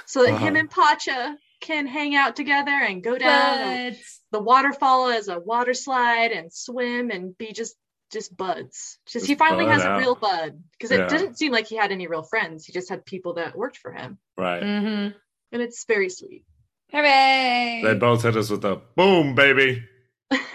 so 0.06 0.23
that 0.23 0.30
him 0.38 0.53
Uh-huh. 0.53 0.60
and 0.60 0.69
Pacha 0.69 1.38
can 1.61 1.88
hang 1.88 2.15
out 2.15 2.35
together 2.38 2.72
and 2.72 3.03
go 3.03 3.18
down 3.18 3.89
But 3.91 3.97
the 4.31 4.39
waterfall 4.41 5.10
as 5.10 5.27
a 5.27 5.39
water 5.39 5.73
slide 5.73 6.31
and 6.31 6.51
swim 6.53 7.11
and 7.11 7.38
be 7.38 7.51
just 7.51 7.76
just 8.11 8.35
buds. 8.35 8.97
Just, 9.06 9.27
he 9.27 9.35
finally 9.35 9.65
has 9.68 9.84
out. 9.84 9.97
a 9.97 9.99
real 9.99 10.15
bud 10.15 10.64
because 10.72 10.89
it 10.89 10.99
Yeah. 10.99 11.07
didn't 11.10 11.38
seem 11.38 11.51
like 11.51 11.68
he 11.68 11.76
had 11.76 11.91
any 11.91 12.07
real 12.07 12.23
friends. 12.23 12.65
He 12.65 12.73
just 12.73 12.89
had 12.89 13.06
people 13.06 13.34
that 13.35 13.56
worked 13.56 13.77
for 13.77 13.91
him, 13.91 14.18
right. 14.35 14.64
Mhm. 14.64 15.14
and 15.51 15.61
it's 15.61 15.85
very 15.85 16.10
sweet. 16.10 16.43
hooray! 16.91 17.81
They 17.84 17.93
both 17.93 18.23
hit 18.23 18.35
us 18.35 18.49
with 18.49 18.65
a 18.65 18.81
boom, 18.95 19.35
baby. 19.35 19.84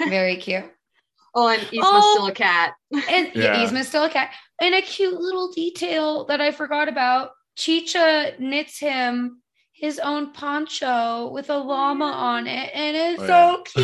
Very 0.08 0.36
cute. 0.38 0.64
Oh, 1.34 1.48
and 1.48 1.60
Yzma's 1.62 1.80
Oh. 1.82 2.14
still 2.14 2.26
a 2.26 2.32
cat. 2.32 2.74
And 2.92 3.30
Yeah. 3.34 3.60
yeah. 3.60 3.64
Yzma's 3.66 3.88
still 3.88 4.04
a 4.04 4.10
cat. 4.10 4.30
And 4.60 4.74
a 4.74 4.82
cute 4.82 5.20
little 5.20 5.50
detail 5.52 6.24
that 6.26 6.40
I 6.40 6.50
forgot 6.52 6.88
about. 6.88 7.30
Chicha 7.56 8.34
knits 8.38 8.78
him 8.78 9.40
his 9.72 9.98
own 9.98 10.32
poncho 10.32 11.30
with 11.32 11.50
a 11.50 11.56
llama 11.58 12.04
on 12.06 12.46
it, 12.46 12.70
and 12.72 12.96
it's 12.96 13.22
Oh, 13.22 13.62
so 13.66 13.80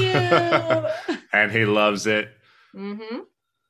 cute. 1.08 1.18
And 1.32 1.50
he 1.52 1.64
loves 1.64 2.06
it. 2.06 2.28
Mm-hmm. 2.74 3.20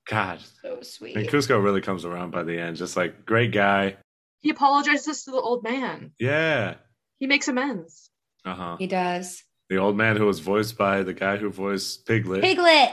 God. 0.09 0.41
so 0.63 0.81
sweet. 0.83 1.17
And 1.17 1.29
sweet. 1.29 1.35
Kuzco 1.35 1.63
really 1.63 1.81
comes 1.81 2.05
around 2.05 2.31
by 2.33 2.43
the 2.43 2.59
end. 2.59 2.77
Just 2.77 2.97
like 2.97 3.25
great 3.25 3.53
guy. 3.53 3.97
He 4.41 4.51
apologizes 4.51 5.25
to 5.25 5.31
the 5.31 5.37
old 5.39 5.63
man. 5.63 6.13
Yeah. 6.19 6.75
He 7.19 7.27
makes 7.27 7.49
amends. 7.49 8.11
Uh-huh. 8.45 8.77
He 8.79 8.87
does. 8.87 9.43
The 9.69 9.77
old 9.77 9.97
man 9.97 10.17
who 10.17 10.25
was 10.27 10.41
voiced 10.41 10.77
by 10.79 11.03
the 11.03 11.13
guy 11.15 11.37
who 11.37 11.51
voiced 11.51 12.07
Piglet. 12.07 12.43
Piglet. 12.43 12.91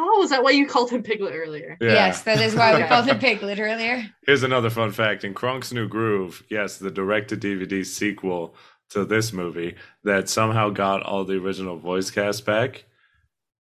Oh, 0.00 0.22
is 0.22 0.30
that 0.30 0.44
why 0.44 0.50
you 0.50 0.66
called 0.66 0.90
him 0.90 1.02
Piglet 1.02 1.34
earlier? 1.34 1.76
Yeah. 1.80 1.92
Yes, 1.92 2.22
that 2.22 2.40
is 2.40 2.54
why 2.54 2.80
we 2.80 2.84
called 2.88 3.06
him 3.06 3.18
Piglet 3.18 3.58
earlier. 3.58 4.06
Here's 4.24 4.44
another 4.44 4.70
fun 4.70 4.92
fact. 4.92 5.24
In 5.24 5.34
Kronk's 5.34 5.72
New 5.72 5.88
Groove, 5.88 6.44
yes, 6.48 6.78
the 6.78 6.90
direct-to-DVD 6.90 7.84
sequel 7.84 8.54
to 8.90 9.04
this 9.04 9.32
movie 9.32 9.74
that 10.04 10.28
somehow 10.28 10.70
got 10.70 11.02
all 11.02 11.24
the 11.24 11.38
original 11.38 11.76
voice 11.76 12.12
cast 12.12 12.46
back, 12.46 12.84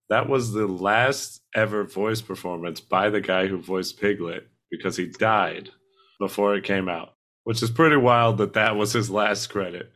that 0.09 0.30
was 0.30 0.53
the 0.53 0.68
last 0.68 1.41
ever 1.55 1.84
voice 1.84 2.22
performance 2.22 2.80
by 2.80 3.09
the 3.09 3.19
guy 3.22 3.47
who 3.47 3.57
voiced 3.57 3.99
Piglet 3.99 4.47
because 4.69 4.95
he 4.95 5.07
died 5.07 5.72
before 6.19 6.55
it 6.55 6.64
came 6.64 6.88
out, 6.88 7.15
which 7.45 7.64
is 7.64 7.72
pretty 7.72 7.97
wild 7.97 8.38
that 8.38 8.53
that 8.53 8.76
was 8.76 8.93
his 8.93 9.09
last 9.09 9.47
credit. 9.47 9.91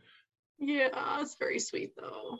Yeah, 0.58 1.20
it's 1.20 1.36
very 1.38 1.60
sweet 1.60 1.92
though. 1.96 2.38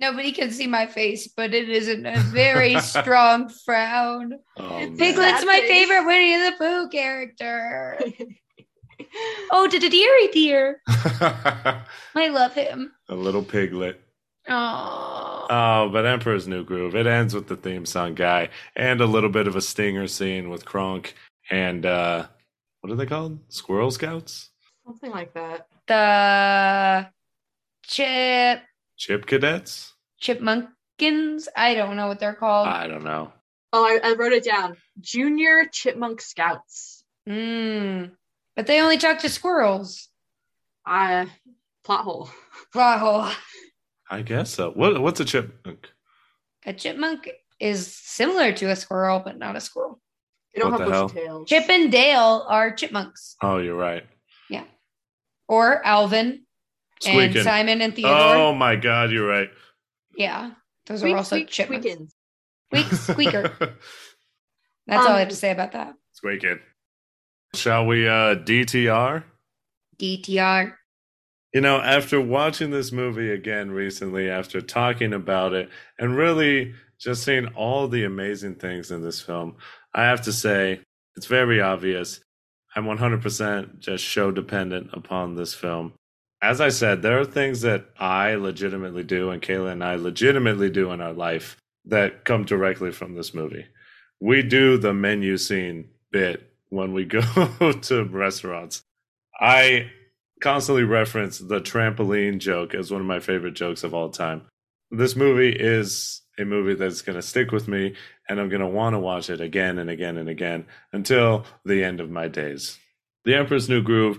Nobody 0.00 0.32
can 0.32 0.50
see 0.50 0.66
my 0.66 0.86
face, 0.86 1.28
but 1.28 1.52
it 1.52 1.68
isn't 1.68 2.06
a 2.06 2.18
very 2.18 2.80
strong 2.80 3.48
frown. 3.50 4.34
Oh. 4.56 4.94
Piglet's 4.96 5.44
my 5.44 5.60
face. 5.60 5.68
favorite 5.68 6.06
Winnie 6.06 6.36
the 6.36 6.52
Pooh 6.58 6.88
character. 6.88 7.98
Oh, 9.50 9.66
did 9.66 9.82
a 9.82 9.88
dearie 9.88 10.28
dear. 10.28 10.82
I 10.88 12.28
love 12.30 12.52
him. 12.54 12.92
a 13.08 13.14
little 13.14 13.42
piglet. 13.42 14.00
Oh, 14.48 15.46
Oh, 15.50 15.88
but 15.90 16.06
Emperor's 16.06 16.46
New 16.46 16.64
Groove. 16.64 16.94
It 16.94 17.06
ends 17.06 17.34
with 17.34 17.48
the 17.48 17.56
theme 17.56 17.86
song 17.86 18.14
guy 18.14 18.50
and 18.76 19.00
a 19.00 19.06
little 19.06 19.30
bit 19.30 19.46
of 19.48 19.56
a 19.56 19.60
stinger 19.62 20.06
scene 20.06 20.48
with 20.50 20.64
Kronk 20.64 21.14
and 21.50 21.84
uh 21.86 22.26
what 22.82 22.92
are 22.92 22.96
they 22.96 23.06
called? 23.06 23.38
Squirrel 23.48 23.90
Scouts? 23.90 24.50
Something 24.86 25.10
like 25.10 25.32
that. 25.34 25.66
the 25.88 27.08
chip 27.86 28.62
Chip 29.00 29.24
Cadets? 29.24 29.94
chipmunkins. 30.20 31.48
I 31.56 31.74
don't 31.74 31.96
know 31.96 32.06
what 32.06 32.20
they're 32.20 32.34
called. 32.34 32.68
I 32.68 32.86
don't 32.86 33.02
know. 33.02 33.32
Oh, 33.72 33.82
I, 33.82 34.10
I 34.10 34.12
wrote 34.12 34.34
it 34.34 34.44
down. 34.44 34.76
Junior 35.00 35.64
Chipmunk 35.72 36.20
Scouts. 36.20 37.02
Mm. 37.26 38.10
But 38.54 38.66
they 38.66 38.82
only 38.82 38.98
talk 38.98 39.20
to 39.20 39.30
squirrels. 39.30 40.08
Uh, 40.84 41.24
plot 41.82 42.04
hole. 42.04 42.30
Plot 42.74 42.98
hole. 42.98 43.28
I 44.10 44.20
guess 44.20 44.50
so. 44.50 44.70
What 44.72 45.00
what's 45.00 45.20
a 45.20 45.24
chipmunk? 45.24 45.88
A 46.66 46.74
chipmunk 46.74 47.30
is 47.58 47.86
similar 47.96 48.52
to 48.52 48.66
a 48.70 48.76
squirrel, 48.76 49.22
but 49.24 49.38
not 49.38 49.56
a 49.56 49.60
squirrel. 49.60 49.98
They 50.54 50.60
don't 50.60 50.72
What 50.72 50.80
have 50.80 50.90
the 50.90 51.06
bushy 51.06 51.26
tails. 51.26 51.48
Chip 51.48 51.70
and 51.70 51.90
Dale 51.90 52.44
are 52.48 52.70
chipmunks, 52.72 53.36
Oh, 53.40 53.56
you're 53.58 53.76
right. 53.76 54.04
Yeah. 54.50 54.64
Or 55.48 55.82
Alvin 55.86 56.44
Squeaking. 57.00 57.36
and 57.38 57.44
Simon 57.44 57.80
and 57.82 57.94
Theodore. 57.94 58.12
Oh 58.14 58.54
my 58.54 58.76
God, 58.76 59.10
you're 59.10 59.26
right. 59.26 59.50
Yeah, 60.16 60.50
those 60.86 61.00
Squeak, 61.00 61.14
are 61.14 61.16
also 61.18 61.36
squeak, 61.36 61.48
chipmunks. 61.48 62.14
Squeak, 62.72 62.86
squeaker. 62.92 63.42
That's 64.86 65.06
all 65.06 65.12
I 65.14 65.18
have 65.20 65.26
Um, 65.26 65.30
to 65.30 65.36
say 65.36 65.50
about 65.50 65.72
that. 65.72 65.94
Squeaking. 66.12 66.58
Shall 67.54 67.86
we 67.86 68.06
uh 68.08 68.36
DTR? 68.36 69.24
DTR. 69.98 70.74
You 71.52 71.60
know, 71.60 71.78
after 71.80 72.20
watching 72.20 72.70
this 72.70 72.92
movie 72.92 73.30
again 73.32 73.70
recently, 73.72 74.30
after 74.30 74.60
talking 74.60 75.12
about 75.12 75.52
it, 75.52 75.68
and 75.98 76.16
really 76.16 76.74
just 76.98 77.24
seeing 77.24 77.46
all 77.48 77.88
the 77.88 78.04
amazing 78.04 78.54
things 78.56 78.90
in 78.92 79.02
this 79.02 79.20
film, 79.20 79.56
I 79.94 80.04
have 80.04 80.22
to 80.22 80.32
say 80.32 80.80
it's 81.16 81.26
very 81.26 81.60
obvious. 81.60 82.20
I'm 82.76 82.84
100% 82.84 83.80
just 83.80 84.04
show 84.04 84.30
dependent 84.30 84.90
upon 84.92 85.34
this 85.34 85.52
film. 85.54 85.92
As 86.42 86.60
I 86.60 86.70
said, 86.70 87.02
there 87.02 87.18
are 87.18 87.24
things 87.24 87.60
that 87.62 87.86
I 87.98 88.34
legitimately 88.34 89.04
do 89.04 89.30
and 89.30 89.42
Kayla 89.42 89.72
and 89.72 89.84
I 89.84 89.96
legitimately 89.96 90.70
do 90.70 90.90
in 90.90 91.00
our 91.00 91.12
life 91.12 91.56
that 91.84 92.24
come 92.24 92.44
directly 92.44 92.92
from 92.92 93.14
this 93.14 93.34
movie. 93.34 93.66
We 94.20 94.42
do 94.42 94.78
the 94.78 94.94
menu 94.94 95.36
scene 95.36 95.88
bit 96.10 96.50
when 96.70 96.92
we 96.92 97.04
go 97.06 97.72
to 97.72 98.04
restaurants. 98.04 98.82
I 99.38 99.90
constantly 100.40 100.84
reference 100.84 101.38
the 101.38 101.60
trampoline 101.60 102.38
joke 102.38 102.74
as 102.74 102.90
one 102.90 103.00
of 103.00 103.06
my 103.06 103.20
favorite 103.20 103.54
jokes 103.54 103.84
of 103.84 103.94
all 103.94 104.08
time. 104.08 104.42
This 104.90 105.14
movie 105.14 105.52
is 105.52 106.22
a 106.38 106.44
movie 106.44 106.74
that's 106.74 107.02
going 107.02 107.16
to 107.16 107.22
stick 107.22 107.52
with 107.52 107.68
me, 107.68 107.94
and 108.28 108.40
I'm 108.40 108.48
going 108.48 108.60
to 108.60 108.66
want 108.66 108.94
to 108.94 108.98
watch 108.98 109.30
it 109.30 109.40
again 109.40 109.78
and 109.78 109.90
again 109.90 110.16
and 110.16 110.28
again 110.28 110.66
until 110.92 111.44
the 111.64 111.84
end 111.84 112.00
of 112.00 112.10
my 112.10 112.28
days. 112.28 112.78
The 113.24 113.34
Emperor's 113.34 113.68
New 113.68 113.82
Groove, 113.82 114.18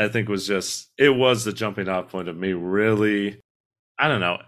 I 0.00 0.08
think, 0.08 0.30
was 0.30 0.46
just, 0.46 0.88
it 0.96 1.10
was 1.10 1.44
the 1.44 1.52
jumping 1.52 1.88
off 1.88 2.08
point 2.08 2.28
of 2.28 2.36
me 2.36 2.54
really, 2.54 3.40
I 3.98 4.08
don't 4.08 4.20
know, 4.20 4.38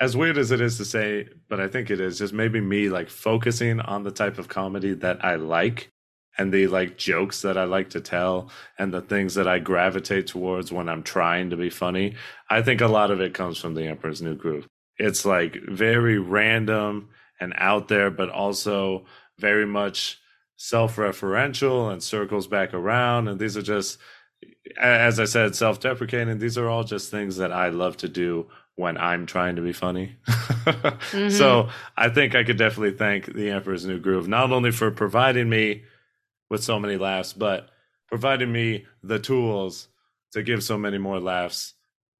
as 0.00 0.16
weird 0.16 0.38
as 0.38 0.52
it 0.52 0.60
is 0.60 0.76
to 0.78 0.84
say, 0.84 1.28
but 1.48 1.60
I 1.60 1.66
think 1.66 1.90
it 1.90 1.98
is 1.98 2.18
just 2.18 2.32
maybe 2.32 2.60
me 2.60 2.88
like 2.88 3.08
focusing 3.08 3.80
on 3.80 4.04
the 4.04 4.12
type 4.12 4.38
of 4.38 4.48
comedy 4.48 4.94
that 4.94 5.24
I 5.24 5.34
like 5.34 5.90
and 6.38 6.52
the 6.52 6.68
like 6.68 6.96
jokes 6.96 7.42
that 7.42 7.58
I 7.58 7.64
like 7.64 7.90
to 7.90 8.00
tell 8.00 8.50
and 8.78 8.94
the 8.94 9.00
things 9.00 9.34
that 9.34 9.48
I 9.48 9.58
gravitate 9.58 10.28
towards 10.28 10.70
when 10.70 10.88
I'm 10.88 11.02
trying 11.02 11.50
to 11.50 11.56
be 11.56 11.70
funny. 11.70 12.14
I 12.48 12.62
think 12.62 12.80
a 12.80 12.86
lot 12.86 13.10
of 13.10 13.20
it 13.20 13.34
comes 13.34 13.58
from 13.58 13.74
The 13.74 13.88
Emperor's 13.88 14.22
New 14.22 14.36
Groove. 14.36 14.68
It's 14.98 15.24
like 15.24 15.56
very 15.66 16.18
random 16.18 17.08
and 17.40 17.52
out 17.56 17.88
there, 17.88 18.12
but 18.12 18.30
also 18.30 19.06
very 19.40 19.66
much 19.66 20.20
self 20.56 20.96
referential 20.96 21.92
and 21.92 22.00
circles 22.00 22.46
back 22.46 22.74
around. 22.74 23.26
And 23.26 23.40
these 23.40 23.56
are 23.56 23.62
just, 23.62 23.98
as 24.80 25.20
I 25.20 25.24
said, 25.24 25.54
self 25.54 25.80
deprecating. 25.80 26.38
These 26.38 26.58
are 26.58 26.68
all 26.68 26.84
just 26.84 27.10
things 27.10 27.36
that 27.36 27.52
I 27.52 27.68
love 27.68 27.96
to 27.98 28.08
do 28.08 28.48
when 28.76 28.96
I'm 28.98 29.26
trying 29.26 29.56
to 29.56 29.62
be 29.62 29.72
funny. 29.72 30.16
Mm-hmm. 30.64 31.28
So 31.28 31.68
I 31.94 32.08
think 32.08 32.34
I 32.34 32.42
could 32.42 32.56
definitely 32.56 32.96
thank 32.96 33.26
The 33.26 33.50
Emperor's 33.50 33.84
New 33.84 33.98
Groove, 33.98 34.26
not 34.26 34.50
only 34.50 34.70
for 34.70 34.90
providing 34.90 35.50
me 35.50 35.82
with 36.48 36.64
so 36.64 36.80
many 36.80 36.96
laughs, 36.96 37.34
but 37.34 37.68
providing 38.08 38.50
me 38.50 38.86
the 39.02 39.18
tools 39.18 39.88
to 40.32 40.42
give 40.42 40.64
so 40.64 40.78
many 40.78 40.96
more 40.96 41.20
laughs 41.20 41.74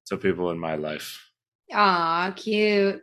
to 0.09 0.19
people 0.19 0.51
in 0.51 0.59
my 0.59 0.75
life. 0.75 1.31
Aw, 1.73 2.33
cute. 2.37 3.03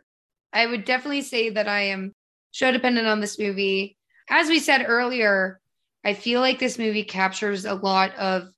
I 0.52 0.66
would 0.66 0.84
definitely 0.84 1.22
say 1.22 1.50
that 1.50 1.66
I 1.66 1.80
am 1.86 2.14
show 2.52 2.70
dependent 2.70 3.08
on 3.08 3.20
this 3.20 3.38
movie. 3.38 3.96
As 4.30 4.48
we 4.48 4.60
said 4.60 4.84
earlier, 4.86 5.60
I 6.04 6.14
feel 6.14 6.40
like 6.40 6.58
this 6.58 6.78
movie 6.78 7.04
captures 7.04 7.64
a 7.64 7.74
lot 7.74 8.14
of 8.16 8.48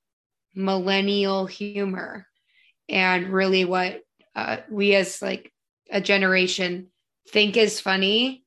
millennial 0.55 1.45
humor 1.45 2.27
and 2.89 3.29
really 3.29 3.65
what 3.65 4.01
uh, 4.35 4.57
we 4.69 4.95
as 4.95 5.21
like 5.21 5.51
a 5.89 6.01
generation 6.01 6.87
think 7.29 7.57
is 7.57 7.79
funny. 7.79 8.43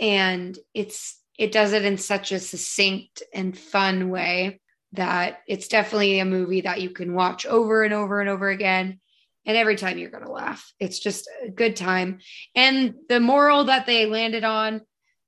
And 0.00 0.58
it's 0.74 1.18
it 1.38 1.52
does 1.52 1.72
it 1.72 1.84
in 1.84 1.98
such 1.98 2.32
a 2.32 2.38
succinct 2.38 3.22
and 3.34 3.56
fun 3.56 4.10
way 4.10 4.60
that 4.92 5.40
it's 5.48 5.68
definitely 5.68 6.20
a 6.20 6.24
movie 6.24 6.60
that 6.62 6.80
you 6.80 6.90
can 6.90 7.14
watch 7.14 7.46
over 7.46 7.82
and 7.82 7.94
over 7.94 8.20
and 8.20 8.28
over 8.28 8.48
again. 8.48 9.00
And 9.44 9.56
every 9.56 9.76
time 9.76 9.98
you're 9.98 10.10
going 10.10 10.24
to 10.24 10.30
laugh. 10.30 10.72
It's 10.78 11.00
just 11.00 11.28
a 11.44 11.48
good 11.48 11.74
time. 11.74 12.18
And 12.54 12.94
the 13.08 13.18
moral 13.18 13.64
that 13.64 13.86
they 13.86 14.06
landed 14.06 14.44
on 14.44 14.82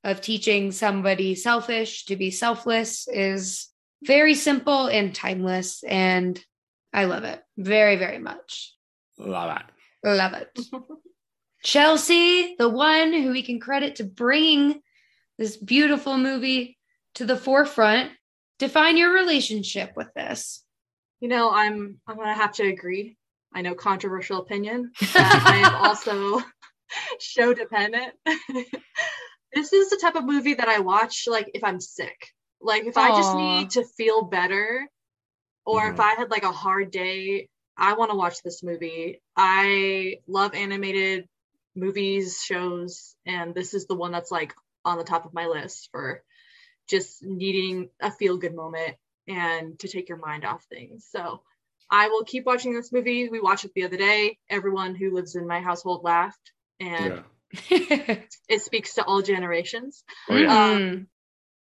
of 0.04 0.20
teaching 0.20 0.70
somebody 0.70 1.34
selfish 1.34 2.04
to 2.04 2.16
be 2.16 2.30
selfless 2.30 3.08
is 3.08 3.68
very 4.06 4.34
simple 4.34 4.86
and 4.86 5.14
timeless 5.14 5.82
and 5.84 6.42
i 6.92 7.04
love 7.04 7.24
it 7.24 7.42
very 7.56 7.96
very 7.96 8.18
much 8.18 8.74
Love 9.18 9.56
it. 9.56 10.08
love 10.08 10.32
it 10.34 10.58
chelsea 11.62 12.54
the 12.58 12.68
one 12.68 13.12
who 13.12 13.30
we 13.32 13.42
can 13.42 13.60
credit 13.60 13.96
to 13.96 14.04
bringing 14.04 14.80
this 15.38 15.56
beautiful 15.56 16.16
movie 16.18 16.78
to 17.14 17.24
the 17.24 17.36
forefront 17.36 18.10
define 18.58 18.96
your 18.96 19.12
relationship 19.12 19.92
with 19.96 20.12
this 20.14 20.62
You 21.20 21.28
know, 21.28 21.50
I'm 21.50 22.00
I'm 22.06 22.16
gonna 22.16 22.34
have 22.34 22.52
to 22.56 22.64
agree. 22.68 23.16
I 23.56 23.62
know 23.62 23.74
controversial 23.74 24.38
opinion. 24.40 24.90
I 25.14 25.62
am 25.64 25.74
also 25.86 26.42
show 27.20 27.54
dependent. 27.54 28.12
this 29.54 29.72
is 29.72 29.90
the 29.90 29.98
type 30.02 30.16
of 30.16 30.24
movie 30.24 30.54
that 30.54 30.68
I 30.68 30.80
watch 30.80 31.24
like 31.26 31.50
if 31.54 31.62
I'm 31.64 31.80
sick. 31.80 32.18
Like 32.64 32.84
if 32.84 32.96
I 32.96 33.10
just 33.14 33.34
need 33.34 33.70
to 33.72 33.84
feel 33.84 34.22
better 34.22 34.88
or 35.66 35.88
if 35.90 35.96
Mhm. 35.96 36.00
I 36.00 36.14
had 36.14 36.30
like 36.30 36.44
a 36.44 36.52
hard 36.52 36.90
day, 36.90 37.48
I 37.76 37.94
want 37.94 38.10
to 38.10 38.16
watch 38.16 38.42
this 38.42 38.62
movie. 38.62 39.20
I 39.36 40.20
love 40.26 40.54
animated 40.54 41.28
movies, 41.76 42.42
shows, 42.42 43.16
and 43.26 43.54
this 43.54 43.74
is 43.74 43.86
the 43.86 43.94
one 43.96 44.12
that's 44.12 44.30
like 44.30 44.54
on 44.84 44.98
the 44.98 45.04
top 45.04 45.24
of 45.26 45.34
my 45.34 45.46
list 45.46 45.88
for 45.90 46.22
just 46.88 47.22
needing 47.22 47.90
a 48.00 48.10
feel 48.10 48.36
good 48.36 48.54
moment 48.54 48.96
and 49.26 49.78
to 49.80 49.88
take 49.88 50.08
your 50.08 50.18
mind 50.18 50.44
off 50.44 50.64
things. 50.64 51.06
So 51.10 51.42
I 51.90 52.08
will 52.08 52.24
keep 52.24 52.44
watching 52.46 52.74
this 52.74 52.92
movie. 52.92 53.28
We 53.28 53.40
watched 53.40 53.64
it 53.64 53.72
the 53.74 53.84
other 53.84 53.96
day. 53.96 54.38
Everyone 54.48 54.94
who 54.94 55.14
lives 55.14 55.34
in 55.34 55.46
my 55.46 55.60
household 55.60 56.04
laughed, 56.04 56.52
and 56.80 57.24
Yeah. 57.50 57.58
it 58.48 58.60
speaks 58.62 58.94
to 58.94 59.04
all 59.04 59.22
generations. 59.22 60.04
Oh, 60.28 60.36
yeah. 60.36 60.48
Mhm. 60.78 61.06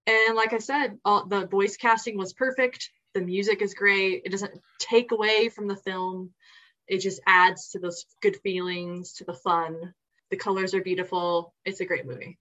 And 0.09 0.37
like 0.37 0.55
I 0.55 0.59
said, 0.59 0.99
all, 1.05 1.27
the 1.27 1.47
voice 1.47 1.77
casting 1.77 2.17
was 2.17 2.33
perfect. 2.33 2.91
The 3.13 3.21
music 3.21 3.61
is 3.61 3.75
great. 3.75 4.23
It 4.25 4.31
doesn't 4.31 4.59
take 4.79 5.13
away 5.13 5.51
from 5.51 5.69
the 5.69 5.77
film. 5.77 6.31
It 6.87 7.01
just 7.01 7.21
adds 7.27 7.69
to 7.71 7.79
those 7.79 8.07
good 8.23 8.37
feelings, 8.43 9.13
to 9.15 9.25
the 9.25 9.35
fun. 9.35 9.93
The 10.31 10.39
colors 10.39 10.73
are 10.73 10.83
beautiful. 10.83 11.53
It's 11.67 11.81
a 11.81 11.85
great 11.85 12.07
movie. 12.07 12.39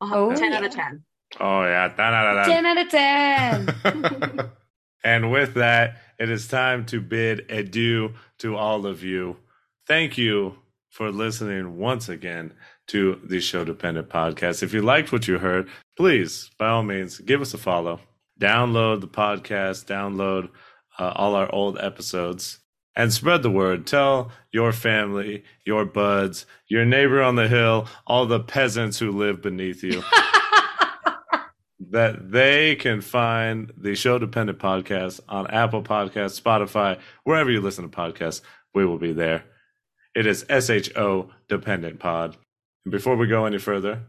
Oh, 0.00 0.32
10 0.32 0.52
out 0.52 0.64
of 0.64 0.72
10. 0.72 1.02
Oh, 1.40 1.62
yeah. 1.62 1.88
Da-da-da-da. 1.88 2.44
10 2.44 2.66
out 2.66 3.74
of 3.74 4.38
10 4.38 4.50
and 5.04 5.32
with 5.32 5.54
that, 5.54 5.96
it 6.16 6.30
is 6.30 6.46
time 6.46 6.86
to 6.86 7.00
bid 7.00 7.50
adieu 7.50 8.14
to 8.38 8.56
all 8.56 8.86
of 8.86 9.02
you. 9.02 9.36
Thank 9.88 10.16
you 10.16 10.58
for 10.90 11.10
listening 11.10 11.78
once 11.78 12.08
again 12.08 12.52
to 12.88 13.20
the 13.24 13.40
Show 13.40 13.64
Dependent 13.64 14.08
podcast. 14.08 14.62
If 14.62 14.74
you 14.74 14.82
liked 14.82 15.12
what 15.12 15.28
you 15.28 15.38
heard, 15.38 15.68
please, 15.96 16.50
by 16.58 16.68
all 16.68 16.82
means, 16.82 17.18
give 17.20 17.40
us 17.40 17.54
a 17.54 17.58
follow. 17.58 18.00
Download 18.40 19.00
the 19.00 19.08
podcast, 19.08 19.86
download 19.86 20.50
uh, 20.98 21.12
all 21.14 21.36
our 21.36 21.52
old 21.54 21.78
episodes, 21.78 22.58
and 22.96 23.12
spread 23.12 23.42
the 23.42 23.50
word. 23.50 23.86
Tell 23.86 24.32
your 24.52 24.72
family, 24.72 25.44
your 25.64 25.84
buds, 25.84 26.44
your 26.68 26.84
neighbor 26.84 27.22
on 27.22 27.36
the 27.36 27.48
hill, 27.48 27.86
all 28.06 28.26
the 28.26 28.40
peasants 28.40 28.98
who 28.98 29.12
live 29.12 29.40
beneath 29.40 29.84
you 29.84 30.02
that 31.90 32.30
they 32.30 32.74
can 32.74 33.00
find 33.00 33.72
the 33.76 33.94
show 33.94 34.18
dependent 34.18 34.58
podcast 34.58 35.20
on 35.28 35.46
Apple 35.48 35.82
Podcasts, 35.82 36.40
Spotify, 36.40 36.98
wherever 37.24 37.50
you 37.50 37.60
listen 37.60 37.88
to 37.88 37.96
podcasts, 37.96 38.40
we 38.74 38.84
will 38.84 38.98
be 38.98 39.12
there. 39.12 39.44
It 40.14 40.26
is 40.26 40.44
SHO 40.48 41.30
dependent 41.48 42.00
pod. 42.00 42.36
And 42.84 42.92
before 42.92 43.16
we 43.16 43.26
go 43.26 43.46
any 43.46 43.58
further, 43.58 44.02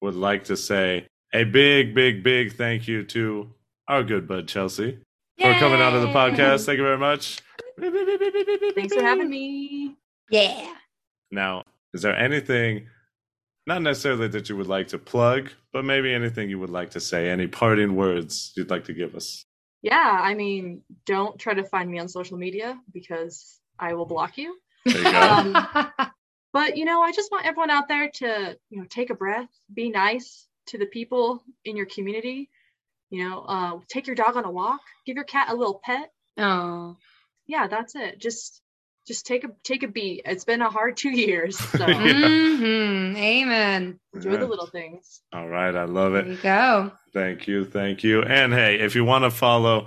would 0.00 0.14
like 0.14 0.44
to 0.44 0.56
say 0.56 1.06
a 1.34 1.44
big, 1.44 1.94
big, 1.94 2.22
big 2.22 2.54
thank 2.54 2.86
you 2.86 3.04
to 3.04 3.50
our 3.88 4.02
good 4.02 4.28
bud 4.28 4.46
Chelsea 4.46 4.98
for 5.40 5.54
coming 5.54 5.80
out 5.80 5.94
of 5.94 6.02
the 6.02 6.08
podcast. 6.08 6.66
Thank 6.66 6.78
you 6.78 6.84
very 6.84 6.98
much. 6.98 7.40
Thanks 8.74 8.94
for 8.94 9.02
having 9.02 9.28
me. 9.28 9.96
Yeah. 10.30 10.72
Now, 11.30 11.62
is 11.94 12.02
there 12.02 12.16
anything, 12.16 12.86
not 13.66 13.82
necessarily 13.82 14.28
that 14.28 14.48
you 14.48 14.56
would 14.56 14.66
like 14.66 14.88
to 14.88 14.98
plug, 14.98 15.50
but 15.72 15.84
maybe 15.84 16.12
anything 16.12 16.50
you 16.50 16.58
would 16.58 16.70
like 16.70 16.90
to 16.90 17.00
say, 17.00 17.28
any 17.28 17.46
parting 17.46 17.96
words 17.96 18.52
you'd 18.56 18.70
like 18.70 18.84
to 18.84 18.92
give 18.92 19.14
us? 19.14 19.44
Yeah, 19.82 20.20
I 20.22 20.34
mean, 20.34 20.82
don't 21.06 21.38
try 21.38 21.54
to 21.54 21.64
find 21.64 21.90
me 21.90 21.98
on 21.98 22.08
social 22.08 22.36
media 22.36 22.78
because 22.92 23.60
I 23.78 23.94
will 23.94 24.06
block 24.06 24.36
you. 24.36 24.56
There 24.84 25.02
you 25.04 25.12
go. 25.12 25.20
Um, 25.20 25.68
But 26.54 26.78
you 26.78 26.86
know, 26.86 27.02
I 27.02 27.12
just 27.12 27.30
want 27.30 27.44
everyone 27.46 27.70
out 27.70 27.88
there 27.88 28.08
to, 28.10 28.56
you 28.70 28.78
know, 28.80 28.86
take 28.88 29.10
a 29.10 29.14
breath, 29.14 29.48
be 29.72 29.90
nice 29.90 30.46
to 30.68 30.78
the 30.78 30.86
people 30.86 31.42
in 31.64 31.76
your 31.76 31.84
community. 31.86 32.48
You 33.10 33.28
know, 33.28 33.40
uh, 33.42 33.78
take 33.88 34.06
your 34.06 34.16
dog 34.16 34.36
on 34.36 34.44
a 34.46 34.50
walk, 34.50 34.80
give 35.06 35.14
your 35.16 35.24
cat 35.26 35.48
a 35.50 35.54
little 35.54 35.78
pet. 35.84 36.10
oh, 36.38 36.96
Yeah, 37.46 37.66
that's 37.68 37.94
it. 37.94 38.18
Just 38.18 38.62
just 39.06 39.26
take 39.26 39.44
a 39.44 39.48
take 39.62 39.82
a 39.82 39.88
beat. 39.88 40.22
It's 40.24 40.44
been 40.44 40.62
a 40.62 40.70
hard 40.70 40.96
two 40.96 41.10
years, 41.26 41.58
so 41.76 41.86
Yeah. 41.86 42.56
hmm 42.56 43.14
Amen. 43.16 44.00
enjoy 44.14 44.38
the 44.38 44.46
little 44.46 44.66
things. 44.66 45.20
All 45.32 45.48
right, 45.48 45.74
I 45.76 45.84
love 45.84 46.14
There 46.14 46.22
it. 46.22 46.28
you 46.28 46.36
go. 46.36 46.92
Thank 47.12 47.46
you, 47.46 47.66
thank 47.66 48.02
you. 48.02 48.22
And 48.22 48.52
hey, 48.54 48.80
if 48.80 48.94
you 48.94 49.04
want 49.04 49.24
to 49.24 49.30
follow 49.30 49.86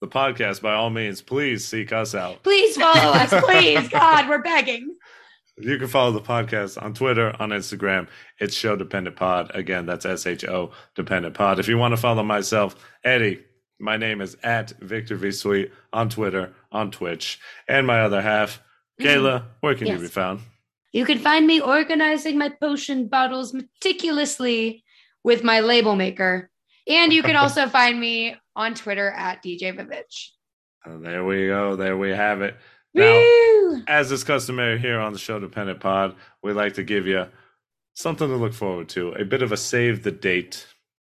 the 0.00 0.08
podcast, 0.08 0.62
by 0.62 0.74
all 0.74 0.90
means, 0.90 1.22
please 1.22 1.66
seek 1.66 1.92
us 1.92 2.14
out. 2.14 2.42
Please 2.42 2.76
follow 2.76 3.12
us, 3.12 3.32
please. 3.44 3.88
God, 3.88 4.28
we're 4.28 4.42
begging. 4.42 4.96
You 5.58 5.78
can 5.78 5.88
follow 5.88 6.12
the 6.12 6.20
podcast 6.20 6.80
on 6.82 6.92
Twitter, 6.92 7.34
on 7.40 7.48
Instagram. 7.48 8.08
It's 8.38 8.54
Show 8.54 8.76
Dependent 8.76 9.16
Pod. 9.16 9.50
Again, 9.54 9.86
that's 9.86 10.04
S 10.04 10.26
H 10.26 10.44
O 10.44 10.72
Dependent 10.94 11.34
Pod. 11.34 11.58
If 11.58 11.66
you 11.66 11.78
want 11.78 11.92
to 11.92 11.96
follow 11.96 12.22
myself, 12.22 12.76
Eddie, 13.04 13.42
my 13.78 13.96
name 13.96 14.20
is 14.20 14.36
at 14.42 14.70
Victor 14.80 15.16
V 15.16 15.30
Sweet 15.30 15.72
on 15.94 16.10
Twitter, 16.10 16.52
on 16.70 16.90
Twitch, 16.90 17.40
and 17.68 17.86
my 17.86 18.02
other 18.02 18.20
half, 18.20 18.60
mm-hmm. 19.00 19.06
Kayla. 19.06 19.44
Where 19.60 19.74
can 19.74 19.86
you 19.86 19.98
be 19.98 20.08
found? 20.08 20.40
You 20.92 21.06
can 21.06 21.18
find 21.18 21.46
me 21.46 21.60
organizing 21.60 22.36
my 22.36 22.50
potion 22.50 23.08
bottles 23.08 23.54
meticulously 23.54 24.84
with 25.24 25.42
my 25.42 25.60
label 25.60 25.96
maker. 25.96 26.50
And 26.86 27.14
you 27.14 27.22
can 27.22 27.36
also 27.36 27.66
find 27.66 27.98
me 27.98 28.36
on 28.56 28.74
Twitter 28.74 29.10
at 29.10 29.42
DJ 29.44 29.76
Vivitch. 29.76 30.30
Uh, 30.84 30.98
there 30.98 31.24
we 31.24 31.46
go. 31.46 31.76
There 31.76 31.96
we 31.96 32.10
have 32.10 32.42
it. 32.42 32.56
Now, 32.94 33.12
Woo! 33.12 33.82
as 33.86 34.10
is 34.10 34.24
customary 34.24 34.78
here 34.78 34.98
on 34.98 35.12
the 35.12 35.18
Show 35.18 35.38
Dependent 35.38 35.80
Pod, 35.80 36.16
we 36.42 36.52
like 36.52 36.74
to 36.74 36.82
give 36.82 37.06
you 37.06 37.26
something 37.92 38.26
to 38.26 38.36
look 38.36 38.54
forward 38.54 38.88
to, 38.90 39.12
a 39.12 39.24
bit 39.24 39.42
of 39.42 39.52
a 39.52 39.56
save 39.56 40.02
the 40.02 40.10
date. 40.10 40.66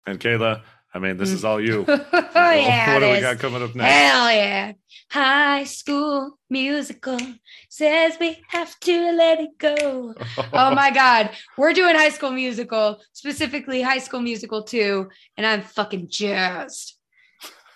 And 0.05 0.19
Kayla, 0.19 0.61
I 0.93 0.99
mean, 0.99 1.17
this 1.17 1.31
is 1.31 1.43
all 1.43 1.59
you. 1.59 1.85
oh, 1.87 2.05
yeah, 2.35 2.93
what 2.93 2.99
do 2.99 3.09
we 3.11 3.19
got 3.19 3.39
coming 3.39 3.63
up 3.63 3.73
next? 3.73 3.91
Hell 3.91 4.31
yeah. 4.31 4.73
High 5.09 5.63
school 5.63 6.37
musical 6.49 7.19
says 7.69 8.15
we 8.19 8.41
have 8.49 8.79
to 8.81 9.11
let 9.11 9.39
it 9.39 9.57
go. 9.57 10.13
Oh 10.53 10.73
my 10.75 10.91
God. 10.91 11.31
We're 11.57 11.73
doing 11.73 11.95
high 11.95 12.09
school 12.09 12.31
musical, 12.31 13.01
specifically 13.11 13.81
high 13.81 13.97
school 13.97 14.21
musical 14.21 14.63
2, 14.63 15.09
and 15.37 15.47
I'm 15.47 15.63
fucking 15.63 16.09
jazzed. 16.09 16.95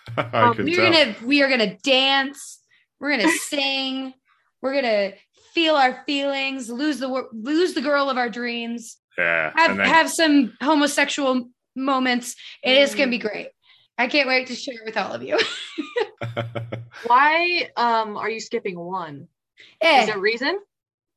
I 0.18 0.22
Um, 0.50 0.56
can 0.56 0.66
We're 0.66 0.76
tell. 0.76 0.92
gonna 0.92 1.16
we 1.26 1.42
are 1.42 1.50
gonna 1.50 1.76
dance, 1.78 2.60
we're 3.00 3.12
gonna 3.18 3.30
sing, 3.50 4.14
we're 4.62 4.74
gonna 4.76 5.14
feel 5.54 5.76
our 5.76 6.04
feelings, 6.06 6.70
lose 6.70 7.00
the 7.00 7.28
lose 7.34 7.74
the 7.74 7.82
girl 7.82 8.10
of 8.10 8.18
our 8.18 8.30
dreams, 8.30 8.98
yeah. 9.18 9.52
have 9.56 9.78
then- 9.78 9.86
have 9.88 10.10
some 10.10 10.54
homosexual 10.62 11.50
moments. 11.76 12.36
It 12.64 12.78
is 12.78 12.94
gonna 12.96 13.08
Mm. 13.08 13.12
be 13.12 13.18
great. 13.20 13.48
I 13.98 14.08
can't 14.08 14.28
wait 14.28 14.48
to 14.48 14.56
share 14.56 14.76
it 14.76 14.86
with 14.86 14.96
all 14.98 15.12
of 15.14 15.24
you. 15.24 15.40
Why 17.06 17.70
um 17.76 18.18
are 18.18 18.30
you 18.30 18.40
skipping 18.40 18.80
one? 18.80 19.28
Eh, 19.82 20.02
Is 20.02 20.08
there 20.08 20.18
a 20.18 20.20
reason? 20.20 20.60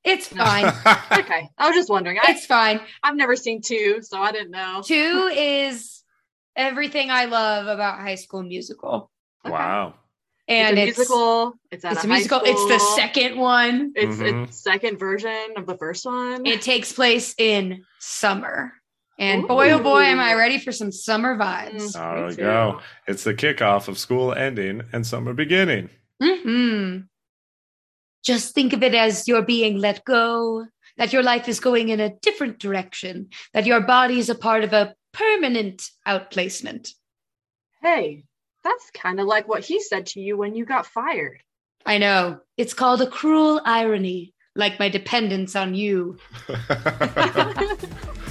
it's 0.03 0.29
fine. 0.29 0.65
Okay, 1.13 1.49
I 1.59 1.67
was 1.69 1.77
just 1.77 1.91
wondering. 1.91 2.19
I, 2.23 2.33
It's 2.33 2.47
fine. 2.47 2.81
I've 3.03 3.17
never 3.17 3.37
seen 3.37 3.61
two, 3.61 3.99
so 4.01 4.19
I 4.21 4.33
didn't 4.33 4.51
know. 4.51 4.81
Two 4.83 5.31
is 5.35 6.00
everything 6.57 7.11
I 7.11 7.27
love 7.27 7.67
about 7.67 7.99
High 8.01 8.15
School 8.17 8.43
Musical, 8.43 9.11
Okay. 9.45 9.53
wow. 9.53 9.95
and 10.49 10.79
it's 10.79 10.99
it's 10.99 10.99
a 10.99 11.01
musical. 11.13 11.55
It's 11.71 11.85
at 11.85 11.93
It's 11.93 12.05
a, 12.05 12.07
a 12.07 12.11
high 12.11 12.17
musical. 12.17 12.41
It's 12.45 12.67
the 12.67 12.79
second 12.79 13.39
one. 13.39 13.93
It's 13.97 14.17
Mhm. 14.17 14.45
it's 14.49 14.63
second 14.63 14.99
version 14.99 15.55
of 15.57 15.67
the 15.67 15.77
first 15.79 16.05
one. 16.07 16.45
It 16.47 16.63
takes 16.63 16.93
place 16.93 17.35
in 17.39 17.85
summer, 17.99 18.73
and 19.19 19.47
boy, 19.47 19.71
oh 19.73 19.83
boy, 19.83 20.03
am 20.03 20.21
I 20.21 20.35
ready 20.35 20.59
for 20.59 20.73
some 20.73 20.93
summer 20.93 21.37
vibes. 21.37 21.95
Mm, 21.97 22.17
There 22.17 22.27
we 22.27 22.35
go. 22.37 22.81
It's 23.07 23.25
the 23.25 23.35
kickoff 23.35 23.89
of 23.89 23.99
school 23.99 24.33
ending 24.35 24.83
and 24.93 25.07
summer 25.07 25.33
beginning. 25.35 25.91
hmm 26.23 26.99
Just 28.23 28.55
think 28.55 28.73
of 28.75 28.83
it 28.83 28.95
as 28.95 29.27
you're 29.27 29.43
being 29.43 29.79
let 29.79 30.05
go, 30.05 30.67
that 30.99 31.13
your 31.13 31.23
life 31.23 31.49
is 31.49 31.61
going 31.61 31.89
in 31.89 32.01
a 32.01 32.15
different 32.21 32.59
direction, 32.59 33.29
that 33.55 33.65
your 33.67 33.81
body 33.81 34.19
is 34.19 34.29
a 34.29 34.35
part 34.35 34.63
of 34.65 34.73
a 34.75 34.95
permanent 35.13 35.91
outplacement. 36.07 36.93
Hey, 37.83 38.25
that's 38.63 38.91
kind 38.93 39.21
of 39.21 39.27
like 39.27 39.49
what 39.49 39.65
he 39.65 39.81
said 39.81 40.07
to 40.07 40.21
you 40.21 40.37
when 40.37 40.55
you 40.55 40.65
got 40.65 40.87
fired. 40.87 41.43
I 41.87 41.99
know. 41.99 42.41
It's 42.57 42.75
called 42.75 43.01
a 43.01 43.07
cruel 43.07 43.61
irony, 43.65 44.35
like 44.55 44.79
my 44.79 44.89
dependence 44.89 45.57
on 45.57 45.75
you. 45.75 46.19